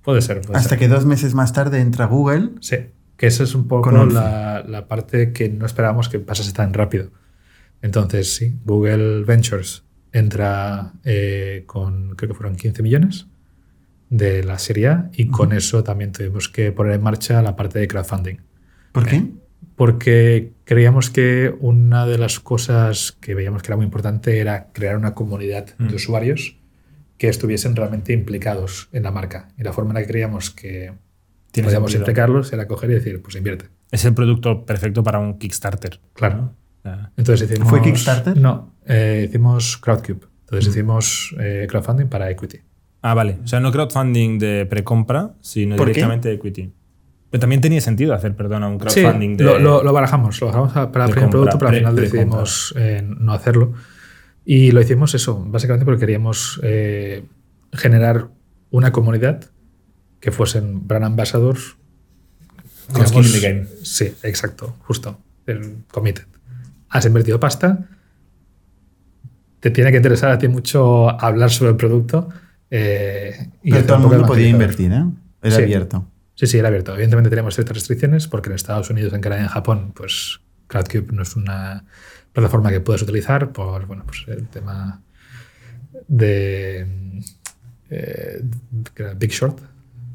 Puede 0.00 0.22
ser. 0.22 0.40
puede 0.40 0.56
Hasta 0.56 0.70
ser. 0.70 0.78
que 0.78 0.88
dos 0.88 1.04
meses 1.04 1.34
más 1.34 1.52
tarde 1.52 1.80
entra 1.80 2.06
Google. 2.06 2.52
Sí, 2.62 2.76
que 3.20 3.26
esa 3.26 3.44
es 3.44 3.54
un 3.54 3.68
poco 3.68 3.92
la, 3.92 4.64
la 4.66 4.88
parte 4.88 5.34
que 5.34 5.50
no 5.50 5.66
esperábamos 5.66 6.08
que 6.08 6.20
pasase 6.20 6.54
tan 6.54 6.72
rápido. 6.72 7.10
Entonces, 7.82 8.34
sí, 8.34 8.56
Google 8.64 9.24
Ventures 9.24 9.84
entra 10.10 10.94
eh, 11.04 11.64
con, 11.66 12.16
creo 12.16 12.30
que 12.30 12.34
fueron 12.34 12.56
15 12.56 12.82
millones 12.82 13.26
de 14.08 14.42
la 14.42 14.58
serie 14.58 14.88
A 14.88 15.10
y 15.12 15.26
con 15.26 15.52
eso 15.52 15.84
también 15.84 16.12
tuvimos 16.12 16.48
que 16.48 16.72
poner 16.72 16.94
en 16.94 17.02
marcha 17.02 17.42
la 17.42 17.56
parte 17.56 17.78
de 17.78 17.88
crowdfunding. 17.88 18.38
¿Por 18.92 19.04
qué? 19.04 19.26
Porque 19.76 20.54
creíamos 20.64 21.10
que 21.10 21.54
una 21.60 22.06
de 22.06 22.16
las 22.16 22.40
cosas 22.40 23.12
que 23.20 23.34
veíamos 23.34 23.62
que 23.62 23.68
era 23.68 23.76
muy 23.76 23.84
importante 23.84 24.38
era 24.38 24.72
crear 24.72 24.96
una 24.96 25.12
comunidad 25.12 25.76
de 25.76 25.94
usuarios 25.94 26.56
que 27.18 27.28
estuviesen 27.28 27.76
realmente 27.76 28.14
implicados 28.14 28.88
en 28.92 29.02
la 29.02 29.10
marca. 29.10 29.48
Y 29.58 29.62
la 29.62 29.74
forma 29.74 29.90
en 29.90 29.96
la 29.96 30.00
que 30.00 30.08
creíamos 30.08 30.48
que 30.48 30.94
Sentido. 31.52 32.00
implicarlos 32.00 32.52
era 32.52 32.66
coger 32.68 32.90
y 32.90 32.94
decir, 32.94 33.20
pues 33.22 33.36
invierte. 33.36 33.66
Es 33.90 34.04
el 34.04 34.14
producto 34.14 34.64
perfecto 34.64 35.02
para 35.02 35.18
un 35.18 35.38
Kickstarter. 35.38 36.00
Claro. 36.14 36.52
Ya. 36.84 37.12
Entonces 37.16 37.50
hicimos, 37.50 37.68
¿Fue 37.68 37.82
Kickstarter? 37.82 38.36
No, 38.40 38.74
eh, 38.86 39.26
hicimos 39.28 39.76
Crowdcube. 39.78 40.20
Entonces 40.42 40.68
hicimos 40.72 41.34
eh, 41.38 41.66
crowdfunding 41.68 42.06
para 42.08 42.28
equity. 42.30 42.58
Ah, 43.02 43.14
vale. 43.14 43.38
O 43.44 43.46
sea, 43.46 43.60
no 43.60 43.70
crowdfunding 43.70 44.38
de 44.38 44.66
precompra, 44.66 45.34
sino 45.40 45.76
directamente 45.76 46.32
equity. 46.32 46.72
Pero 47.30 47.40
también 47.40 47.60
tenía 47.60 47.80
sentido 47.80 48.12
hacer, 48.14 48.34
perdona, 48.34 48.66
un 48.68 48.80
Sí, 48.88 49.00
crowdfunding 49.00 49.36
de. 49.36 49.44
lo, 49.44 49.58
lo- 49.60 49.82
lo 49.84 49.92
barajamos. 49.92 50.40
Lo 50.40 50.48
barajamos 50.48 50.88
para 50.90 51.04
el 51.04 51.10
de 51.10 51.14
primer 51.14 51.30
producto, 51.30 51.58
pero 51.58 51.68
al 51.70 51.76
final 51.76 51.96
decidimos 51.96 52.74
eh, 52.76 53.02
no 53.06 53.32
hacerlo. 53.32 53.72
Y 54.44 54.72
lo 54.72 54.80
hicimos 54.80 55.14
eso, 55.14 55.44
básicamente 55.46 55.84
porque 55.84 56.00
queríamos 56.00 56.58
eh, 56.64 57.24
generar 57.72 58.28
una 58.70 58.90
comunidad 58.90 59.44
que 60.20 60.30
fuesen 60.30 60.86
brand 60.86 61.04
ambassadors. 61.04 61.76
Con 62.92 63.06
skin 63.06 63.24
in 63.24 63.32
the 63.32 63.40
game. 63.40 63.66
Sí, 63.82 64.14
exacto, 64.22 64.76
justo. 64.82 65.18
El 65.46 65.84
committed. 65.90 66.24
Has 66.88 67.06
invertido 67.06 67.38
pasta, 67.38 67.86
te 69.60 69.70
tiene 69.70 69.90
que 69.90 69.98
interesar 69.98 70.30
a 70.32 70.38
ti 70.38 70.48
mucho 70.48 71.08
hablar 71.20 71.50
sobre 71.50 71.70
el 71.72 71.76
producto. 71.76 72.28
eh, 72.72 73.48
y 73.62 73.72
Pero 73.72 73.84
todo 73.84 73.96
el 73.96 74.02
mundo 74.02 74.26
podía 74.26 74.48
invertir, 74.48 74.92
¿eh? 74.92 75.04
Era 75.42 75.56
Sí. 75.56 75.62
abierto. 75.62 76.06
Sí, 76.34 76.46
sí, 76.46 76.58
era 76.58 76.68
abierto. 76.68 76.92
Evidentemente 76.94 77.28
tenemos 77.30 77.54
ciertas 77.54 77.76
restricciones 77.76 78.28
porque 78.28 78.48
en 78.48 78.54
Estados 78.54 78.90
Unidos, 78.90 79.12
en 79.12 79.20
Canadá 79.20 79.42
y 79.42 79.44
en 79.44 79.50
Japón, 79.50 79.92
pues 79.94 80.40
Crowdcube 80.68 81.12
no 81.12 81.22
es 81.22 81.34
una 81.36 81.84
plataforma 82.32 82.70
que 82.70 82.80
puedes 82.80 83.02
utilizar 83.02 83.52
por 83.52 83.86
bueno, 83.86 84.04
pues 84.06 84.24
el 84.28 84.46
tema 84.48 85.02
de 86.08 87.22
eh, 87.90 88.42
Big 89.18 89.30
Short. 89.32 89.58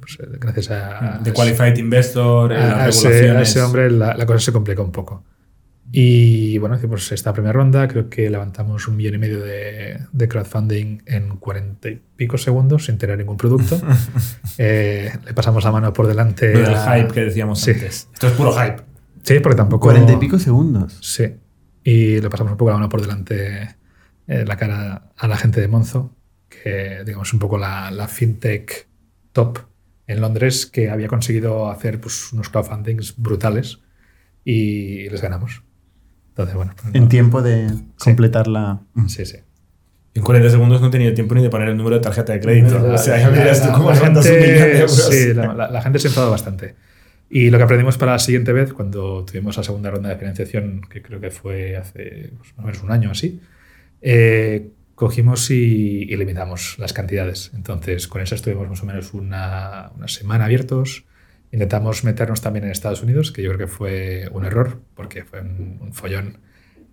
Pues, 0.06 0.20
eh, 0.20 0.38
gracias 0.40 0.70
a, 0.72 1.20
de 1.24 1.34
Qualified 1.34 1.78
Investor, 1.78 2.52
eh, 2.54 2.58
a- 2.58 2.88
ese, 2.90 3.08
a 3.08 3.10
regulaciones. 3.12 3.50
ese 3.50 3.62
hombre 3.62 3.90
la, 3.92 4.16
la 4.16 4.26
cosa 4.26 4.40
se 4.40 4.52
complica 4.52 4.82
un 4.82 4.92
poco. 4.92 5.24
Y 5.92 6.58
bueno, 6.58 6.76
hicimos 6.76 7.12
esta 7.12 7.32
primera 7.32 7.54
ronda, 7.54 7.88
creo 7.88 8.10
que 8.10 8.30
levantamos 8.30 8.88
un 8.88 8.98
millón 8.98 9.14
y 9.16 9.18
medio 9.20 9.40
de, 9.42 10.00
de 10.12 10.28
crowdfunding 10.28 11.00
en 11.06 11.38
cuarenta 11.38 11.90
y 11.90 12.02
pico 12.16 12.38
segundos 12.38 12.86
sin 12.86 12.98
tener 12.98 13.18
ningún 13.18 13.38
producto. 13.38 13.80
Eh, 14.58 15.12
le 15.26 15.34
pasamos 15.34 15.64
la 15.66 15.72
mano 15.72 15.92
por 15.92 16.08
delante. 16.08 16.48
Del 16.48 16.74
a- 16.74 16.98
hype 16.98 17.14
que 17.14 17.22
decíamos 17.26 17.60
Sí. 17.60 17.72
antes. 17.72 18.08
Esto 18.14 18.28
es 18.28 18.34
puro 18.34 18.54
hype. 18.54 18.78
Sí, 19.24 19.40
porque 19.42 19.58
tampoco. 19.58 19.88
Cuarenta 19.88 20.14
y 20.14 20.18
pico 20.18 20.40
segundos. 20.40 20.98
Sí. 21.02 21.36
Y 21.84 22.22
le 22.22 22.30
pasamos 22.30 22.52
un 22.52 22.58
poco 22.58 22.72
la 22.72 22.78
mano 22.78 22.88
por 22.90 23.02
delante 23.02 23.76
eh, 24.28 24.46
la 24.46 24.56
cara 24.56 25.12
a 25.18 25.28
la 25.28 25.36
gente 25.38 25.60
de 25.62 25.68
Monzo, 25.68 26.16
que 26.50 27.04
digamos 27.06 27.32
un 27.34 27.40
poco 27.40 27.58
la, 27.58 27.92
la 27.92 28.08
fintech 28.08 28.88
top 29.34 29.60
en 30.08 30.22
Londres, 30.22 30.66
que 30.66 30.90
había 30.90 31.08
conseguido 31.08 31.70
hacer 31.70 32.00
pues, 32.00 32.32
unos 32.34 32.50
crowdfundings 32.50 33.16
brutales 33.18 33.80
y 34.44 35.10
les 35.10 35.22
ganamos. 35.22 35.64
Entonces, 36.30 36.56
bueno. 36.56 36.74
pues, 36.82 36.94
En 36.96 37.04
no- 37.04 37.10
tiempo 37.10 37.42
de 37.42 37.70
completar 37.98 38.48
la. 38.48 38.82
Sí, 39.08 39.26
sí. 39.26 39.38
En 40.14 40.24
40 40.24 40.50
segundos 40.50 40.80
no 40.82 40.88
he 40.88 40.92
tenido 40.92 41.14
tiempo 41.14 41.36
ni 41.36 41.42
de 41.44 41.50
poner 41.50 41.68
el 41.70 41.78
número 41.78 41.98
de 41.98 42.02
tarjeta 42.02 42.34
de 42.34 42.40
crédito. 42.40 42.80
La- 42.80 42.94
o 42.94 42.98
sea, 42.98 43.18
ya 43.20 43.30
dirás 43.32 43.62
tú 43.62 43.72
cómo 43.74 43.90
un 43.90 43.94
millón 43.96 44.14
de 44.14 44.22
gente, 44.24 44.76
euros. 44.80 45.08
sí, 45.10 45.34
la, 45.34 45.54
la- 45.54 45.70
la 45.72 45.82
gente 45.82 46.00
se 46.00 46.08
enfadó 46.08 46.32
bastante. 46.32 46.76
Y 47.30 47.50
lo 47.50 47.58
que 47.58 47.64
aprendimos 47.64 47.98
para 47.98 48.14
la 48.14 48.20
siguiente 48.20 48.54
vez, 48.54 48.72
cuando 48.72 49.26
tuvimos 49.26 49.58
la 49.58 49.64
segunda 49.64 49.90
ronda 49.92 50.10
de 50.10 50.16
financiación, 50.18 50.82
que 50.90 51.02
creo 51.02 51.20
que 51.20 51.32
fue 51.32 51.76
hace 51.76 52.32
pues, 52.38 52.54
más 52.56 52.64
o 52.64 52.68
menos 52.68 52.84
un 52.84 52.92
año 52.92 53.12
así, 53.12 53.42
eh, 54.02 54.70
cogimos 54.96 55.52
y, 55.52 56.04
y 56.04 56.16
limitamos 56.16 56.78
las 56.80 56.94
cantidades. 56.94 57.52
Entonces, 57.54 58.08
con 58.08 58.22
eso 58.22 58.36
estuvimos 58.36 58.68
más 58.70 58.82
o 58.82 58.86
menos 58.86 59.14
una, 59.14 59.92
una 59.96 60.08
semana 60.08 60.46
abiertos. 60.46 61.06
Intentamos 61.52 62.04
meternos 62.04 62.42
también 62.42 62.66
en 62.66 62.72
Estados 62.72 63.04
Unidos, 63.04 63.32
que 63.32 63.44
yo 63.44 63.54
creo 63.54 63.68
que 63.68 63.74
fue 63.74 64.30
un 64.32 64.46
error, 64.46 64.82
porque 64.96 65.24
fue 65.24 65.42
un, 65.42 65.80
un 65.82 65.94
follón 65.94 66.40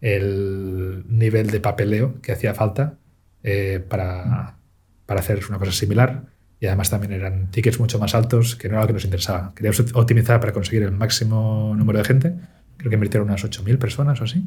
el 0.03 1.05
nivel 1.09 1.51
de 1.51 1.61
papeleo 1.61 2.21
que 2.21 2.33
hacía 2.33 2.55
falta 2.55 2.99
eh, 3.45 3.83
para, 3.89 4.59
para 5.07 5.21
hacer 5.21 5.41
una 5.49 5.59
cosa 5.59 5.73
similar. 5.73 6.27
Y 6.61 6.67
además 6.67 6.91
también 6.91 7.13
eran 7.13 7.51
tickets 7.51 7.81
mucho 7.81 7.99
más 7.99 8.15
altos, 8.15 8.55
que 8.55 8.69
no 8.69 8.75
era 8.75 8.83
lo 8.83 8.89
que 8.89 8.93
nos 8.95 9.05
interesaba. 9.05 9.53
Queríamos 9.55 9.81
optimizar 9.95 10.39
para 10.41 10.53
conseguir 10.53 10.83
el 10.83 10.93
máximo 10.93 11.75
número 11.77 11.99
de 11.99 12.05
gente. 12.05 12.35
Creo 12.77 12.91
que 12.91 12.95
invirtieron 12.95 13.29
unas 13.29 13.45
8.000 13.45 13.79
personas 13.79 14.21
o 14.21 14.25
así. 14.25 14.45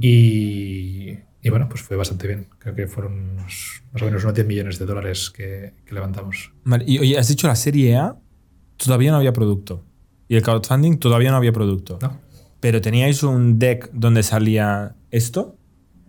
y, 0.00 1.18
y 1.46 1.50
bueno, 1.50 1.68
pues 1.68 1.82
fue 1.82 1.96
bastante 1.96 2.26
bien. 2.26 2.46
Creo 2.58 2.74
que 2.74 2.86
fueron 2.88 3.12
unos- 3.30 3.82
más 3.92 4.02
o 4.02 4.04
menos 4.06 4.22
unos 4.24 4.34
10 4.34 4.46
millones 4.46 4.78
de 4.78 4.86
dólares 4.86 5.30
que, 5.30 5.74
que 5.84 5.94
levantamos. 5.94 6.52
Vale, 6.64 6.84
y 6.86 6.98
oye, 6.98 7.18
has 7.18 7.28
dicho 7.28 7.46
la 7.46 7.56
serie 7.56 7.96
A, 7.96 8.16
todavía 8.76 9.10
no 9.12 9.16
había 9.18 9.32
producto. 9.32 9.84
Y 10.28 10.36
el 10.36 10.42
crowdfunding 10.42 10.98
todavía 10.98 11.30
no 11.30 11.36
había 11.36 11.52
producto. 11.52 11.98
¿no? 12.02 12.18
Pero 12.60 12.80
teníais 12.80 13.22
un 13.22 13.58
deck 13.58 13.90
donde 13.92 14.22
salía 14.22 14.96
esto. 15.10 15.56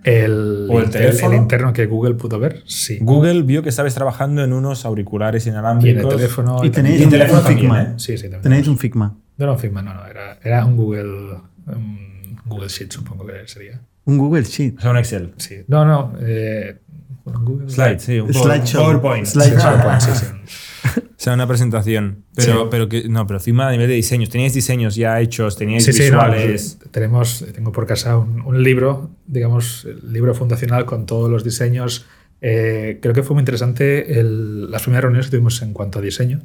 El, 0.03 0.67
¿O 0.69 0.79
el 0.79 0.85
inter- 0.85 1.01
teléfono? 1.07 1.35
interno 1.35 1.73
que 1.73 1.85
Google 1.85 2.13
pudo 2.15 2.39
ver, 2.39 2.63
sí. 2.65 2.97
Google 3.01 3.41
vio 3.43 3.61
que 3.61 3.69
estabais 3.69 3.93
trabajando 3.93 4.43
en 4.43 4.53
unos 4.53 4.85
auriculares 4.85 5.45
Y 5.45 5.49
en 5.49 5.55
inalámbricos. 5.55 6.03
el 6.13 6.17
teléfono. 6.17 6.63
Y 6.63 6.69
tenéis 6.69 7.01
Y 7.01 7.03
un, 7.05 7.09
teléfono 7.09 7.39
un 7.39 7.43
también, 7.45 7.59
Figma. 7.61 7.81
¿eh? 7.83 7.93
Sí, 7.97 8.15
sí, 8.17 8.23
también. 8.23 8.41
Tenéis 8.41 8.67
un 8.67 8.77
Figma. 8.77 9.17
No, 9.37 9.45
no, 9.47 9.57
Figma, 9.57 9.81
no, 9.81 9.93
no. 9.93 10.05
Era, 10.07 10.39
era 10.43 10.65
un 10.65 10.77
Google, 10.77 11.37
un 11.67 12.37
Google 12.45 12.69
Sheet, 12.69 12.91
supongo 12.91 13.25
que 13.25 13.47
sería. 13.47 13.81
Un 14.07 14.17
Google 14.17 14.43
Sheet. 14.43 14.77
O 14.77 14.81
sea, 14.81 14.91
un 14.91 14.97
Excel. 14.97 15.33
Sí. 15.37 15.55
No, 15.67 15.85
no. 15.85 16.13
Eh, 16.19 16.79
Google 17.25 17.69
Slide, 17.69 17.99
sí. 17.99 18.19
Un 18.19 18.33
Slideshow. 18.33 18.81
PowerPoint. 18.83 19.25
Slideshow. 19.25 19.59
Sí, 19.59 19.65
PowerPoint, 19.65 20.01
sí, 20.01 20.11
sí. 20.15 20.25
O 21.17 21.19
sea, 21.19 21.33
una 21.33 21.47
presentación. 21.47 22.23
Pero, 22.35 22.53
Sí. 22.63 22.67
pero 22.71 22.87
que, 22.89 23.09
no, 23.09 23.25
pero 23.27 23.39
Figma 23.39 23.67
a 23.67 23.71
nivel 23.71 23.87
de 23.87 23.95
diseños. 23.95 24.29
Teníais 24.29 24.53
diseños 24.53 24.95
ya 24.95 25.19
hechos, 25.19 25.57
teníais 25.57 25.83
Sí, 25.83 25.91
sí, 25.91 25.99
no, 26.11 26.17
visuales. 26.19 26.79
tenemos, 26.91 27.45
tengo 27.53 27.71
por 27.71 27.85
casa 27.87 28.17
un, 28.17 28.41
un 28.41 28.63
libro, 28.63 29.09
digamos, 29.25 29.85
el 29.85 30.13
libro 30.13 30.33
fundacional 30.35 30.85
con 30.85 31.05
todos 31.05 31.29
los 31.29 31.43
diseños. 31.43 32.05
Eh, 32.39 32.99
creo 33.01 33.13
que 33.15 33.23
fue 33.23 33.33
muy 33.33 33.41
interesante 33.41 34.19
el- 34.19 34.69
las 34.71 34.83
primeras 34.83 35.03
reuniones 35.03 35.25
que 35.27 35.31
tuvimos 35.31 35.61
en 35.63 35.73
cuanto 35.73 35.99
a 35.99 36.01
diseño, 36.03 36.41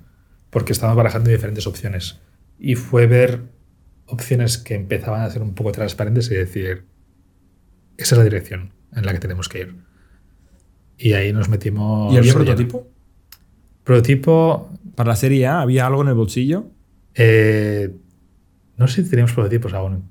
porque 0.51 0.73
estábamos 0.73 0.97
barajando 0.97 1.31
diferentes 1.31 1.67
opciones. 1.67 2.19
Y 2.59 2.75
fue 2.75 3.07
ver 3.07 3.43
opciones 4.07 4.59
que 4.59 4.75
empezaban 4.75 5.21
a 5.21 5.31
ser 5.31 5.43
un 5.43 5.55
poco 5.55 5.71
transparentes 5.71 6.31
y 6.31 6.35
decir, 6.35 6.87
esa 8.03 8.15
es 8.15 8.19
la 8.19 8.25
dirección 8.25 8.71
en 8.95 9.07
la 9.07 9.13
que 9.13 9.19
tenemos 9.19 9.49
que 9.49 9.61
ir. 9.61 9.75
Y 10.99 11.15
ahí 11.15 11.33
nos 11.33 11.49
metimos... 11.49 12.13
¿Y 12.15 12.19
había 12.19 12.33
lleno. 12.33 12.45
prototipo? 12.45 12.89
Prototipo, 13.85 14.71
Para 14.95 15.09
la 15.11 15.17
serie 15.17 15.47
A, 15.47 15.61
¿había 15.61 15.87
algo 15.87 16.03
en 16.03 16.09
el 16.09 16.15
bolsillo? 16.15 16.67
Eh, 17.15 17.95
no 18.77 18.87
sé 18.89 19.03
si 19.05 19.11
teníamos 19.11 19.33
prototipos 19.33 19.73
aún. 19.75 20.05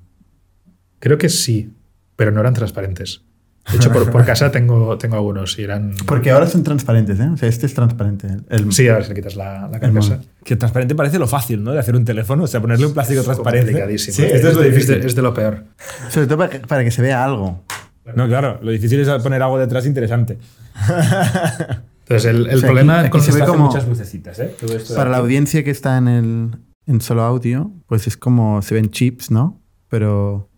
Creo 0.99 1.17
que 1.17 1.29
sí, 1.29 1.71
pero 2.15 2.31
no 2.31 2.41
eran 2.41 2.53
transparentes. 2.53 3.23
De 3.71 3.77
hecho, 3.77 3.91
por, 3.91 4.11
por 4.11 4.25
casa 4.25 4.51
tengo, 4.51 4.97
tengo 4.97 5.15
algunos 5.15 5.57
y 5.59 5.63
eran. 5.63 5.93
Porque 6.07 6.31
ahora 6.31 6.47
son 6.47 6.63
transparentes, 6.63 7.19
¿eh? 7.19 7.29
O 7.31 7.37
sea, 7.37 7.47
este 7.47 7.67
es 7.67 7.73
transparente. 7.75 8.27
El, 8.49 8.73
Sí, 8.73 8.87
a 8.89 8.95
ver 8.95 9.03
si 9.03 9.09
le 9.09 9.15
quitas 9.15 9.35
la, 9.35 9.67
la 9.71 9.79
carcasa. 9.79 10.19
Que 10.43 10.55
transparente 10.55 10.95
parece 10.95 11.19
lo 11.19 11.27
fácil, 11.27 11.63
¿no? 11.63 11.71
De 11.71 11.79
hacer 11.79 11.95
un 11.95 12.03
teléfono. 12.03 12.43
O 12.43 12.47
sea, 12.47 12.59
ponerle 12.59 12.87
un 12.87 12.93
plástico 12.93 13.19
Es 13.19 13.25
transparente. 13.25 13.67
complicadísimo. 13.71 14.15
Sí, 14.15 14.23
esto 14.23 14.47
es 14.49 14.55
lo 14.55 14.61
difícil. 14.63 14.99
de- 15.01 15.07
es 15.07 15.13
de 15.15 15.21
lo 15.21 15.33
peor. 15.35 15.63
Sobre 16.09 16.25
todo 16.25 16.39
para 16.39 16.49
que, 16.49 16.59
para 16.59 16.83
que 16.83 16.89
se 16.89 17.03
vea 17.03 17.23
algo. 17.23 17.63
No, 18.15 18.27
claro. 18.27 18.59
Lo 18.61 18.71
difícil 18.71 18.99
es 18.99 19.09
poner 19.23 19.41
algo 19.41 19.57
detrás 19.59 19.85
interesante. 19.85 20.37
Entonces, 22.03 22.25
el, 22.29 22.47
el 22.47 22.55
O 22.55 22.59
sea, 22.59 22.67
problema 22.67 22.99
aquí- 23.01 23.09
con 23.09 23.21
aquí 23.21 23.31
se 23.31 23.39
ve 23.39 23.45
como- 23.45 23.65
muchas 23.67 23.87
lucecitas, 23.87 24.39
¿eh? 24.39 24.55
Todo 24.59 24.75
esto 24.75 24.93
de 24.93 24.97
Para 24.97 25.09
la 25.09 25.17
audiencia 25.17 25.63
que 25.63 25.71
está 25.71 25.97
en 25.97 26.07
el 26.07 26.51
en 26.87 26.99
solo 27.01 27.21
audio, 27.23 27.71
pues 27.87 28.07
es 28.07 28.17
como 28.17 28.61
se 28.61 28.73
ven 28.73 28.89
chips, 28.89 29.29
¿no? 29.31 29.61
Pero 29.87 30.49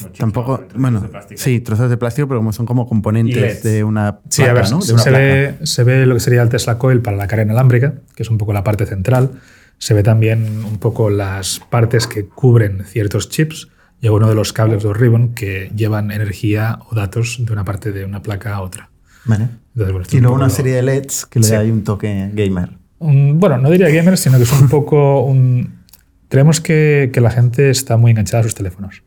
No, 0.00 0.06
chips, 0.08 0.18
tampoco, 0.18 0.52
no, 0.52 0.58
trozos 0.66 0.80
bueno, 0.80 1.00
de 1.28 1.36
sí, 1.36 1.60
trozos 1.60 1.90
de 1.90 1.96
plástico, 1.98 2.26
pero 2.26 2.40
como 2.40 2.52
son 2.52 2.64
como 2.66 2.88
componentes 2.88 3.36
LEDs. 3.36 3.62
de 3.62 3.84
una 3.84 4.20
Sí, 4.30 4.42
a 4.42 4.52
ver, 4.54 4.70
¿no? 4.70 4.78
De 4.78 4.82
se, 4.86 4.94
una 4.94 5.02
placa. 5.02 5.18
ve, 5.18 5.54
se 5.64 5.84
ve 5.84 6.06
lo 6.06 6.14
que 6.14 6.20
sería 6.20 6.42
el 6.42 6.48
Tesla 6.48 6.78
Coil 6.78 7.00
para 7.02 7.16
la 7.16 7.26
carga 7.26 7.44
inalámbrica, 7.44 7.94
que 8.16 8.22
es 8.22 8.30
un 8.30 8.38
poco 8.38 8.52
la 8.52 8.64
parte 8.64 8.86
central. 8.86 9.32
Se 9.78 9.94
ve 9.94 10.02
también 10.02 10.64
un 10.64 10.78
poco 10.78 11.10
las 11.10 11.60
partes 11.70 12.06
que 12.06 12.24
cubren 12.26 12.84
ciertos 12.86 13.28
chips 13.28 13.68
y 14.02 14.06
alguno 14.06 14.28
de 14.28 14.34
los 14.34 14.52
cables 14.52 14.82
de 14.82 14.92
ribbon 14.92 15.32
que 15.34 15.70
llevan 15.74 16.10
energía 16.10 16.78
o 16.90 16.94
datos 16.94 17.38
de 17.40 17.50
una 17.52 17.64
parte 17.64 17.90
de 17.92 18.04
una 18.04 18.20
placa 18.22 18.54
a 18.56 18.60
otra. 18.60 18.90
Vale. 19.24 19.44
Entonces, 19.44 19.92
bueno, 19.92 20.02
esto 20.02 20.16
Y 20.16 20.18
un 20.18 20.22
luego 20.24 20.36
una 20.36 20.50
serie 20.50 20.74
de 20.74 20.82
LEDs 20.82 21.24
que 21.26 21.38
le 21.38 21.46
Sí. 21.46 21.52
da 21.52 21.60
ahí 21.60 21.70
un 21.70 21.84
toque 21.84 22.30
gamer. 22.34 22.70
un- 22.98 23.38
bueno, 23.40 23.56
no 23.58 23.70
diría 23.70 23.88
gamer, 23.88 24.18
sino 24.18 24.36
que 24.36 24.42
es 24.44 24.52
un 24.52 24.68
poco 24.68 25.22
un... 25.24 25.80
Creemos 26.28 26.60
que, 26.60 27.10
que 27.12 27.20
la 27.20 27.30
gente 27.30 27.70
está 27.70 27.96
muy 27.96 28.10
enganchada 28.10 28.40
a 28.40 28.44
sus 28.44 28.54
teléfonos. 28.54 29.02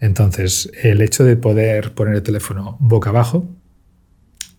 Entonces, 0.00 0.70
el 0.82 1.00
hecho 1.02 1.24
de 1.24 1.36
poder 1.36 1.94
poner 1.94 2.14
el 2.16 2.22
teléfono 2.22 2.76
boca 2.80 3.10
abajo, 3.10 3.48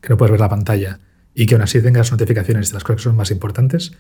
que 0.02 0.10
no 0.10 0.18
puedes 0.18 0.32
ver 0.32 0.40
la 0.40 0.50
pantalla, 0.50 1.00
y 1.34 1.46
que 1.46 1.56
aún 1.56 1.62
así 1.64 1.82
tengas 1.82 2.12
notificaciones 2.12 2.70
de 2.70 2.74
las 2.76 2.84
cosas 2.84 2.98
que 2.98 3.04
son 3.04 3.16
más 3.16 3.30
importantes, 3.32 3.92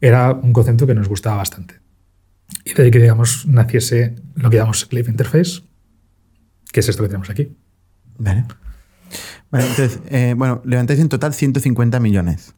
era 0.00 0.32
un 0.32 0.52
concepto 0.52 0.86
que 0.86 0.94
nos 0.94 1.08
gustaba 1.08 1.36
bastante. 1.36 1.74
Y 2.64 2.74
de 2.74 2.82
ahí 2.82 2.90
que, 2.90 2.98
digamos, 3.00 3.46
naciese 3.46 4.16
lo 4.34 4.50
que 4.50 4.56
llamamos 4.56 4.84
Clip 4.86 5.08
Interface, 5.08 5.62
que 6.72 6.80
es 6.80 6.88
esto 6.88 7.02
que 7.02 7.08
tenemos 7.08 7.30
aquí. 7.30 7.56
Vale. 8.18 8.44
Vale, 9.50 9.66
entonces, 9.66 10.00
eh, 10.10 10.34
bueno, 10.36 10.60
levantáis 10.64 11.00
en 11.00 11.08
total 11.08 11.32
150 11.34 12.00
millones. 12.00 12.54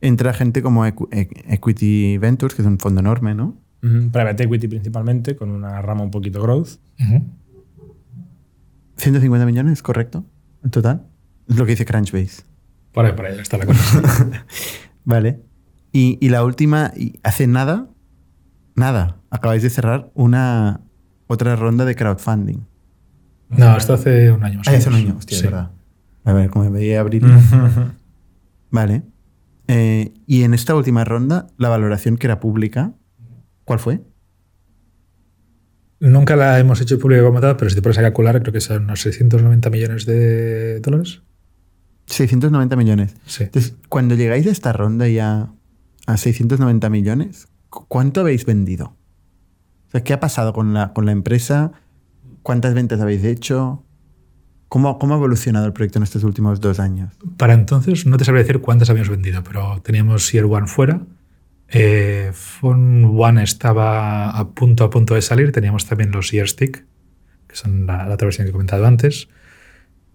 Entra 0.00 0.34
gente 0.34 0.60
como 0.62 0.84
Equ- 0.86 1.08
Equ- 1.10 1.42
Equity 1.48 2.18
Ventures, 2.18 2.54
que 2.54 2.62
es 2.62 2.68
un 2.68 2.78
fondo 2.78 3.00
enorme, 3.00 3.34
¿no? 3.34 3.58
Ujú, 3.82 4.10
Private 4.10 4.44
equity 4.44 4.68
principalmente, 4.68 5.36
con 5.36 5.50
una 5.50 5.80
rama 5.82 6.02
un 6.02 6.10
poquito 6.10 6.42
growth. 6.42 6.78
150 8.96 9.46
millones, 9.46 9.82
¿correcto? 9.82 10.24
En 10.62 10.70
total. 10.70 11.06
Es 11.48 11.56
lo 11.56 11.64
que 11.64 11.72
dice 11.72 11.84
Crunchbase. 11.84 12.42
Por 12.92 13.04
ahí, 13.06 13.12
por 13.12 13.26
ahí 13.26 13.38
está 13.38 13.58
la 13.58 13.66
cosa. 13.66 14.44
Vale. 15.04 15.40
Y, 15.92 16.18
y 16.20 16.28
la 16.28 16.44
última, 16.44 16.92
hace 17.22 17.46
nada, 17.46 17.88
nada, 18.74 19.16
acabáis 19.30 19.62
de 19.62 19.70
cerrar 19.70 20.10
una 20.14 20.80
otra 21.26 21.56
ronda 21.56 21.84
de 21.84 21.94
crowdfunding. 21.96 22.58
No, 23.50 23.76
esto 23.76 23.94
hace 23.94 24.30
un 24.32 24.42
año 24.44 24.58
más. 24.58 24.68
Ah, 24.68 24.72
hace 24.72 24.88
un 24.88 24.94
año, 24.96 25.14
hostia, 25.18 25.38
Sí. 25.38 25.44
es 25.44 25.50
verdad. 25.50 25.70
A 26.24 26.32
ver, 26.32 26.50
como 26.50 26.64
me 26.64 26.70
veía 26.70 27.00
abrir. 27.00 27.22
Vale. 28.70 29.02
Eh, 29.68 30.12
y 30.26 30.42
en 30.42 30.52
esta 30.54 30.74
última 30.74 31.04
ronda, 31.04 31.46
la 31.56 31.68
valoración 31.68 32.16
que 32.16 32.26
era 32.26 32.40
pública, 32.40 32.92
¿cuál 33.64 33.78
fue? 33.78 34.02
Nunca 36.00 36.36
la 36.36 36.58
hemos 36.58 36.80
hecho 36.80 36.98
pública 36.98 37.22
como 37.24 37.40
tal, 37.40 37.56
pero 37.56 37.70
si 37.70 37.76
te 37.76 37.82
pones 37.82 37.96
a 37.98 38.02
calcular, 38.02 38.40
creo 38.42 38.52
que 38.52 38.60
son 38.60 38.84
unos 38.84 39.00
690 39.00 39.70
millones 39.70 40.04
de 40.06 40.80
dólares. 40.80 41.22
690 42.06 42.76
millones. 42.76 43.14
Sí. 43.26 43.44
Entonces, 43.44 43.76
cuando 43.88 44.14
llegáis 44.14 44.46
a 44.46 44.50
esta 44.50 44.72
ronda 44.72 45.08
ya 45.08 45.50
a 46.06 46.16
690 46.18 46.90
millones, 46.90 47.46
¿cu- 47.46 47.53
¿cuánto 47.88 48.20
habéis 48.20 48.46
vendido? 48.46 48.96
O 49.88 49.90
sea, 49.90 50.02
¿qué 50.02 50.12
ha 50.12 50.20
pasado 50.20 50.52
con 50.52 50.74
la, 50.74 50.92
con 50.92 51.06
la 51.06 51.12
empresa? 51.12 51.72
¿Cuántas 52.42 52.74
ventas 52.74 53.00
habéis 53.00 53.24
hecho? 53.24 53.84
¿Cómo, 54.68 54.98
¿Cómo 54.98 55.14
ha 55.14 55.16
evolucionado 55.16 55.66
el 55.66 55.72
proyecto 55.72 55.98
en 55.98 56.02
estos 56.02 56.24
últimos 56.24 56.60
dos 56.60 56.80
años? 56.80 57.14
Para 57.36 57.54
entonces 57.54 58.06
no 58.06 58.16
te 58.16 58.24
sabría 58.24 58.42
decir 58.42 58.60
cuántas 58.60 58.90
habíamos 58.90 59.10
vendido, 59.10 59.42
pero 59.44 59.80
teníamos 59.82 60.32
Year 60.32 60.46
One 60.46 60.66
fuera. 60.66 61.00
Eh, 61.68 62.30
Phone 62.32 63.04
One 63.16 63.42
estaba 63.42 64.30
a 64.30 64.48
punto 64.50 64.84
a 64.84 64.90
punto 64.90 65.14
de 65.14 65.22
salir. 65.22 65.52
Teníamos 65.52 65.86
también 65.86 66.10
los 66.10 66.30
Year 66.30 66.48
Stick, 66.48 66.84
que 67.46 67.56
son 67.56 67.86
la, 67.86 68.06
la 68.06 68.14
otra 68.14 68.26
versión 68.26 68.46
que 68.46 68.50
he 68.50 68.52
comentado 68.52 68.84
antes, 68.86 69.28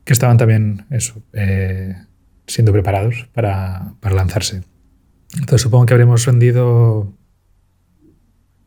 que 0.04 0.14
estaban 0.14 0.38
también 0.38 0.86
eso, 0.90 1.22
eh, 1.34 1.96
siendo 2.48 2.72
preparados 2.72 3.30
para, 3.34 3.94
para 4.00 4.16
lanzarse. 4.16 4.64
Entonces 5.34 5.62
supongo 5.62 5.86
que 5.86 5.94
habremos 5.94 6.26
vendido 6.26 7.14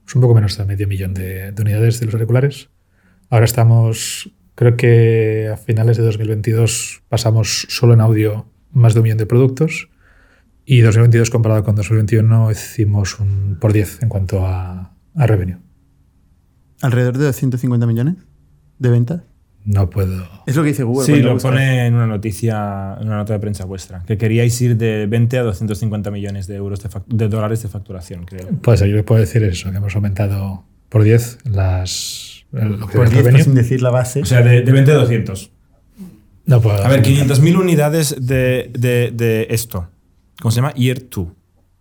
pues, 0.05 0.15
un 0.15 0.23
poco 0.23 0.35
menos 0.35 0.57
de 0.57 0.65
medio 0.65 0.89
millón 0.89 1.15
de, 1.15 1.53
de 1.53 1.63
unidades 1.63 2.01
de 2.01 2.07
los 2.07 2.15
auriculares. 2.15 2.71
Ahora 3.31 3.45
estamos, 3.45 4.31
creo 4.55 4.77
que 4.77 5.51
a 5.53 5.57
finales 5.57 5.97
de 5.97 6.03
2022 6.03 7.03
pasamos 7.09 7.67
solo 7.69 7.95
en 7.95 8.01
audio 8.01 8.47
más 8.71 8.95
de 8.95 9.01
un 9.01 9.05
millón 9.05 9.19
de 9.19 9.27
productos 9.27 9.89
y 10.65 10.81
2022 10.81 11.31
comparado 11.31 11.65
con 11.65 11.75
2021 11.75 12.51
hicimos 12.51 13.19
un 13.19 13.59
por 13.61 13.73
10 13.73 14.03
en 14.03 14.09
cuanto 14.09 14.47
a, 14.47 14.95
a 15.15 15.27
revenue. 15.27 15.59
¿Alrededor 16.81 17.19
de 17.19 17.27
250 17.27 17.87
millones 17.87 18.17
de 18.79 18.91
ventas? 18.91 19.23
No 19.65 19.89
puedo. 19.91 20.27
Es 20.47 20.57
lo 20.57 20.63
que 20.63 20.71
dice 20.71 20.83
Google. 20.83 21.07
Sí, 21.07 21.23
lo 21.23 21.35
buscas. 21.35 21.51
pone 21.51 21.87
en 21.87 21.95
una 21.95 22.07
noticia, 22.07 22.97
en 23.01 23.07
una 23.07 23.19
nota 23.19 23.33
de 23.33 23.39
prensa 23.39 23.65
vuestra, 23.65 24.03
que 24.07 24.19
queríais 24.19 24.61
ir 24.61 24.77
de 24.77 25.07
20 25.07 25.39
a 25.39 25.43
250 25.43 26.11
millones 26.11 26.47
de 26.47 26.57
euros 26.57 26.83
de, 26.83 26.89
de 27.07 27.29
dólares 27.29 27.63
de 27.63 27.69
facturación, 27.69 28.25
creo. 28.25 28.49
Puede 28.61 28.79
ser, 28.79 28.89
yo 28.89 28.97
le 28.97 29.05
puedo 29.05 29.21
decir 29.21 29.43
eso, 29.45 29.71
que 29.71 29.77
hemos 29.77 29.95
aumentado 29.95 30.65
por 30.89 31.05
10 31.05 31.39
las. 31.51 32.45
lo 32.51 32.87
que 32.89 32.97
Por 32.97 33.07
es 33.07 33.11
el 33.13 33.17
10, 33.19 33.25
revenue. 33.25 33.45
sin 33.45 33.55
decir 33.55 33.83
la 33.83 33.91
base. 33.91 34.23
O 34.23 34.27
sea, 34.27 34.43
de, 34.43 34.63
de 34.63 34.73
20 34.73 34.91
a 34.91 34.95
200. 34.97 35.51
No 36.45 36.61
puedo. 36.61 36.85
A 36.85 36.89
ver, 36.89 37.03
500.000 37.03 37.57
unidades 37.57 38.17
de, 38.19 38.69
de, 38.77 39.13
de 39.15 39.47
esto. 39.51 39.89
¿Cómo 40.41 40.51
se 40.51 40.57
llama? 40.57 40.75
Year 40.75 40.99
2. 41.09 41.29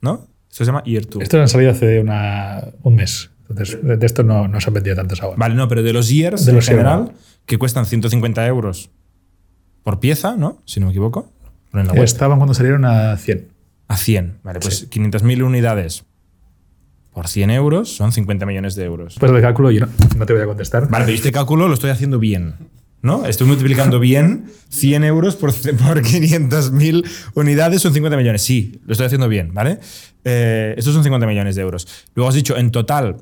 ¿No? 0.01 0.27
Esto 0.51 0.63
se 0.63 0.65
llama 0.65 0.84
Year 0.84 1.07
2. 1.09 1.23
Estos 1.23 1.39
han 1.39 1.47
salido 1.47 1.71
hace 1.71 1.99
una, 1.99 2.63
un 2.84 2.95
mes. 2.95 3.32
Entonces, 3.52 3.80
de 3.82 4.06
esto 4.06 4.24
no, 4.24 4.47
no 4.47 4.60
se 4.60 4.70
han 4.70 4.74
vendido 4.74 4.95
tantos 4.95 5.22
ahora. 5.22 5.38
Vale, 5.38 5.56
no, 5.56 5.68
pero 5.68 5.84
de 5.84 5.93
los 5.93 6.10
years 6.10 6.45
De 6.45 6.52
en 6.52 6.56
los 6.56 6.66
general, 6.66 7.12
que 7.45 7.58
cuestan 7.58 7.86
150 7.86 8.45
euros 8.47 8.89
por 9.84 9.99
pieza, 9.99 10.36
¿no? 10.38 10.62
Si 10.66 10.80
no 10.80 10.88
me 10.88 10.91
equivoco. 10.91 11.32
En 11.74 11.88
la. 11.88 11.93
Estaban 12.04 12.38
cuando 12.38 12.54
salieron 12.54 12.86
a 12.86 13.18
100. 13.18 13.47
A 13.88 13.97
100. 13.97 14.39
Vale, 14.43 14.60
pues 14.60 14.89
500.000 14.89 15.43
unidades 15.43 16.06
por 17.14 17.28
100 17.28 17.49
euros 17.52 17.95
son 17.95 18.12
50 18.12 18.45
millones 18.45 18.76
de 18.76 18.86
euros. 18.86 19.16
Después 19.16 19.32
del 19.32 19.41
cálculo, 19.41 19.72
yo 19.72 19.82
no, 19.82 19.88
no 20.18 20.26
te 20.26 20.34
voy 20.34 20.41
a 20.41 20.45
contestar. 20.45 20.88
Vale, 20.89 21.06
pero 21.06 21.16
este 21.16 21.32
cálculo 21.32 21.68
lo 21.68 21.74
estoy 21.74 21.89
haciendo 21.89 22.20
bien. 22.20 22.56
¿No? 23.04 23.26
Estoy 23.26 23.47
multiplicando 23.47 23.99
bien 23.99 24.45
100 24.70 25.04
euros 25.06 25.36
por, 25.36 25.52
por 25.54 26.04
500.000 26.04 27.04
unidades 27.34 27.82
son 27.82 27.93
50 27.93 28.16
millones. 28.16 28.43
Sí, 28.43 28.80
lo 28.86 28.91
estoy 28.91 29.08
haciendo 29.08 29.28
bien, 29.28 29.56
¿vale? 29.56 29.80
Eh, 30.24 30.76
estos 30.78 30.93
son 30.93 31.04
50 31.04 31.26
millones 31.26 31.56
de 31.56 31.64
euros. 31.64 31.88
Luego 32.14 32.30
has 32.30 32.36
dicho, 32.36 32.56
en 32.56 32.70
total, 32.70 33.18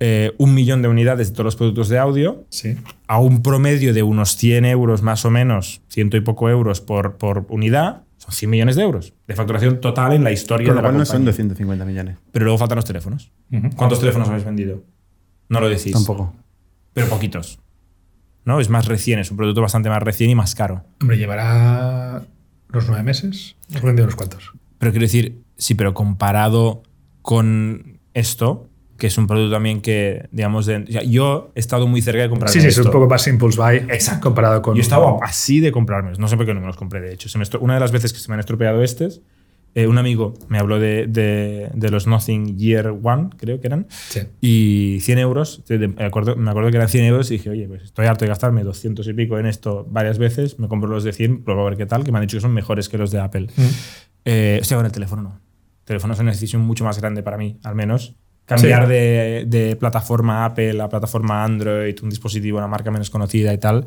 eh, 0.00 0.32
un 0.38 0.54
millón 0.54 0.80
de 0.82 0.88
unidades 0.88 1.28
de 1.28 1.34
todos 1.34 1.44
los 1.44 1.56
productos 1.56 1.88
de 1.90 1.98
audio 1.98 2.44
Sí. 2.48 2.76
a 3.06 3.18
un 3.20 3.42
promedio 3.42 3.92
de 3.94 4.02
unos 4.02 4.36
100 4.36 4.64
euros 4.64 5.02
más 5.02 5.24
o 5.24 5.30
menos, 5.30 5.82
ciento 5.88 6.16
y 6.16 6.20
poco 6.22 6.48
euros 6.48 6.80
por, 6.80 7.16
por 7.18 7.46
unidad, 7.50 8.02
son 8.16 8.32
100 8.32 8.50
millones 8.50 8.76
de 8.76 8.82
euros 8.82 9.12
de 9.28 9.34
facturación 9.34 9.80
total 9.80 10.12
en 10.14 10.24
la 10.24 10.32
historia 10.32 10.66
Con 10.68 10.76
de 10.76 10.82
la 10.82 10.88
cual 10.88 10.98
no 10.98 11.04
son 11.04 11.24
compañía. 11.24 11.32
250 11.32 11.84
millones. 11.84 12.16
Pero 12.32 12.44
luego 12.46 12.58
faltan 12.58 12.76
los 12.76 12.84
teléfonos. 12.84 13.30
¿Cuántos 13.76 14.00
teléfonos 14.00 14.28
habéis 14.28 14.44
vendido? 14.44 14.82
No 15.48 15.60
lo 15.60 15.68
decís. 15.68 15.92
Tampoco. 15.92 16.34
Pero 16.92 17.06
poquitos. 17.08 17.58
¿No? 18.44 18.58
Es 18.60 18.68
más 18.70 18.86
recién, 18.86 19.18
es 19.18 19.30
un 19.30 19.36
producto 19.36 19.60
bastante 19.60 19.90
más 19.90 20.02
recién 20.02 20.30
y 20.30 20.34
más 20.34 20.54
caro. 20.54 20.82
Hombre, 21.00 21.18
llevará 21.18 22.22
unos 22.72 22.86
nueve 22.88 23.02
meses. 23.02 23.56
Hemos 23.68 23.82
vendido 23.82 24.04
unos 24.04 24.16
cuantos. 24.16 24.52
Pero 24.78 24.92
quiero 24.92 25.04
decir, 25.04 25.42
sí, 25.58 25.74
pero 25.74 25.92
comparado 25.92 26.82
con 27.22 28.00
esto, 28.14 28.69
que 29.00 29.08
es 29.08 29.18
un 29.18 29.26
producto 29.26 29.52
también 29.56 29.80
que, 29.80 30.28
digamos, 30.30 30.66
de- 30.66 30.76
o 30.76 30.86
sea, 30.86 31.02
yo 31.02 31.50
he 31.56 31.58
estado 31.60 31.88
muy 31.88 32.02
cerca 32.02 32.22
de 32.22 32.28
comprarme 32.28 32.52
Sí, 32.52 32.60
sí, 32.60 32.68
es 32.68 32.76
esto. 32.78 32.88
un 32.88 32.92
poco 32.92 33.08
más 33.08 33.26
impulse 33.26 33.58
buy 33.60 33.76
Exacto. 33.92 34.20
comparado 34.28 34.62
con. 34.62 34.76
Yo 34.76 34.82
estaba 34.82 35.16
así 35.22 35.58
de 35.58 35.72
comprarme. 35.72 36.12
No 36.18 36.28
sé 36.28 36.36
por 36.36 36.46
qué 36.46 36.54
no 36.54 36.60
me 36.60 36.66
los 36.68 36.76
compré, 36.76 37.00
de 37.00 37.12
hecho. 37.12 37.28
Se 37.28 37.38
me 37.38 37.44
una 37.58 37.74
de 37.74 37.80
las 37.80 37.90
veces 37.90 38.12
que 38.12 38.20
se 38.20 38.28
me 38.28 38.34
han 38.34 38.40
estropeado 38.40 38.82
estos, 38.84 39.22
eh, 39.74 39.86
un 39.86 39.98
amigo 39.98 40.34
me 40.48 40.58
habló 40.58 40.78
de, 40.80 41.06
de- 41.06 41.70
de 41.72 41.90
los 41.90 42.06
Nothing 42.08 42.58
Year 42.58 42.88
One, 43.02 43.30
creo 43.36 43.60
que 43.60 43.68
eran, 43.68 43.86
Sí. 43.90 44.20
y 44.40 44.98
100 45.00 45.18
euros. 45.18 45.62
Me 45.68 46.04
acuerdo, 46.04 46.34
me 46.36 46.50
acuerdo 46.50 46.70
que 46.70 46.76
eran 46.76 46.88
100 46.88 47.04
euros 47.04 47.30
y 47.30 47.34
dije, 47.34 47.50
oye, 47.50 47.68
pues 47.68 47.84
estoy 47.84 48.06
harto 48.06 48.24
de 48.24 48.28
gastarme 48.30 48.64
200 48.64 49.06
y 49.08 49.12
pico 49.14 49.38
en 49.38 49.46
esto 49.46 49.86
varias 49.90 50.18
veces. 50.18 50.58
Me 50.58 50.68
compro 50.68 50.90
los 50.90 51.04
de 51.04 51.12
100, 51.12 51.42
pruebo 51.44 51.62
a 51.62 51.70
ver 51.70 51.76
qué 51.78 51.86
tal, 51.86 52.04
que 52.04 52.12
me 52.12 52.18
han 52.18 52.22
dicho 52.22 52.36
que 52.36 52.42
son 52.42 52.52
mejores 52.52 52.88
que 52.88 52.98
los 52.98 53.10
de 53.12 53.20
Apple. 53.20 53.46
Mm. 53.56 53.62
Eh, 54.26 54.58
o 54.60 54.64
sea, 54.64 54.76
con 54.76 54.86
el 54.86 54.92
teléfono 54.92 55.22
no. 55.22 55.30
El 55.80 55.84
teléfono 55.84 56.14
es 56.14 56.20
una 56.20 56.30
decisión 56.32 56.62
mucho 56.62 56.84
más 56.84 57.00
grande 57.00 57.22
para 57.22 57.36
mí, 57.36 57.58
al 57.64 57.74
menos. 57.74 58.16
Cambiar 58.50 58.86
Sí. 58.86 58.92
de, 58.92 59.44
de 59.46 59.76
plataforma 59.76 60.44
Apple 60.44 60.80
a 60.82 60.88
plataforma 60.88 61.44
Android, 61.44 61.94
un 62.02 62.10
dispositivo, 62.10 62.58
una 62.58 62.66
marca 62.66 62.90
menos 62.90 63.08
conocida 63.10 63.52
y 63.54 63.58
tal, 63.58 63.86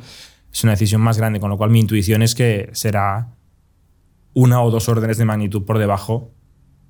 es 0.51 0.63
una 0.63 0.71
decisión 0.71 1.01
más 1.01 1.17
grande, 1.17 1.39
con 1.41 1.49
lo 1.49 1.57
cual 1.57 1.69
mi 1.69 1.79
intuición 1.81 2.21
es 2.21 2.33
que 2.33 2.69
será 2.73 3.27
una 4.33 4.61
o 4.61 4.71
dos 4.71 4.87
órdenes 4.87 5.17
de 5.17 5.25
magnitud 5.25 5.63
por 5.65 5.77
debajo 5.79 6.31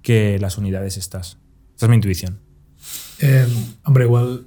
que 0.04 0.38
las 0.40 0.58
unidades 0.58 0.98
estas. 0.98 1.40
Esta 1.74 1.88
es 1.88 1.90
mi 1.90 1.96
intuición. 1.96 2.40
Eh, 3.20 3.48
hombre, 3.86 4.04
igual. 4.06 4.46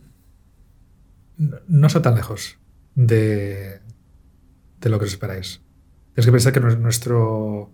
No, 1.39 1.57
no 1.67 1.87
está 1.89 2.01
tan 2.03 2.15
lejos 2.15 2.59
de, 2.95 3.81
de 4.81 4.89
lo 4.89 4.99
que 4.99 5.05
os 5.07 5.11
esperáis. 5.13 5.61
Tienes 6.15 6.27
que 6.27 6.33
pensar 6.33 6.53
que 6.53 6.61
nues- 6.63 6.79
nuestro. 6.79 7.73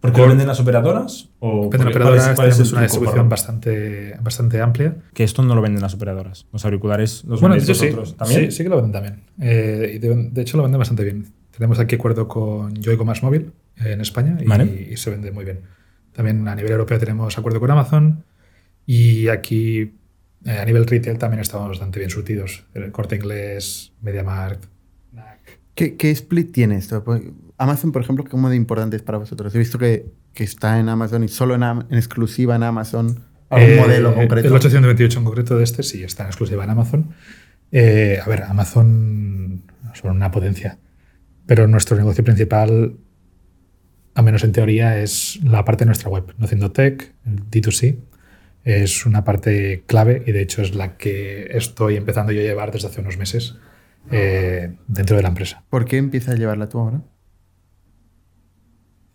¿Porque 0.00 0.20
lo 0.20 0.28
venden 0.28 0.46
las 0.46 0.60
operadoras? 0.60 1.30
¿O 1.40 1.64
Depende 1.64 1.70
de 1.70 1.78
la 1.78 1.84
porque- 1.84 1.98
operadora, 1.98 2.34
cuál 2.34 2.48
es- 2.48 2.56
cuál 2.56 2.72
una 2.72 2.82
distribución 2.82 3.28
bastante, 3.28 4.16
bastante 4.22 4.60
amplia. 4.60 4.96
Que 5.14 5.24
esto 5.24 5.42
no 5.42 5.54
lo 5.54 5.62
venden 5.62 5.82
las 5.82 5.94
operadoras. 5.94 6.46
Los 6.52 6.64
auriculares 6.64 7.24
los 7.24 7.40
Bueno, 7.40 7.54
de 7.54 7.60
vendéis 7.60 7.82
hecho 7.82 8.04
sí, 8.06 8.14
también. 8.16 8.50
sí, 8.52 8.56
sí 8.58 8.62
que 8.62 8.68
lo 8.68 8.76
venden 8.76 8.92
también. 8.92 9.22
Eh, 9.40 9.92
y 9.94 9.98
de, 9.98 10.28
de 10.30 10.42
hecho 10.42 10.56
lo 10.58 10.62
venden 10.62 10.78
bastante 10.78 11.02
bien. 11.02 11.26
Tenemos 11.50 11.78
aquí 11.80 11.94
acuerdo 11.96 12.28
con 12.28 12.74
Yoigo 12.74 13.04
Más 13.04 13.22
Móvil 13.22 13.52
eh, 13.78 13.92
en 13.92 14.00
España 14.00 14.36
y, 14.40 14.44
Vale. 14.44 14.88
y 14.92 14.96
se 14.96 15.10
vende 15.10 15.32
muy 15.32 15.44
bien. 15.44 15.60
También 16.12 16.46
a 16.46 16.54
nivel 16.54 16.72
europeo 16.72 16.98
tenemos 16.98 17.36
acuerdo 17.38 17.58
con 17.58 17.70
Amazon 17.70 18.24
y 18.84 19.28
aquí 19.28 19.94
eh, 20.44 20.50
a 20.50 20.64
nivel 20.64 20.86
retail 20.86 21.18
también 21.18 21.40
estamos 21.40 21.68
bastante 21.68 21.98
bien 21.98 22.10
surtidos. 22.10 22.64
El 22.74 22.92
Corte 22.92 23.16
Inglés, 23.16 23.92
MediaMarkt, 24.02 24.66
NAC. 25.12 25.40
¿Qué, 25.74 25.96
qué 25.96 26.10
split 26.10 26.52
tiene 26.52 26.76
esto? 26.76 27.02
Amazon, 27.58 27.92
por 27.92 28.02
ejemplo, 28.02 28.24
¿cómo 28.30 28.50
de 28.50 28.56
importante 28.56 28.96
es 28.96 29.02
para 29.02 29.18
vosotros? 29.18 29.54
He 29.54 29.58
visto 29.58 29.78
que, 29.78 30.06
que 30.34 30.44
está 30.44 30.78
en 30.78 30.88
Amazon 30.88 31.24
y 31.24 31.28
solo 31.28 31.54
en, 31.54 31.62
Am- 31.62 31.86
en 31.90 31.96
exclusiva 31.96 32.54
en 32.56 32.62
Amazon. 32.62 33.24
¿Algún 33.48 33.70
Eh, 33.70 33.76
modelo 33.80 34.14
concreto? 34.14 34.48
El 34.48 34.54
828 34.54 35.18
en 35.20 35.24
concreto 35.24 35.56
de 35.56 35.64
este 35.64 35.82
sí 35.82 36.02
está 36.02 36.24
en 36.24 36.28
exclusiva 36.28 36.64
en 36.64 36.70
Amazon. 36.70 37.14
Eh, 37.72 38.18
a 38.24 38.28
ver, 38.28 38.42
Amazon 38.42 39.62
son 39.94 40.16
una 40.16 40.30
potencia, 40.30 40.78
pero 41.46 41.66
nuestro 41.66 41.96
negocio 41.96 42.22
principal, 42.24 42.96
a 44.14 44.22
menos 44.22 44.44
en 44.44 44.52
teoría, 44.52 44.98
es 45.00 45.38
la 45.44 45.64
parte 45.64 45.84
de 45.84 45.86
nuestra 45.86 46.10
web. 46.10 46.34
Nocindo 46.38 46.72
Tech, 46.72 47.12
el 47.24 47.48
D2C, 47.50 47.98
es 48.64 49.06
una 49.06 49.24
parte 49.24 49.84
clave 49.86 50.22
y 50.26 50.32
de 50.32 50.42
hecho 50.42 50.60
es 50.60 50.74
la 50.74 50.96
que 50.96 51.48
estoy 51.56 51.96
empezando 51.96 52.32
yo 52.32 52.40
a 52.40 52.44
llevar 52.44 52.72
desde 52.72 52.88
hace 52.88 53.00
unos 53.00 53.16
meses 53.16 53.54
eh, 54.10 54.74
dentro 54.88 55.16
de 55.16 55.22
la 55.22 55.28
empresa. 55.28 55.62
¿Por 55.70 55.84
qué 55.84 55.96
empiezas 55.98 56.34
a 56.34 56.38
llevarla 56.38 56.68
tú 56.68 56.78
ahora? 56.80 57.02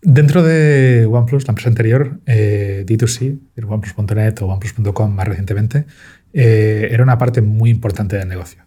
Dentro 0.04 0.42
de 0.42 1.06
OnePlus, 1.06 1.46
la 1.46 1.52
empresa 1.52 1.68
anterior, 1.68 2.20
eh, 2.26 2.84
D2C, 2.84 3.38
el 3.54 3.64
OnePlus.net 3.64 4.42
o 4.42 4.46
OnePlus.com 4.46 5.14
más 5.14 5.28
recientemente, 5.28 5.86
eh, 6.32 6.88
era 6.90 7.04
una 7.04 7.18
parte 7.18 7.40
muy 7.40 7.70
importante 7.70 8.16
del 8.16 8.26
negocio. 8.26 8.64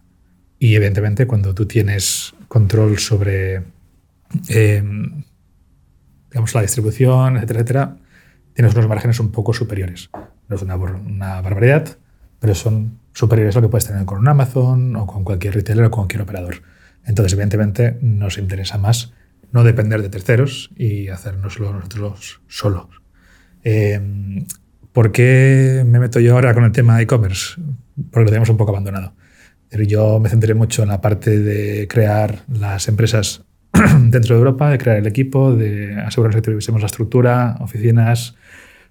Y 0.58 0.74
evidentemente 0.76 1.26
cuando 1.26 1.54
tú 1.54 1.66
tienes 1.66 2.34
control 2.48 2.98
sobre 2.98 3.64
eh, 4.48 4.82
digamos, 6.30 6.54
la 6.54 6.62
distribución, 6.62 7.36
etcétera, 7.36 7.60
etcétera, 7.60 7.96
tienes 8.54 8.74
unos 8.74 8.88
márgenes 8.88 9.20
un 9.20 9.30
poco 9.30 9.52
superiores. 9.52 10.08
No 10.48 10.56
es 10.56 10.62
una, 10.62 10.76
una 10.76 11.42
barbaridad, 11.42 11.98
pero 12.40 12.54
son 12.54 12.98
superiores 13.12 13.54
a 13.56 13.60
lo 13.60 13.68
que 13.68 13.70
puedes 13.72 13.86
tener 13.86 14.06
con 14.06 14.18
un 14.18 14.28
Amazon 14.28 14.96
o 14.96 15.06
con 15.06 15.22
cualquier 15.22 15.54
retailer 15.54 15.84
o 15.84 15.90
con 15.90 16.04
cualquier 16.04 16.22
operador. 16.22 16.62
Entonces, 17.04 17.34
evidentemente, 17.34 17.98
nos 18.00 18.38
interesa 18.38 18.78
más 18.78 19.12
no 19.52 19.64
depender 19.64 20.02
de 20.02 20.08
terceros 20.08 20.70
y 20.76 21.08
hacernoslo 21.08 21.72
nosotros 21.72 22.40
solos. 22.48 22.86
Eh, 23.64 24.00
¿Por 24.92 25.12
qué 25.12 25.84
me 25.86 25.98
meto 25.98 26.20
yo 26.20 26.34
ahora 26.34 26.54
con 26.54 26.64
el 26.64 26.72
tema 26.72 26.96
de 26.96 27.02
e-commerce? 27.02 27.60
Porque 28.10 28.24
lo 28.24 28.30
tenemos 28.30 28.48
un 28.48 28.56
poco 28.56 28.70
abandonado. 28.70 29.12
Pero 29.68 29.82
Yo 29.84 30.20
me 30.20 30.28
centré 30.28 30.54
mucho 30.54 30.82
en 30.82 30.88
la 30.88 31.00
parte 31.00 31.38
de 31.38 31.86
crear 31.88 32.44
las 32.48 32.88
empresas 32.88 33.44
dentro 34.00 34.34
de 34.34 34.38
Europa, 34.38 34.70
de 34.70 34.78
crear 34.78 34.96
el 34.96 35.06
equipo, 35.06 35.54
de 35.54 36.00
asegurarnos 36.00 36.36
que 36.36 36.42
tuviésemos 36.42 36.80
la 36.80 36.86
estructura, 36.86 37.56
oficinas, 37.60 38.36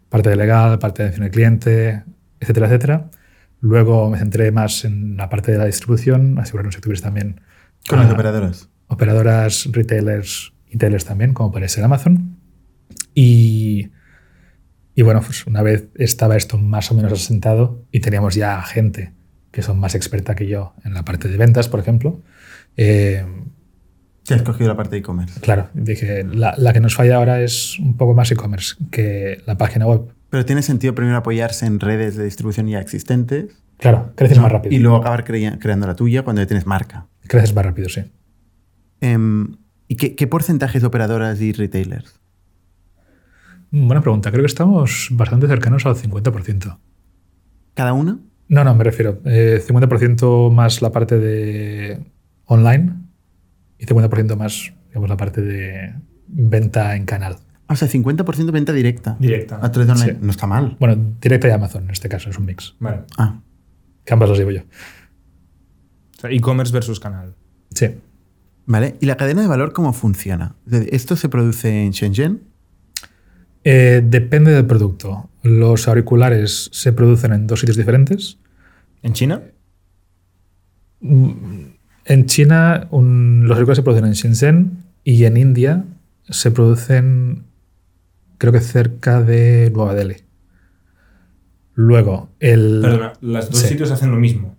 parte 0.10 0.30
de 0.30 0.36
legal, 0.36 0.78
parte 0.78 1.02
de 1.02 1.10
atención 1.10 1.26
al 1.26 1.32
cliente, 1.32 2.04
etcétera, 2.40 2.68
etcétera. 2.68 3.10
Luego 3.62 4.10
me 4.10 4.20
centré 4.20 4.52
más 4.52 4.86
en 4.86 5.18
la 5.18 5.30
parte 5.30 5.52
de 5.52 5.58
la 5.58 5.66
distribución, 5.66 6.38
asegurarnos 6.38 6.76
que 6.76 6.82
tuviese 6.82 7.04
también 7.04 7.42
Con 7.88 8.00
las 8.00 8.10
ah, 8.10 8.14
operadoras. 8.14 8.70
Operadoras, 8.88 9.68
retailers, 9.72 10.54
retailers 10.72 11.06
también, 11.06 11.34
como 11.34 11.52
puede 11.52 11.68
ser 11.70 11.84
Amazon. 11.84 12.38
Y, 13.14 13.90
y 14.96 15.02
bueno, 15.02 15.22
pues 15.22 15.46
una 15.48 15.62
vez 15.62 15.88
estaba 15.96 16.36
esto 16.38 16.58
más 16.58 16.92
o 16.92 16.96
menos 16.96 17.12
asentado 17.14 17.84
y 17.92 18.00
teníamos 18.02 18.36
ya 18.36 18.62
gente 18.62 19.14
que 19.52 19.62
son 19.62 19.80
más 19.80 19.96
experta 19.96 20.36
que 20.36 20.48
yo 20.48 20.74
en 20.84 20.94
la 20.94 21.04
parte 21.06 21.30
de 21.30 21.38
ventas, 21.38 21.70
por 21.70 21.80
ejemplo, 21.80 22.22
eh, 22.76 23.26
Que 24.26 24.34
has 24.34 24.42
cogido 24.42 24.68
la 24.68 24.76
parte 24.76 24.92
de 24.92 24.98
e-commerce. 24.98 25.40
claro, 25.40 25.70
dije, 25.74 26.24
la, 26.26 26.54
la 26.58 26.74
que 26.74 26.82
nos 26.82 26.94
falla 26.96 27.16
ahora 27.16 27.42
es 27.42 27.80
un 27.80 27.96
poco 27.96 28.14
más 28.14 28.30
e-commerce 28.32 28.76
que 28.92 29.42
la 29.46 29.58
página 29.58 29.88
web. 29.88 30.02
Pero 30.30 30.44
tiene 30.44 30.62
sentido 30.62 30.94
primero 30.94 31.16
apoyarse 31.18 31.66
en 31.66 31.80
redes 31.80 32.18
de 32.18 32.26
distribución 32.26 32.68
ya 32.68 32.80
existentes 32.82 33.46
Claro, 33.78 34.12
creces 34.16 34.40
más 34.40 34.52
rápido. 34.52 34.76
y 34.76 34.80
luego 34.80 34.98
acabar 34.98 35.24
crea- 35.24 35.58
creando 35.58 35.88
la 35.88 35.96
tuya 35.96 36.24
cuando 36.24 36.42
ya 36.42 36.48
tienes 36.48 36.66
marca. 36.66 37.08
Creces 37.28 37.54
más 37.56 37.66
rápido, 37.66 37.88
sí. 37.88 38.02
Em, 39.02 39.56
¿Y 39.88 39.96
qué, 39.98 40.16
qué 40.16 40.26
porcentaje 40.28 40.80
de 40.80 40.86
operadoras 40.88 41.40
y 41.42 41.52
retailers? 41.52 42.20
Buena 43.72 44.02
pregunta. 44.02 44.32
Creo 44.32 44.42
que 44.44 44.48
estamos 44.48 45.10
bastante 45.12 45.48
cercanos 45.48 45.86
al 45.86 45.96
50%. 45.96 46.78
¿Cada 47.74 47.94
una? 47.94 48.20
No, 48.48 48.64
no, 48.64 48.74
me 48.76 48.84
refiero. 48.84 49.22
eh, 49.26 49.62
50% 49.66 50.52
más 50.52 50.82
la 50.82 50.92
parte 50.92 51.20
de 51.20 52.00
online 52.46 52.94
y 53.78 53.86
50% 53.86 54.36
más, 54.38 54.74
digamos, 54.88 55.10
la 55.10 55.18
parte 55.18 55.42
de 55.42 55.94
venta 56.28 56.96
en 56.96 57.06
canal. 57.06 57.38
O 57.68 57.76
sea, 57.76 57.88
50% 57.88 58.52
venta 58.52 58.72
directa. 58.74 59.18
Directa. 59.20 59.60
A 59.62 59.72
través 59.72 59.88
de 59.88 59.94
online. 59.94 60.14
Sí. 60.14 60.26
No 60.26 60.32
está 60.32 60.48
mal. 60.48 60.78
Bueno, 60.80 61.16
directa 61.20 61.48
y 61.48 61.52
Amazon 61.52 61.84
en 61.86 61.90
este 61.92 62.08
caso, 62.08 62.30
es 62.30 62.38
un 62.38 62.46
mix. 62.46 62.76
Vale. 62.80 63.02
Ah, 63.18 63.40
Que 64.06 64.14
ambas 64.14 64.30
las 64.30 64.38
llevo 64.38 64.52
yo. 64.52 64.62
O 64.62 66.22
sea, 66.22 66.32
e-commerce 66.32 66.72
versus 66.72 67.00
canal. 67.00 67.36
Sí. 67.74 67.88
Vale. 68.66 68.96
¿Y 69.00 69.06
la 69.06 69.18
cadena 69.18 69.42
de 69.42 69.48
valor 69.48 69.74
cómo 69.74 69.94
funciona? 69.94 70.56
¿Esto 70.70 71.16
se 71.16 71.30
produce 71.30 71.84
en 71.86 71.92
Shenzhen? 71.92 72.42
Eh, 73.64 74.04
depende 74.06 74.52
del 74.52 74.66
producto. 74.66 75.30
Los 75.44 75.88
auriculares 75.88 76.70
se 76.72 76.94
producen 76.94 77.34
en 77.34 77.48
dos 77.48 77.60
sitios 77.62 77.78
diferentes. 77.78 78.38
¿En 79.02 79.14
China? 79.14 79.42
En 81.02 82.26
China, 82.26 82.88
un- 82.92 83.44
los 83.48 83.56
auriculares 83.58 83.78
se 83.78 83.84
producen 83.84 84.06
en 84.06 84.14
Shenzhen 84.14 84.84
y 85.04 85.24
en 85.26 85.38
India 85.38 85.86
se 86.30 86.52
producen, 86.52 87.44
creo 88.38 88.52
que 88.54 88.62
cerca 88.62 89.22
de 89.22 89.72
Nueva 89.74 89.94
Delhi. 89.94 90.18
Luego, 91.74 92.30
el. 92.40 92.80
Perdona, 92.82 93.14
¿los 93.22 93.50
dos 93.52 93.60
Sí. 93.60 93.68
sitios 93.68 93.92
hacen 93.92 94.12
lo 94.12 94.18
mismo? 94.18 94.55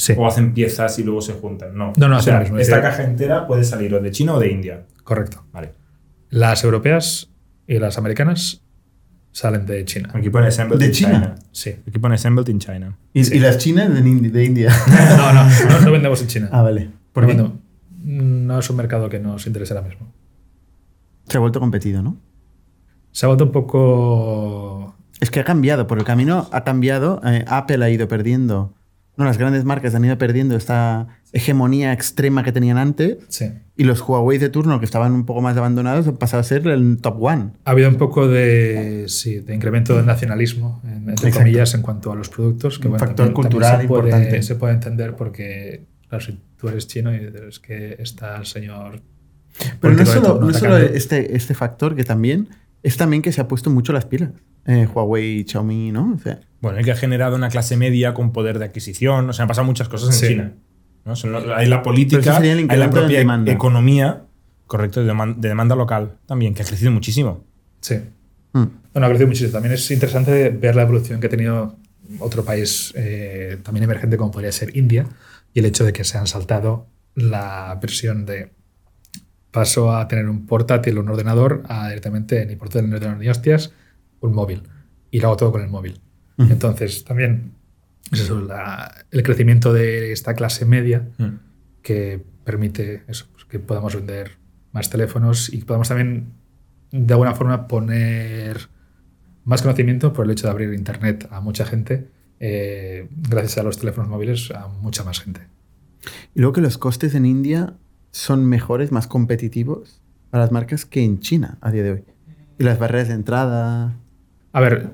Sí, 0.00 0.14
¿O 0.16 0.26
hacen 0.26 0.54
piezas 0.54 0.98
y 0.98 1.04
luego 1.04 1.20
se 1.20 1.34
juntan? 1.34 1.76
No. 1.76 1.92
No, 1.98 2.08
no, 2.08 2.14
o 2.16 2.18
hacen 2.18 2.24
sea, 2.32 2.34
lo 2.38 2.40
mismo. 2.44 2.58
esta 2.58 2.80
caja 2.80 3.04
entera 3.04 3.46
puede 3.46 3.64
salir 3.64 3.94
o 3.94 4.00
de 4.00 4.10
China 4.10 4.34
o 4.34 4.40
de 4.40 4.50
India. 4.50 4.86
correcto. 5.04 5.44
Vale. 5.52 5.72
Las 6.30 6.64
europeas 6.64 7.30
y 7.66 7.78
las 7.78 7.98
americanas 7.98 8.62
salen 9.32 9.66
de 9.66 9.84
China. 9.84 10.08
Aquí 10.14 10.30
pone 10.30 10.46
assembled 10.46 10.78
¿De 10.78 10.86
in 10.86 10.92
China? 10.92 11.12
China. 11.12 11.34
Sí. 11.52 11.74
Aquí 11.86 11.98
pone 11.98 12.14
assembled 12.14 12.48
in 12.48 12.58
China. 12.60 12.96
¿Y, 13.12 13.36
y 13.36 13.40
las 13.40 13.58
chinas 13.58 13.92
de, 13.92 14.00
Indi- 14.00 14.30
de 14.30 14.44
India? 14.44 14.70
No, 15.16 15.32
no, 15.34 15.44
no, 15.44 15.80
no 15.80 15.92
vendemos 15.92 16.20
en 16.22 16.28
China. 16.28 16.48
ah, 16.50 16.62
vale. 16.62 16.90
¿Por 17.12 17.24
No 17.24 17.28
qué? 17.28 17.34
vendemos. 17.34 17.58
No 18.02 18.58
es 18.58 18.70
un 18.70 18.76
mercado 18.76 19.10
que 19.10 19.18
nos 19.20 19.46
interese 19.46 19.74
ahora 19.74 19.86
mismo. 19.88 20.10
Se 21.28 21.36
ha 21.36 21.40
vuelto 21.40 21.60
competido, 21.60 22.02
¿no? 22.02 22.16
Se 23.12 23.26
ha 23.26 23.28
vuelto 23.28 23.44
un 23.44 23.52
poco. 23.52 24.96
Es 25.20 25.30
que 25.30 25.40
ha 25.40 25.44
cambiado, 25.44 25.86
por 25.86 25.98
el 25.98 26.04
camino 26.04 26.48
ha 26.52 26.64
cambiado. 26.64 27.20
eh, 27.24 27.44
Apple 27.46 27.84
ha 27.84 27.90
ido 27.90 28.08
perdiendo. 28.08 28.72
Las 29.16 29.36
grandes 29.36 29.64
marcas 29.64 29.94
han 29.94 30.04
ido 30.04 30.16
perdiendo 30.16 30.56
esta 30.56 31.08
hegemonía 31.32 31.92
extrema 31.92 32.42
que 32.42 32.52
tenían 32.52 32.78
antes. 32.78 33.18
Sí. 33.28 33.52
Y 33.76 33.84
los 33.84 34.00
Huawei 34.00 34.38
de 34.38 34.48
turno, 34.48 34.78
que 34.78 34.86
estaban 34.86 35.12
un 35.12 35.26
poco 35.26 35.42
más 35.42 35.56
abandonados, 35.56 36.06
han 36.08 36.16
pasado 36.16 36.40
a 36.40 36.44
ser 36.44 36.66
el 36.68 36.98
top 37.02 37.22
one. 37.22 37.50
Ha 37.64 37.72
habido 37.72 37.88
un 37.90 37.96
poco 37.96 38.26
de, 38.28 39.04
sí, 39.08 39.40
de 39.40 39.54
incremento 39.54 39.94
del 39.96 40.06
nacionalismo, 40.06 40.80
en- 40.84 40.90
entre 41.10 41.12
Exacto. 41.12 41.38
comillas, 41.40 41.74
en 41.74 41.82
cuanto 41.82 42.12
a 42.12 42.14
los 42.16 42.30
productos. 42.30 42.78
Que, 42.78 42.88
Un 42.88 42.92
bueno, 42.92 43.06
factor 43.06 43.26
también- 43.26 43.34
también 43.34 43.50
cultural 43.52 43.80
se 43.82 43.88
puede, 43.88 44.02
importante. 44.08 44.42
Se 44.42 44.54
puede 44.54 44.74
entender 44.74 45.16
porque, 45.16 45.84
claro, 46.08 46.24
si 46.24 46.38
tú 46.56 46.68
eres 46.68 46.86
chino 46.86 47.14
y 47.14 47.20
es 47.48 47.58
que 47.58 47.96
está 47.98 48.36
el 48.36 48.46
señor. 48.46 49.02
Pero 49.80 49.94
no 49.94 50.02
es 50.02 50.08
solo, 50.08 50.40
no 50.40 50.52
solo 50.54 50.76
este, 50.78 51.36
este 51.36 51.54
factor, 51.54 51.94
que 51.94 52.04
también 52.04 52.48
es 52.82 52.96
también 52.96 53.20
que 53.22 53.32
se 53.32 53.40
ha 53.42 53.48
puesto 53.48 53.68
mucho 53.68 53.92
las 53.92 54.06
pilas. 54.06 54.30
Eh, 54.66 54.86
Huawei, 54.92 55.44
Xiaomi, 55.48 55.90
¿no? 55.92 56.14
O 56.14 56.18
sea, 56.18 56.40
Bueno, 56.60 56.80
y 56.80 56.84
que 56.84 56.92
ha 56.92 56.96
generado 56.96 57.36
una 57.36 57.48
clase 57.48 57.76
media 57.76 58.12
con 58.14 58.32
poder 58.32 58.58
de 58.58 58.66
adquisición. 58.66 59.30
O 59.30 59.32
sea, 59.32 59.44
han 59.44 59.48
pasado 59.48 59.66
muchas 59.66 59.88
cosas 59.88 60.10
en 60.10 60.14
Sí. 60.14 60.28
China. 60.34 60.52
hay 61.56 61.66
la 61.66 61.82
política, 61.82 62.36
el 62.38 62.70
hay 62.70 62.78
la 62.78 62.86
de 62.86 62.92
propia 62.92 63.18
demanda. 63.18 63.50
economía, 63.52 64.22
correcto, 64.66 65.02
de, 65.02 65.10
deman- 65.12 65.36
de 65.36 65.48
demanda 65.48 65.74
local 65.74 66.18
también, 66.26 66.54
que 66.54 66.62
ha 66.62 66.66
crecido 66.66 66.90
muchísimo. 66.92 67.44
Sí. 67.80 67.96
mm. 68.52 68.64
Bueno, 68.92 69.06
ha 69.06 69.08
crecido 69.08 69.28
muchísimo. 69.28 69.52
También 69.52 69.74
es 69.74 69.90
interesante 69.90 70.50
ver 70.50 70.76
la 70.76 70.82
evolución 70.82 71.18
que 71.20 71.26
ha 71.28 71.30
tenido 71.30 71.76
otro 72.18 72.44
país 72.44 72.92
eh, 72.96 73.58
también 73.62 73.84
emergente 73.84 74.16
como 74.16 74.30
podría 74.30 74.52
ser 74.52 74.76
India 74.76 75.06
y 75.54 75.60
el 75.60 75.64
hecho 75.66 75.84
de 75.84 75.92
que 75.92 76.04
se 76.04 76.18
han 76.18 76.26
saltado 76.26 76.86
la 77.14 77.78
versión 77.80 78.26
de 78.26 78.50
paso 79.50 79.92
a 79.96 80.06
tener 80.08 80.28
un 80.28 80.46
portátil 80.46 80.98
o 80.98 81.00
un 81.00 81.08
ordenador 81.08 81.62
a 81.68 81.88
directamente 81.88 82.44
ni 82.46 82.56
portátil 82.56 82.88
ni 82.88 82.94
ordenador 82.96 83.18
ni 83.20 83.28
hostias, 83.28 83.72
un 84.20 84.32
móvil. 84.34 84.62
Y 85.10 85.20
lo 85.20 85.28
hago 85.28 85.36
todo 85.36 85.52
con 85.52 85.62
el 85.62 85.68
móvil. 85.68 86.00
Entonces, 86.38 87.04
también 87.04 87.52
es 88.12 88.20
eso, 88.20 88.40
la- 88.40 89.04
el 89.10 89.22
crecimiento 89.22 89.72
de 89.72 90.12
esta 90.12 90.34
clase 90.34 90.64
media 90.64 91.08
que 91.82 92.24
permite 92.44 93.02
eso, 93.08 93.26
pues, 93.32 93.44
que 93.44 93.58
podamos 93.58 93.94
vender 93.94 94.38
más 94.72 94.88
teléfonos 94.90 95.52
y 95.52 95.58
que 95.60 95.64
podamos 95.66 95.88
también 95.88 96.32
de 96.92 97.12
alguna 97.12 97.34
forma 97.34 97.68
poner 97.68 98.68
más 99.44 99.62
conocimiento 99.62 100.12
por 100.12 100.24
el 100.26 100.32
hecho 100.32 100.46
de 100.46 100.50
abrir 100.52 100.72
internet 100.74 101.28
a 101.30 101.40
mucha 101.40 101.64
gente 101.64 102.08
eh, 102.40 103.08
gracias 103.28 103.58
a 103.58 103.62
los 103.62 103.78
teléfonos 103.78 104.08
móviles 104.08 104.50
a 104.50 104.66
mucha 104.68 105.04
más 105.04 105.20
gente. 105.20 105.42
Y 106.34 106.40
luego 106.40 106.54
que 106.54 106.60
los 106.62 106.78
costes 106.78 107.14
en 107.14 107.26
India 107.26 107.74
son 108.12 108.46
mejores, 108.46 108.92
más 108.92 109.06
competitivos 109.06 110.00
para 110.30 110.44
las 110.44 110.52
marcas 110.52 110.86
que 110.86 111.02
en 111.04 111.20
China 111.20 111.58
a 111.60 111.70
día 111.70 111.82
de 111.82 111.90
hoy. 111.92 112.04
Y 112.58 112.64
las 112.64 112.78
barreras 112.78 113.08
de 113.08 113.14
entrada. 113.14 113.96
A 114.52 114.60
ver, 114.60 114.90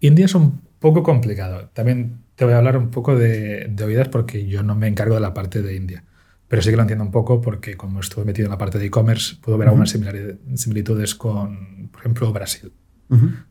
India 0.00 0.24
es 0.24 0.34
un 0.34 0.60
poco 0.78 1.02
complicado. 1.02 1.70
También 1.72 2.18
te 2.34 2.44
voy 2.44 2.54
a 2.54 2.58
hablar 2.58 2.76
un 2.76 2.90
poco 2.90 3.16
de, 3.16 3.66
de 3.70 3.84
oídas 3.84 4.08
porque 4.08 4.46
yo 4.46 4.62
no 4.62 4.74
me 4.74 4.88
encargo 4.88 5.14
de 5.14 5.20
la 5.20 5.34
parte 5.34 5.62
de 5.62 5.74
India. 5.74 6.04
Pero 6.48 6.62
sí 6.62 6.70
que 6.70 6.76
lo 6.76 6.82
entiendo 6.82 7.04
un 7.04 7.10
poco 7.10 7.40
porque 7.40 7.76
como 7.76 8.00
estuve 8.00 8.24
metido 8.24 8.46
en 8.46 8.52
la 8.52 8.58
parte 8.58 8.78
de 8.78 8.86
e-commerce, 8.86 9.36
puedo 9.40 9.58
ver 9.58 9.68
algunas 9.68 9.90
similitudes 9.90 11.14
con, 11.14 11.88
por 11.90 12.00
ejemplo, 12.00 12.32
Brasil. 12.32 12.72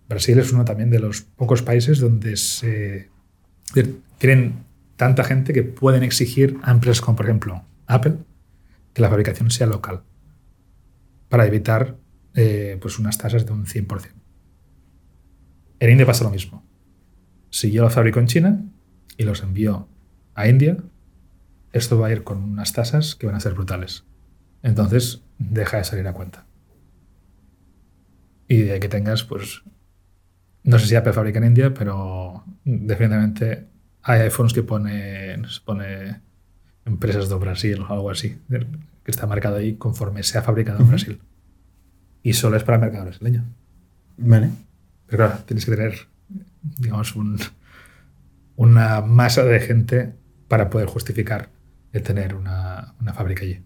Brasil 0.07 0.37
es 0.39 0.51
uno 0.51 0.65
también 0.65 0.89
de 0.89 0.99
los 0.99 1.21
pocos 1.21 1.61
países 1.61 1.99
donde 1.99 2.35
se 2.35 3.09
tienen 4.17 4.65
tanta 4.95 5.23
gente 5.23 5.53
que 5.53 5.63
pueden 5.63 6.03
exigir 6.03 6.57
a 6.63 6.71
empresas 6.71 7.01
como, 7.01 7.17
por 7.17 7.25
ejemplo, 7.25 7.63
Apple, 7.87 8.17
que 8.93 9.01
la 9.01 9.09
fabricación 9.09 9.51
sea 9.51 9.67
local 9.67 10.03
para 11.29 11.45
evitar 11.45 11.97
eh, 12.33 12.77
pues 12.81 12.99
unas 12.99 13.17
tasas 13.17 13.45
de 13.45 13.51
un 13.51 13.65
100%. 13.65 14.09
En 15.79 15.89
India 15.89 16.05
pasa 16.05 16.23
lo 16.23 16.29
mismo. 16.29 16.63
Si 17.49 17.71
yo 17.71 17.83
lo 17.83 17.89
fabrico 17.89 18.19
en 18.19 18.27
China 18.27 18.65
y 19.17 19.23
los 19.23 19.43
envío 19.43 19.87
a 20.33 20.47
India, 20.47 20.77
esto 21.73 21.99
va 21.99 22.07
a 22.07 22.11
ir 22.11 22.23
con 22.23 22.43
unas 22.43 22.73
tasas 22.73 23.15
que 23.15 23.27
van 23.27 23.35
a 23.35 23.39
ser 23.39 23.53
brutales. 23.53 24.05
Entonces, 24.63 25.23
deja 25.37 25.77
de 25.77 25.83
salir 25.83 26.07
a 26.07 26.13
cuenta. 26.13 26.45
Y 28.47 28.61
de 28.61 28.79
que 28.79 28.89
tengas, 28.89 29.23
pues, 29.23 29.63
no 30.63 30.79
sé 30.79 30.87
si 30.87 30.95
Apple 30.95 31.13
fabrica 31.13 31.39
en 31.39 31.45
India, 31.45 31.73
pero 31.73 32.43
definitivamente 32.63 33.67
hay 34.01 34.21
iPhones 34.21 34.53
que 34.53 34.63
pone, 34.63 35.47
se 35.47 35.61
pone 35.61 36.21
empresas 36.85 37.29
de 37.29 37.35
Brasil 37.35 37.81
o 37.81 37.93
algo 37.93 38.09
así, 38.09 38.37
que 38.49 39.11
está 39.11 39.27
marcado 39.27 39.57
ahí 39.57 39.75
conforme 39.75 40.23
se 40.23 40.37
ha 40.37 40.41
fabricado 40.41 40.79
en 40.79 40.87
Brasil. 40.87 41.21
Y 42.23 42.33
solo 42.33 42.57
es 42.57 42.63
para 42.63 42.77
el 42.77 42.81
mercado 42.81 43.05
brasileño. 43.05 43.45
Vale. 44.17 44.49
Pero 45.07 45.25
claro, 45.25 45.43
tienes 45.45 45.65
que 45.65 45.71
tener, 45.75 45.93
digamos, 46.79 47.15
un- 47.15 47.39
una 48.55 49.01
masa 49.01 49.43
de 49.43 49.59
gente 49.59 50.13
para 50.47 50.69
poder 50.69 50.87
justificar 50.87 51.49
el 51.93 52.01
tener 52.03 52.35
una, 52.35 52.93
una 52.99 53.13
fábrica 53.13 53.43
allí. 53.43 53.59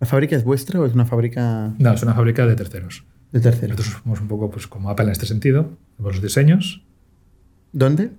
¿La 0.00 0.06
fábrica 0.06 0.36
es 0.36 0.44
vuestra 0.44 0.80
o 0.80 0.86
es 0.86 0.94
una 0.94 1.06
fábrica 1.06 1.74
No, 1.78 1.92
es 1.92 2.02
una 2.02 2.14
fábrica 2.14 2.46
de 2.46 2.54
terceros. 2.56 3.04
de 3.32 3.40
terceros? 3.40 3.76
Nosotros 3.76 4.02
somos 4.02 4.20
un 4.20 4.28
poco 4.28 4.50
pues, 4.50 4.66
como 4.66 4.88
Apple 4.90 5.06
en 5.06 5.12
este 5.12 5.26
sentido, 5.26 5.76
tenemos 5.96 6.14
los 6.16 6.22
diseños. 6.22 6.84
¿Dónde? 7.72 8.10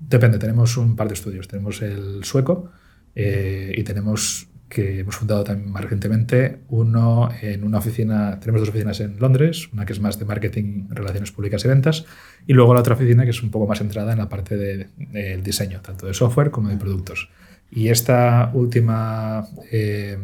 Depende, 0.00 0.38
tenemos 0.38 0.76
un 0.76 0.96
par 0.96 1.08
de 1.08 1.14
estudios. 1.14 1.48
Tenemos 1.48 1.82
el 1.82 2.24
sueco 2.24 2.70
eh, 3.14 3.72
y 3.76 3.82
tenemos 3.84 4.47
que 4.68 5.00
hemos 5.00 5.16
fundado 5.16 5.44
también 5.44 5.70
más 5.70 5.82
recientemente 5.82 6.60
uno 6.68 7.30
en 7.40 7.64
una 7.64 7.78
oficina, 7.78 8.38
tenemos 8.38 8.60
dos 8.60 8.68
oficinas 8.68 9.00
en 9.00 9.18
Londres, 9.18 9.70
una 9.72 9.86
que 9.86 9.94
es 9.94 10.00
más 10.00 10.18
de 10.18 10.24
marketing, 10.26 10.88
relaciones 10.90 11.32
públicas 11.32 11.64
y 11.64 11.68
ventas, 11.68 12.04
y 12.46 12.52
luego 12.52 12.74
la 12.74 12.80
otra 12.80 12.94
oficina 12.94 13.24
que 13.24 13.30
es 13.30 13.42
un 13.42 13.50
poco 13.50 13.66
más 13.66 13.78
centrada 13.78 14.12
en 14.12 14.18
la 14.18 14.28
parte 14.28 14.56
de- 14.56 14.88
del 14.98 15.42
diseño, 15.42 15.80
tanto 15.80 16.06
de 16.06 16.12
software 16.14 16.50
como 16.50 16.68
de 16.68 16.76
productos. 16.76 17.30
Y 17.70 17.88
esta 17.88 18.50
última, 18.54 19.46
eh, 19.70 20.18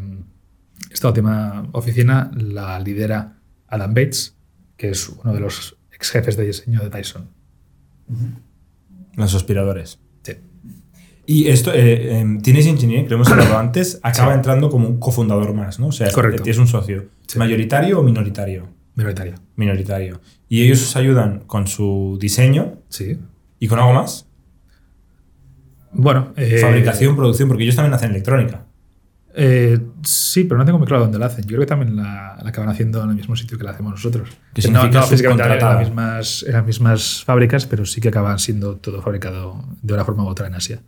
esta 0.91 1.09
última 1.09 1.69
oficina 1.73 2.31
la 2.35 2.79
lidera 2.81 3.39
Adam 3.69 3.95
Bates, 3.95 4.37
que 4.77 4.91
es 4.91 5.09
uno 5.09 5.33
de 5.33 5.41
los 5.41 5.77
ex 5.93 6.11
jefes 6.11 6.37
de 6.37 6.45
diseño 6.47 6.81
de 6.83 6.91
Tyson. 6.91 7.29
Los 9.17 9.35
aspiradores. 9.35 10.01
Y 11.27 11.49
esto, 11.49 11.73
eh, 11.73 12.21
eh, 12.21 12.39
tienes 12.43 12.67
Engineering, 12.67 13.05
que 13.05 13.11
lo 13.11 13.17
hemos 13.17 13.31
hablado 13.31 13.59
antes, 13.59 13.99
acaba 14.03 14.35
entrando 14.35 14.69
como 14.71 14.89
un 14.89 14.99
cofundador 14.99 15.55
más, 15.55 15.79
¿no? 15.81 15.87
O 15.89 15.93
sea, 15.93 16.11
Correcto. 16.13 16.43
es 16.47 16.59
un 16.59 16.67
socio. 16.67 17.07
Sí. 17.27 17.39
¿Mayoritario 17.39 18.01
o 18.01 18.03
minoritario? 18.03 18.69
Minoritario. 18.95 19.35
Minoritario. 19.57 20.21
Y 20.49 20.63
ellos 20.63 20.83
os 20.83 20.97
ayudan 20.97 21.41
con 21.47 21.67
su 21.67 22.19
diseño 22.21 22.75
Sí. 22.89 23.19
y 23.59 23.67
con 23.69 23.79
algo 23.79 23.93
más. 23.95 24.27
Bueno, 25.93 26.33
eh, 26.37 26.59
Fabricación, 26.61 27.17
producción, 27.17 27.49
porque 27.49 27.63
ellos 27.65 27.77
también 27.77 27.95
hacen 27.95 28.11
electrónica. 28.11 28.67
eh, 29.37 29.81
sí, 30.05 30.45
pero 30.45 30.59
no 30.59 30.65
tengo 30.65 30.79
muy 30.79 30.87
claro 30.87 31.03
dónde 31.05 31.19
la 31.19 31.27
hacen. 31.27 31.43
Yo 31.45 31.49
creo 31.57 31.61
que 31.61 31.67
también 31.67 31.97
la, 31.97 32.39
la 32.43 32.49
acaban 32.51 32.69
haciendo 32.71 33.03
en 33.03 33.11
el 33.11 33.17
mismo 33.17 33.35
sitio 33.35 33.59
que 33.59 33.65
la 33.65 33.71
hacemos 33.73 33.93
nosotros. 33.93 34.29
Que 34.53 34.69
no, 34.71 34.87
no 34.89 35.03
físicamente 35.03 35.43
en 35.45 35.59
las, 35.59 35.81
mismas, 35.81 36.45
en 36.47 36.53
las 36.53 36.65
mismas 36.67 37.25
fábricas, 37.25 37.67
pero 37.67 37.85
sí 37.85 38.01
que 38.01 38.09
acaban 38.09 38.39
siendo 38.39 38.77
todo 38.77 39.03
fabricado 39.03 39.65
de 39.83 39.95
una 39.95 40.05
forma 40.05 40.23
u 40.25 40.29
otra 40.29 40.47
en 40.47 40.55
Asia. 40.55 40.81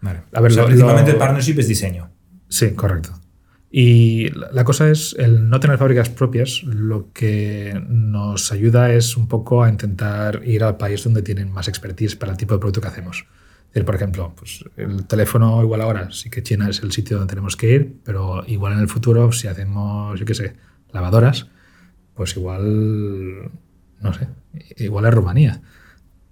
Vale. 0.00 0.20
A 0.32 0.40
ver, 0.40 0.50
O 0.50 0.54
sea, 0.54 0.62
lo- 0.62 0.68
principalmente 0.68 1.10
lo- 1.12 1.16
el 1.16 1.18
partnership 1.18 1.58
es 1.58 1.68
diseño. 1.68 2.10
Sí, 2.48 2.70
correcto. 2.72 3.12
Y 3.70 4.30
la 4.30 4.64
cosa 4.64 4.88
es, 4.90 5.14
el 5.18 5.50
no 5.50 5.60
tener 5.60 5.76
fábricas 5.76 6.08
propias, 6.08 6.62
lo 6.64 7.12
que 7.12 7.78
nos 7.88 8.50
ayuda 8.50 8.92
es 8.94 9.16
un 9.16 9.28
poco 9.28 9.62
a 9.62 9.68
intentar 9.68 10.40
ir 10.46 10.64
al 10.64 10.78
país 10.78 11.04
donde 11.04 11.20
tienen 11.22 11.50
más 11.52 11.68
expertise 11.68 12.16
para 12.16 12.32
el 12.32 12.38
tipo 12.38 12.54
de 12.54 12.60
producto 12.60 12.80
que 12.80 12.88
hacemos. 12.88 13.26
Decir, 13.68 13.84
por 13.84 13.94
ejemplo, 13.96 14.32
pues 14.34 14.64
el 14.78 15.06
teléfono 15.06 15.62
igual 15.62 15.82
ahora 15.82 16.10
sí 16.10 16.30
que 16.30 16.42
China 16.42 16.70
es 16.70 16.82
el 16.82 16.92
sitio 16.92 17.18
donde 17.18 17.30
tenemos 17.32 17.56
que 17.56 17.70
ir, 17.74 17.96
pero 18.04 18.42
igual 18.46 18.72
en 18.72 18.78
el 18.78 18.88
futuro 18.88 19.30
si 19.32 19.48
hacemos, 19.48 20.18
yo 20.18 20.24
qué 20.24 20.34
sé, 20.34 20.54
lavadoras, 20.92 21.48
pues 22.14 22.34
igual, 22.38 23.50
no 24.00 24.12
sé, 24.14 24.28
igual 24.78 25.04
es 25.04 25.12
Rumanía. 25.12 25.60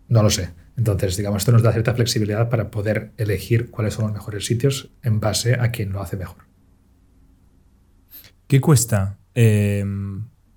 No 0.09 0.23
lo 0.23 0.31
sé. 0.31 0.55
Entonces, 0.77 1.17
digamos, 1.17 1.43
esto 1.43 1.53
nos 1.53 1.63
da 1.63 1.73
cierta 1.73 1.95
flexibilidad 1.95 2.51
para 2.51 2.71
poder 2.71 3.13
elegir 3.17 3.71
cuáles 3.71 3.95
son 3.95 4.05
los 4.07 4.13
mejores 4.15 4.45
sitios 4.45 4.91
en 5.03 5.21
base 5.21 5.55
a 5.55 5.71
quien 5.71 5.91
lo 5.93 6.01
hace 6.03 6.17
mejor. 6.17 6.45
¿Qué 8.47 8.61
cuesta 8.61 9.19
eh, 9.35 9.85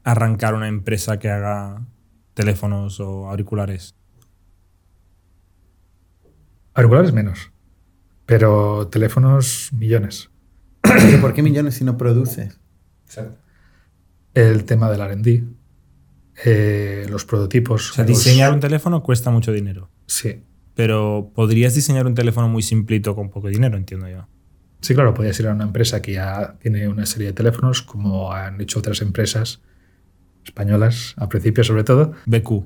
arrancar 0.03 0.53
una 0.55 0.67
empresa 0.67 1.19
que 1.19 1.29
haga 1.29 1.85
teléfonos 2.33 2.99
o 2.99 3.29
auriculares? 3.29 3.95
Auriculares 6.73 7.13
menos, 7.13 7.51
pero 8.25 8.87
teléfonos 8.87 9.69
millones. 9.73 10.29
¿Pero 10.81 11.21
¿Por 11.21 11.33
qué 11.33 11.41
millones 11.43 11.75
si 11.75 11.83
no 11.83 11.97
produces? 11.97 12.59
El 14.33 14.63
tema 14.65 14.89
del 14.91 15.01
RD, 15.01 15.43
eh, 16.45 17.05
los 17.09 17.25
prototipos. 17.25 17.91
O 17.91 17.93
sea, 17.95 18.05
los- 18.05 18.17
diseñar 18.23 18.53
un 18.53 18.59
teléfono 18.59 19.01
cuesta 19.03 19.29
mucho 19.31 19.51
dinero. 19.51 19.89
Sí. 20.09 20.41
Pero 20.75 21.31
podrías 21.35 21.75
diseñar 21.75 22.05
un 22.07 22.15
teléfono 22.15 22.47
muy 22.49 22.61
simplito 22.63 23.15
con 23.15 23.29
poco 23.29 23.47
dinero, 23.49 23.77
entiendo 23.77 24.07
yo. 24.09 24.27
Sí, 24.81 24.93
claro, 24.95 25.13
podías 25.13 25.37
ir 25.39 25.47
a 25.47 25.53
una 25.53 25.65
empresa 25.65 26.01
que 26.01 26.13
ya 26.13 26.55
tiene 26.61 26.87
una 26.87 27.05
serie 27.05 27.27
de 27.27 27.33
teléfonos, 27.33 27.81
como 27.81 28.31
han 28.33 28.59
hecho 28.61 28.79
otras 28.79 29.01
empresas 29.01 29.61
españolas, 30.45 31.13
al 31.17 31.27
principio 31.27 31.63
sobre 31.63 31.83
todo. 31.83 32.13
BQ. 32.25 32.63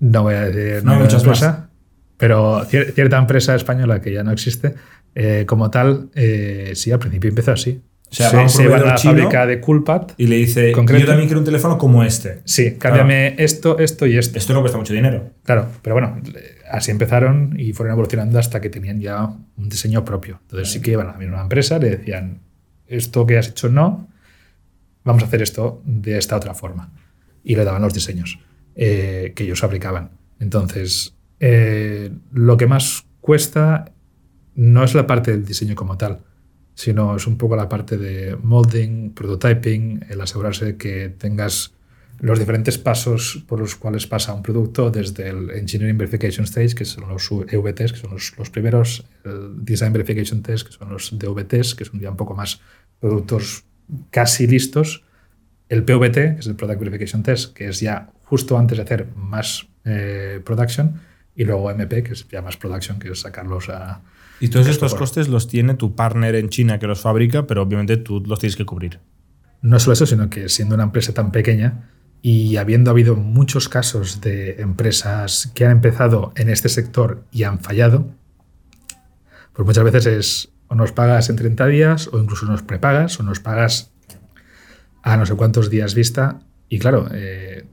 No 0.00 0.22
voy 0.22 0.34
a 0.34 0.42
decir 0.48 0.84
No 0.84 0.92
de 0.94 0.98
muchas 1.00 1.22
empresa, 1.22 1.68
pero 2.16 2.64
cier- 2.66 2.92
cierta 2.92 3.18
empresa 3.18 3.54
española 3.54 4.00
que 4.00 4.12
ya 4.12 4.22
no 4.22 4.30
existe, 4.32 4.74
eh, 5.14 5.44
como 5.46 5.70
tal, 5.70 6.10
eh, 6.14 6.72
sí, 6.74 6.90
al 6.92 6.98
principio 6.98 7.28
empezó 7.30 7.52
así. 7.52 7.82
O 8.10 8.14
sea, 8.14 8.28
se, 8.28 8.36
va 8.36 8.48
se 8.48 8.64
a 8.84 8.86
la 8.86 8.98
fábrica 8.98 9.46
de 9.46 9.58
Coolpad. 9.60 10.08
Y 10.18 10.26
le 10.26 10.36
dice, 10.36 10.72
Concreto. 10.72 11.00
yo 11.00 11.06
también 11.06 11.28
quiero 11.28 11.38
un 11.40 11.46
teléfono 11.46 11.78
como 11.78 12.04
este. 12.04 12.40
Sí, 12.44 12.76
cámbiame 12.78 13.36
esto, 13.38 13.78
esto 13.78 14.06
y 14.06 14.18
esto. 14.18 14.36
Esto 14.38 14.52
no 14.52 14.60
cuesta 14.60 14.76
mucho 14.76 14.92
dinero. 14.92 15.30
Claro, 15.44 15.68
pero 15.80 15.94
bueno, 15.94 16.20
así 16.72 16.90
empezaron 16.90 17.54
y 17.58 17.74
fueron 17.74 17.92
evolucionando 17.92 18.38
hasta 18.38 18.60
que 18.60 18.70
tenían 18.70 18.98
ya 18.98 19.26
un 19.26 19.68
diseño 19.68 20.04
propio. 20.04 20.40
Entonces 20.42 20.72
sí 20.72 20.80
que 20.80 20.92
iban 20.92 21.06
a 21.06 21.12
la 21.12 21.18
misma 21.18 21.42
empresa, 21.42 21.78
le 21.78 21.90
decían, 21.90 22.40
esto 22.86 23.26
que 23.26 23.36
has 23.36 23.48
hecho 23.48 23.68
no, 23.68 24.08
vamos 25.04 25.22
a 25.22 25.26
hacer 25.26 25.42
esto 25.42 25.82
de 25.84 26.16
esta 26.16 26.34
otra 26.34 26.54
forma. 26.54 26.90
Y 27.44 27.56
le 27.56 27.64
daban 27.64 27.82
los 27.82 27.92
diseños 27.92 28.38
eh, 28.74 29.34
que 29.36 29.44
ellos 29.44 29.60
fabricaban. 29.60 30.12
Entonces, 30.40 31.14
eh, 31.40 32.10
lo 32.32 32.56
que 32.56 32.66
más 32.66 33.04
cuesta 33.20 33.92
no 34.54 34.82
es 34.82 34.94
la 34.94 35.06
parte 35.06 35.30
del 35.30 35.44
diseño 35.44 35.74
como 35.74 35.98
tal, 35.98 36.20
sino 36.74 37.16
es 37.16 37.26
un 37.26 37.36
poco 37.36 37.54
la 37.54 37.68
parte 37.68 37.98
de 37.98 38.34
molding, 38.42 39.10
prototyping, 39.10 40.06
el 40.08 40.20
asegurarse 40.22 40.78
que 40.78 41.10
tengas 41.10 41.74
los 42.22 42.38
diferentes 42.38 42.78
pasos 42.78 43.44
por 43.48 43.58
los 43.58 43.74
cuales 43.74 44.06
pasa 44.06 44.32
un 44.32 44.42
producto, 44.44 44.90
desde 44.90 45.28
el 45.28 45.50
Engineering 45.50 45.98
Verification 45.98 46.44
Stage, 46.44 46.74
que 46.76 46.84
son 46.84 47.08
los 47.08 47.28
EVTs, 47.30 47.92
que 47.92 47.98
son 47.98 48.12
los, 48.12 48.32
los 48.38 48.48
primeros, 48.48 49.04
el 49.24 49.64
Design 49.64 49.92
Verification 49.92 50.40
Test, 50.40 50.66
que 50.68 50.72
son 50.72 50.88
los 50.88 51.10
DVTs, 51.18 51.74
que 51.74 51.84
son 51.84 51.98
ya 52.00 52.10
un 52.10 52.16
poco 52.16 52.34
más 52.34 52.60
productos 53.00 53.64
casi 54.10 54.46
listos, 54.46 55.02
el 55.68 55.84
PVT, 55.84 56.14
que 56.14 56.36
es 56.38 56.46
el 56.46 56.54
Product 56.54 56.78
Verification 56.78 57.22
Test, 57.24 57.54
que 57.54 57.68
es 57.68 57.80
ya 57.80 58.12
justo 58.22 58.56
antes 58.56 58.78
de 58.78 58.84
hacer 58.84 59.08
más 59.16 59.66
eh, 59.84 60.40
production, 60.44 61.00
y 61.34 61.44
luego 61.44 61.70
MP, 61.72 62.04
que 62.04 62.12
es 62.12 62.28
ya 62.28 62.40
más 62.40 62.56
production, 62.56 63.00
que 63.00 63.10
es 63.10 63.20
sacarlos 63.20 63.68
a... 63.68 64.00
Y 64.38 64.48
todos 64.48 64.66
Esto 64.68 64.86
estos 64.86 64.92
por- 64.92 65.00
costes 65.00 65.28
los 65.28 65.48
tiene 65.48 65.74
tu 65.74 65.96
partner 65.96 66.36
en 66.36 66.50
China 66.50 66.78
que 66.78 66.86
los 66.86 67.00
fabrica, 67.00 67.46
pero 67.48 67.62
obviamente 67.62 67.96
tú 67.96 68.22
los 68.24 68.38
tienes 68.38 68.54
que 68.54 68.64
cubrir. 68.64 69.00
No 69.60 69.78
solo 69.80 69.94
eso, 69.94 70.06
sino 70.06 70.28
que 70.30 70.48
siendo 70.48 70.74
una 70.74 70.84
empresa 70.84 71.14
tan 71.14 71.30
pequeña 71.32 71.88
y 72.22 72.56
habiendo 72.56 72.92
habido 72.92 73.16
muchos 73.16 73.68
casos 73.68 74.20
de 74.20 74.62
empresas 74.62 75.50
que 75.54 75.64
han 75.64 75.72
empezado 75.72 76.32
en 76.36 76.48
este 76.48 76.68
sector 76.68 77.24
y 77.32 77.42
han 77.42 77.58
fallado, 77.58 78.06
pues 79.52 79.66
muchas 79.66 79.84
veces 79.84 80.06
es 80.06 80.48
o 80.68 80.76
nos 80.76 80.92
pagas 80.92 81.28
en 81.28 81.36
30 81.36 81.66
días 81.66 82.08
o 82.12 82.18
incluso 82.18 82.46
nos 82.46 82.62
prepagas 82.62 83.18
o 83.18 83.24
nos 83.24 83.40
pagas 83.40 83.92
a 85.02 85.16
no 85.16 85.26
sé 85.26 85.34
cuántos 85.34 85.68
días 85.68 85.94
vista. 85.94 86.40
Y 86.68 86.78
claro, 86.78 87.08
eh, 87.12 87.66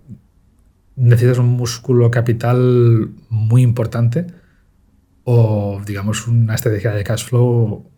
necesitas 0.95 1.37
un 1.37 1.49
músculo 1.49 2.09
capital 2.11 3.11
muy 3.29 3.61
importante 3.61 4.27
o 5.23 5.79
digamos 5.85 6.27
una 6.27 6.55
estrategia 6.55 6.91
de 6.91 7.03
cash 7.03 7.23
flow 7.23 7.89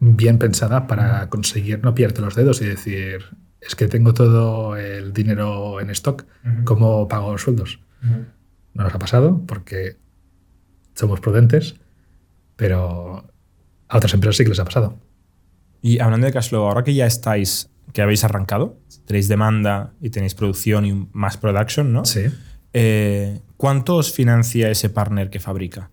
bien 0.00 0.38
pensada 0.38 0.86
para 0.88 1.28
conseguir 1.28 1.82
no 1.82 1.94
pillarte 1.94 2.20
los 2.20 2.34
dedos 2.34 2.60
y 2.60 2.66
decir, 2.66 3.24
es 3.60 3.74
que 3.74 3.88
tengo 3.88 4.14
todo 4.14 4.76
el 4.76 5.12
dinero 5.12 5.80
en 5.80 5.90
stock, 5.90 6.24
¿cómo 6.64 7.08
pago 7.08 7.32
los 7.32 7.42
sueldos? 7.42 7.80
No 8.74 8.84
nos 8.84 8.94
ha 8.94 8.98
pasado 8.98 9.42
porque 9.46 9.96
somos 10.94 11.20
prudentes, 11.20 11.76
pero 12.56 13.24
a 13.88 13.96
otras 13.96 14.14
empresas 14.14 14.36
sí 14.36 14.44
que 14.44 14.50
les 14.50 14.60
ha 14.60 14.64
pasado. 14.64 14.98
Y 15.82 16.00
hablando 16.00 16.26
de 16.26 16.32
cash 16.32 16.50
flow, 16.50 16.64
ahora 16.64 16.84
que 16.84 16.94
ya 16.94 17.06
estáis, 17.06 17.70
que 17.92 18.02
habéis 18.02 18.24
arrancado, 18.24 18.78
tenéis 19.06 19.28
demanda 19.28 19.92
y 20.00 20.10
tenéis 20.10 20.34
producción 20.34 20.84
y 20.84 21.08
más 21.12 21.36
production, 21.36 21.92
¿no? 21.92 22.04
Sí. 22.04 22.26
Eh, 22.72 23.40
¿Cuánto 23.56 23.96
os 23.96 24.12
financia 24.12 24.70
ese 24.70 24.90
partner 24.90 25.30
que 25.30 25.40
fabrica? 25.40 25.90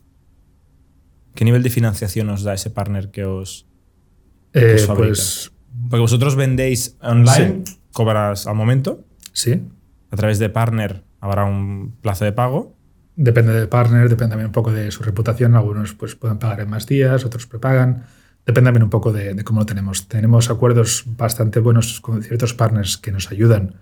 ¿Qué 1.33 1.45
nivel 1.45 1.63
de 1.63 1.69
financiación 1.69 2.29
os 2.29 2.43
da 2.43 2.53
ese 2.53 2.69
partner 2.69 3.11
que 3.11 3.25
os... 3.25 3.67
Eh, 4.53 4.75
os 4.75 4.85
fabrica? 4.85 5.07
pues 5.07 5.51
Porque 5.89 6.01
vosotros 6.01 6.35
vendéis 6.35 6.97
online, 7.01 7.63
cobras 7.91 8.47
al 8.47 8.55
momento, 8.55 9.03
sí, 9.33 9.61
a 10.11 10.15
través 10.15 10.39
de 10.39 10.49
partner 10.49 11.03
habrá 11.19 11.45
un 11.45 11.95
plazo 12.01 12.25
de 12.25 12.31
pago. 12.31 12.75
depende 13.15 13.53
del 13.53 13.67
partner, 13.67 14.09
depende 14.09 14.31
también 14.31 14.47
un 14.47 14.51
poco 14.51 14.71
de 14.71 14.91
su 14.91 15.03
reputación. 15.03 15.55
Algunos 15.55 15.93
pues, 15.93 16.15
pueden 16.15 16.37
pagar 16.37 16.61
en 16.61 16.69
más 16.69 16.85
días, 16.85 17.25
otros 17.25 17.47
prepagan. 17.47 18.03
Depende 18.45 18.67
también 18.67 18.83
un 18.83 18.89
poco 18.89 19.11
de, 19.11 19.33
de 19.33 19.43
cómo 19.43 19.61
lo 19.61 19.65
tenemos. 19.65 20.07
Tenemos 20.07 20.49
acuerdos 20.49 21.03
bastante 21.05 21.59
buenos 21.59 21.99
con 21.99 22.21
ciertos 22.21 22.53
partners 22.53 22.97
que 22.97 23.11
nos 23.11 23.31
ayudan 23.31 23.75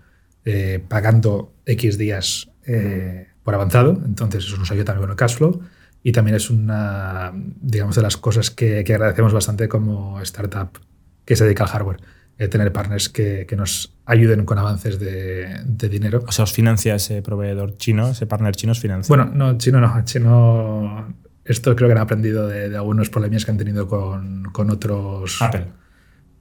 eh, 0.45 0.83
pagando 0.87 1.53
X 1.65 1.97
días 1.97 2.49
eh, 2.65 3.27
por 3.43 3.55
avanzado. 3.55 4.01
Entonces 4.05 4.45
eso 4.45 4.57
nos 4.57 4.71
ayuda 4.71 4.85
también 4.85 5.03
con 5.03 5.11
el 5.11 5.17
cash 5.17 5.35
flow. 5.35 5.61
Y 6.01 6.13
también 6.13 6.35
es 6.35 6.49
una, 6.49 7.33
digamos, 7.61 7.95
de 7.95 8.01
las 8.01 8.17
cosas 8.17 8.51
que, 8.51 8.83
que 8.83 8.93
agradecemos 8.93 9.33
bastante 9.33 9.67
como 9.67 10.19
startup 10.21 10.79
que 11.25 11.35
se 11.35 11.43
dedica 11.43 11.63
al 11.63 11.69
hardware. 11.69 11.97
eh, 12.37 12.47
tener 12.47 12.71
partners 12.71 13.09
que, 13.09 13.45
que 13.47 13.55
nos 13.55 13.93
ayuden 14.05 14.45
con 14.45 14.57
avances 14.57 14.99
de, 14.99 15.61
de 15.65 15.89
dinero. 15.89 16.23
O 16.27 16.31
sea, 16.31 16.43
os 16.43 16.51
financia 16.53 16.95
ese 16.95 17.21
proveedor 17.21 17.77
chino, 17.77 18.09
ese 18.09 18.25
partner 18.25 18.55
chino 18.55 18.71
os 18.71 18.79
financia. 18.79 19.15
Bueno, 19.15 19.31
no, 19.33 19.57
chino 19.57 19.79
no. 19.79 20.03
Chino. 20.03 21.13
Esto 21.45 21.75
creo 21.75 21.89
que 21.89 21.93
han 21.93 21.99
aprendido 21.99 22.47
de, 22.47 22.69
de 22.69 22.77
algunos 22.77 23.09
problemas 23.09 23.43
que 23.45 23.51
han 23.51 23.57
tenido 23.57 23.87
con, 23.87 24.45
con 24.51 24.69
otros. 24.69 25.41
Apple. 25.41 25.67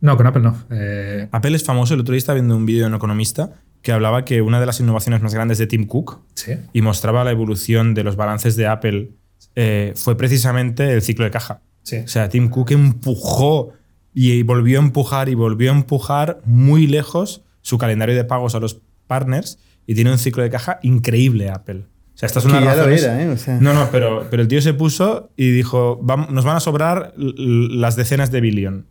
No, 0.01 0.17
con 0.17 0.27
Apple 0.27 0.43
no. 0.43 0.57
Eh, 0.71 1.29
Apple 1.31 1.57
es 1.57 1.65
famoso. 1.65 1.95
El 1.95 2.01
otro 2.01 2.13
día 2.13 2.19
estaba 2.19 2.35
viendo 2.35 2.57
un 2.57 2.67
vídeo 2.67 2.83
de 2.83 2.89
un 2.89 2.95
economista 2.95 3.51
que 3.83 3.93
hablaba 3.93 4.25
que 4.25 4.43
una 4.43 4.61
de 4.61 4.67
las 4.67 4.79
innovaciones 4.79 5.23
más 5.23 5.35
grandes 5.35 5.59
de 5.59 5.67
Tim 5.67 5.87
Cook 5.87 6.21
sí. 6.35 6.53
y 6.73 6.83
mostraba 6.83 7.25
la 7.25 7.33
evolución 7.33 7.95
de 7.95 8.05
los 8.05 8.15
balances 8.15 8.55
de 8.55 8.69
Apple 8.69 9.11
eh, 9.57 9.93
fue 9.97 10.17
precisamente 10.17 10.93
el 10.93 11.03
ciclo 11.03 11.25
de 11.25 11.33
caja. 11.33 11.63
Sí. 11.83 11.99
O 11.99 12.09
sea, 12.09 12.29
Tim 12.29 12.49
Cook 12.49 12.71
empujó 12.71 13.73
y 14.15 14.43
volvió 14.43 14.79
a 14.81 14.83
empujar 14.83 15.29
y 15.29 15.35
volvió 15.35 15.73
a 15.73 15.77
empujar 15.77 16.41
muy 16.45 16.87
lejos 16.87 17.43
su 17.63 17.79
calendario 17.79 18.15
de 18.15 18.25
pagos 18.25 18.55
a 18.55 18.61
los 18.61 18.81
partners 19.07 19.59
y 19.87 19.95
tiene 19.95 20.11
un 20.13 20.19
ciclo 20.19 20.43
de 20.43 20.51
caja 20.51 20.79
increíble 20.83 21.49
Apple. 21.51 21.87
O 22.15 22.17
sea, 22.19 22.27
estas 22.27 22.43
son 22.43 22.53
Que 22.53 22.61
las 22.61 22.77
ya 22.77 22.83
lo 22.87 22.89
era, 22.91 23.23
¿eh? 23.23 23.29
O 23.29 23.37
sea, 23.39 23.59
No, 23.61 23.73
no, 23.73 23.89
pero, 23.91 24.27
pero 24.31 24.43
el 24.43 24.49
tío 24.49 24.61
se 24.61 24.75
puso 24.75 25.31
y 25.37 25.51
dijo, 25.51 25.99
"Vam- 26.03 26.29
nos 26.29 26.45
van 26.45 26.57
a 26.57 26.61
sobrar 26.61 27.15
las 27.17 27.97
decenas 27.97 28.31
de 28.31 28.41
billón. 28.43 28.87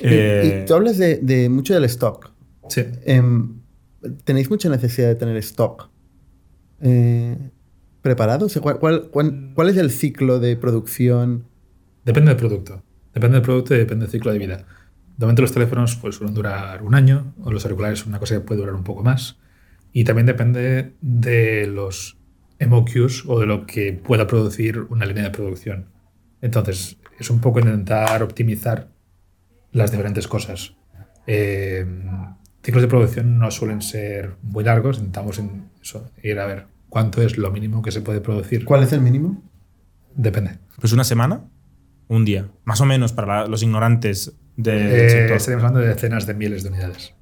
Y- 0.00 0.06
Eh, 0.06 0.60
y 0.62 0.66
tú 0.66 0.74
hablas 0.74 0.98
de, 0.98 1.16
de 1.18 1.48
mucho 1.48 1.72
del 1.74 1.84
stock. 1.84 2.30
Sí. 2.68 2.82
Em, 3.06 3.54
¿Tenéis 4.24 4.50
mucha 4.50 4.68
necesidad 4.68 5.08
de 5.08 5.14
tener 5.16 5.36
stock 5.38 5.88
eh, 6.80 7.36
preparado? 8.02 8.46
O 8.46 8.48
sea, 8.48 8.62
¿cuál, 8.62 8.78
cuál- 8.78 9.08
cuál- 9.10 9.50
cuál 9.54 9.68
es 9.70 9.76
el 9.76 9.90
ciclo 9.90 10.38
de 10.38 10.56
producción? 10.56 11.44
Depende 12.04 12.28
del 12.30 12.36
producto. 12.38 12.82
Depende 13.18 13.38
del 13.38 13.42
producto 13.42 13.74
y 13.74 13.78
depende 13.78 14.04
del 14.04 14.12
ciclo 14.12 14.32
de 14.32 14.38
vida. 14.38 14.58
De 15.16 15.26
momento 15.26 15.42
los 15.42 15.50
teléfonos 15.50 15.96
pues, 15.96 16.14
suelen 16.14 16.34
durar 16.34 16.84
un 16.84 16.94
año, 16.94 17.34
o 17.42 17.50
los 17.50 17.64
auriculares 17.64 17.98
son 17.98 18.10
una 18.10 18.20
cosa 18.20 18.36
que 18.36 18.42
puede 18.42 18.60
durar 18.60 18.76
un 18.76 18.84
poco 18.84 19.02
más. 19.02 19.40
Y 19.92 20.04
también 20.04 20.26
depende 20.26 20.92
de 21.00 21.66
los 21.66 22.16
MOQs 22.64 23.24
o 23.26 23.40
de 23.40 23.46
lo 23.46 23.66
que 23.66 23.92
pueda 23.92 24.28
producir 24.28 24.78
una 24.90 25.04
línea 25.04 25.24
de 25.24 25.30
producción. 25.30 25.86
Entonces, 26.40 26.98
es 27.18 27.28
un 27.28 27.40
poco 27.40 27.58
intentar 27.58 28.22
optimizar 28.22 28.86
las 29.72 29.90
diferentes 29.90 30.28
cosas. 30.28 30.76
Eh, 31.26 31.84
ciclos 32.62 32.82
de 32.82 32.88
producción 32.88 33.36
no 33.36 33.50
suelen 33.50 33.82
ser 33.82 34.36
muy 34.42 34.62
largos, 34.62 34.98
intentamos 34.98 35.40
en 35.40 35.70
eso, 35.82 36.08
ir 36.22 36.38
a 36.38 36.46
ver 36.46 36.66
cuánto 36.88 37.20
es 37.20 37.36
lo 37.36 37.50
mínimo 37.50 37.82
que 37.82 37.90
se 37.90 38.00
puede 38.00 38.20
producir. 38.20 38.64
¿Cuál 38.64 38.84
es 38.84 38.92
el 38.92 39.00
mínimo? 39.00 39.42
Depende. 40.14 40.60
Pues 40.80 40.92
una 40.92 41.02
semana, 41.02 41.48
un 42.08 42.24
día, 42.24 42.48
más 42.64 42.80
o 42.80 42.86
menos 42.86 43.12
para 43.12 43.42
la- 43.42 43.46
los 43.46 43.62
ignorantes 43.62 44.32
del 44.56 44.78
Eh, 44.78 45.10
sector. 45.10 45.36
estaríamos 45.36 45.64
hablando 45.64 45.80
de 45.80 45.88
decenas 45.94 46.26
de 46.26 46.34
miles 46.34 46.62
de 46.62 46.70
unidades 46.70 47.14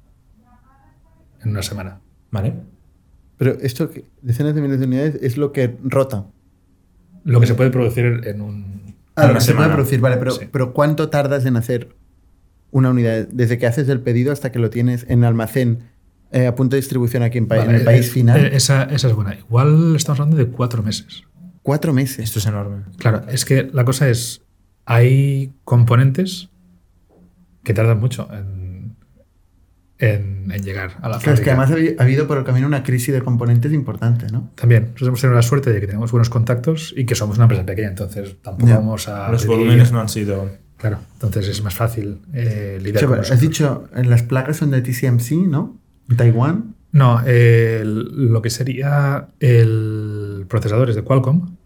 en 1.43 1.51
una 1.51 1.61
semana. 1.61 2.01
Vale. 2.31 2.53
Pero 3.37 3.51
esto, 3.61 3.89
que- 3.91 4.05
decenas 4.21 4.55
de 4.55 4.61
miles 4.61 4.79
de 4.79 4.85
unidades, 4.85 5.19
es 5.21 5.37
lo 5.37 5.51
que 5.51 5.75
rota. 5.83 6.25
Lo 7.23 7.39
que 7.39 7.47
se 7.47 7.53
puede 7.53 7.69
producir 7.69 8.21
en 8.23 8.41
un... 8.41 8.95
Ah, 9.15 9.23
En 9.23 9.27
lo 9.27 9.31
una 9.31 9.39
que 9.39 9.45
se 9.45 9.51
puede 9.51 9.63
semana. 9.65 9.73
producir, 9.73 9.99
vale, 9.99 10.17
pero, 10.17 10.31
Sí. 10.31 10.47
pero 10.51 10.73
¿cuánto 10.73 11.09
tardas 11.09 11.45
en 11.45 11.57
hacer 11.57 11.95
una 12.71 12.89
unidad? 12.91 13.27
Desde 13.31 13.57
que 13.57 13.67
haces 13.67 13.89
el 13.89 13.99
pedido 14.01 14.31
hasta 14.31 14.51
que 14.51 14.59
lo 14.59 14.69
tienes 14.69 15.05
en 15.09 15.23
almacén 15.23 15.79
eh, 16.31 16.45
a 16.47 16.55
punto 16.55 16.75
de 16.75 16.81
distribución 16.81 17.23
aquí 17.23 17.37
en, 17.37 17.47
pa- 17.47 17.57
en 17.57 17.65
Vale, 17.67 17.77
el 17.79 17.83
país 17.85 18.07
eh, 18.07 18.11
final. 18.11 18.45
eh, 18.45 18.49
esa, 18.55 18.83
esa 18.83 19.07
es 19.07 19.13
buena. 19.13 19.35
Igual 19.35 19.95
estamos 19.95 20.19
hablando 20.19 20.35
de 20.37 20.47
cuatro 20.51 20.83
meses. 20.83 21.23
Cuatro 21.63 21.93
meses. 21.93 22.19
Esto 22.19 22.39
es 22.39 22.45
enorme. 22.47 22.83
Claro, 22.97 23.21
es 23.29 23.45
que 23.45 23.69
la 23.73 23.85
cosa 23.85 24.09
es, 24.09 24.41
hay 24.89 25.51
componentes 25.65 26.49
que 27.63 27.73
tardan 27.73 27.99
mucho 27.99 28.27
en, 28.33 28.95
en- 29.99 30.49
en 30.51 30.63
llegar 30.63 30.91
a 31.01 31.09
la 31.09 31.17
Claro, 31.19 31.33
es 31.33 31.41
que 31.41 31.49
además 31.51 31.71
ha 31.71 31.75
habi- 31.75 31.95
ha 31.99 32.03
habido 32.03 32.25
por 32.27 32.37
el 32.37 32.43
camino 32.45 32.65
una 32.67 32.83
crisis 32.83 33.13
de 33.13 33.21
componentes 33.21 33.73
importante, 33.73 34.27
¿no? 34.31 34.49
También, 34.55 34.83
nosotros 34.83 35.07
hemos 35.09 35.21
tenido 35.21 35.35
la 35.35 35.41
suerte 35.41 35.73
de 35.73 35.81
que 35.81 35.87
tenemos 35.87 36.11
buenos 36.11 36.29
contactos 36.29 36.93
y 36.95 37.05
que 37.05 37.15
somos 37.15 37.35
una 37.37 37.45
empresa 37.45 37.65
pequeña, 37.65 37.89
entonces 37.89 38.37
tampoco 38.41 38.71
vamos 38.71 39.07
a... 39.09 39.29
Los 39.31 39.43
pedir- 39.45 39.57
volúmenes 39.57 39.91
no 39.91 39.99
han 39.99 40.09
sido. 40.09 40.49
Claro, 40.77 40.99
entonces 41.13 41.47
es 41.49 41.61
más 41.63 41.73
fácil 41.73 42.19
eh, 42.33 42.77
lidiar 42.81 43.05
con 43.05 43.19
has 43.19 43.41
dicho, 43.41 43.89
eh, 43.95 44.03
las 44.05 44.23
placas 44.23 44.57
son 44.57 44.71
de 44.71 44.81
TSMC, 44.81 45.31
¿no? 45.47 45.77
En 46.09 46.15
Taiwán. 46.17 46.75
No, 46.93 47.19
el- 47.25 48.31
lo 48.31 48.41
que 48.41 48.49
sería 48.49 49.27
el 49.41 50.45
procesador 50.47 50.89
es 50.89 50.95
de 50.95 51.01
Qualcomm 51.01 51.56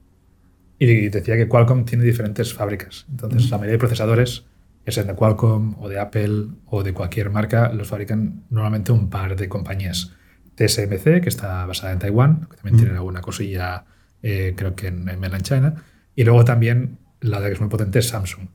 y 0.84 1.10
decía 1.10 1.38
que 1.38 1.48
Qualcomm 1.48 1.86
tiene 1.86 2.04
diferentes 2.04 2.56
fábricas. 2.56 3.06
Entonces, 3.08 3.52
la 3.52 3.58
mayoría 3.58 3.74
de 3.74 3.78
procesadores, 3.78 4.46
ya 4.84 4.92
sean 4.92 5.06
de 5.06 5.14
Qualcomm 5.14 5.76
o 5.80 5.88
de 5.88 6.00
Apple 6.00 6.48
o 6.66 6.82
de 6.82 6.92
cualquier 6.92 7.30
marca, 7.30 7.72
los 7.72 7.88
fabrican 7.88 8.46
normalmente 8.50 8.92
un 8.92 9.08
par 9.08 9.36
de 9.36 9.48
compañías. 9.48 10.14
TSMC, 10.56 11.22
que 11.22 11.30
está 11.30 11.68
basada 11.68 11.94
en 11.94 12.00
Taiwán, 12.00 12.48
que 12.50 12.58
también 12.58 12.78
tienen 12.78 12.96
alguna 12.96 13.22
cosilla, 13.22 13.86
eh, 14.24 14.56
creo 14.58 14.76
que 14.76 14.88
en, 14.88 15.08
en 15.08 15.20
Mainland 15.20 15.44
China. 15.44 15.76
Y 16.16 16.24
luego 16.24 16.44
también 16.46 16.98
la 17.20 17.40
de 17.40 17.50
que 17.50 17.54
es 17.54 17.60
muy 17.60 17.70
potente 17.70 18.00
es 18.00 18.08
Samsung. 18.08 18.48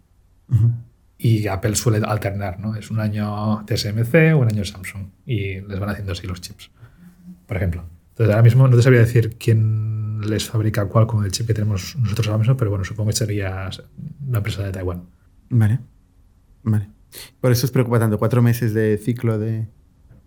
Y 1.19 1.47
Apple 1.47 1.77
suele 1.77 2.05
alternar, 2.05 2.59
¿no? 2.59 2.75
Es 2.75 2.91
un 2.91 2.99
año 2.99 3.65
TSMC, 3.67 4.35
un 4.37 4.49
año 4.51 4.65
Samsung. 4.65 5.11
Y 5.27 5.61
les 5.61 5.79
van 5.79 5.91
haciendo 5.91 6.11
así 6.11 6.27
los 6.27 6.41
chips, 6.41 6.73
por 7.47 7.57
ejemplo. 7.57 7.85
Entonces, 8.09 8.35
ahora 8.35 8.43
mismo 8.43 8.67
no 8.67 8.77
te 8.77 8.83
sabría 8.83 9.03
decir 9.03 9.37
quién 9.39 10.06
les 10.25 10.45
fabrica 10.45 10.87
cuál 10.87 11.07
con 11.07 11.25
el 11.25 11.33
chip 11.33 11.47
que 11.47 11.55
tenemos 11.55 11.97
nosotros 11.97 12.27
ahora 12.29 12.39
mismo, 12.39 12.57
pero 12.57 12.71
bueno, 12.71 12.85
supongo 12.85 13.11
que 13.11 13.17
sería 13.17 13.71
una 14.27 14.39
empresa 14.39 14.63
de 14.63 14.73
Taiwán. 14.73 15.03
Vale. 15.51 15.79
Vale. 16.63 16.89
Por 17.41 17.53
eso 17.53 17.67
os 17.67 17.71
preocupa 17.71 17.99
tanto. 17.99 18.19
Cuatro 18.19 18.43
meses 18.43 18.75
de 18.75 18.99
ciclo 18.99 19.39
de, 19.39 19.67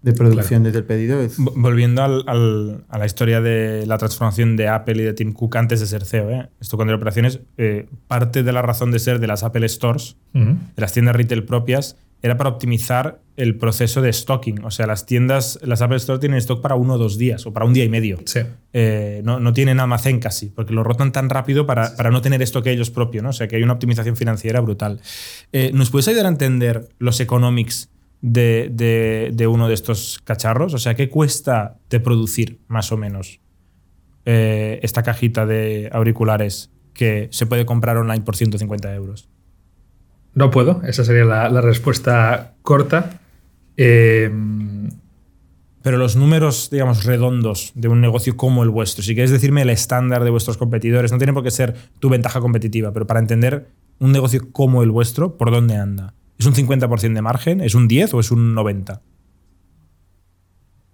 de 0.02 0.14
producción 0.14 0.64
desde 0.64 0.80
el 0.80 0.86
pedido. 0.86 1.20
Es... 1.22 1.36
Volviendo 1.38 2.02
al- 2.04 2.24
al- 2.28 2.86
a 2.88 2.98
la 2.98 3.06
historia 3.06 3.42
de 3.42 3.86
la 3.86 3.98
transformación 3.98 4.56
de 4.56 4.68
Apple 4.70 5.02
y 5.02 5.06
de 5.06 5.14
Tim 5.14 5.34
Cook 5.34 5.58
antes 5.58 5.80
de 5.82 5.86
ser 5.86 6.06
CEO, 6.06 6.30
¿eh? 6.32 6.50
esto 6.62 6.78
cuando 6.78 6.94
era 6.94 6.98
operaciones, 6.98 7.42
eh, 7.58 7.88
parte 8.08 8.44
de 8.44 8.52
la 8.54 8.62
razón 8.62 8.92
de 8.92 9.00
ser 9.00 9.20
de 9.20 9.28
las 9.28 9.44
Apple 9.44 9.68
Stores, 9.68 10.16
de 10.34 10.58
las 10.78 10.94
tiendas 10.94 11.16
retail 11.16 11.44
propias, 11.44 11.98
era 12.22 12.36
para 12.38 12.50
optimizar 12.50 13.22
el 13.38 13.58
proceso 13.58 14.02
de 14.02 14.12
stocking. 14.12 14.66
O 14.66 14.72
sea, 14.72 14.86
las 14.88 15.06
tiendas, 15.06 15.58
las 15.64 15.82
Apple 15.82 15.96
Store 15.98 16.20
tienen 16.20 16.38
stock 16.40 16.62
para 16.62 16.76
uno 16.76 16.96
o 16.96 16.98
dos 16.98 17.18
días 17.18 17.46
o 17.46 17.54
para 17.54 17.66
un 17.66 17.74
día 17.74 17.86
y 17.86 17.90
medio. 17.90 18.20
Sí. 18.26 18.42
Eh, 18.74 19.22
no, 19.24 19.40
no 19.40 19.54
tienen 19.54 19.80
almacén 19.80 20.20
casi, 20.20 20.48
porque 20.48 20.74
lo 20.74 20.84
rotan 20.84 21.12
tan 21.14 21.30
rápido 21.30 21.66
para, 21.66 21.96
para 21.96 22.12
no 22.12 22.22
tener 22.22 22.42
esto 22.42 22.62
que 22.62 22.72
ellos 22.72 22.92
propio, 22.92 23.22
¿no? 23.22 23.30
O 23.30 23.34
sea, 23.34 23.48
que 23.48 23.56
hay 23.56 23.64
una 23.64 23.74
optimización 23.74 24.18
financiera 24.18 24.60
brutal. 24.60 25.00
Eh, 25.54 25.72
¿Nos 25.74 25.90
puedes 25.90 26.08
ayudar 26.10 26.26
a 26.26 26.30
entender 26.30 26.90
los 27.00 27.20
economics 27.22 27.90
de, 28.22 28.70
de- 28.74 29.32
de 29.34 29.48
uno 29.48 29.70
de 29.70 29.74
estos 29.74 30.20
cacharros? 30.26 30.74
O 30.74 30.78
sea, 30.78 30.96
¿qué 30.96 31.08
cuesta 31.08 31.78
de 31.90 32.02
producir, 32.02 32.60
más 32.68 32.92
o 32.92 32.98
menos, 32.98 33.40
eh, 34.26 34.80
esta 34.84 35.04
cajita 35.04 35.46
de 35.46 35.90
auriculares 35.94 36.72
que 36.94 37.30
se 37.32 37.46
puede 37.46 37.66
comprar 37.66 37.96
online 37.96 38.22
por 38.26 38.36
150 38.36 38.94
euros? 38.94 39.30
No 40.36 40.52
puedo, 40.52 40.82
esa 40.86 41.04
sería 41.04 41.26
la, 41.26 41.50
la 41.50 41.62
respuesta 41.62 42.54
corta. 42.62 43.20
Eh, 43.78 44.32
Pero 45.82 45.98
los 45.98 46.16
números, 46.16 46.70
digamos, 46.72 47.06
redondos 47.06 47.72
de 47.76 47.88
un 47.88 48.02
negocio 48.02 48.36
como 48.38 48.64
el 48.64 48.70
vuestro, 48.70 49.04
si 49.04 49.14
quieres 49.14 49.32
decirme 49.32 49.62
el 49.62 49.70
estándar 49.70 50.24
de 50.24 50.30
vuestros 50.30 50.58
competidores, 50.58 51.12
no 51.12 51.18
tiene 51.18 51.34
por 51.34 51.44
qué 51.44 51.52
ser 51.52 51.76
tu 52.00 52.10
ventaja 52.10 52.42
competitiva, 52.42 52.92
pero 52.92 53.08
para 53.08 53.20
entender 53.22 53.68
un 54.00 54.12
negocio 54.12 54.52
como 54.52 54.84
el 54.84 54.92
vuestro, 54.92 55.38
¿por 55.38 55.52
dónde 55.52 55.76
anda? 55.78 56.14
¿Es 56.38 56.46
un 56.46 56.54
50% 56.54 57.14
de 57.14 57.22
margen? 57.22 57.62
¿Es 57.62 57.76
un 57.76 57.88
10 57.88 58.14
o 58.14 58.20
es 58.20 58.32
un 58.32 58.54
90? 58.54 59.02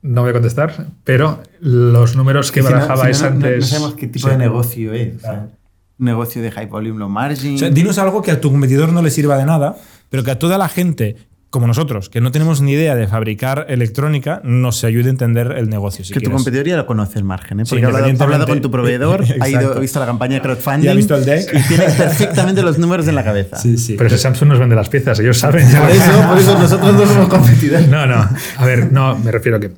no 0.01 0.21
voy 0.21 0.29
a 0.29 0.33
contestar, 0.33 0.85
pero 1.03 1.41
los 1.59 2.15
números 2.15 2.51
que 2.51 2.61
no- 2.61 2.69
barajabais 2.69 3.17
si 3.17 3.23
no, 3.23 3.29
antes. 3.29 3.59
No 3.61 3.65
sabemos 3.65 3.95
qué 3.95 4.07
tipo 4.07 4.27
Sí. 4.27 4.31
de 4.33 4.37
negocio 4.37 4.93
es. 4.93 5.15
o 5.17 5.19
sea, 5.19 5.33
un 5.33 5.51
negocio 5.97 6.41
de 6.41 6.51
high 6.51 6.67
volume, 6.67 6.99
low 6.99 7.09
margin. 7.09 7.55
O 7.55 7.57
sea, 7.57 7.69
dinos 7.69 7.97
algo 7.97 8.21
que 8.21 8.31
a 8.31 8.41
tu 8.41 8.51
competidor 8.51 8.91
no 8.91 9.01
le 9.01 9.09
sirva 9.09 9.37
de 9.37 9.45
nada, 9.45 9.77
pero 10.09 10.23
que 10.23 10.31
a 10.31 10.39
toda 10.39 10.57
la 10.57 10.67
gente, 10.67 11.15
como 11.49 11.67
nosotros, 11.67 12.09
que 12.09 12.19
no 12.19 12.31
tenemos 12.31 12.61
ni 12.61 12.73
idea 12.73 12.95
de 12.95 13.07
fabricar 13.07 13.65
electrónica, 13.69 14.41
nos 14.43 14.83
ayude 14.83 15.07
a 15.07 15.09
entender 15.11 15.53
el 15.57 15.69
negocio. 15.69 16.03
Si 16.03 16.13
que 16.13 16.19
tu 16.19 16.31
competidor 16.31 16.67
ya 16.67 16.77
lo 16.77 16.85
conoce 16.85 17.17
el 17.17 17.23
margen, 17.23 17.61
¿eh? 17.61 17.65
Sí, 17.65 17.71
Porque 17.71 17.85
ha 17.85 17.87
hablado, 17.87 18.05
ha 18.05 18.23
hablado 18.23 18.47
con 18.47 18.61
tu 18.61 18.69
proveedor, 18.69 19.21
ha, 19.39 19.49
ido, 19.49 19.59
Exacto. 19.59 19.77
ha 19.77 19.81
visto 19.81 19.99
la 19.99 20.05
campaña 20.05 20.35
de 20.35 20.41
crowdfunding. 20.41 20.89
Ha 20.89 20.93
visto 20.93 21.15
el 21.15 21.25
deck. 21.25 21.53
Y 21.53 21.67
tiene 21.67 21.85
perfectamente 21.97 22.61
los 22.61 22.77
números 22.77 23.07
en 23.07 23.15
la 23.15 23.23
cabeza. 23.23 23.57
Sí, 23.57 23.77
sí. 23.77 23.95
Pero 23.97 24.07
ese 24.07 24.17
Samsung 24.17 24.49
nos 24.49 24.59
vende 24.59 24.75
las 24.75 24.89
piezas, 24.89 25.19
ellos 25.19 25.37
saben. 25.37 25.65
Por 25.69 25.89
eso, 25.89 26.27
por 26.27 26.37
eso 26.37 26.59
nosotros 26.59 26.93
no 26.93 27.05
somos 27.05 27.29
competidores. 27.29 27.87
No, 27.87 28.05
no. 28.05 28.27
A 28.57 28.65
ver, 28.65 28.91
no, 28.91 29.17
me 29.17 29.31
refiero 29.31 29.57
a 29.57 29.61
que 29.61 29.71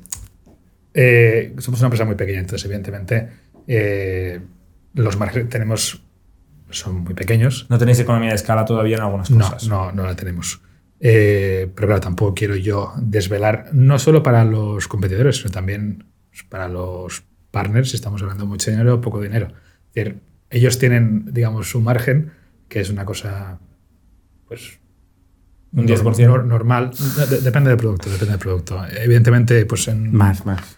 eh, 0.94 1.54
somos 1.58 1.78
una 1.80 1.86
empresa 1.86 2.04
muy 2.04 2.16
pequeña, 2.16 2.40
entonces, 2.40 2.64
evidentemente, 2.64 3.28
eh, 3.68 4.40
los 4.94 5.16
márgenes 5.16 5.48
tenemos 5.48 6.02
son 6.70 7.00
muy 7.04 7.14
pequeños. 7.14 7.66
No 7.68 7.78
tenéis 7.78 7.98
economía 8.00 8.30
de 8.30 8.36
escala 8.36 8.64
todavía 8.64 8.96
en 8.96 9.02
algunas 9.02 9.30
No, 9.30 9.44
cosas. 9.44 9.68
no, 9.68 9.92
no 9.92 10.04
la 10.04 10.14
tenemos. 10.16 10.60
Eh, 11.00 11.70
pero 11.74 11.86
claro, 11.88 12.00
tampoco 12.00 12.34
quiero 12.34 12.56
yo 12.56 12.92
desvelar, 13.00 13.70
no 13.72 13.98
solo 13.98 14.22
para 14.22 14.44
los 14.44 14.88
competidores, 14.88 15.36
sino 15.36 15.50
también 15.50 16.04
para 16.48 16.68
los 16.68 17.24
partners, 17.50 17.90
si 17.90 17.96
estamos 17.96 18.20
hablando 18.22 18.44
de 18.44 18.48
mucho 18.48 18.70
dinero 18.70 18.94
o 18.96 19.00
poco 19.00 19.20
dinero. 19.20 19.48
Es 19.48 19.94
decir, 19.94 20.20
ellos 20.50 20.78
tienen, 20.78 21.32
digamos, 21.32 21.70
su 21.70 21.80
margen, 21.80 22.32
que 22.68 22.80
es 22.80 22.90
una 22.90 23.04
cosa, 23.04 23.58
pues, 24.46 24.78
Un 25.72 25.86
nor- 25.86 25.88
10%. 26.02 26.26
nor- 26.28 26.44
normal. 26.44 26.90
De- 27.30 27.40
depende 27.40 27.70
del 27.70 27.78
producto, 27.78 28.08
depende 28.10 28.32
del 28.32 28.40
producto. 28.40 28.82
Evidentemente, 28.90 29.66
pues 29.66 29.86
en... 29.88 30.12
Más, 30.14 30.46
más. 30.46 30.77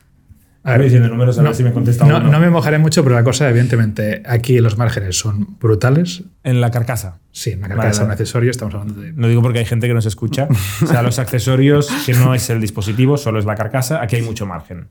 A 0.62 0.72
Estoy 0.72 0.84
diciendo 0.84 1.08
números, 1.08 1.38
a 1.38 1.42
ver 1.42 1.54
si 1.54 1.64
me 1.64 1.72
contesta 1.72 2.04
no, 2.04 2.18
uno. 2.18 2.30
no 2.30 2.38
me 2.38 2.50
mojaré 2.50 2.78
mucho, 2.78 3.02
pero 3.02 3.14
la 3.14 3.24
cosa, 3.24 3.48
evidentemente, 3.48 4.22
aquí 4.26 4.58
los 4.58 4.76
márgenes 4.76 5.18
son 5.18 5.56
brutales. 5.58 6.22
En 6.44 6.60
la 6.60 6.70
carcasa. 6.70 7.18
Sí, 7.32 7.54
una 7.54 7.62
Vale, 7.68 7.76
carcasa, 7.76 8.02
un 8.02 8.08
vale. 8.08 8.12
accesorio, 8.20 8.50
estamos 8.50 8.74
hablando 8.74 9.00
de 9.00 9.12
No 9.14 9.26
digo 9.28 9.40
porque 9.40 9.60
hay 9.60 9.64
gente 9.64 9.88
que 9.88 9.94
nos 9.94 10.04
escucha. 10.04 10.48
O 10.82 10.86
sea, 10.86 11.02
los 11.02 11.18
accesorios, 11.18 11.88
que 12.04 12.12
no 12.12 12.34
es 12.34 12.50
el 12.50 12.60
dispositivo, 12.60 13.16
solo 13.16 13.38
es 13.38 13.46
la 13.46 13.54
carcasa, 13.54 14.02
aquí 14.02 14.16
hay 14.16 14.22
mucho 14.22 14.44
margen. 14.44 14.88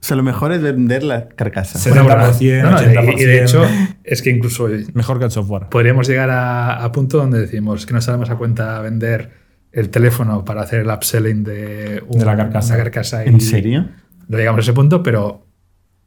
O 0.00 0.06
sea, 0.06 0.16
lo 0.16 0.22
mejor 0.22 0.52
es 0.52 0.62
vender 0.62 1.02
la 1.02 1.28
carcasa. 1.28 1.78
Sí. 1.78 1.90
70%, 1.90 2.62
No, 2.62 2.70
no, 2.70 2.82
y- 2.82 2.84
80%. 2.94 3.20
Y 3.20 3.24
de 3.24 3.42
hecho, 3.42 3.64
es 4.04 4.22
que 4.22 4.30
incluso 4.30 4.68
Mejor 4.92 5.18
que 5.18 5.24
el 5.24 5.30
software. 5.32 5.70
podríamos 5.70 6.06
llegar 6.06 6.30
a, 6.30 6.84
a 6.84 6.92
punto 6.92 7.16
donde 7.18 7.40
decimos 7.40 7.84
que 7.86 7.94
nos 7.94 8.04
salemos 8.04 8.30
a 8.30 8.36
cuenta 8.36 8.80
vender 8.80 9.30
el 9.72 9.88
teléfono 9.90 10.44
para 10.44 10.60
hacer 10.62 10.80
el 10.82 10.88
upselling 10.88 11.42
de, 11.42 12.04
un- 12.06 12.18
De 12.20 12.24
la 12.26 12.36
carcasa. 12.36 12.74
una 12.74 12.84
carcasa. 12.84 13.24
y- 13.24 13.28
¿En 13.30 13.40
serio? 13.40 13.88
No 14.28 14.38
llegamos 14.38 14.58
a 14.58 14.62
ese 14.62 14.72
punto, 14.72 15.02
pero 15.02 15.46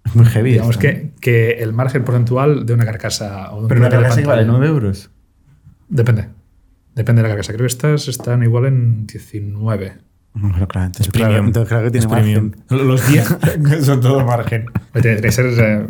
Es 0.05 0.15
muy 0.15 0.25
heavy. 0.25 0.53
digamos 0.53 0.77
que, 0.77 1.11
que 1.21 1.51
el 1.59 1.73
margen 1.73 2.03
porcentual 2.03 2.65
de 2.65 2.73
una 2.73 2.85
carcasa 2.85 3.51
o 3.51 3.57
de 3.57 3.61
un 3.63 3.67
Pero 3.67 3.81
una 3.81 3.89
carcasa 3.89 4.21
que 4.21 4.27
vale 4.27 4.41
pantalla- 4.43 4.57
9 4.59 4.67
euros. 4.67 5.09
Depende. 5.89 6.29
Depende 6.95 7.21
de 7.21 7.27
la 7.27 7.35
carcasa. 7.35 7.53
Creo 7.53 7.65
que 7.67 7.71
estas 7.73 8.07
están 8.07 8.43
igual 8.43 8.65
en 8.65 9.05
19. 9.07 9.97
Bueno, 10.33 10.67
claro, 10.67 10.87
entonces, 10.87 11.07
Es 11.07 11.13
claro, 11.13 11.29
premium. 11.33 11.47
entonces 11.47 11.69
claro 11.69 11.83
que 11.85 11.91
tiene 11.91 12.05
Es 12.05 12.11
premium. 12.11 12.51
margen. 12.69 12.87
Los 12.87 13.07
10 13.07 13.85
son 13.85 14.01
todo 14.01 14.23
margen. 14.25 14.65
Tiene 15.01 15.21
que 15.21 15.31
ser 15.31 15.45
eh, 15.57 15.87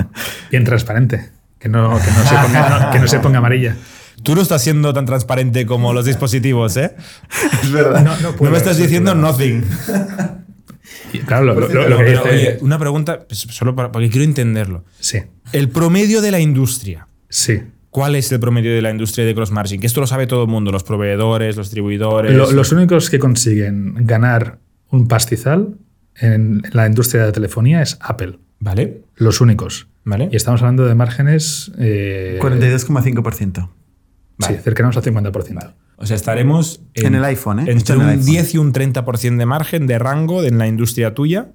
bien 0.51 0.63
transparente. 0.63 1.29
Que 1.59 1.69
no, 1.69 1.89
que 1.99 2.11
no 2.11 2.23
se 2.23 2.35
ponga, 2.35 2.69
no- 2.85 2.91
que 2.91 2.99
no 2.99 3.07
se 3.07 3.19
ponga 3.19 3.37
amarilla. 3.39 3.75
Tú 4.23 4.35
no 4.35 4.41
estás 4.41 4.61
siendo 4.63 4.93
tan 4.93 5.05
transparente 5.05 5.65
como 5.65 5.93
los 5.93 6.05
dispositivos, 6.05 6.75
¿eh? 6.77 6.95
Es 7.63 7.71
verdad. 7.71 8.03
No, 8.03 8.15
no 8.21 8.35
No 8.39 8.49
me 8.51 8.57
estás 8.57 8.77
diciendo 8.77 9.13
nothing. 9.15 9.63
Y 11.13 11.19
Claro, 11.19 11.45
lo, 11.45 11.53
lo- 11.55 11.61
lo 11.61 11.67
Pero, 11.67 11.97
que 11.97 12.03
pero, 12.03 12.23
dice. 12.23 12.35
oye, 12.35 12.57
una 12.61 12.77
pregunta, 12.79 13.25
pues, 13.27 13.39
solo 13.39 13.75
para- 13.75 13.91
porque 13.91 14.09
quiero 14.09 14.23
entenderlo. 14.25 14.83
Sí, 14.99 15.19
El 15.53 15.69
promedio 15.69 16.21
de 16.21 16.31
la 16.31 16.39
industria, 16.39 17.07
sí. 17.29 17.61
¿Cuál 17.89 18.15
es 18.15 18.31
el 18.31 18.39
promedio 18.39 18.73
de 18.75 18.81
la 18.81 18.91
industria 18.91 19.25
de 19.25 19.33
cross 19.33 19.49
margin? 19.49 19.79
Que 19.81 19.87
esto 19.87 20.01
lo 20.01 20.07
sabe 20.07 20.27
todo 20.27 20.43
el 20.43 20.49
mundo, 20.49 20.71
los 20.71 20.83
proveedores, 20.83 21.55
los 21.55 21.67
distribuidores. 21.67 22.31
Lo- 22.35 22.51
los 22.51 22.71
únicos 22.71 23.09
que 23.09 23.17
consiguen 23.17 24.05
ganar 24.05 24.59
un 24.91 25.07
pastizal 25.07 25.75
en 26.15 26.61
la 26.73 26.85
industria 26.85 27.21
de 27.21 27.27
la 27.27 27.33
telefonía 27.33 27.81
es 27.81 27.97
Apple. 28.01 28.37
¿Vale? 28.59 29.01
Los 29.15 29.39
únicos. 29.41 29.87
¿Vale? 30.03 30.29
Y 30.31 30.35
estamos 30.35 30.61
hablando 30.61 30.85
de 30.85 30.95
márgenes 30.95 31.71
eh, 31.79 32.37
42,5%. 32.41 33.69
sí, 34.39 34.53
cercanos 34.63 34.95
al 34.97 35.03
50%. 35.03 35.73
O 35.99 36.05
sea, 36.05 36.15
estaremos 36.15 36.81
En 36.93 37.15
el 37.15 37.23
iPhone, 37.25 37.59
¿eh? 37.59 37.65
Entre 37.71 37.95
en 37.95 38.01
el 38.01 38.05
un 38.07 38.11
iPhone. 38.13 38.25
10 38.25 38.53
y 38.53 38.57
un 38.59 38.71
30% 38.73 39.37
de 39.37 39.45
margen 39.45 39.87
de 39.87 39.97
rango 39.99 40.43
en 40.43 40.57
la 40.59 40.67
industria 40.67 41.13
tuya. 41.13 41.49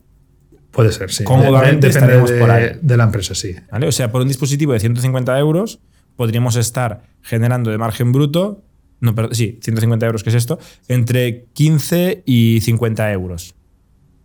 Puede 0.73 0.91
ser, 0.91 1.11
sí. 1.13 1.23
Cómodamente 1.25 1.87
Depende 1.89 1.89
estaremos 1.89 2.31
de, 2.31 2.39
por 2.41 2.51
ahí. 2.51 2.71
de 2.81 2.97
la 2.97 3.05
empresa, 3.05 3.35
sí. 3.35 3.55
¿vale? 3.71 3.87
O 3.89 3.93
sea, 3.93 4.11
por 4.11 4.23
un 4.23 4.29
dispositivo 4.29 4.73
de 4.73 4.81
150 4.81 5.39
euros 5.39 5.81
podríamos 6.17 6.57
estar 6.57 7.03
generando 7.23 7.71
de 7.71 7.79
margen 7.79 8.11
bruto, 8.13 8.63
no, 9.01 9.15
perdón, 9.15 9.35
sí, 9.35 9.59
150 9.63 10.07
euros, 10.07 10.23
que 10.25 10.31
es 10.31 10.37
esto, 10.37 10.59
entre 10.89 11.45
15 11.53 12.23
y 12.27 12.61
50 12.63 13.13
euros. 13.13 13.55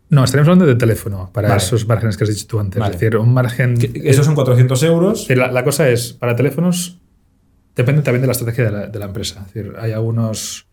No, 0.09 0.23
estaríamos 0.23 0.47
hablando 0.49 0.65
de 0.65 0.75
teléfono 0.75 1.29
para 1.33 1.49
Vale. 1.49 1.61
esos 1.61 1.85
márgenes 1.87 2.15
que 2.17 2.23
has 2.23 2.29
dicho 2.29 2.47
tú 2.47 2.59
antes. 2.59 2.79
Vale. 2.79 2.95
Es 2.95 2.99
decir, 3.01 3.17
un 3.17 3.33
margen. 3.33 3.77
Que- 3.77 3.91
Esos 4.05 4.25
son 4.25 4.35
400 4.35 4.81
euros. 4.83 5.27
La 5.29 5.63
cosa 5.65 5.89
es, 5.89 6.13
para 6.13 6.35
teléfonos, 6.35 6.96
depende 7.77 8.01
también 8.01 8.21
de 8.21 8.27
la 8.27 8.33
estrategia 8.33 8.65
de 8.65 8.71
la, 8.71 8.87
de 8.87 8.99
la 8.99 9.05
empresa. 9.05 9.45
Es 9.47 9.53
decir, 9.53 9.73
hay 9.77 9.93
algunos 9.93 10.67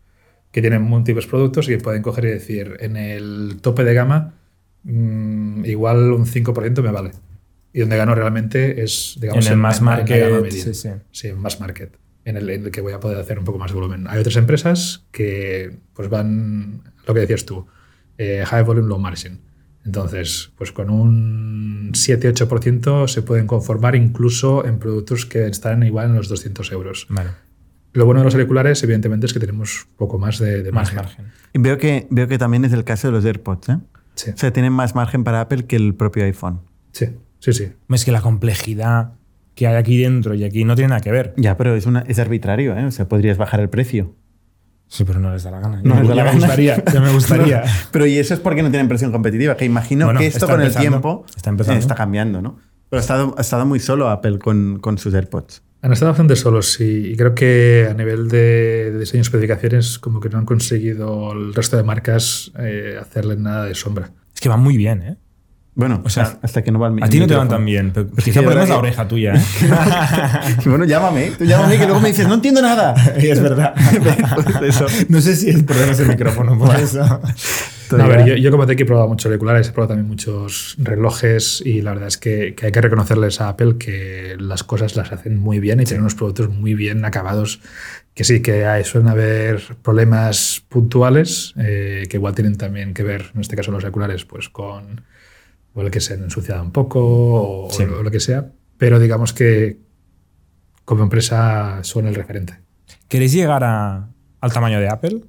que 0.51 0.61
tienen 0.61 0.81
múltiples 0.81 1.27
productos 1.27 1.67
y 1.67 1.71
que 1.71 1.77
pueden 1.77 2.01
coger 2.01 2.25
y 2.25 2.29
decir, 2.29 2.77
en 2.79 2.97
el 2.97 3.57
tope 3.61 3.83
de 3.83 3.93
gama, 3.93 4.33
mm, 4.83 5.65
igual 5.65 6.11
un 6.11 6.25
5% 6.25 6.81
me 6.81 6.91
vale. 6.91 7.11
Y 7.73 7.81
donde 7.81 7.97
gano 7.97 8.15
realmente 8.15 8.81
es, 8.81 9.17
digamos, 9.19 9.45
en 9.45 9.51
el 9.51 9.57
mass 9.59 9.79
en 9.79 9.83
market. 9.83 10.41
media. 10.41 10.51
sí, 10.51 10.73
sí. 10.73 10.89
Sí, 11.11 11.27
en 11.27 11.39
mass 11.39 11.59
market, 11.59 11.97
en 12.23 12.37
el, 12.37 12.49
en 12.49 12.65
el 12.65 12.71
que 12.71 12.81
voy 12.81 12.93
a 12.93 12.99
poder 12.99 13.19
hacer 13.19 13.37
un 13.37 13.45
poco 13.45 13.59
más 13.59 13.71
de 13.71 13.75
volumen. 13.75 14.07
Hay 14.07 14.19
otras 14.19 14.37
empresas 14.37 15.03
que 15.11 15.75
pues 15.93 16.09
van, 16.09 16.81
lo 17.05 17.13
que 17.13 17.19
decías 17.19 17.45
tú, 17.45 17.67
eh, 18.17 18.43
high 18.47 18.63
volume, 18.63 18.87
low 18.87 18.97
margin. 18.97 19.41
Entonces, 19.85 20.51
pues 20.57 20.71
con 20.71 20.89
un 20.89 21.91
7-8% 21.93 23.07
se 23.07 23.21
pueden 23.21 23.47
conformar 23.47 23.95
incluso 23.95 24.65
en 24.65 24.79
productos 24.79 25.25
que 25.25 25.45
están 25.47 25.83
igual 25.83 26.09
en 26.09 26.15
los 26.15 26.27
200 26.29 26.71
euros. 26.71 27.05
Vale. 27.09 27.29
Lo 27.93 28.05
bueno 28.05 28.19
de 28.21 28.25
los 28.25 28.33
auriculares, 28.33 28.83
evidentemente, 28.83 29.25
es 29.27 29.33
que 29.33 29.39
tenemos 29.39 29.87
poco 29.95 30.17
más 30.19 30.39
de, 30.39 30.63
de 30.63 30.71
Más 30.71 30.93
margen. 30.93 31.25
margen. 31.25 31.33
Y 31.53 31.59
veo 31.59 31.77
que, 31.77 32.07
veo 32.09 32.27
que 32.27 32.37
también 32.37 32.65
es 32.65 32.73
el 32.73 32.83
caso 32.83 33.07
de 33.07 33.13
los 33.13 33.23
AirPods, 33.23 33.69
¿eh? 33.69 33.77
Sí, 34.15 34.31
O 34.31 34.37
sea, 34.37 34.51
tienen 34.51 34.73
más 34.73 34.95
margen 34.95 35.23
para 35.23 35.41
Apple 35.41 35.65
que 35.65 35.75
el 35.75 35.93
propio 35.93 36.23
iPhone. 36.25 36.61
sí, 36.91 37.07
sí, 37.39 37.53
sí. 37.53 37.71
Es 37.89 38.05
que 38.05 38.11
la 38.11 38.21
complejidad 38.21 39.13
que 39.55 39.67
hay 39.67 39.75
aquí 39.75 39.97
dentro 40.01 40.33
y 40.33 40.43
aquí 40.43 40.65
no 40.65 40.75
tiene 40.75 40.89
nada 40.89 41.01
que 41.01 41.11
ver. 41.11 41.33
Ya, 41.37 41.55
pero 41.57 41.75
es, 41.75 41.85
una, 41.85 42.01
es 42.01 42.19
arbitrario, 42.19 42.75
¿eh? 42.77 42.85
O 42.85 42.91
sea, 42.91 43.07
podrías 43.07 43.37
bajar 43.37 43.59
el 43.61 43.69
precio. 43.69 44.13
Sí, 44.95 45.03
pero 45.03 45.19
no 45.19 45.31
les 45.33 45.43
da 45.43 45.51
la 45.51 45.59
gana. 45.59 45.81
No 45.83 45.95
ya, 45.95 45.99
les 46.01 46.07
da 46.09 46.15
ya 46.15 46.15
la 46.15 46.23
me 46.23 46.29
gana. 46.31 46.45
gustaría. 46.47 46.83
Ya 46.93 47.01
me 47.01 47.11
gustaría. 47.13 47.63
Pero 47.91 48.05
y 48.05 48.17
eso 48.17 48.33
es 48.33 48.39
porque 48.39 48.63
no 48.63 48.69
tienen 48.69 48.87
presión 48.87 49.11
competitiva, 49.11 49.57
que 49.57 49.65
imagino 49.65 50.05
Bueno, 50.05 50.19
que 50.21 50.27
esto 50.27 50.47
con 50.47 50.61
el 50.61 50.73
tiempo 50.73 51.25
Está 51.35 51.49
empezando. 51.49 51.79
está 51.79 51.95
cambiando, 51.95 52.41
¿no? 52.41 52.57
Pero 52.89 52.99
ha 52.99 53.01
estado, 53.01 53.35
ha 53.37 53.41
estado 53.41 53.65
muy 53.65 53.79
solo 53.79 54.09
Apple 54.09 54.39
con, 54.39 54.79
con 54.79 54.97
sus 54.97 55.13
AirPods. 55.13 55.63
Han 55.81 55.91
estado 55.91 56.11
bastante 56.11 56.35
solos, 56.35 56.71
sí. 56.71 57.11
Y 57.11 57.17
creo 57.17 57.35
que 57.35 57.87
a 57.89 57.93
nivel 57.93 58.27
de, 58.29 58.91
de 58.91 58.99
diseño 58.99 59.19
y 59.19 59.21
especificaciones, 59.21 59.99
como 59.99 60.19
que 60.19 60.29
no 60.29 60.37
han 60.37 60.45
conseguido 60.45 61.33
el 61.33 61.53
resto 61.53 61.77
de 61.77 61.83
marcas 61.83 62.51
eh, 62.57 62.97
hacerle 62.99 63.35
nada 63.35 63.65
de 63.65 63.75
sombra. 63.75 64.11
Es 64.33 64.39
que 64.39 64.49
van 64.49 64.61
muy 64.61 64.77
bien, 64.77 65.01
¿eh? 65.03 65.17
Bueno, 65.75 66.01
O 66.05 66.09
sea, 66.09 66.39
hasta- 66.41 66.63
que 66.63 66.71
no 66.71 66.79
va 66.79 66.87
el 66.87 67.03
A 67.03 67.09
ti 67.09 67.19
no 67.19 67.27
te 67.27 67.35
van 67.35 67.49
tan 67.49 67.65
bien. 67.65 67.91
Pero 67.93 68.07
quizá 68.23 68.39
es 68.39 68.69
la 68.69 68.77
oreja 68.77 69.07
tuya, 69.09 69.33
¿eh? 69.35 69.41
bueno, 70.65 70.85
llámame, 70.85 71.31
tú 71.37 71.43
llámame 71.43 71.77
que 71.77 71.85
luego 71.85 71.99
me 71.99 72.09
dices, 72.09 72.27
no 72.27 72.35
entiendo 72.35 72.61
nada. 72.61 72.93
es 73.17 73.41
verdad. 73.41 73.73
Pues 74.35 74.75
eso. 74.75 74.85
No 75.09 75.19
sé 75.21 75.35
si 75.35 75.49
el 75.49 75.65
problema 75.65 75.91
es 75.91 75.99
el 75.99 76.07
micrófono, 76.07 76.57
por 76.57 76.75
eso. 76.75 77.21
No, 77.91 78.03
a 78.03 78.07
ver, 78.07 78.25
yo, 78.25 78.35
yo 78.35 78.51
como 78.51 78.65
te 78.65 78.73
he 78.73 78.85
probado 78.85 79.07
muchos 79.07 79.27
auriculares, 79.27 79.67
he 79.67 79.71
probado 79.71 79.89
también 79.89 80.07
muchos 80.07 80.75
relojes 80.79 81.61
y 81.63 81.81
la 81.81 81.91
verdad 81.91 82.07
es 82.07 82.17
que, 82.17 82.55
que 82.55 82.65
hay 82.67 82.71
que 82.71 82.81
reconocerles 82.81 83.41
a 83.41 83.49
Apple 83.49 83.75
que 83.77 84.35
las 84.39 84.63
cosas 84.63 84.95
las 84.95 85.11
hacen 85.11 85.37
muy 85.37 85.59
bien 85.59 85.79
y 85.79 85.83
tienen 85.83 86.01
unos 86.01 86.15
productos 86.15 86.49
muy 86.49 86.73
bien 86.73 87.05
acabados. 87.05 87.59
Que 88.15 88.23
sí, 88.23 88.41
que 88.41 88.65
hay, 88.65 88.85
suelen 88.85 89.09
haber 89.09 89.61
problemas 89.83 90.63
puntuales 90.69 91.53
eh, 91.57 92.05
que 92.09 92.17
igual 92.17 92.33
tienen 92.33 92.55
también 92.57 92.93
que 92.93 93.03
ver, 93.03 93.31
en 93.35 93.41
este 93.41 93.55
caso 93.55 93.71
los 93.71 93.83
auriculares, 93.83 94.23
pues 94.25 94.47
con 94.49 95.01
o 95.75 95.81
el 95.83 95.91
que 95.91 96.01
se 96.01 96.15
han 96.15 96.23
ensuciado 96.23 96.63
un 96.63 96.71
poco 96.71 96.99
o, 97.65 97.69
Sí. 97.69 97.83
o 97.83 98.01
lo 98.01 98.09
que 98.09 98.19
sea. 98.19 98.51
Pero 98.77 98.99
digamos 98.99 99.31
que 99.33 99.79
como 100.85 101.03
empresa 101.03 101.79
son 101.83 102.07
el 102.07 102.15
referente. 102.15 102.59
¿Queréis 103.07 103.31
llegar 103.33 103.63
a- 103.63 104.09
al 104.41 104.51
tamaño 104.53 104.79
de 104.79 104.89
Apple? 104.89 105.21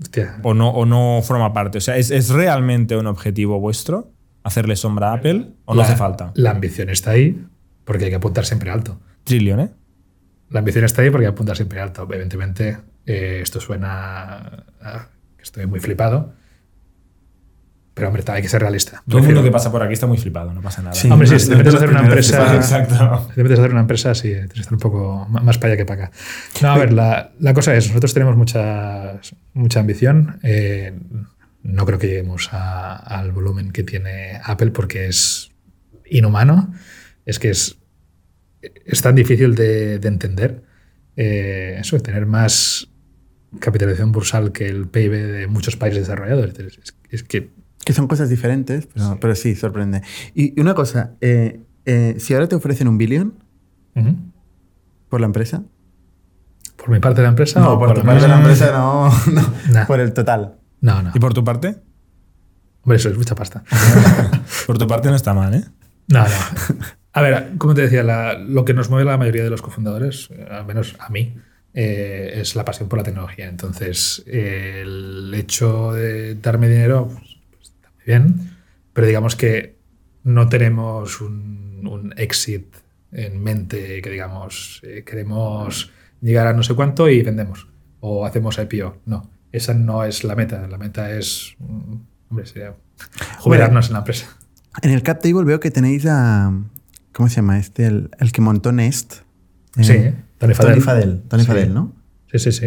Hostia, 0.00 0.38
¿O 0.42 0.54
no, 0.54 0.70
o 0.70 0.86
no 0.86 1.20
forma 1.22 1.52
parte? 1.52 1.78
O 1.78 1.80
sea, 1.80 1.96
¿es, 1.96 2.10
es 2.10 2.30
realmente 2.30 2.96
un 2.96 3.06
objetivo 3.06 3.58
vuestro 3.60 4.12
hacerle 4.44 4.76
sombra 4.76 5.10
a 5.10 5.14
Apple? 5.14 5.50
¿O 5.66 5.74
no 5.74 5.80
la- 5.80 5.86
hace 5.86 5.96
falta? 5.96 6.32
La 6.34 6.52
ambición 6.52 6.88
está 6.88 7.10
ahí 7.10 7.44
porque 7.84 8.04
hay 8.04 8.10
que 8.10 8.16
apuntar 8.16 8.46
siempre 8.46 8.70
alto. 8.70 9.00
Trillion, 9.24 9.60
¿eh? 9.60 9.70
La 10.48 10.60
ambición 10.60 10.84
está 10.84 11.02
ahí 11.02 11.10
porque 11.10 11.26
hay 11.26 11.30
que 11.32 11.34
apuntar 11.34 11.56
siempre 11.56 11.80
alto. 11.80 12.06
Evidentemente, 12.10 12.78
eh, 13.06 13.40
esto 13.42 13.60
suena 13.60 14.64
a 14.80 15.08
estoy 15.38 15.66
muy 15.66 15.80
flipado. 15.80 16.32
Pero, 18.00 18.08
hombre, 18.08 18.22
hay 18.32 18.42
que 18.42 18.48
ser 18.48 18.60
realista. 18.60 19.02
Todo 19.08 19.18
el 19.18 19.24
mundo 19.26 19.42
que 19.42 19.50
pasa 19.50 19.70
por 19.70 19.82
aquí 19.82 19.92
está 19.92 20.06
muy 20.06 20.18
flipado, 20.18 20.52
no 20.52 20.60
pasa 20.60 20.82
nada. 20.82 20.94
Sí. 20.94 21.10
Hombre, 21.10 21.26
sí, 21.28 21.34
No, 21.34 21.38
si 21.40 21.48
te 21.50 21.56
metes 21.56 21.74
a 21.74 21.76
hacer 21.76 21.88
una 21.90 22.00
empresa. 22.00 22.56
Exacto. 22.56 23.26
Si 23.28 23.34
te 23.34 23.42
metes 23.42 23.58
a 23.58 23.62
hacer 23.62 23.72
una 23.72 23.80
empresa, 23.82 24.14
sí, 24.14 24.28
tienes 24.30 24.52
que 24.52 24.60
estar 24.60 24.72
un 24.74 24.80
poco 24.80 25.26
más 25.28 25.58
para 25.58 25.72
allá 25.74 25.76
que 25.76 25.86
para 25.86 26.04
acá. 26.04 26.12
No, 26.62 26.72
a 26.72 26.78
ver, 26.78 26.92
la, 26.92 27.32
la 27.38 27.54
cosa 27.54 27.74
es, 27.76 27.88
nosotros 27.88 28.12
tenemos 28.14 28.36
mucha, 28.36 29.20
mucha 29.54 29.80
ambición. 29.80 30.38
eh, 30.42 30.98
no 31.62 31.84
creo 31.84 31.98
que 31.98 32.06
lleguemos 32.06 32.48
a- 32.52 32.96
al 32.96 33.32
volumen 33.32 33.70
que 33.70 33.82
tiene 33.82 34.40
Apple 34.44 34.70
porque 34.70 35.06
es 35.08 35.50
inhumano. 36.10 36.72
Es 37.26 37.38
que 37.38 37.50
es, 37.50 37.76
es 38.62 39.02
tan 39.02 39.14
difícil 39.14 39.54
de, 39.54 39.98
de 39.98 40.08
entender. 40.08 40.62
eh, 41.16 41.76
eso, 41.80 41.96
de 41.96 42.02
tener 42.02 42.24
más 42.24 42.88
capitalización 43.58 44.12
bursal 44.12 44.52
que 44.52 44.66
el 44.68 44.86
PIB 44.86 45.10
de 45.12 45.46
muchos 45.48 45.76
países 45.76 46.02
desarrollados. 46.02 46.50
Es, 46.58 46.78
es- 46.78 46.94
es 47.10 47.22
que 47.24 47.50
Que 47.84 47.92
son 47.92 48.06
cosas 48.08 48.28
diferentes, 48.28 48.86
pero 48.92 49.06
sí, 49.10 49.16
pero 49.20 49.34
sí 49.34 49.54
sorprende. 49.56 50.02
Y 50.34 50.58
y 50.58 50.60
una 50.60 50.74
cosa, 50.74 51.12
eh, 51.20 51.60
eh, 51.86 52.16
si 52.18 52.34
ahora 52.34 52.46
te 52.48 52.54
ofrecen 52.56 52.88
un 52.88 52.98
billón 52.98 53.34
por 55.08 55.20
la 55.20 55.26
empresa. 55.26 55.62
por 56.76 56.90
mi 56.90 56.98
parte 57.00 57.20
de 57.20 57.24
la 57.24 57.30
empresa. 57.30 57.68
o 57.68 57.78
por 57.78 57.92
tu 57.94 58.00
la 58.00 58.06
parte 58.06 58.22
de 58.22 58.28
la 58.28 58.38
empresa? 58.38 58.72
no, 58.72 59.10
no, 59.32 59.54
Nah. 59.72 59.86
por 59.86 60.00
el 60.00 60.12
total. 60.12 60.54
No, 60.80 61.02
no. 61.02 61.10
¿Y 61.14 61.18
por 61.18 61.34
tu 61.34 61.44
parte? 61.44 61.76
Hombre, 62.82 62.96
eso 62.96 63.10
es 63.10 63.16
mucha 63.18 63.34
pasta. 63.34 63.62
Por 64.66 64.78
tu 64.78 64.86
parte 64.86 65.10
no 65.10 65.14
está 65.14 65.34
mal, 65.34 65.52
¿eh? 65.54 65.64
No, 66.08 66.20
no. 66.22 66.28
A 67.12 67.20
ver, 67.20 67.50
como 67.58 67.74
te 67.74 67.82
decía, 67.82 68.02
la- 68.02 68.38
lo 68.38 68.64
que 68.64 68.72
nos 68.72 68.88
mueve 68.88 69.06
a 69.08 69.12
la 69.12 69.18
mayoría 69.18 69.44
de 69.44 69.50
los 69.50 69.60
cofundadores, 69.60 70.28
eh, 70.30 70.46
al 70.50 70.64
menos 70.64 70.96
a 70.98 71.10
mí, 71.10 71.34
eh, 71.74 72.38
es 72.40 72.56
la 72.56 72.64
pasión 72.64 72.88
por 72.88 72.98
la 72.98 73.02
tecnología. 73.04 73.48
Entonces, 73.48 74.22
eh, 74.26 74.80
el 74.82 75.30
hecho 75.34 75.92
de 75.92 76.36
darme 76.36 76.68
dinero 76.70 77.08
pues, 77.08 77.40
pues, 77.50 77.64
está 77.68 77.88
muy 77.90 77.98
bien, 78.10 78.50
pero 78.92 79.06
digamos 79.06 79.36
que 79.36 79.78
no 80.22 80.48
tenemos 80.48 81.20
un, 81.20 81.86
un 81.90 82.12
exit 82.16 82.66
en 83.12 83.42
mente 83.42 84.02
que 84.02 84.10
digamos, 84.10 84.80
eh, 84.84 85.02
queremos 85.04 85.90
llegar 86.20 86.46
a 86.46 86.52
no 86.52 86.62
sé 86.62 86.74
cuánto 86.74 87.08
y 87.08 87.22
vendemos 87.22 87.66
o 88.00 88.26
hacemos 88.26 88.58
IPO. 88.58 88.98
No, 89.06 89.30
esa 89.52 89.74
no 89.74 90.04
es 90.04 90.24
la 90.24 90.34
meta. 90.36 90.66
La 90.68 90.78
meta 90.78 91.10
es, 91.12 91.54
mm, 91.58 91.94
hombre, 92.30 92.46
sería 92.46 92.74
jubilarnos 93.38 93.86
en 93.88 93.92
la 93.94 93.98
empresa. 94.00 94.26
En 94.82 94.90
el 94.90 95.02
cap 95.02 95.20
table 95.20 95.44
veo 95.44 95.60
que 95.60 95.70
tenéis 95.70 96.06
a. 96.06 96.52
¿Cómo 97.12 97.28
se 97.28 97.36
llama 97.36 97.58
este? 97.58 97.86
El, 97.86 98.10
el 98.18 98.30
que 98.32 98.40
montó 98.40 98.72
Nest. 98.72 99.22
Eh, 99.76 99.84
Sí, 99.84 99.94
Tony 100.38 100.54
Fadell. 100.54 100.72
Tony 100.74 100.80
Fadell. 100.80 101.22
Tony 101.28 101.42
Sí. 101.42 101.48
Fadell, 101.48 101.74
¿no? 101.74 101.92
Sí, 102.30 102.38
sí, 102.38 102.52
sí. 102.52 102.66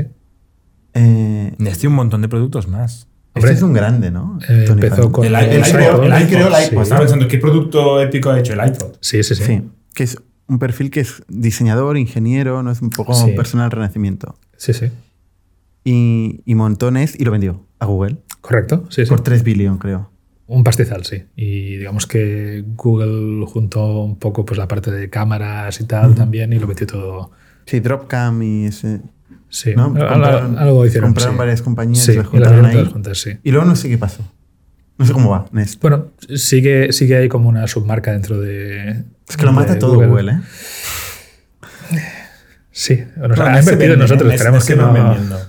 Eh, 0.93 1.53
Nest 1.57 1.83
un 1.85 1.93
montón 1.93 2.21
de 2.21 2.27
productos 2.27 2.67
más. 2.67 3.07
Este 3.35 3.51
es 3.53 3.61
un 3.61 3.73
grande, 3.73 4.11
¿no? 4.11 4.37
Eh, 4.47 4.65
empezó 4.69 5.11
con 5.11 5.25
El, 5.25 5.35
el, 5.35 5.43
el 5.51 5.57
iPod. 5.59 5.69
iPod, 5.79 6.03
el 6.03 6.21
iPod 6.21 6.27
creó 6.29 6.47
el 6.47 6.53
Sí. 6.55 6.69
iPod. 6.71 6.81
Estaba 6.83 7.01
pensando, 7.01 7.27
¿qué 7.27 7.37
producto 7.39 8.01
épico 8.01 8.29
ha 8.29 8.39
hecho 8.39 8.53
el 8.53 8.59
iPod? 8.67 8.93
Sí, 9.01 9.23
sí, 9.23 9.35
sí. 9.35 9.43
Sí, 9.43 9.61
que 9.95 10.03
es 10.03 10.17
un 10.47 10.59
perfil 10.59 10.91
que 10.91 10.99
es 10.99 11.23
diseñador, 11.27 11.97
ingeniero, 11.97 12.61
no 12.63 12.71
es 12.71 12.81
un 12.81 12.89
poco 12.89 13.13
Sí. 13.13 13.31
personal 13.31 13.71
renacimiento. 13.71 14.35
Sí, 14.57 14.73
sí. 14.73 14.91
Y, 15.83 16.41
Nest 16.91 17.19
y 17.19 17.25
lo 17.25 17.31
vendió 17.31 17.65
a 17.79 17.85
Google 17.85 18.17
Correcto. 18.41 18.85
Sí, 18.89 19.03
sí. 19.05 19.09
por 19.09 19.21
3 19.21 19.43
billion, 19.43 19.77
creo. 19.77 20.09
Un 20.47 20.63
pastizal, 20.63 21.05
sí. 21.05 21.23
Y 21.35 21.77
digamos 21.77 22.05
que 22.05 22.63
Google 22.75 23.45
juntó 23.47 24.03
un 24.03 24.17
poco 24.19 24.45
pues 24.45 24.57
la 24.57 24.67
parte 24.67 24.91
de 24.91 25.09
cámaras 25.09 25.79
y 25.81 25.85
tal 25.85 26.15
también 26.15 26.51
y 26.53 26.59
lo 26.59 26.67
metió 26.67 26.85
todo. 26.85 27.31
Sí, 27.65 27.79
Dropcam 27.79 28.41
y 28.43 28.65
ese. 28.65 29.01
Sí, 29.55 29.73
¿no? 29.75 29.93
Compraron- 29.93 30.57
algo 30.57 30.83
hicieron. 30.83 31.09
compraron 31.11 31.33
sí. 31.35 31.37
varias 31.37 31.61
compañías 31.61 32.03
Sí, 32.03 32.13
las 32.13 32.25
juntaron 32.25 32.65
ahí. 32.65 32.89
juntas, 32.91 33.19
sí. 33.21 33.37
Y 33.43 33.51
luego 33.51 33.67
no 33.67 33.75
sé 33.75 33.87
qué 33.87 33.99
pasó. 33.99 34.23
No 34.97 35.05
sé 35.05 35.13
cómo 35.13 35.29
va 35.29 35.45
Nest. 35.51 35.79
Bueno, 35.79 36.07
sigue, 36.35 36.91
sigue 36.91 37.15
ahí 37.17 37.29
como 37.29 37.49
una 37.49 37.67
submarca 37.67 38.11
dentro 38.11 38.39
de. 38.41 39.03
Es 39.29 39.37
que 39.37 39.45
lo 39.45 39.53
mata 39.53 39.77
todo 39.77 39.95
Google, 39.95 40.31
¿eh? 40.31 40.39
Sí, 42.71 43.03
nos 43.17 43.27
Bueno, 43.29 43.43
han 43.45 43.49
invertido 43.59 43.77
venden, 43.77 43.91
en 43.93 43.99
nosotros. 43.99 44.31
¿eh? 44.31 44.35
Esperemos 44.35 44.63
Es 44.63 44.69
que 44.69 44.75
no. 44.75 44.91
vendiendo. 44.93 45.39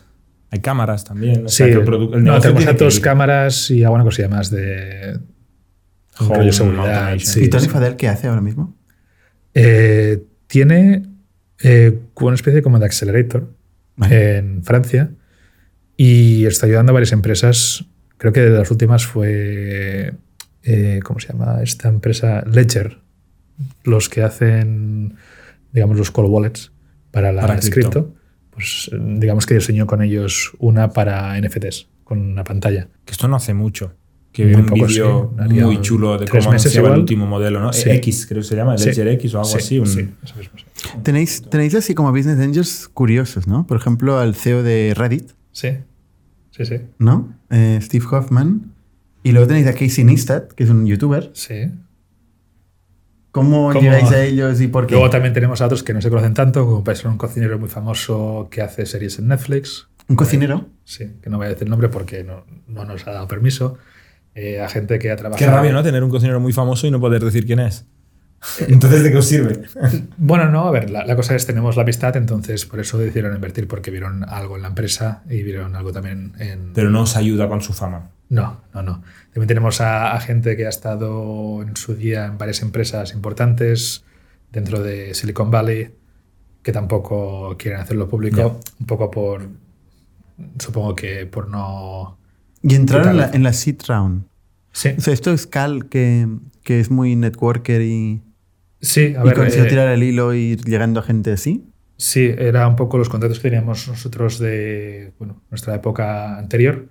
Hay 0.51 0.61
cámaras 0.61 1.05
también. 1.05 1.47
o 1.47 1.49
Sí, 1.49 1.57
sea, 1.57 1.67
que 1.69 1.73
el 1.73 1.85
produ- 1.85 2.15
el 2.15 2.25
no, 2.25 2.39
tenemos 2.41 2.63
que 2.63 2.67
datos, 2.73 2.97
ir. 2.97 3.03
cámaras 3.03 3.71
y 3.71 3.83
alguna 3.85 4.05
cosilla 4.05 4.29
más 4.29 4.51
de 4.51 5.19
Home 6.19 6.53
seguridad. 6.53 7.17
sí, 7.19 7.45
¿Y 7.45 7.49
Tony 7.49 7.65
sí. 7.65 7.69
Fadel 7.71 7.97
qué 7.97 8.09
hace 8.09 8.29
ahora 8.29 8.41
mismo? 8.43 8.77
Eh, 9.55 10.23
tiene 10.47 11.03
eh, 11.63 11.99
una 12.21 12.35
especie 12.35 12.63
como 12.63 12.79
de 12.79 12.85
accelerator. 12.87 13.49
En 14.11 14.63
Francia 14.65 15.11
y 15.97 16.45
está 16.47 16.67
ayudando 16.67 16.91
a 16.91 16.95
varias 16.95 17.13
empresas. 17.13 17.85
Creo 18.19 18.33
que 18.33 18.41
de 18.41 18.51
las 18.51 18.71
últimas 18.71 19.07
fue. 19.07 20.15
eh, 20.63 21.01
¿Cómo 21.05 21.21
se 21.21 21.29
llama? 21.33 21.59
Esta 21.63 21.89
empresa 21.89 22.43
Ledger. 22.51 22.99
Los 23.85 24.09
que 24.09 24.23
hacen, 24.23 25.15
digamos, 25.73 25.97
los 25.97 26.11
call 26.11 26.25
wallets 26.27 26.73
para 27.11 27.33
la 27.33 27.43
Para 27.43 27.61
cripto. 27.61 28.15
Pues 28.51 28.91
eh, 28.93 28.99
digamos 29.19 29.47
que 29.47 29.55
diseñó 29.55 29.87
con 29.87 30.03
ellos 30.03 30.53
una 30.59 30.91
para 30.91 31.39
NFTs, 31.41 31.89
con 32.03 32.19
una 32.21 32.45
pantalla. 32.45 32.89
Que 33.05 33.13
esto 33.13 33.29
no 33.29 33.37
hace 33.37 33.55
mucho. 33.55 33.95
Que 34.33 34.45
vi 34.47 34.55
un 34.55 34.67
vídeo 34.67 35.33
sí. 35.49 35.55
Muy 35.61 35.81
chulo 35.81 36.19
de 36.19 36.27
cómo 36.27 36.51
meses 36.51 36.67
anunciaba 36.67 36.89
el 36.95 37.01
último 37.01 37.25
modelo, 37.27 37.61
¿no? 37.61 37.73
Sí. 37.73 37.89
X, 37.91 38.27
creo 38.27 38.43
que 38.43 38.49
se 38.49 38.57
llama, 38.57 38.77
Sí. 38.77 38.87
Ledger 38.87 39.07
X 39.09 39.35
o 39.35 39.39
algo 39.39 39.51
Sí, 39.51 39.57
así. 39.59 39.79
un- 39.79 39.87
sí. 39.87 40.09
Tenéis, 41.03 41.43
tenéis 41.51 41.75
así 41.75 41.95
como 41.95 42.11
business 42.13 42.39
angels 42.41 42.89
curiosos, 42.89 43.47
¿no? 43.47 43.67
Por 43.67 43.77
ejemplo, 43.77 44.19
al 44.19 44.35
CEO 44.35 44.63
de 44.63 44.93
Reddit, 44.97 45.31
Sí, 45.53 45.69
sí, 46.51 46.65
sí. 46.67 46.81
¿no? 46.99 47.33
Eh, 47.51 47.79
Steve 47.83 48.05
Hoffman. 48.11 48.73
Y 49.23 49.33
luego 49.33 49.47
tenéis 49.47 49.67
a 49.69 49.73
Casey 49.75 50.05
Neistat, 50.05 50.53
que 50.53 50.65
es 50.65 50.71
un 50.71 50.87
youtuber. 50.87 51.31
sí. 51.35 51.71
¿Cómo, 53.31 53.71
¿Cómo? 53.73 53.81
llegáis 53.81 54.13
a 54.13 54.23
ellos 54.23 54.61
y 54.61 54.69
por 54.69 54.87
qué? 54.87 54.95
Luego 54.95 55.11
también 55.11 55.35
tenemos 55.35 55.61
a 55.61 55.65
otros 55.67 55.83
que 55.83 55.93
no 55.93 56.01
se 56.01 56.09
conocen 56.09 56.35
tanto, 56.35 56.65
como 56.67 56.85
puede 56.85 56.97
ser 56.97 57.09
un 57.09 57.19
cocinero 57.19 57.59
muy 57.59 57.69
famoso 57.69 58.47
que 58.49 58.63
hace 58.63 58.87
series 58.87 59.19
en 59.19 59.27
Netflix. 59.27 59.89
¿Un 60.09 60.15
cocinero? 60.15 60.69
Sí, 60.85 61.11
que 61.21 61.31
no 61.31 61.39
voy 61.39 61.47
a 61.47 61.49
decir 61.49 61.65
el 61.65 61.71
nombre 61.71 61.89
porque 61.89 62.23
no, 62.23 62.45
no 62.69 62.85
nos 62.85 63.05
ha 63.09 63.11
dado 63.11 63.27
permiso. 63.27 63.77
Eh, 64.37 64.61
a 64.61 64.69
gente 64.69 65.01
que 65.01 65.11
ha 65.11 65.17
trabajado. 65.17 65.45
Qué 65.45 65.53
rabia, 65.53 65.73
¿no? 65.73 65.83
Tener 65.83 66.05
un 66.05 66.11
cocinero 66.11 66.39
muy 66.39 66.53
famoso 66.53 66.87
y 66.87 66.93
no 66.93 67.01
poder 67.01 67.25
decir 67.25 67.45
quién 67.45 67.59
es. 67.59 67.85
Entonces, 68.69 69.03
¿de 69.03 69.11
qué 69.11 69.17
os 69.17 69.27
sirve? 69.27 69.63
Bueno, 70.17 70.49
no, 70.51 70.67
a 70.67 70.71
ver, 70.71 70.91
la, 70.91 71.05
la 71.05 71.17
cosa 71.17 71.35
es 71.35 71.47
tenemos 71.47 71.77
la 71.77 71.83
amistad, 71.83 72.17
entonces 72.17 72.67
por 72.67 72.81
eso 72.81 72.99
decidieron 72.99 73.35
invertir, 73.35 73.67
porque 73.69 73.91
vieron 73.91 74.25
algo 74.25 74.57
en 74.57 74.63
la 74.63 74.69
empresa 74.69 75.23
y 75.29 75.43
vieron 75.43 75.77
algo 75.77 75.93
también 75.93 76.33
en. 76.39 76.73
Pero 76.73 76.91
no 76.91 77.03
os 77.03 77.17
ayuda 77.17 77.49
con 77.49 77.61
su 77.61 77.73
fama. 77.73 78.11
No, 78.29 78.63
no, 78.73 78.83
no. 78.83 79.03
También 79.33 79.49
tenemos 79.49 79.81
a, 79.81 80.13
a 80.13 80.21
gente 80.21 80.57
que 80.57 80.67
ha 80.67 80.71
estado 80.71 81.63
en 81.63 81.77
su 81.77 81.95
día 81.95 82.27
en 82.27 82.39
varias 82.39 82.63
empresas 82.63 83.13
importantes 83.13 84.05
dentro 84.51 84.83
de 84.83 85.15
Silicon 85.15 85.51
Valley 85.51 85.91
que 86.65 86.73
tampoco 86.73 87.57
quieren 87.59 87.81
hacerlo 87.81 88.09
público, 88.09 88.59
un 88.81 88.87
poco 88.87 89.11
por, 89.11 89.47
supongo 90.59 90.95
que 90.95 91.27
por 91.27 91.49
no... 91.49 92.19
Y 92.63 92.75
entraron 92.75 93.11
en 93.11 93.17
la, 93.19 93.31
en 93.31 93.43
la 93.43 93.53
seed 93.53 93.83
round. 93.87 94.25
Sí, 94.73 94.95
O 94.97 95.01
sea, 95.01 95.13
esto 95.13 95.31
es 95.31 95.47
Cal, 95.47 95.89
que, 95.91 96.27
que 96.63 96.81
es 96.81 96.91
muy 96.91 97.15
networker 97.17 97.83
y, 97.83 98.23
sí, 98.85 99.15
a 99.17 99.23
y 99.23 99.25
ver, 99.25 99.35
consiguió 99.35 99.65
eh, 99.65 99.69
tirar 99.69 99.89
el 99.89 100.03
hilo 100.03 100.35
y 100.35 100.39
ir 100.53 100.65
llegando 100.65 101.01
a 101.01 101.03
gente 101.03 101.33
así. 101.33 101.65
sí, 101.97 102.33
era 102.37 102.67
un 102.69 102.77
poco 102.77 102.99
los 102.99 103.09
contactos 103.09 103.39
que 103.41 103.51
teníamos 103.51 103.89
nosotros 103.89 104.39
de 104.39 105.13
bueno, 105.19 105.43
nuestra 105.51 105.75
época 105.75 106.39
anterior. 106.39 106.89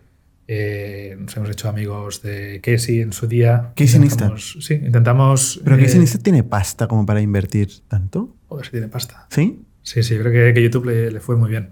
Eh, 0.47 1.15
nos 1.19 1.35
hemos 1.37 1.49
hecho 1.49 1.69
amigos 1.69 2.21
de 2.21 2.59
Casey 2.61 2.99
en 3.01 3.13
su 3.13 3.27
día. 3.27 3.71
Casey 3.77 4.01
Intentamos- 4.01 4.57
Sí, 4.61 4.73
intentamos... 4.73 5.61
Pero 5.63 5.77
eh, 5.77 5.81
Casey 5.83 5.99
Neistat 5.99 6.21
tiene 6.21 6.43
pasta 6.43 6.87
como 6.87 7.05
para 7.05 7.21
invertir 7.21 7.69
tanto. 7.87 8.35
Joder, 8.49 8.65
si 8.65 8.71
tiene 8.71 8.87
pasta. 8.89 9.25
¿Sí? 9.29 9.61
Sí, 9.81 10.03
sí, 10.03 10.17
creo 10.17 10.31
que, 10.33 10.53
que 10.53 10.61
YouTube 10.61 10.85
le, 10.87 11.11
le 11.11 11.19
fue 11.21 11.37
muy 11.37 11.49
bien. 11.49 11.69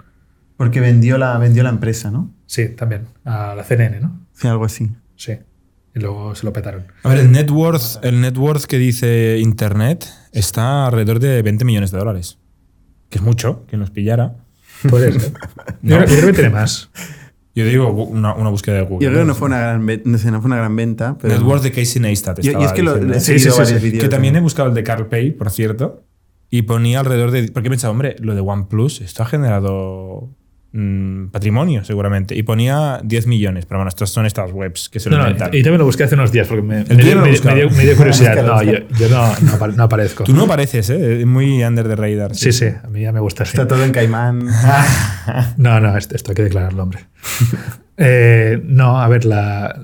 Porque 0.56 0.80
vendió 0.80 1.18
la, 1.18 1.38
vendió 1.38 1.64
la 1.64 1.70
empresa, 1.70 2.12
¿no? 2.12 2.34
Sí, 2.46 2.70
también. 2.70 3.08
A 3.26 3.56
la 3.56 3.64
CNN, 3.66 4.00
¿no? 4.00 4.26
Sí, 4.34 4.48
algo 4.48 4.64
así. 4.66 4.90
Sí. 5.16 5.34
Y 5.94 6.00
luego 6.00 6.36
se 6.36 6.46
lo 6.46 6.54
petaron. 6.54 6.86
A 7.04 7.10
ver, 7.10 7.20
el 7.20 7.32
net 7.32 7.50
worth, 7.50 8.04
el 8.04 8.22
net 8.22 8.38
worth 8.38 8.64
que 8.66 8.78
dice 8.78 9.40
Internet 9.40 10.08
está 10.32 10.88
alrededor 10.88 11.20
de 11.20 11.42
20 11.42 11.66
millones 11.66 11.92
de 11.92 11.98
dólares. 11.98 12.38
Que 13.10 13.18
es 13.18 13.24
mucho, 13.24 13.66
que 13.68 13.76
nos 13.78 13.92
pillara. 13.92 14.36
Puede 14.90 15.12
ser. 15.12 15.34
yo, 15.82 15.98
creo, 15.98 16.08
yo 16.08 16.16
creo 16.16 16.28
que 16.28 16.34
tiene 16.34 16.50
más. 16.50 16.90
Yo 17.54 17.66
digo 17.66 17.92
una, 17.92 18.34
una 18.34 18.50
búsqueda 18.50 18.76
de 18.78 18.82
Google. 18.84 19.06
Yo 19.06 19.12
creo 19.12 19.24
que 19.24 19.28
no 19.28 19.36
fue 19.36 19.48
una 19.48 19.60
gran, 19.60 19.86
no 20.06 20.18
sé, 20.18 20.32
no 20.32 20.40
fue 20.42 20.48
una 20.48 20.56
gran 20.58 20.76
venta. 20.76 21.18
Pero... 21.20 21.34
Net 21.36 21.44
worth 21.44 21.64
de 21.64 21.72
Casey 21.72 22.02
Neistat. 22.02 22.40
Yo- 22.40 22.60
y 22.60 22.64
es 22.64 22.72
que 22.72 22.82
lo, 22.82 22.96
he 22.96 23.20
Sí, 23.20 23.38
sí, 23.40 23.40
sí, 23.40 23.50
varios 23.50 23.70
sí. 23.70 23.76
vídeos. 23.86 24.04
Que 24.04 24.10
también 24.10 24.36
he 24.38 24.40
buscado 24.40 24.70
el 24.70 24.76
de 24.76 24.84
Carl 24.84 25.08
Pay, 25.08 25.32
por 25.32 25.50
cierto, 25.52 26.06
y 26.50 26.62
ponía 26.62 27.02
alrededor 27.02 27.32
de... 27.32 27.52
Porque 27.52 27.68
he 27.68 27.70
pensado, 27.70 27.92
hombre, 27.92 28.16
lo 28.20 28.36
de 28.36 28.42
OnePlus, 28.42 29.02
esto 29.02 29.24
ha 29.24 29.26
generado 29.26 30.30
mm, 30.74 31.28
patrimonio 31.28 31.84
seguramente. 31.84 32.36
Y 32.36 32.44
ponía 32.44 33.00
10 33.04 33.28
millones, 33.28 33.66
pero 33.66 33.80
bueno, 33.80 33.90
estas 33.90 34.10
son 34.10 34.26
estas 34.26 34.52
webs 34.52 34.90
que 34.90 35.00
se 35.00 35.10
lo 35.10 35.18
No, 35.18 35.30
y 35.30 35.36
también 35.36 35.78
lo 35.78 35.86
busqué 35.86 36.04
hace 36.06 36.16
unos 36.16 36.32
días 36.32 36.48
porque 36.48 36.62
me, 36.62 36.84
me, 36.84 36.96
dio, 37.04 37.16
me- 37.22 37.32
dio- 37.56 37.70
me 37.70 37.84
dio 37.86 37.96
curiosidad. 37.96 38.36
No, 38.46 38.62
yo, 38.64 38.74
yo 38.98 39.10
no, 39.10 39.28
no, 39.42 39.52
apare- 39.58 39.76
no 39.76 39.84
aparezco. 39.84 40.24
Tú 40.24 40.34
no 40.34 40.48
pareces, 40.48 40.90
¿eh? 40.90 41.26
Muy 41.26 41.64
under 41.64 41.88
the 41.88 41.96
radar. 41.96 42.36
Sí, 42.36 42.52
sí, 42.52 42.66
a 42.84 42.88
mí 42.88 43.02
ya 43.02 43.12
me 43.12 43.20
gusta. 43.20 43.44
Está 43.44 43.68
todo 43.68 43.84
en 43.84 43.92
Caimán. 43.92 44.48
No, 45.58 45.80
no, 45.80 45.96
esto, 45.98 46.16
esto 46.16 46.32
hay 46.32 46.36
que 46.36 46.44
declararlo, 46.44 46.84
hombre. 46.84 47.00
Eh, 48.04 48.60
no, 48.66 49.00
a 49.00 49.08
ver, 49.08 49.26
la, 49.26 49.80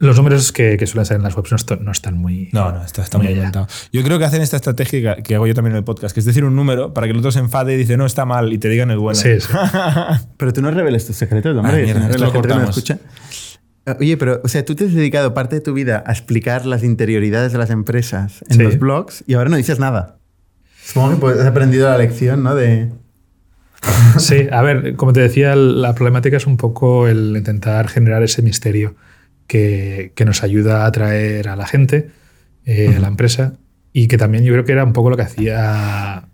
los 0.00 0.16
números 0.16 0.52
que, 0.52 0.76
que 0.76 0.86
suelen 0.86 1.04
salir 1.06 1.18
en 1.18 1.24
las 1.24 1.36
webs 1.36 1.50
no, 1.50 1.56
esto- 1.56 1.76
no 1.76 1.90
están 1.92 2.16
muy. 2.16 2.48
No, 2.52 2.70
no, 2.72 2.84
está, 2.84 3.02
está 3.02 3.18
muy 3.18 3.28
inventado. 3.28 3.66
Yo 3.92 4.02
creo 4.04 4.18
que 4.18 4.24
hacen 4.24 4.42
esta 4.42 4.56
estrategia 4.56 5.16
que- 5.16 5.22
que 5.22 5.34
hago 5.34 5.46
yo 5.46 5.54
también 5.54 5.72
en 5.72 5.78
el 5.78 5.84
podcast, 5.84 6.14
que 6.14 6.20
es 6.20 6.26
decir 6.26 6.44
un 6.44 6.54
número 6.54 6.94
para 6.94 7.06
que 7.06 7.12
el 7.12 7.18
otro 7.18 7.32
se 7.32 7.40
enfade 7.40 7.74
y 7.74 7.76
dice, 7.76 7.96
no, 7.96 8.06
está 8.06 8.24
mal, 8.24 8.52
y 8.52 8.58
te 8.58 8.68
digan 8.68 8.90
el 8.90 8.98
bueno. 8.98 9.18
Sí, 9.18 9.40
sí. 9.40 9.48
Pero 10.36 10.52
tú 10.52 10.62
no 10.62 10.70
reveles 10.70 11.06
tus 11.06 11.16
secretos, 11.16 11.56
hombre. 11.56 11.72
Ah, 11.72 11.84
mierda, 11.84 12.06
esto 12.06 12.18
la 12.18 12.26
lo 12.26 12.32
gente 12.32 12.48
no 12.48 12.54
cortamos. 12.54 12.76
escucha. 12.76 12.98
Eh, 13.86 13.94
Oye, 14.00 14.16
pero, 14.18 14.40
o 14.44 14.48
sea, 14.48 14.64
tú 14.64 14.74
te 14.74 14.84
has 14.84 14.92
dedicado 14.92 15.32
parte 15.34 15.56
de 15.56 15.62
tu 15.62 15.72
vida 15.72 16.04
a 16.06 16.12
explicar 16.12 16.66
las 16.66 16.84
interioridades 16.84 17.52
de 17.52 17.58
las 17.58 17.70
empresas 17.70 18.44
en 18.50 18.56
Sí. 18.58 18.62
los 18.62 18.78
blogs 18.78 19.24
y 19.26 19.34
ahora 19.34 19.48
no 19.50 19.56
dices 19.56 19.78
nada. 19.78 20.18
Supongo 20.84 21.10
que 21.10 21.16
pues, 21.16 21.38
has 21.38 21.46
aprendido 21.46 21.88
la 21.88 21.96
lección, 21.98 22.42
¿no? 22.42 22.54
De... 22.54 22.90
Sí, 24.18 24.46
a 24.50 24.62
ver, 24.62 24.96
como 24.96 25.12
te 25.12 25.20
decía, 25.20 25.54
la 25.56 25.94
problemática 25.94 26.36
es 26.36 26.46
un 26.46 26.56
poco 26.56 27.06
el 27.08 27.34
intentar 27.36 27.88
generar 27.88 28.22
ese 28.22 28.42
misterio 28.42 28.94
que, 29.48 30.12
que 30.14 30.24
nos 30.24 30.44
ayuda 30.44 30.84
a 30.84 30.86
atraer 30.86 31.48
a 31.48 31.56
la 31.56 31.66
gente, 31.66 32.10
eh, 32.64 32.94
a 32.96 33.00
la 33.00 33.08
empresa, 33.08 33.54
y 33.92 34.06
que 34.06 34.18
también 34.18 34.44
yo 34.44 34.52
creo 34.52 34.64
que 34.64 34.72
era 34.72 34.84
un 34.84 34.92
poco 34.92 35.10
lo 35.10 35.16
que 35.16 35.22
hacía 35.22 36.28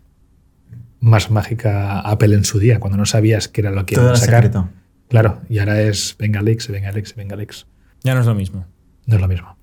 más 0.99 1.31
mágica 1.31 2.01
Apple 2.01 2.35
en 2.35 2.43
su 2.43 2.59
día, 2.59 2.79
cuando 2.79 2.97
no 2.97 3.07
sabías 3.07 3.47
qué 3.47 3.61
era 3.61 3.71
lo 3.71 3.87
que 3.87 3.95
iban 3.95 4.05
a 4.05 4.09
era 4.09 4.17
sacar. 4.17 4.43
secreto. 4.43 4.69
Claro, 5.09 5.41
y 5.49 5.59
ahora 5.59 5.81
es 5.81 6.15
venga 6.19 6.41
leaks, 6.41 6.67
venga 6.67 6.91
leaks, 6.91 7.15
venga 7.15 7.35
leaks. 7.35 7.65
Ya 8.03 8.13
no 8.13 8.21
es 8.21 8.25
lo 8.27 8.35
mismo. 8.35 8.67
No 9.05 9.15
es 9.15 9.21
lo 9.21 9.27
mismo. 9.27 9.57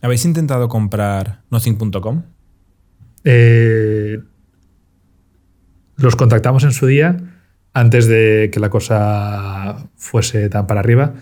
¿Habéis 0.00 0.24
intentado 0.24 0.68
comprar 0.68 1.42
nothing.com? 1.50 2.22
Eh, 3.24 4.18
los 5.96 6.16
contactamos 6.16 6.64
en 6.64 6.72
su 6.72 6.86
día, 6.86 7.16
antes 7.72 8.06
de 8.08 8.50
que 8.52 8.58
la 8.58 8.70
cosa 8.70 9.88
fuese 9.94 10.48
tan 10.48 10.66
para 10.66 10.80
arriba, 10.80 11.14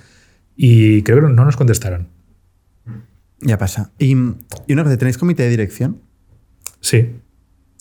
y 0.56 1.02
creo 1.02 1.20
que 1.20 1.32
no 1.32 1.44
nos 1.44 1.56
contestaron. 1.56 2.08
Ya 3.40 3.56
pasa. 3.56 3.92
Y, 3.98 4.12
y 4.66 4.72
una 4.72 4.84
cosa, 4.84 4.98
¿tenéis 4.98 5.16
comité 5.18 5.44
de 5.44 5.50
dirección? 5.50 6.00
Sí, 6.80 7.10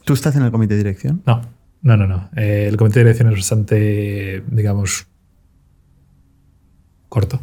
¿Tú 0.10 0.14
estás 0.14 0.36
en 0.36 0.42
el 0.42 0.50
comité 0.52 0.74
de 0.74 0.80
dirección? 0.80 1.22
no, 1.26 1.42
no, 1.84 1.96
no, 1.96 2.08
no. 2.08 2.30
Eh, 2.36 2.66
el 2.68 2.78
comité 2.78 3.00
de 3.00 3.06
dirección 3.06 3.30
es 3.30 3.36
bastante, 3.36 4.44
digamos, 4.50 5.08
corto, 7.10 7.42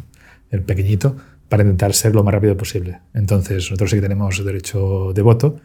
el 0.49 0.63
pequeñito, 0.63 1.15
para 1.47 1.63
intentar 1.63 1.93
ser 1.93 2.13
lo 2.13 2.25
más 2.25 2.33
rápido 2.33 2.57
posible. 2.57 2.99
Entonces, 3.13 3.63
nosotros 3.63 3.89
sí 3.89 3.95
que 3.97 4.01
tenemos 4.01 4.43
derecho 4.43 5.13
de 5.13 5.21
voto. 5.21 5.61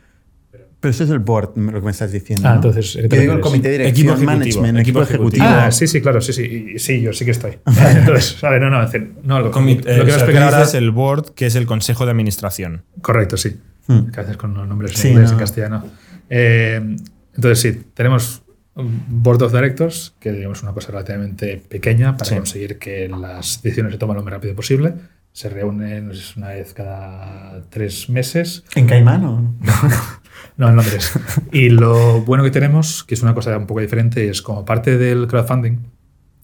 Pero 0.82 0.90
eso 0.90 1.04
es 1.04 1.10
el 1.10 1.20
board, 1.20 1.56
lo 1.56 1.72
que 1.78 1.84
me 1.86 1.90
estás 1.92 2.12
diciendo. 2.12 2.46
Ah, 2.46 2.50
¿no? 2.50 2.56
entonces, 2.56 2.98
¿qué 3.00 3.08
te 3.08 3.14
Yo 3.16 3.22
digo 3.22 3.32
el 3.34 3.40
comité 3.40 3.68
de 3.70 3.88
Equipo 3.88 4.14
dirección, 4.16 4.28
ejecutivo, 4.28 4.60
management, 4.62 4.78
equipo 4.80 4.98
equipo 5.00 5.14
ejecutivo. 5.14 5.44
Ah, 5.48 5.70
sí, 5.72 5.86
sí, 5.86 6.00
claro, 6.02 6.20
sí, 6.20 6.32
sí, 6.34 6.72
y- 6.74 6.78
sí, 6.78 7.00
yo 7.00 7.12
sí 7.14 7.24
que 7.24 7.30
estoy. 7.30 7.52
Entonces, 7.96 8.36
¿sabes? 8.38 8.60
No, 8.60 8.68
no, 8.68 8.82
es 8.82 8.90
decir, 8.92 9.12
no, 9.22 9.40
lo, 9.40 9.50
Comi- 9.52 9.76
lo 9.76 9.82
que 9.84 9.90
eh, 9.92 10.02
voy 10.02 10.36
a 10.36 10.44
ahora 10.44 10.58
dices 10.58 10.74
el 10.74 10.90
board, 10.90 11.34
que 11.34 11.46
es 11.46 11.54
el 11.54 11.64
consejo 11.66 12.04
de 12.04 12.10
administración. 12.10 12.82
Correcto, 13.00 13.36
sí. 13.38 13.56
Hmm. 13.86 14.10
Que 14.10 14.20
a 14.20 14.22
veces 14.24 14.36
con 14.36 14.52
los 14.54 14.66
nombres 14.68 14.90
en 14.92 14.96
Sí, 14.98 15.08
inglés 15.10 15.28
no. 15.28 15.32
en 15.34 15.38
castellano. 15.38 15.84
Eh, 16.28 16.96
entonces, 17.36 17.60
sí, 17.60 17.80
tenemos 17.94 18.42
un 18.74 19.04
Board 19.22 19.42
of 19.42 19.52
Directors, 19.52 20.14
que 20.18 20.32
digamos 20.32 20.58
es 20.58 20.62
una 20.64 20.72
cosa 20.72 20.90
relativamente 20.90 21.62
pequeña 21.68 22.16
para 22.16 22.28
Sí. 22.28 22.34
conseguir 22.36 22.78
que 22.78 23.08
las 23.08 23.62
decisiones 23.62 23.92
se 23.92 23.98
tomen 23.98 24.16
lo 24.16 24.22
más 24.24 24.32
rápido 24.32 24.54
posible. 24.56 24.94
Se 25.32 25.48
reúnen 25.48 26.08
no 26.08 26.36
una 26.36 26.48
vez 26.48 26.74
cada 26.74 27.62
tres 27.70 28.10
meses. 28.10 28.64
¿En 28.74 28.86
Caimán 28.86 29.24
o 29.24 29.40
no? 29.40 29.54
No, 30.56 30.68
en 30.68 30.76
Londres. 30.76 31.12
y 31.52 31.68
lo 31.70 32.20
bueno 32.22 32.42
que 32.44 32.50
tenemos, 32.50 33.04
que 33.04 33.14
es 33.14 33.22
una 33.22 33.34
cosa 33.34 33.56
un 33.56 33.66
poco 33.66 33.80
diferente, 33.80 34.28
es 34.28 34.42
como 34.42 34.64
parte 34.64 34.96
del 34.98 35.26
crowdfunding, 35.26 35.78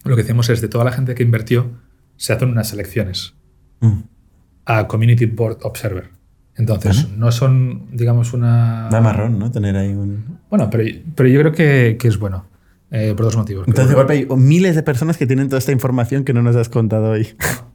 lo 0.05 0.17
que 0.17 0.23
hacemos 0.23 0.49
es 0.49 0.61
de 0.61 0.69
toda 0.69 0.85
la 0.85 0.93
gente 0.93 1.15
que 1.15 1.23
invirtió, 1.23 1.71
se 2.17 2.33
hacen 2.33 2.51
unas 2.51 2.69
selecciones 2.69 3.35
Mm. 3.81 4.01
a 4.65 4.89
Community 4.89 5.27
Board 5.27 5.59
Observer. 5.63 6.11
Entonces, 6.57 7.09
no 7.17 7.31
son, 7.31 7.87
digamos, 7.93 8.33
una. 8.33 8.89
Da 8.91 9.01
marrón, 9.01 9.39
¿no? 9.39 9.53
Tener 9.53 9.77
ahí 9.77 9.93
un... 9.95 10.41
Bueno, 10.51 10.69
pero, 10.71 10.83
pero 11.15 11.29
yo 11.29 11.39
creo 11.39 11.53
que, 11.53 11.97
que 12.01 12.09
es 12.09 12.19
bueno. 12.19 12.47
eh, 12.91 13.15
por 13.17 13.27
dos 13.27 13.37
motivos. 13.37 13.69
Entonces, 13.69 13.91
de 13.91 13.95
golpe 13.95 14.13
hay 14.15 14.27
miles 14.37 14.75
de 14.75 14.83
personas 14.83 15.17
que 15.17 15.27
tienen 15.29 15.47
toda 15.49 15.61
esta 15.61 15.71
información 15.71 16.25
que 16.25 16.33
no 16.33 16.43
nos 16.43 16.57
has 16.57 16.69
contado 16.69 17.11
hoy. 17.11 17.29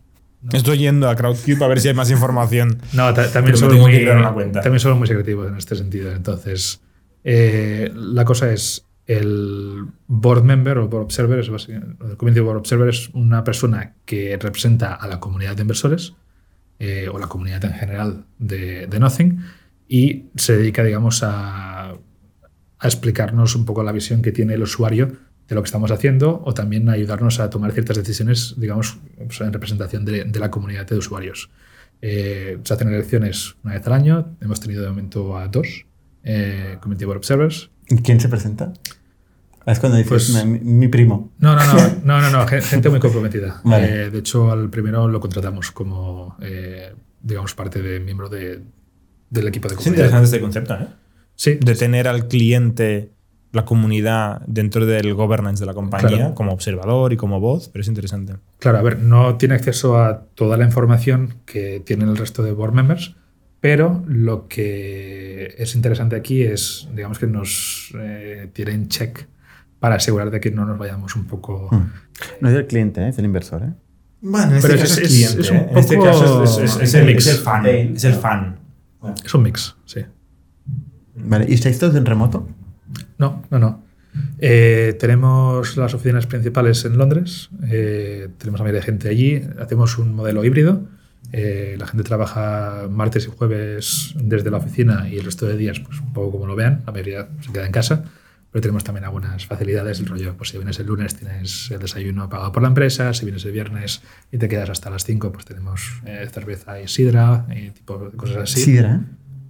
Estoy 0.52 0.78
yendo 0.80 1.10
a 1.10 1.16
CrowdCube 1.16 1.64
a 1.64 1.68
ver 1.68 1.80
si 1.80 1.88
hay 1.88 1.94
más 1.94 2.12
información. 2.12 2.80
No, 2.94 3.14
ta- 3.14 3.32
también 3.32 3.56
somos, 3.58 3.76
que 3.76 3.80
muy, 3.82 4.34
cuenta. 4.34 4.62
también 4.62 4.80
somos 4.80 4.98
muy 4.98 5.08
secretivos 5.08 5.48
en 5.48 5.58
este 5.58 5.76
sentido. 5.76 6.12
Entonces, 6.12 6.82
eh, 7.24 7.92
la 7.96 8.26
cosa 8.26 8.52
es, 8.52 8.86
el 9.06 9.86
board 10.08 10.44
member 10.44 10.78
o 10.78 10.88
board 10.88 11.04
observer, 11.04 11.40
es 11.40 11.48
el 11.70 12.18
community 12.18 12.40
board 12.42 12.58
observer 12.58 12.90
es 12.90 13.10
una 13.14 13.44
persona 13.44 13.96
que 14.06 14.38
representa 14.42 14.94
a 14.94 15.08
la 15.08 15.20
comunidad 15.20 15.56
de 15.56 15.62
inversores 15.62 16.14
eh, 16.80 17.08
o 17.12 17.20
la 17.20 17.28
comunidad 17.28 17.64
en 17.66 17.74
general 17.74 18.26
de, 18.40 18.88
de 18.88 19.00
Nothing 19.00 19.40
y 19.88 20.26
se 20.36 20.58
dedica, 20.58 20.84
digamos, 20.84 21.22
a, 21.24 21.90
a 21.92 21.98
explicarnos 22.88 23.56
un 23.56 23.66
poco 23.66 23.84
la 23.84 23.92
visión 23.92 24.22
que 24.22 24.32
tiene 24.32 24.54
el 24.56 24.64
usuario 24.64 25.12
de 25.48 25.56
lo 25.56 25.62
que 25.62 25.66
estamos 25.68 25.92
haciendo 25.92 26.42
o 26.46 26.54
también 26.54 26.88
ayudarnos 26.90 27.40
a 27.40 27.50
tomar 27.50 27.72
ciertas 27.74 27.98
decisiones, 27.98 28.56
digamos, 28.58 28.98
pues, 29.18 29.42
en 29.42 29.52
representación 29.54 30.06
de, 30.06 30.24
de 30.26 30.40
la 30.40 30.50
comunidad 30.52 30.88
de 30.88 30.96
usuarios. 30.98 31.50
Eh, 32.02 32.58
se 32.64 32.74
hacen 32.74 32.88
elecciones 32.90 33.56
una 33.64 33.76
vez 33.76 33.88
al 33.88 33.94
año, 33.94 34.36
hemos 34.42 34.60
tenido 34.60 34.84
de 34.84 34.90
momento 34.90 35.38
a 35.38 35.48
dos 35.48 35.86
eh, 36.24 36.78
Community 36.82 37.06
Board 37.06 37.18
Observers. 37.18 37.70
¿Y 37.90 37.98
¿Quién 37.98 38.20
se 38.20 38.30
presenta? 38.30 38.74
Es 39.66 39.80
cuando 39.80 39.98
dices 39.98 40.10
Pues- 40.34 40.46
mi, 40.46 40.60
mi 40.60 40.88
primo. 40.90 41.32
No, 41.40 41.56
no, 41.56 41.66
no, 41.66 41.74
no, 42.04 42.22
no, 42.22 42.30
no, 42.30 42.48
gen- 42.48 42.62
gente 42.62 42.90
muy 42.90 43.00
comprometida. 43.00 43.62
Vale. 43.64 44.06
Eh, 44.06 44.10
de 44.10 44.20
hecho, 44.20 44.52
al 44.52 44.70
primero 44.70 45.08
lo 45.08 45.20
contratamos 45.22 45.72
como, 45.72 46.36
eh, 46.42 46.94
digamos, 47.22 47.54
parte 47.56 47.82
de 47.82 48.00
miembro 48.02 48.28
de- 48.30 48.62
del 49.30 49.48
equipo 49.48 49.68
de 49.70 49.76
Es 49.76 49.78
comunidad. 49.80 50.06
interesante 50.06 50.26
este 50.26 50.40
concepto, 50.42 50.74
¿eh? 50.76 50.88
Sí, 51.36 51.58
De 51.62 51.76
tener 51.76 52.08
al 52.08 52.28
cliente, 52.28 53.12
la 53.54 53.64
comunidad 53.66 54.42
dentro 54.48 54.86
del 54.86 55.14
governance 55.14 55.62
de 55.62 55.68
la 55.68 55.74
compañía, 55.74 56.10
Claro. 56.18 56.36
como 56.36 56.52
observador 56.52 57.14
y 57.14 57.18
como 57.18 57.40
voz, 57.40 57.70
pero 57.70 57.82
es 57.84 57.88
interesante. 57.88 58.34
Claro, 58.60 58.80
a 58.80 58.82
ver, 58.82 59.00
no 59.00 59.36
tiene 59.38 59.54
acceso 59.56 59.98
a 59.98 60.26
toda 60.36 60.58
la 60.58 60.66
información 60.66 61.36
que 61.46 61.82
tienen 61.86 62.10
el 62.10 62.18
resto 62.18 62.44
de 62.44 62.52
board 62.52 62.74
members, 62.74 63.16
pero 63.62 64.04
lo 64.08 64.48
que 64.48 65.56
es 65.58 65.76
interesante 65.76 66.16
aquí 66.16 66.42
es, 66.42 66.90
digamos, 66.96 67.20
que 67.20 67.28
nos 67.28 67.94
eh, 67.98 68.50
tiene 68.54 68.72
en 68.72 68.88
check 68.90 69.28
para 69.80 69.96
asegurar 69.96 70.32
de 70.32 70.40
que 70.40 70.50
no 70.52 70.66
nos 70.66 70.78
vayamos 70.78 71.16
un 71.16 71.26
poco... 71.26 71.70
Hmm. 71.72 71.92
No 72.42 72.50
es 72.50 72.56
del 72.56 72.66
cliente, 72.68 73.02
¿eh? 73.02 73.10
es 73.10 73.16
del 73.18 73.26
inversor. 73.26 73.62
¿eh? 73.64 73.74
Bueno, 74.22 74.56
en 74.56 74.62
Pero 74.62 74.74
este 74.74 74.86
es- 74.86 74.90
caso 74.90 75.02
es, 75.02 75.08
es- 75.08 75.14
cliente. 75.14 75.42
es 75.42 75.52
un 75.52 75.58
¿eh? 75.58 75.68
En 75.72 75.78
este 75.78 76.00
caso 76.00 76.44
es, 76.44 76.58
es- 76.58 76.76
es 76.78 76.82
es 76.82 76.94
el, 76.96 77.06
mix. 77.06 77.28
es 77.28 77.34
el 77.36 77.40
fan. 77.44 77.66
Es 77.68 78.04
el 78.06 78.14
fan. 78.14 78.60
Es 79.24 79.34
un 79.36 79.44
mix, 79.44 79.76
sí. 79.86 80.00
Vale. 81.16 81.46
¿Y 81.48 81.54
estáis 81.54 81.78
todos 81.78 81.96
en 81.96 82.06
remoto? 82.06 82.48
No, 83.18 83.44
no, 83.50 83.60
no. 83.60 83.84
Eh, 84.40 84.96
tenemos 85.00 85.76
las 85.76 85.94
oficinas 85.94 86.28
principales 86.28 86.86
en 86.86 86.98
Londres, 86.98 87.50
eh, 87.68 88.30
tenemos 88.38 88.62
a 88.62 88.64
media 88.64 88.82
gente 88.82 89.10
allí, 89.10 89.42
hacemos 89.60 89.98
un 89.98 90.14
modelo 90.14 90.44
híbrido. 90.44 90.84
eh, 91.32 91.78
la 91.80 91.88
gente 91.88 92.04
trabaja 92.04 92.88
martes 92.92 93.26
y 93.26 93.30
jueves 93.36 94.14
desde 94.16 94.52
la 94.52 94.58
oficina 94.58 95.08
y 95.10 95.18
el 95.18 95.26
resto 95.26 95.48
de 95.48 95.58
días, 95.58 95.80
pues 95.80 96.00
un 96.00 96.14
poco 96.14 96.32
como 96.32 96.46
lo 96.46 96.56
vean, 96.56 96.84
la 96.86 96.92
mayoría 96.92 97.28
se 97.42 97.52
queda 97.52 97.66
en 97.66 97.72
casa, 97.72 98.04
pero 98.52 98.62
tenemos 98.62 98.84
también 98.84 99.06
algunas 99.06 99.44
facilidades. 99.48 100.00
El 100.00 100.06
rollo, 100.06 100.36
pues 100.38 100.50
si 100.50 100.58
vienes 100.58 100.80
el 100.80 100.86
lunes 100.86 101.16
tienes 101.16 101.72
el 101.72 101.80
desayuno 101.80 102.30
pagado 102.30 102.52
por 102.52 102.62
la 102.62 102.68
empresa, 102.68 103.14
si 103.16 103.26
vienes 103.26 103.44
el 103.46 103.52
viernes 103.52 104.04
y 104.32 104.38
te 104.38 104.48
quedas 104.48 104.70
hasta 104.70 104.92
las 104.92 105.06
5, 105.06 105.32
pues 105.32 105.46
tenemos 105.46 106.02
cerveza 106.32 106.80
y 106.80 106.88
sidra 106.88 107.48
y 107.50 107.72
tipo 107.72 107.98
de 107.98 108.16
cosas 108.16 108.38
así. 108.38 108.62
Sidra. 108.62 109.02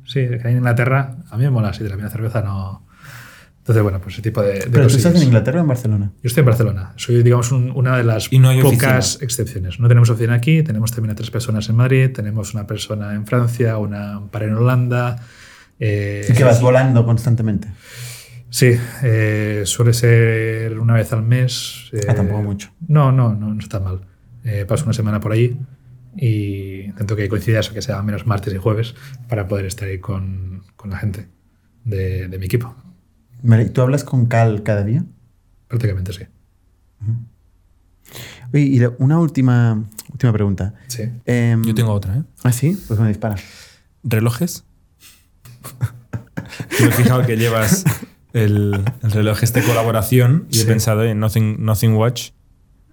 Sí, 0.06 0.19
que 0.27 0.48
en 0.48 0.57
Inglaterra, 0.57 1.18
a 1.30 1.38
mí 1.38 1.44
me 1.44 1.49
mola 1.49 1.69
la 1.69 1.73
sidra, 1.73 1.95
a 1.95 1.98
mí 1.98 2.03
la 2.03 2.10
cerveza 2.10 2.41
no. 2.41 2.85
Entonces, 3.64 3.81
bueno, 3.81 4.02
pues 4.02 4.15
ese 4.15 4.22
tipo 4.23 4.41
de, 4.41 4.56
de 4.60 4.69
¿Pero 4.69 4.88
tú 4.88 4.98
estás 4.98 5.15
en 5.15 5.23
Inglaterra 5.23 5.60
o 5.60 5.61
en 5.61 5.68
Barcelona? 5.69 6.11
Yo 6.22 6.27
estoy 6.27 6.41
en 6.41 6.45
Barcelona. 6.48 6.91
Soy, 6.98 7.23
digamos, 7.23 7.49
un- 7.53 7.72
una 7.73 7.95
de 7.95 8.03
las 8.03 8.30
no 8.34 8.49
pocas 8.61 8.65
oficina. 9.15 9.26
excepciones. 9.26 9.80
No 9.80 9.88
tenemos 9.88 10.10
oficina 10.10 10.34
aquí, 10.34 10.64
tenemos 10.64 10.91
también 10.91 11.11
a 11.11 11.15
tres 11.15 11.31
personas 11.31 11.69
en 11.69 11.77
Madrid, 11.77 12.10
tenemos 12.11 12.53
una 12.53 12.68
persona 12.68 13.14
en 13.14 13.26
Francia, 13.26 13.77
una 13.77 14.19
un 14.19 14.27
par 14.27 14.44
en 14.44 14.56
Holanda. 14.56 15.15
eh, 15.80 16.27
Y 16.30 16.34
que 16.34 16.44
vas 16.44 16.60
volando 16.61 17.06
constantemente. 17.06 17.69
Sí, 18.49 18.77
eh, 19.02 19.64
suele 19.65 19.94
ser 19.94 20.77
una 20.77 20.94
vez 20.95 21.14
al 21.14 21.23
mes. 21.23 21.90
eh, 21.94 22.02
Ah, 22.10 22.14
tampoco 22.15 22.41
mucho. 22.44 22.69
No, 22.88 23.11
no, 23.14 23.34
no, 23.34 23.53
no 23.53 23.60
está 23.60 23.80
mal. 23.80 24.02
Eh, 24.44 24.65
paso 24.68 24.84
una 24.84 24.94
semana 24.94 25.19
por 25.22 25.31
ahí 25.31 25.57
y 26.18 26.81
intento 26.81 27.15
que 27.15 27.27
coincida 27.30 27.61
eso, 27.61 27.73
que 27.73 27.81
sea 27.81 28.02
menos 28.03 28.27
martes 28.27 28.53
y 28.53 28.57
jueves, 28.57 28.94
para 29.30 29.48
poder 29.48 29.65
estar 29.65 29.88
ahí 29.88 29.99
con, 29.99 30.64
con 30.76 30.90
la 30.91 30.98
gente 30.98 31.30
de, 31.85 32.27
de 32.27 32.38
mi 32.38 32.45
equipo. 32.45 32.76
Vale. 33.44 33.64
¿y 33.64 33.70
¿Tú 33.70 33.82
hablas 33.82 34.03
con 34.03 34.26
Cal 34.26 34.64
cada 34.64 34.84
día? 34.84 35.03
Prácticamente 35.68 36.11
sí. 36.14 36.24
Oye, 38.53 38.64
y 38.64 38.80
la- 38.80 38.94
una 38.99 39.20
última, 39.20 39.84
última 40.11 40.32
pregunta. 40.34 40.74
Sí. 40.88 41.03
Em, 41.26 41.64
Yo 41.64 41.74
tengo 41.74 41.91
otra, 41.91 42.18
¿eh? 42.18 42.24
¿Ah, 42.44 42.52
sí? 42.52 42.78
Pues 42.88 42.99
me 42.99 43.07
dispara. 43.07 43.36
¿Relojes? 44.03 44.64
Yo 46.80 46.86
me 46.86 46.88
he 46.88 46.91
fijado 46.91 47.26
que 47.26 47.38
llevas 47.38 47.84
el, 48.34 48.84
el 49.02 49.11
reloj 49.11 49.41
este 49.44 49.61
de 49.61 49.68
colaboración 49.68 50.48
y 50.52 50.60
he 50.61 50.65
pensado 50.65 51.03
en 51.03 51.20
Nothing, 51.20 51.64
Nothing 51.64 51.94
Watch. 51.95 52.32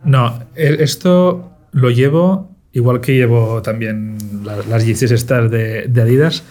No, 0.05 0.41
e- 0.55 0.77
esto 0.81 1.53
lo 1.73 1.91
llevo 1.91 2.57
igual 2.73 3.01
que 3.01 3.15
llevo 3.17 3.61
también 3.63 4.17
las, 4.45 4.67
las 4.67 4.87
Yeezys 4.87 5.11
estas 5.11 5.51
de, 5.51 5.87
de 5.89 6.03
Adidas, 6.03 6.43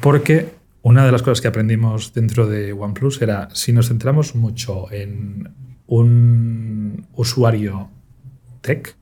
porque 0.00 0.52
una 0.82 1.04
de 1.04 1.12
las 1.12 1.22
cosas 1.22 1.40
que 1.40 1.48
aprendimos 1.48 2.12
dentro 2.14 2.46
de 2.46 2.72
OnePlus 2.72 3.20
era 3.22 3.48
si 3.52 3.72
nos 3.72 3.88
centramos 3.88 4.34
mucho 4.34 4.90
en 4.90 5.52
un 5.86 7.06
usuario 7.14 7.90
tech, 8.60 8.96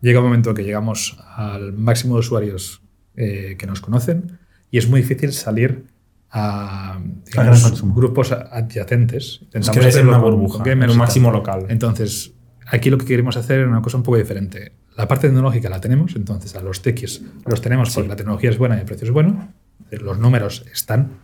llega 0.00 0.20
un 0.20 0.26
momento 0.26 0.52
que 0.54 0.64
llegamos 0.64 1.18
al 1.36 1.72
máximo 1.72 2.14
de 2.14 2.20
usuarios 2.20 2.82
eh, 3.16 3.56
que 3.58 3.66
nos 3.66 3.80
conocen 3.80 4.38
y 4.70 4.78
es 4.78 4.88
muy 4.88 5.02
difícil 5.02 5.32
salir 5.32 5.86
a 6.30 6.98
digamos, 7.26 7.62
consumo. 7.62 7.94
grupos 7.94 8.32
adyacentes. 8.32 9.24
Es 9.24 9.42
Intentamos 9.42 9.70
que 9.70 9.80
debe 9.80 9.92
ser 9.92 10.00
hacerlo 10.00 10.10
una 10.10 10.18
burbuja, 10.18 10.64
en 10.68 10.80
tal. 10.80 10.96
máximo 10.96 11.30
local. 11.30 11.66
Entonces, 11.68 12.32
aquí 12.66 12.90
lo 12.90 12.98
que 12.98 13.06
queremos 13.06 13.36
hacer 13.36 13.60
es 13.60 13.68
una 13.68 13.80
cosa 13.80 13.98
un 13.98 14.02
poco 14.02 14.18
diferente. 14.18 14.72
La 14.96 15.06
parte 15.06 15.28
tecnológica 15.28 15.68
la 15.70 15.80
tenemos, 15.80 16.16
entonces 16.16 16.54
a 16.56 16.62
los 16.62 16.82
techies 16.82 17.22
los 17.46 17.60
tenemos 17.60 17.94
porque 17.94 18.08
la 18.08 18.16
tecnología 18.16 18.50
es 18.50 18.58
buena 18.58 18.76
y 18.76 18.80
el 18.80 18.84
precio 18.84 19.06
es 19.06 19.12
bueno, 19.12 19.48
los 19.90 20.18
números 20.18 20.64
están, 20.72 21.18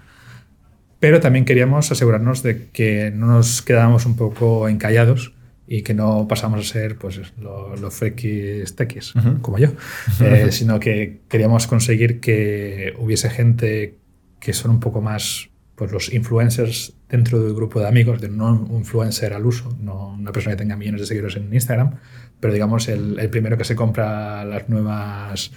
pero 1.00 1.20
también 1.20 1.44
queríamos 1.44 1.90
asegurarnos 1.90 2.42
de 2.42 2.68
que 2.68 3.10
no 3.10 3.26
nos 3.26 3.62
quedábamos 3.62 4.06
un 4.06 4.16
poco 4.16 4.68
encallados 4.68 5.32
y 5.66 5.82
que 5.82 5.94
no 5.94 6.26
pasamos 6.28 6.60
a 6.60 6.72
ser 6.72 6.96
pues 6.96 7.16
los 7.38 7.80
lo 7.80 7.90
frikis 7.90 8.74
techies, 8.74 9.14
como 9.40 9.58
yo, 9.58 9.68
Eh, 10.20 10.50
sino 10.50 10.80
que 10.80 11.20
queríamos 11.28 11.66
conseguir 11.66 12.20
que 12.20 12.92
hubiese 12.98 13.30
gente 13.30 13.96
que 14.40 14.52
son 14.52 14.72
un 14.72 14.80
poco 14.80 15.00
más 15.00 15.48
pues 15.76 15.92
los 15.92 16.12
influencers 16.12 16.92
dentro 17.08 17.42
del 17.42 17.54
grupo 17.54 17.80
de 17.80 17.88
amigos, 17.88 18.20
de 18.20 18.28
no 18.28 18.52
un 18.52 18.80
influencer 18.80 19.32
al 19.32 19.46
uso, 19.46 19.74
no 19.80 20.08
una 20.08 20.32
persona 20.32 20.56
que 20.56 20.62
tenga 20.62 20.76
millones 20.76 21.00
de 21.02 21.06
seguidores 21.06 21.36
en 21.36 21.54
Instagram, 21.54 21.98
pero 22.38 22.52
digamos 22.52 22.88
el, 22.88 23.18
el 23.18 23.30
primero 23.30 23.56
que 23.56 23.64
se 23.64 23.76
compra 23.76 24.44
las 24.44 24.68
nuevas 24.68 25.52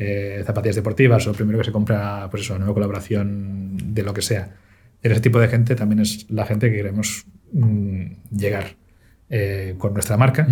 eh, 0.00 0.44
zapatillas 0.46 0.76
deportivas 0.76 1.26
o 1.26 1.32
primero 1.32 1.58
que 1.58 1.64
se 1.64 1.72
compra 1.72 2.28
pues 2.30 2.44
eso, 2.44 2.54
una 2.54 2.60
nueva 2.60 2.74
colaboración 2.74 3.76
de 3.92 4.02
lo 4.04 4.14
que 4.14 4.22
sea. 4.22 4.54
Ese 5.02 5.20
tipo 5.20 5.40
de 5.40 5.48
gente 5.48 5.74
también 5.74 5.98
es 5.98 6.30
la 6.30 6.46
gente 6.46 6.70
que 6.70 6.76
queremos 6.76 7.26
mm, 7.52 8.06
llegar 8.30 8.76
eh, 9.28 9.74
con 9.76 9.92
nuestra 9.92 10.16
marca 10.16 10.46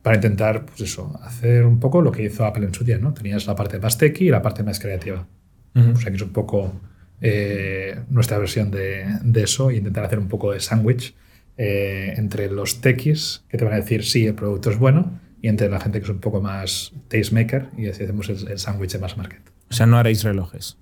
para 0.00 0.16
intentar 0.16 0.64
pues 0.64 0.80
eso, 0.80 1.12
hacer 1.22 1.66
un 1.66 1.78
poco 1.78 2.00
lo 2.00 2.10
que 2.10 2.24
hizo 2.24 2.46
Apple 2.46 2.64
en 2.64 2.72
su 2.72 2.82
día. 2.82 2.96
¿no? 2.96 3.12
Tenías 3.12 3.46
la 3.46 3.54
parte 3.54 3.78
más 3.78 3.98
techy 3.98 4.28
y 4.28 4.30
la 4.30 4.40
parte 4.40 4.62
más 4.62 4.80
creativa. 4.80 5.26
O 5.74 5.96
sea 5.96 6.10
que 6.10 6.16
es 6.16 6.22
un 6.22 6.32
poco 6.32 6.72
eh, 7.20 8.00
nuestra 8.08 8.38
versión 8.38 8.70
de, 8.70 9.04
de 9.22 9.42
eso 9.42 9.70
e 9.70 9.76
intentar 9.76 10.04
hacer 10.04 10.18
un 10.18 10.28
poco 10.28 10.52
de 10.52 10.60
sándwich 10.60 11.14
eh, 11.58 12.14
entre 12.16 12.50
los 12.50 12.80
techies 12.80 13.44
que 13.50 13.58
te 13.58 13.64
van 13.64 13.74
a 13.74 13.76
decir 13.76 14.04
sí, 14.04 14.26
el 14.26 14.34
producto 14.34 14.70
es 14.70 14.78
bueno 14.78 15.20
y 15.42 15.48
entre 15.48 15.68
la 15.68 15.80
gente 15.80 15.98
que 16.00 16.04
es 16.04 16.10
un 16.10 16.20
poco 16.20 16.40
más 16.40 16.92
tastemaker 17.08 17.68
y 17.76 17.88
así 17.88 18.04
hacemos 18.04 18.28
el, 18.28 18.48
el 18.48 18.58
sándwich 18.58 18.92
de 18.92 18.98
mass 18.98 19.16
market. 19.16 19.40
O 19.70 19.74
sea, 19.74 19.86
no 19.86 19.96
haréis 19.98 20.22
relojes. 20.24 20.76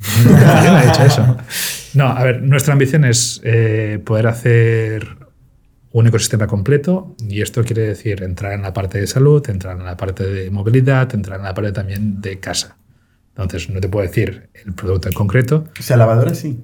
No 0.26 0.78
he 0.80 0.86
dicho 0.86 1.02
eso. 1.04 1.36
No, 1.94 2.06
a 2.06 2.22
ver, 2.24 2.42
nuestra 2.42 2.72
ambición 2.72 3.04
es 3.04 3.40
eh, 3.44 4.00
poder 4.04 4.26
hacer 4.28 5.06
un 5.92 6.06
ecosistema 6.06 6.46
completo 6.46 7.14
y 7.18 7.42
esto 7.42 7.64
quiere 7.64 7.82
decir 7.82 8.22
entrar 8.22 8.52
en 8.52 8.62
la 8.62 8.72
parte 8.72 9.00
de 9.00 9.06
salud, 9.06 9.42
entrar 9.50 9.76
en 9.76 9.84
la 9.84 9.96
parte 9.96 10.24
de 10.24 10.50
movilidad, 10.50 11.12
entrar 11.14 11.38
en 11.38 11.44
la 11.44 11.52
parte 11.54 11.72
también 11.72 12.20
de 12.20 12.38
casa. 12.40 12.76
Entonces, 13.36 13.70
no 13.70 13.80
te 13.80 13.88
puedo 13.88 14.06
decir 14.06 14.48
el 14.64 14.72
producto 14.74 15.08
en 15.08 15.14
concreto. 15.14 15.64
O 15.78 15.82
sea, 15.82 15.96
lavadora 15.96 16.34
sí. 16.34 16.62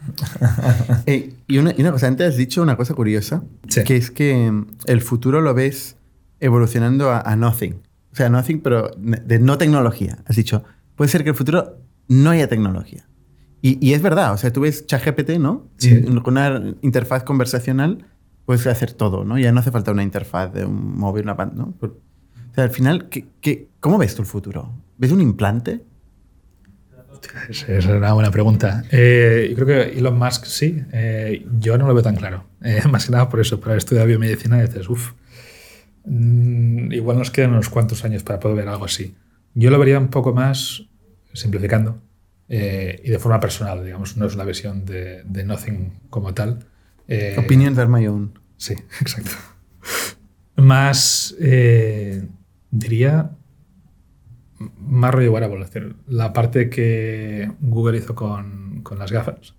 Eh, 1.06 1.34
y, 1.46 1.58
una, 1.58 1.74
y 1.76 1.80
una 1.82 1.92
cosa, 1.92 2.06
antes 2.06 2.28
has 2.28 2.36
dicho 2.36 2.62
una 2.62 2.76
cosa 2.76 2.94
curiosa, 2.94 3.42
Sí. 3.68 3.84
que 3.84 3.96
es 3.96 4.10
que 4.10 4.50
mm, 4.50 4.66
el 4.86 5.00
futuro 5.02 5.40
lo 5.40 5.52
ves 5.54 5.96
evolucionando 6.40 7.10
a, 7.10 7.20
a 7.20 7.36
nothing. 7.36 7.74
O 8.12 8.16
sea, 8.16 8.28
nothing, 8.28 8.60
pero 8.60 8.90
de 8.98 9.38
no 9.38 9.56
tecnología. 9.58 10.18
Has 10.26 10.36
dicho, 10.36 10.64
puede 10.96 11.08
ser 11.10 11.22
que 11.22 11.30
el 11.30 11.36
futuro 11.36 11.78
no 12.08 12.30
haya 12.30 12.48
tecnología. 12.48 13.06
Y, 13.62 13.78
y 13.86 13.92
es 13.92 14.02
verdad, 14.02 14.32
o 14.32 14.36
sea, 14.36 14.52
tú 14.52 14.62
ves 14.62 14.86
ChatGPT, 14.86 15.32
¿no? 15.38 15.68
Sí. 15.76 15.90
Y 15.94 16.20
Con 16.20 16.38
una 16.38 16.74
interfaz 16.82 17.22
conversacional 17.24 18.06
puedes 18.46 18.66
hacer 18.66 18.92
todo, 18.92 19.24
¿no? 19.24 19.38
Ya 19.38 19.52
no 19.52 19.60
hace 19.60 19.70
falta 19.70 19.92
una 19.92 20.02
interfaz 20.02 20.52
de 20.52 20.64
un 20.64 20.98
móvil, 20.98 21.24
una 21.24 21.36
pan- 21.36 21.52
¿no? 21.54 21.74
O 21.80 22.54
sea, 22.54 22.64
al 22.64 22.70
final, 22.70 23.08
¿qué, 23.10 23.26
qué, 23.40 23.68
cómo 23.78 23.98
ves 23.98 24.14
tú 24.16 24.22
el 24.22 24.26
futuro? 24.28 24.72
¿Ves 24.98 25.12
un 25.12 25.20
implante? 25.20 25.84
Esa 27.48 27.72
es 27.76 27.86
una 27.86 28.12
buena 28.14 28.30
pregunta. 28.30 28.82
Eh, 28.90 29.48
yo 29.50 29.54
creo 29.64 29.66
que 29.66 29.98
Elon 29.98 30.18
Musk 30.18 30.46
sí. 30.46 30.82
Eh, 30.92 31.46
yo 31.60 31.76
no 31.78 31.86
lo 31.86 31.92
veo 31.94 32.02
tan 32.02 32.16
claro. 32.16 32.44
Eh, 32.62 32.80
más 32.90 33.06
que 33.06 33.12
nada 33.12 33.28
por 33.28 33.40
eso, 33.40 33.60
por 33.60 33.68
haber 33.68 33.78
estudiado 33.78 34.06
biomedicina, 34.08 34.60
dices, 34.60 34.88
uff, 34.88 35.12
igual 36.06 37.18
nos 37.18 37.30
quedan 37.30 37.50
unos 37.50 37.68
cuantos 37.68 38.04
años 38.04 38.22
para 38.22 38.40
poder 38.40 38.56
ver 38.56 38.68
algo 38.68 38.84
así. 38.84 39.14
Yo 39.54 39.70
lo 39.70 39.78
vería 39.78 39.98
un 39.98 40.08
poco 40.08 40.32
más 40.32 40.84
simplificando 41.32 42.00
eh, 42.48 43.00
y 43.04 43.10
de 43.10 43.18
forma 43.18 43.38
personal, 43.40 43.84
digamos, 43.84 44.16
no 44.16 44.26
es 44.26 44.34
una 44.34 44.44
visión 44.44 44.84
de, 44.84 45.22
de 45.24 45.44
Nothing 45.44 45.92
como 46.10 46.34
tal. 46.34 46.66
Eh, 47.06 47.36
Opinions 47.38 47.78
are 47.78 47.88
my 47.88 48.06
own. 48.06 48.38
Sí, 48.56 48.74
exacto. 49.00 49.30
Más, 50.56 51.34
eh, 51.40 52.26
diría, 52.70 53.30
más 54.78 55.14
rollo 55.14 55.32
wearable. 55.32 55.60
Es 55.64 55.72
decir, 55.72 55.96
la 56.08 56.32
parte 56.32 56.68
que 56.70 57.52
Google 57.60 57.98
hizo 57.98 58.14
con, 58.14 58.82
con 58.82 58.98
las 58.98 59.12
gafas. 59.12 59.54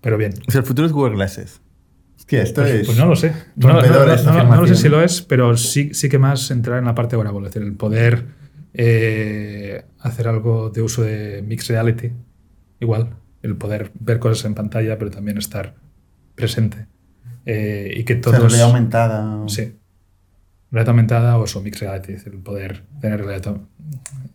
Pero 0.00 0.16
bien. 0.16 0.34
O 0.46 0.50
sea, 0.50 0.60
el 0.60 0.66
futuro 0.66 0.86
es 0.86 0.92
Google 0.92 1.16
Glasses. 1.16 1.60
Hostia, 2.28 2.42
esto 2.42 2.60
Pues, 2.60 2.74
es... 2.74 2.86
pues 2.86 2.98
no 2.98 3.06
lo 3.06 3.16
sé. 3.16 3.32
No, 3.56 3.72
lo 4.60 4.66
sé 4.66 4.74
si 4.74 4.90
lo 4.90 5.02
es, 5.02 5.22
pero 5.22 5.56
sí, 5.56 5.94
sí 5.94 6.10
que 6.10 6.18
más 6.18 6.50
entrar 6.50 6.78
en 6.78 6.84
la 6.84 6.94
parte 6.94 7.16
wearable. 7.16 7.48
Es 7.48 7.54
decir, 7.54 7.66
el 7.66 7.74
poder 7.74 8.26
eh, 8.74 9.86
hacer 10.00 10.28
algo 10.28 10.68
de 10.68 10.82
uso 10.82 11.02
de 11.02 11.40
mixed 11.40 11.70
reality. 11.74 12.12
Igual. 12.80 13.14
El 13.40 13.56
poder 13.56 13.92
ver 13.98 14.18
cosas 14.18 14.44
en 14.44 14.54
pantalla, 14.54 14.98
pero 14.98 15.10
también 15.10 15.38
estar 15.38 15.76
presente. 16.34 16.86
Eh, 17.46 17.94
y 17.96 18.04
que 18.04 18.20
O 18.22 18.30
sea, 18.30 18.40
realidad 18.40 18.66
aumentada. 18.66 19.48
Sí. 19.48 19.77
Realidad 20.70 20.90
aumentada 20.90 21.38
o 21.38 21.44
eso, 21.44 21.62
mixed 21.62 21.80
reality, 21.80 22.12
es 22.12 22.26
el 22.26 22.34
poder 22.34 22.84
tener 23.00 23.24
realidad 23.24 23.56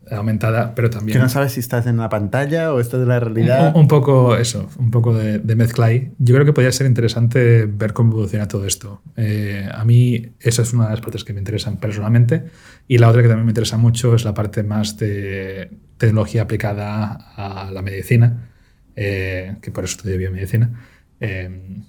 aumentada, 0.10 0.74
pero 0.74 0.90
también. 0.90 1.18
Que 1.18 1.22
no 1.22 1.30
sabes 1.30 1.54
si 1.54 1.60
estás 1.60 1.86
en 1.86 1.98
la 1.98 2.10
pantalla 2.10 2.74
o 2.74 2.80
estás 2.80 3.02
en 3.02 3.08
la 3.08 3.20
realidad. 3.20 3.72
Un, 3.76 3.82
un 3.82 3.88
poco 3.88 4.36
eso, 4.36 4.68
un 4.80 4.90
poco 4.90 5.14
de, 5.14 5.40
de 5.40 5.56
mezcla 5.56 5.86
ahí. 5.88 6.12
Yo 6.18 6.34
creo 6.34 6.46
que 6.46 6.54
podría 6.54 6.72
ser 6.72 6.88
interesante 6.88 7.66
ver 7.66 7.94
cómo 7.94 8.14
evoluciona 8.14 8.48
todo 8.48 8.66
esto. 8.66 9.02
Eh, 9.16 9.70
a 9.72 9.86
mí 9.86 10.34
esa 10.40 10.64
es 10.64 10.74
una 10.74 10.86
de 10.86 10.92
las 10.92 11.02
partes 11.02 11.24
que 11.24 11.34
me 11.34 11.40
interesan 11.40 11.78
personalmente 11.78 12.46
y 12.88 12.98
la 12.98 13.10
otra 13.10 13.22
que 13.22 13.28
también 13.28 13.46
me 13.46 13.52
interesa 13.52 13.78
mucho 13.78 14.16
es 14.16 14.26
la 14.26 14.34
parte 14.34 14.64
más 14.64 14.98
de 14.98 15.70
tecnología 15.98 16.42
aplicada 16.42 17.14
a 17.36 17.72
la 17.72 17.82
medicina, 17.84 18.50
eh, 18.96 19.56
que 19.62 19.72
por 19.72 19.84
eso 19.84 19.98
estudio 19.98 20.18
biomedicina. 20.18 20.72
Eh, 21.20 21.82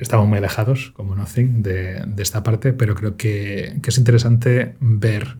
estamos 0.00 0.26
muy 0.26 0.38
alejados, 0.38 0.92
como 0.96 1.14
Nothing, 1.14 1.62
de, 1.62 2.02
de 2.06 2.22
esta 2.22 2.42
parte, 2.42 2.72
pero 2.72 2.94
creo 2.94 3.16
que, 3.16 3.78
que 3.82 3.90
es 3.90 3.98
interesante 3.98 4.76
ver 4.80 5.36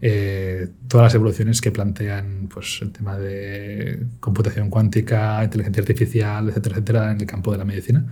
eh, 0.00 0.68
todas 0.88 1.04
las 1.04 1.14
evoluciones 1.14 1.60
que 1.60 1.70
plantean 1.70 2.48
pues, 2.52 2.80
el 2.82 2.92
tema 2.92 3.16
de 3.16 4.06
computación 4.20 4.68
cuántica, 4.68 5.42
inteligencia 5.42 5.80
artificial, 5.80 6.48
etcétera, 6.48 6.74
etcétera, 6.74 7.12
en 7.12 7.20
el 7.20 7.26
campo 7.26 7.52
de 7.52 7.58
la 7.58 7.64
medicina. 7.64 8.04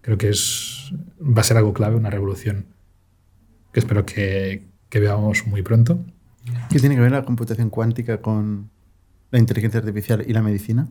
Creo 0.00 0.16
que 0.16 0.30
es, 0.30 0.92
va 1.20 1.40
a 1.40 1.44
ser 1.44 1.56
algo 1.56 1.74
clave, 1.74 1.96
una 1.96 2.10
revolución 2.10 2.66
que 3.72 3.80
espero 3.80 4.06
que, 4.06 4.68
que 4.88 5.00
veamos 5.00 5.46
muy 5.46 5.62
pronto. 5.62 6.04
¿Qué 6.70 6.78
tiene 6.78 6.94
que 6.94 7.00
ver 7.00 7.12
la 7.12 7.24
computación 7.24 7.70
cuántica 7.70 8.20
con 8.20 8.70
la 9.30 9.38
inteligencia 9.38 9.80
artificial 9.80 10.24
y 10.26 10.32
la 10.32 10.42
medicina? 10.42 10.88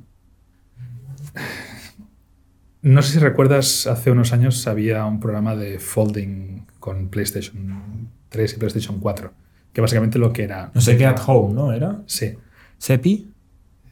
No 2.84 3.02
sé 3.02 3.14
si 3.14 3.20
recuerdas, 3.20 3.88
hace 3.88 4.12
unos 4.12 4.34
años 4.34 4.68
había 4.68 5.06
un 5.06 5.20
programa 5.20 5.56
de 5.56 5.80
folding 5.80 6.66
con 6.80 7.08
PlayStation 7.10 8.10
3 8.30 8.54
y 8.54 8.58
PlayStation 8.58 9.00
4, 9.00 9.34
que 9.72 9.80
básicamente 9.82 10.20
lo 10.20 10.34
que 10.34 10.44
era... 10.44 10.70
No 10.74 10.82
sé 10.82 10.98
qué 10.98 11.06
at 11.06 11.20
home, 11.26 11.54
¿no? 11.54 11.72
¿Era? 11.74 12.02
Sí, 12.08 12.34
¿SETI? 12.78 13.32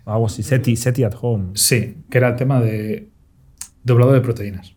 Algo 0.05 0.26
así. 0.26 0.43
SETI, 0.43 0.76
SETI 0.76 1.03
at 1.05 1.13
home. 1.22 1.51
sí, 1.55 1.97
que 2.09 2.18
era 2.18 2.30
el 2.30 2.35
tema 2.35 2.59
de 2.59 3.07
doblado 3.84 4.11
de 4.11 4.22
proteínas. 4.22 4.76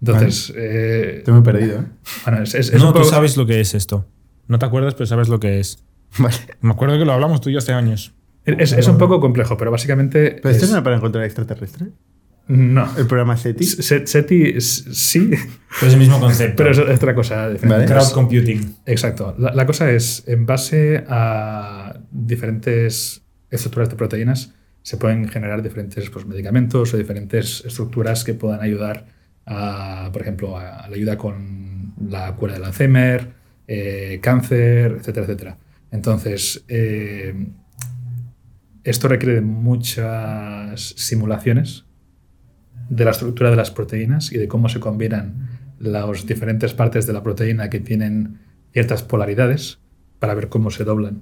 Entonces, 0.00 0.52
eh, 0.56 1.18
Estoy 1.18 1.34
muy 1.34 1.42
perdido, 1.44 1.80
¿eh? 1.80 1.84
bueno, 2.26 2.42
es, 2.42 2.54
es- 2.56 2.70
es 2.72 2.80
No, 2.80 2.88
un 2.88 2.92
tú 2.92 2.98
poco- 3.00 3.10
sabes 3.10 3.36
lo 3.36 3.46
que 3.46 3.60
es 3.60 3.72
esto. 3.74 4.04
No 4.48 4.58
te 4.58 4.66
acuerdas, 4.66 4.94
pero 4.94 5.06
sabes 5.06 5.28
lo 5.28 5.38
que 5.38 5.60
es. 5.60 5.84
Vale. 6.18 6.34
Me 6.60 6.72
acuerdo 6.72 6.98
que 6.98 7.04
lo 7.04 7.12
hablamos 7.12 7.40
tú 7.40 7.50
y 7.50 7.52
yo 7.52 7.58
hace 7.60 7.72
años. 7.72 8.14
es, 8.44 8.72
es 8.72 8.88
un 8.88 8.98
poco 8.98 9.20
complejo, 9.20 9.56
pero 9.56 9.70
básicamente... 9.70 10.38
¿Pero 10.42 10.50
esto 10.50 10.64
es- 10.64 10.70
no 10.72 10.78
era 10.78 10.82
para 10.84 10.96
encontrar 10.96 11.24
extraterrestres? 11.24 11.90
No. 12.52 12.88
¿El 12.98 13.06
programa 13.06 13.36
SETI? 13.36 13.64
Se- 13.64 14.06
SETI 14.06 14.60
sí, 14.60 15.30
Pero 15.80 15.86
es 15.88 15.92
el 15.94 15.98
mismo 15.98 16.20
concepto. 16.20 16.56
pero 16.56 16.70
es 16.70 16.78
otra 16.78 17.14
cosa 17.14 17.48
diferente. 17.50 17.76
Vale. 17.76 17.86
Crowd 17.86 18.12
computing. 18.12 18.76
Exacto. 18.86 19.34
La, 19.38 19.52
la 19.54 19.66
cosa 19.66 19.90
es, 19.90 20.24
en 20.26 20.46
base 20.46 21.04
a 21.08 21.98
diferentes 22.10 23.22
estructuras 23.50 23.88
de 23.90 23.96
proteínas, 23.96 24.54
se 24.82 24.96
pueden 24.96 25.28
generar 25.28 25.62
diferentes 25.62 26.10
pues, 26.10 26.26
medicamentos 26.26 26.92
o 26.92 26.96
diferentes 26.96 27.62
estructuras 27.64 28.24
que 28.24 28.34
puedan 28.34 28.60
ayudar 28.62 29.06
a, 29.46 30.10
por 30.12 30.22
ejemplo, 30.22 30.58
a, 30.58 30.80
a 30.80 30.88
la 30.88 30.96
ayuda 30.96 31.16
con 31.18 31.94
la 32.08 32.34
cura 32.36 32.54
del 32.54 32.64
Alzheimer, 32.64 33.32
eh, 33.68 34.18
cáncer, 34.22 34.96
etcétera, 35.00 35.24
etcétera. 35.26 35.58
Entonces, 35.90 36.64
eh, 36.68 37.34
esto 38.84 39.08
requiere 39.08 39.36
de 39.36 39.40
muchas 39.42 40.94
simulaciones 40.96 41.84
de 42.92 43.06
la 43.06 43.12
estructura 43.12 43.50
de 43.50 43.56
las 43.56 43.70
proteínas 43.70 44.32
y 44.32 44.38
de 44.38 44.48
cómo 44.48 44.68
se 44.68 44.78
combinan 44.78 45.48
las 45.78 46.26
diferentes 46.26 46.74
partes 46.74 47.06
de 47.06 47.14
la 47.14 47.22
proteína 47.22 47.70
que 47.70 47.80
tienen 47.80 48.38
ciertas 48.70 49.02
polaridades 49.02 49.78
para 50.18 50.34
ver 50.34 50.50
cómo 50.50 50.70
se 50.70 50.84
doblan. 50.84 51.20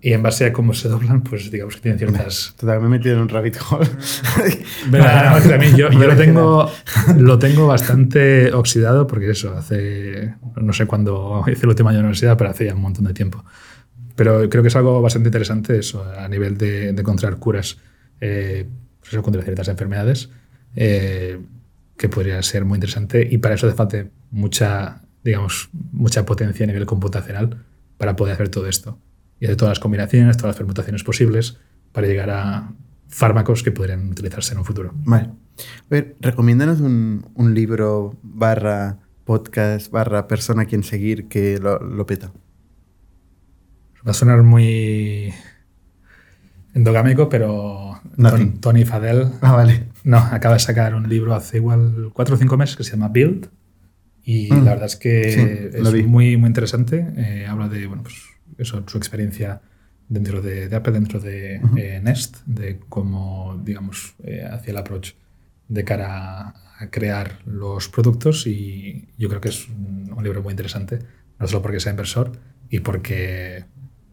Y 0.00 0.12
en 0.12 0.22
base 0.22 0.44
a 0.44 0.52
cómo 0.52 0.72
se 0.72 0.88
doblan, 0.88 1.22
pues 1.22 1.50
digamos 1.50 1.76
que 1.76 1.80
tienen 1.80 1.98
ciertas... 1.98 2.54
Total, 2.56 2.78
me 2.80 2.86
he 2.86 2.90
metido 2.90 3.16
en 3.16 3.22
un 3.22 3.28
rabbit 3.28 3.56
hole. 3.68 3.88
No, 4.92 5.48
también 5.48 5.76
yo, 5.76 5.90
yo 5.90 5.98
lo, 5.98 6.16
tengo, 6.16 6.70
lo 7.18 7.38
tengo 7.40 7.66
bastante 7.66 8.52
oxidado 8.52 9.08
porque 9.08 9.30
eso, 9.30 9.56
hace, 9.56 10.34
no 10.56 10.72
sé 10.72 10.86
cuándo 10.86 11.42
hice 11.48 11.62
el 11.62 11.70
último 11.70 11.88
año 11.88 11.98
de 11.98 12.04
universidad, 12.04 12.36
pero 12.38 12.50
hace 12.50 12.66
ya 12.66 12.74
un 12.74 12.82
montón 12.82 13.06
de 13.06 13.14
tiempo. 13.14 13.44
Pero 14.14 14.48
creo 14.48 14.62
que 14.62 14.68
es 14.68 14.76
algo 14.76 15.02
bastante 15.02 15.28
interesante 15.28 15.76
eso, 15.76 16.04
a 16.16 16.28
nivel 16.28 16.56
de, 16.56 16.92
de 16.92 17.00
encontrar 17.00 17.36
curas 17.38 17.78
eh, 18.20 18.68
pues 19.00 19.12
eso, 19.12 19.22
contra 19.22 19.42
ciertas 19.42 19.66
enfermedades, 19.66 20.30
eh, 20.76 21.40
que 21.96 22.08
podría 22.08 22.42
ser 22.42 22.64
muy 22.64 22.76
interesante. 22.76 23.26
Y 23.30 23.38
para 23.38 23.54
eso 23.54 23.66
hace 23.66 23.76
falta 23.76 24.06
mucha, 24.30 25.02
digamos, 25.22 25.70
mucha 25.92 26.24
potencia 26.26 26.64
a 26.64 26.66
nivel 26.66 26.86
computacional 26.86 27.64
para 27.98 28.16
poder 28.16 28.34
hacer 28.34 28.48
todo 28.48 28.68
esto. 28.68 28.98
Y 29.40 29.46
hacer 29.46 29.56
todas 29.56 29.72
las 29.72 29.80
combinaciones, 29.80 30.36
todas 30.36 30.50
las 30.50 30.56
permutaciones 30.56 31.04
posibles 31.04 31.58
para 31.92 32.06
llegar 32.06 32.30
a 32.30 32.72
fármacos 33.08 33.62
que 33.62 33.70
podrían 33.70 34.10
utilizarse 34.10 34.52
en 34.52 34.58
un 34.58 34.64
futuro. 34.64 34.92
Vale. 35.04 35.24
A 35.26 35.88
ver, 35.90 36.16
recomiéndanos 36.20 36.80
un, 36.80 37.30
un 37.34 37.54
libro 37.54 38.18
barra 38.22 38.98
podcast 39.24 39.90
barra 39.90 40.28
persona 40.28 40.62
a 40.62 40.64
quien 40.66 40.82
seguir 40.82 41.28
que 41.28 41.58
lo, 41.58 41.78
lo 41.78 42.06
peta. 42.06 42.32
Va 44.06 44.10
a 44.10 44.14
sonar 44.14 44.42
muy 44.42 45.32
endogámico, 46.74 47.28
pero 47.28 48.00
Nothing. 48.16 48.60
Tony 48.60 48.84
Fadell 48.84 49.28
Ah, 49.40 49.52
vale. 49.52 49.88
No, 50.04 50.18
acaba 50.18 50.54
de 50.54 50.60
sacar 50.60 50.94
un 50.94 51.08
libro 51.08 51.34
hace 51.34 51.56
igual 51.56 52.10
cuatro 52.12 52.36
o 52.36 52.38
cinco 52.38 52.56
meses 52.56 52.76
que 52.76 52.84
se 52.84 52.92
llama 52.92 53.08
Build. 53.08 53.48
Y 54.22 54.52
Mm. 54.52 54.64
la 54.64 54.70
verdad 54.70 54.86
es 54.86 54.96
que 54.96 55.32
Sí, 55.32 55.78
es 55.78 56.06
muy, 56.06 56.36
muy 56.36 56.46
interesante. 56.46 57.06
Eh, 57.16 57.46
habla 57.48 57.68
de 57.68 57.86
bueno, 57.86 58.02
pues 58.02 58.16
eso, 58.58 58.82
su 58.86 58.98
experiencia 58.98 59.60
dentro 60.08 60.42
de, 60.42 60.68
de 60.68 60.76
Apple, 60.76 60.92
dentro 60.92 61.20
de 61.20 61.60
eh, 61.76 62.00
Nest, 62.02 62.38
de 62.46 62.80
cómo, 62.88 63.60
digamos, 63.64 64.14
eh, 64.22 64.46
hacía 64.50 64.72
el 64.72 64.76
approach 64.78 65.12
de 65.68 65.84
cara 65.84 66.48
a, 66.78 66.90
crear 66.90 67.38
los 67.46 67.88
productos. 67.88 68.46
Y 68.46 69.08
yo 69.16 69.28
creo 69.30 69.40
que 69.40 69.48
es 69.48 69.68
un, 69.68 70.12
un 70.14 70.22
libro 70.22 70.42
muy 70.42 70.52
interesante, 70.52 70.98
no 71.38 71.46
solo 71.46 71.62
porque 71.62 71.80
sea 71.80 71.90
inversor 71.92 72.32
y 72.68 72.80
porque 72.80 73.64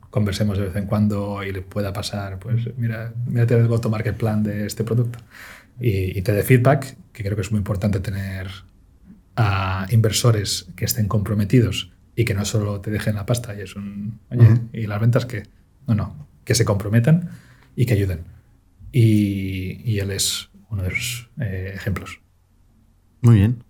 conversemos 0.10 0.58
de 0.58 0.66
vez 0.66 0.76
en 0.76 0.86
cuando 0.86 1.44
y 1.44 1.52
le 1.52 1.62
pueda 1.62 1.92
pasar, 1.94 2.40
pues 2.40 2.68
mira, 2.78 3.14
mírate 3.28 3.56
el 3.56 3.68
go-to-market 3.68 4.16
plan 4.18 4.44
de 4.44 4.66
este 4.66 4.84
producto 4.84 5.20
y, 5.80 6.18
y 6.18 6.22
te 6.22 6.34
dé 6.34 6.44
feedback, 6.44 6.98
que 7.14 7.24
creo 7.24 7.36
que 7.36 7.42
es 7.42 7.52
muy 7.52 7.58
importante 7.60 8.00
tener 8.00 8.48
a 9.36 9.88
inversores 9.92 10.68
que 10.76 10.86
estén 10.86 11.08
comprometidos 11.08 11.92
y 12.16 12.26
que 12.26 12.34
no 12.34 12.46
solo 12.46 12.82
te 12.82 12.92
dejen 12.92 13.16
la 13.16 13.26
pasta 13.26 13.56
y 13.56 13.62
es 13.62 13.76
un, 13.76 14.20
oye, 14.30 14.48
y 14.74 14.86
las 14.88 15.00
ventas 15.00 15.26
que, 15.26 15.44
no, 15.88 15.96
no, 15.96 16.28
que 16.44 16.54
se 16.56 16.66
comprometan 16.66 17.30
y 17.76 17.86
que 17.86 17.94
ayuden. 17.94 18.26
Y, 18.92 19.82
y 19.90 20.00
él 20.00 20.12
es 20.12 20.50
uno 20.70 20.84
de 20.84 20.90
los 20.90 21.30
eh, 21.40 21.72
ejemplos. 21.74 22.20
Muy 23.22 23.36
bien. 23.36 23.64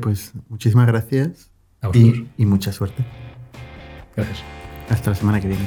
Pues 0.00 0.32
muchísimas 0.48 0.86
gracias 0.88 1.50
A 1.80 1.88
vosotros. 1.88 2.24
y, 2.36 2.42
y 2.42 2.46
mucha 2.46 2.72
suerte. 2.72 3.04
Gracias. 4.14 4.38
Hasta 4.90 5.10
la 5.10 5.16
semana 5.16 5.40
que 5.40 5.48
viene. 5.48 5.66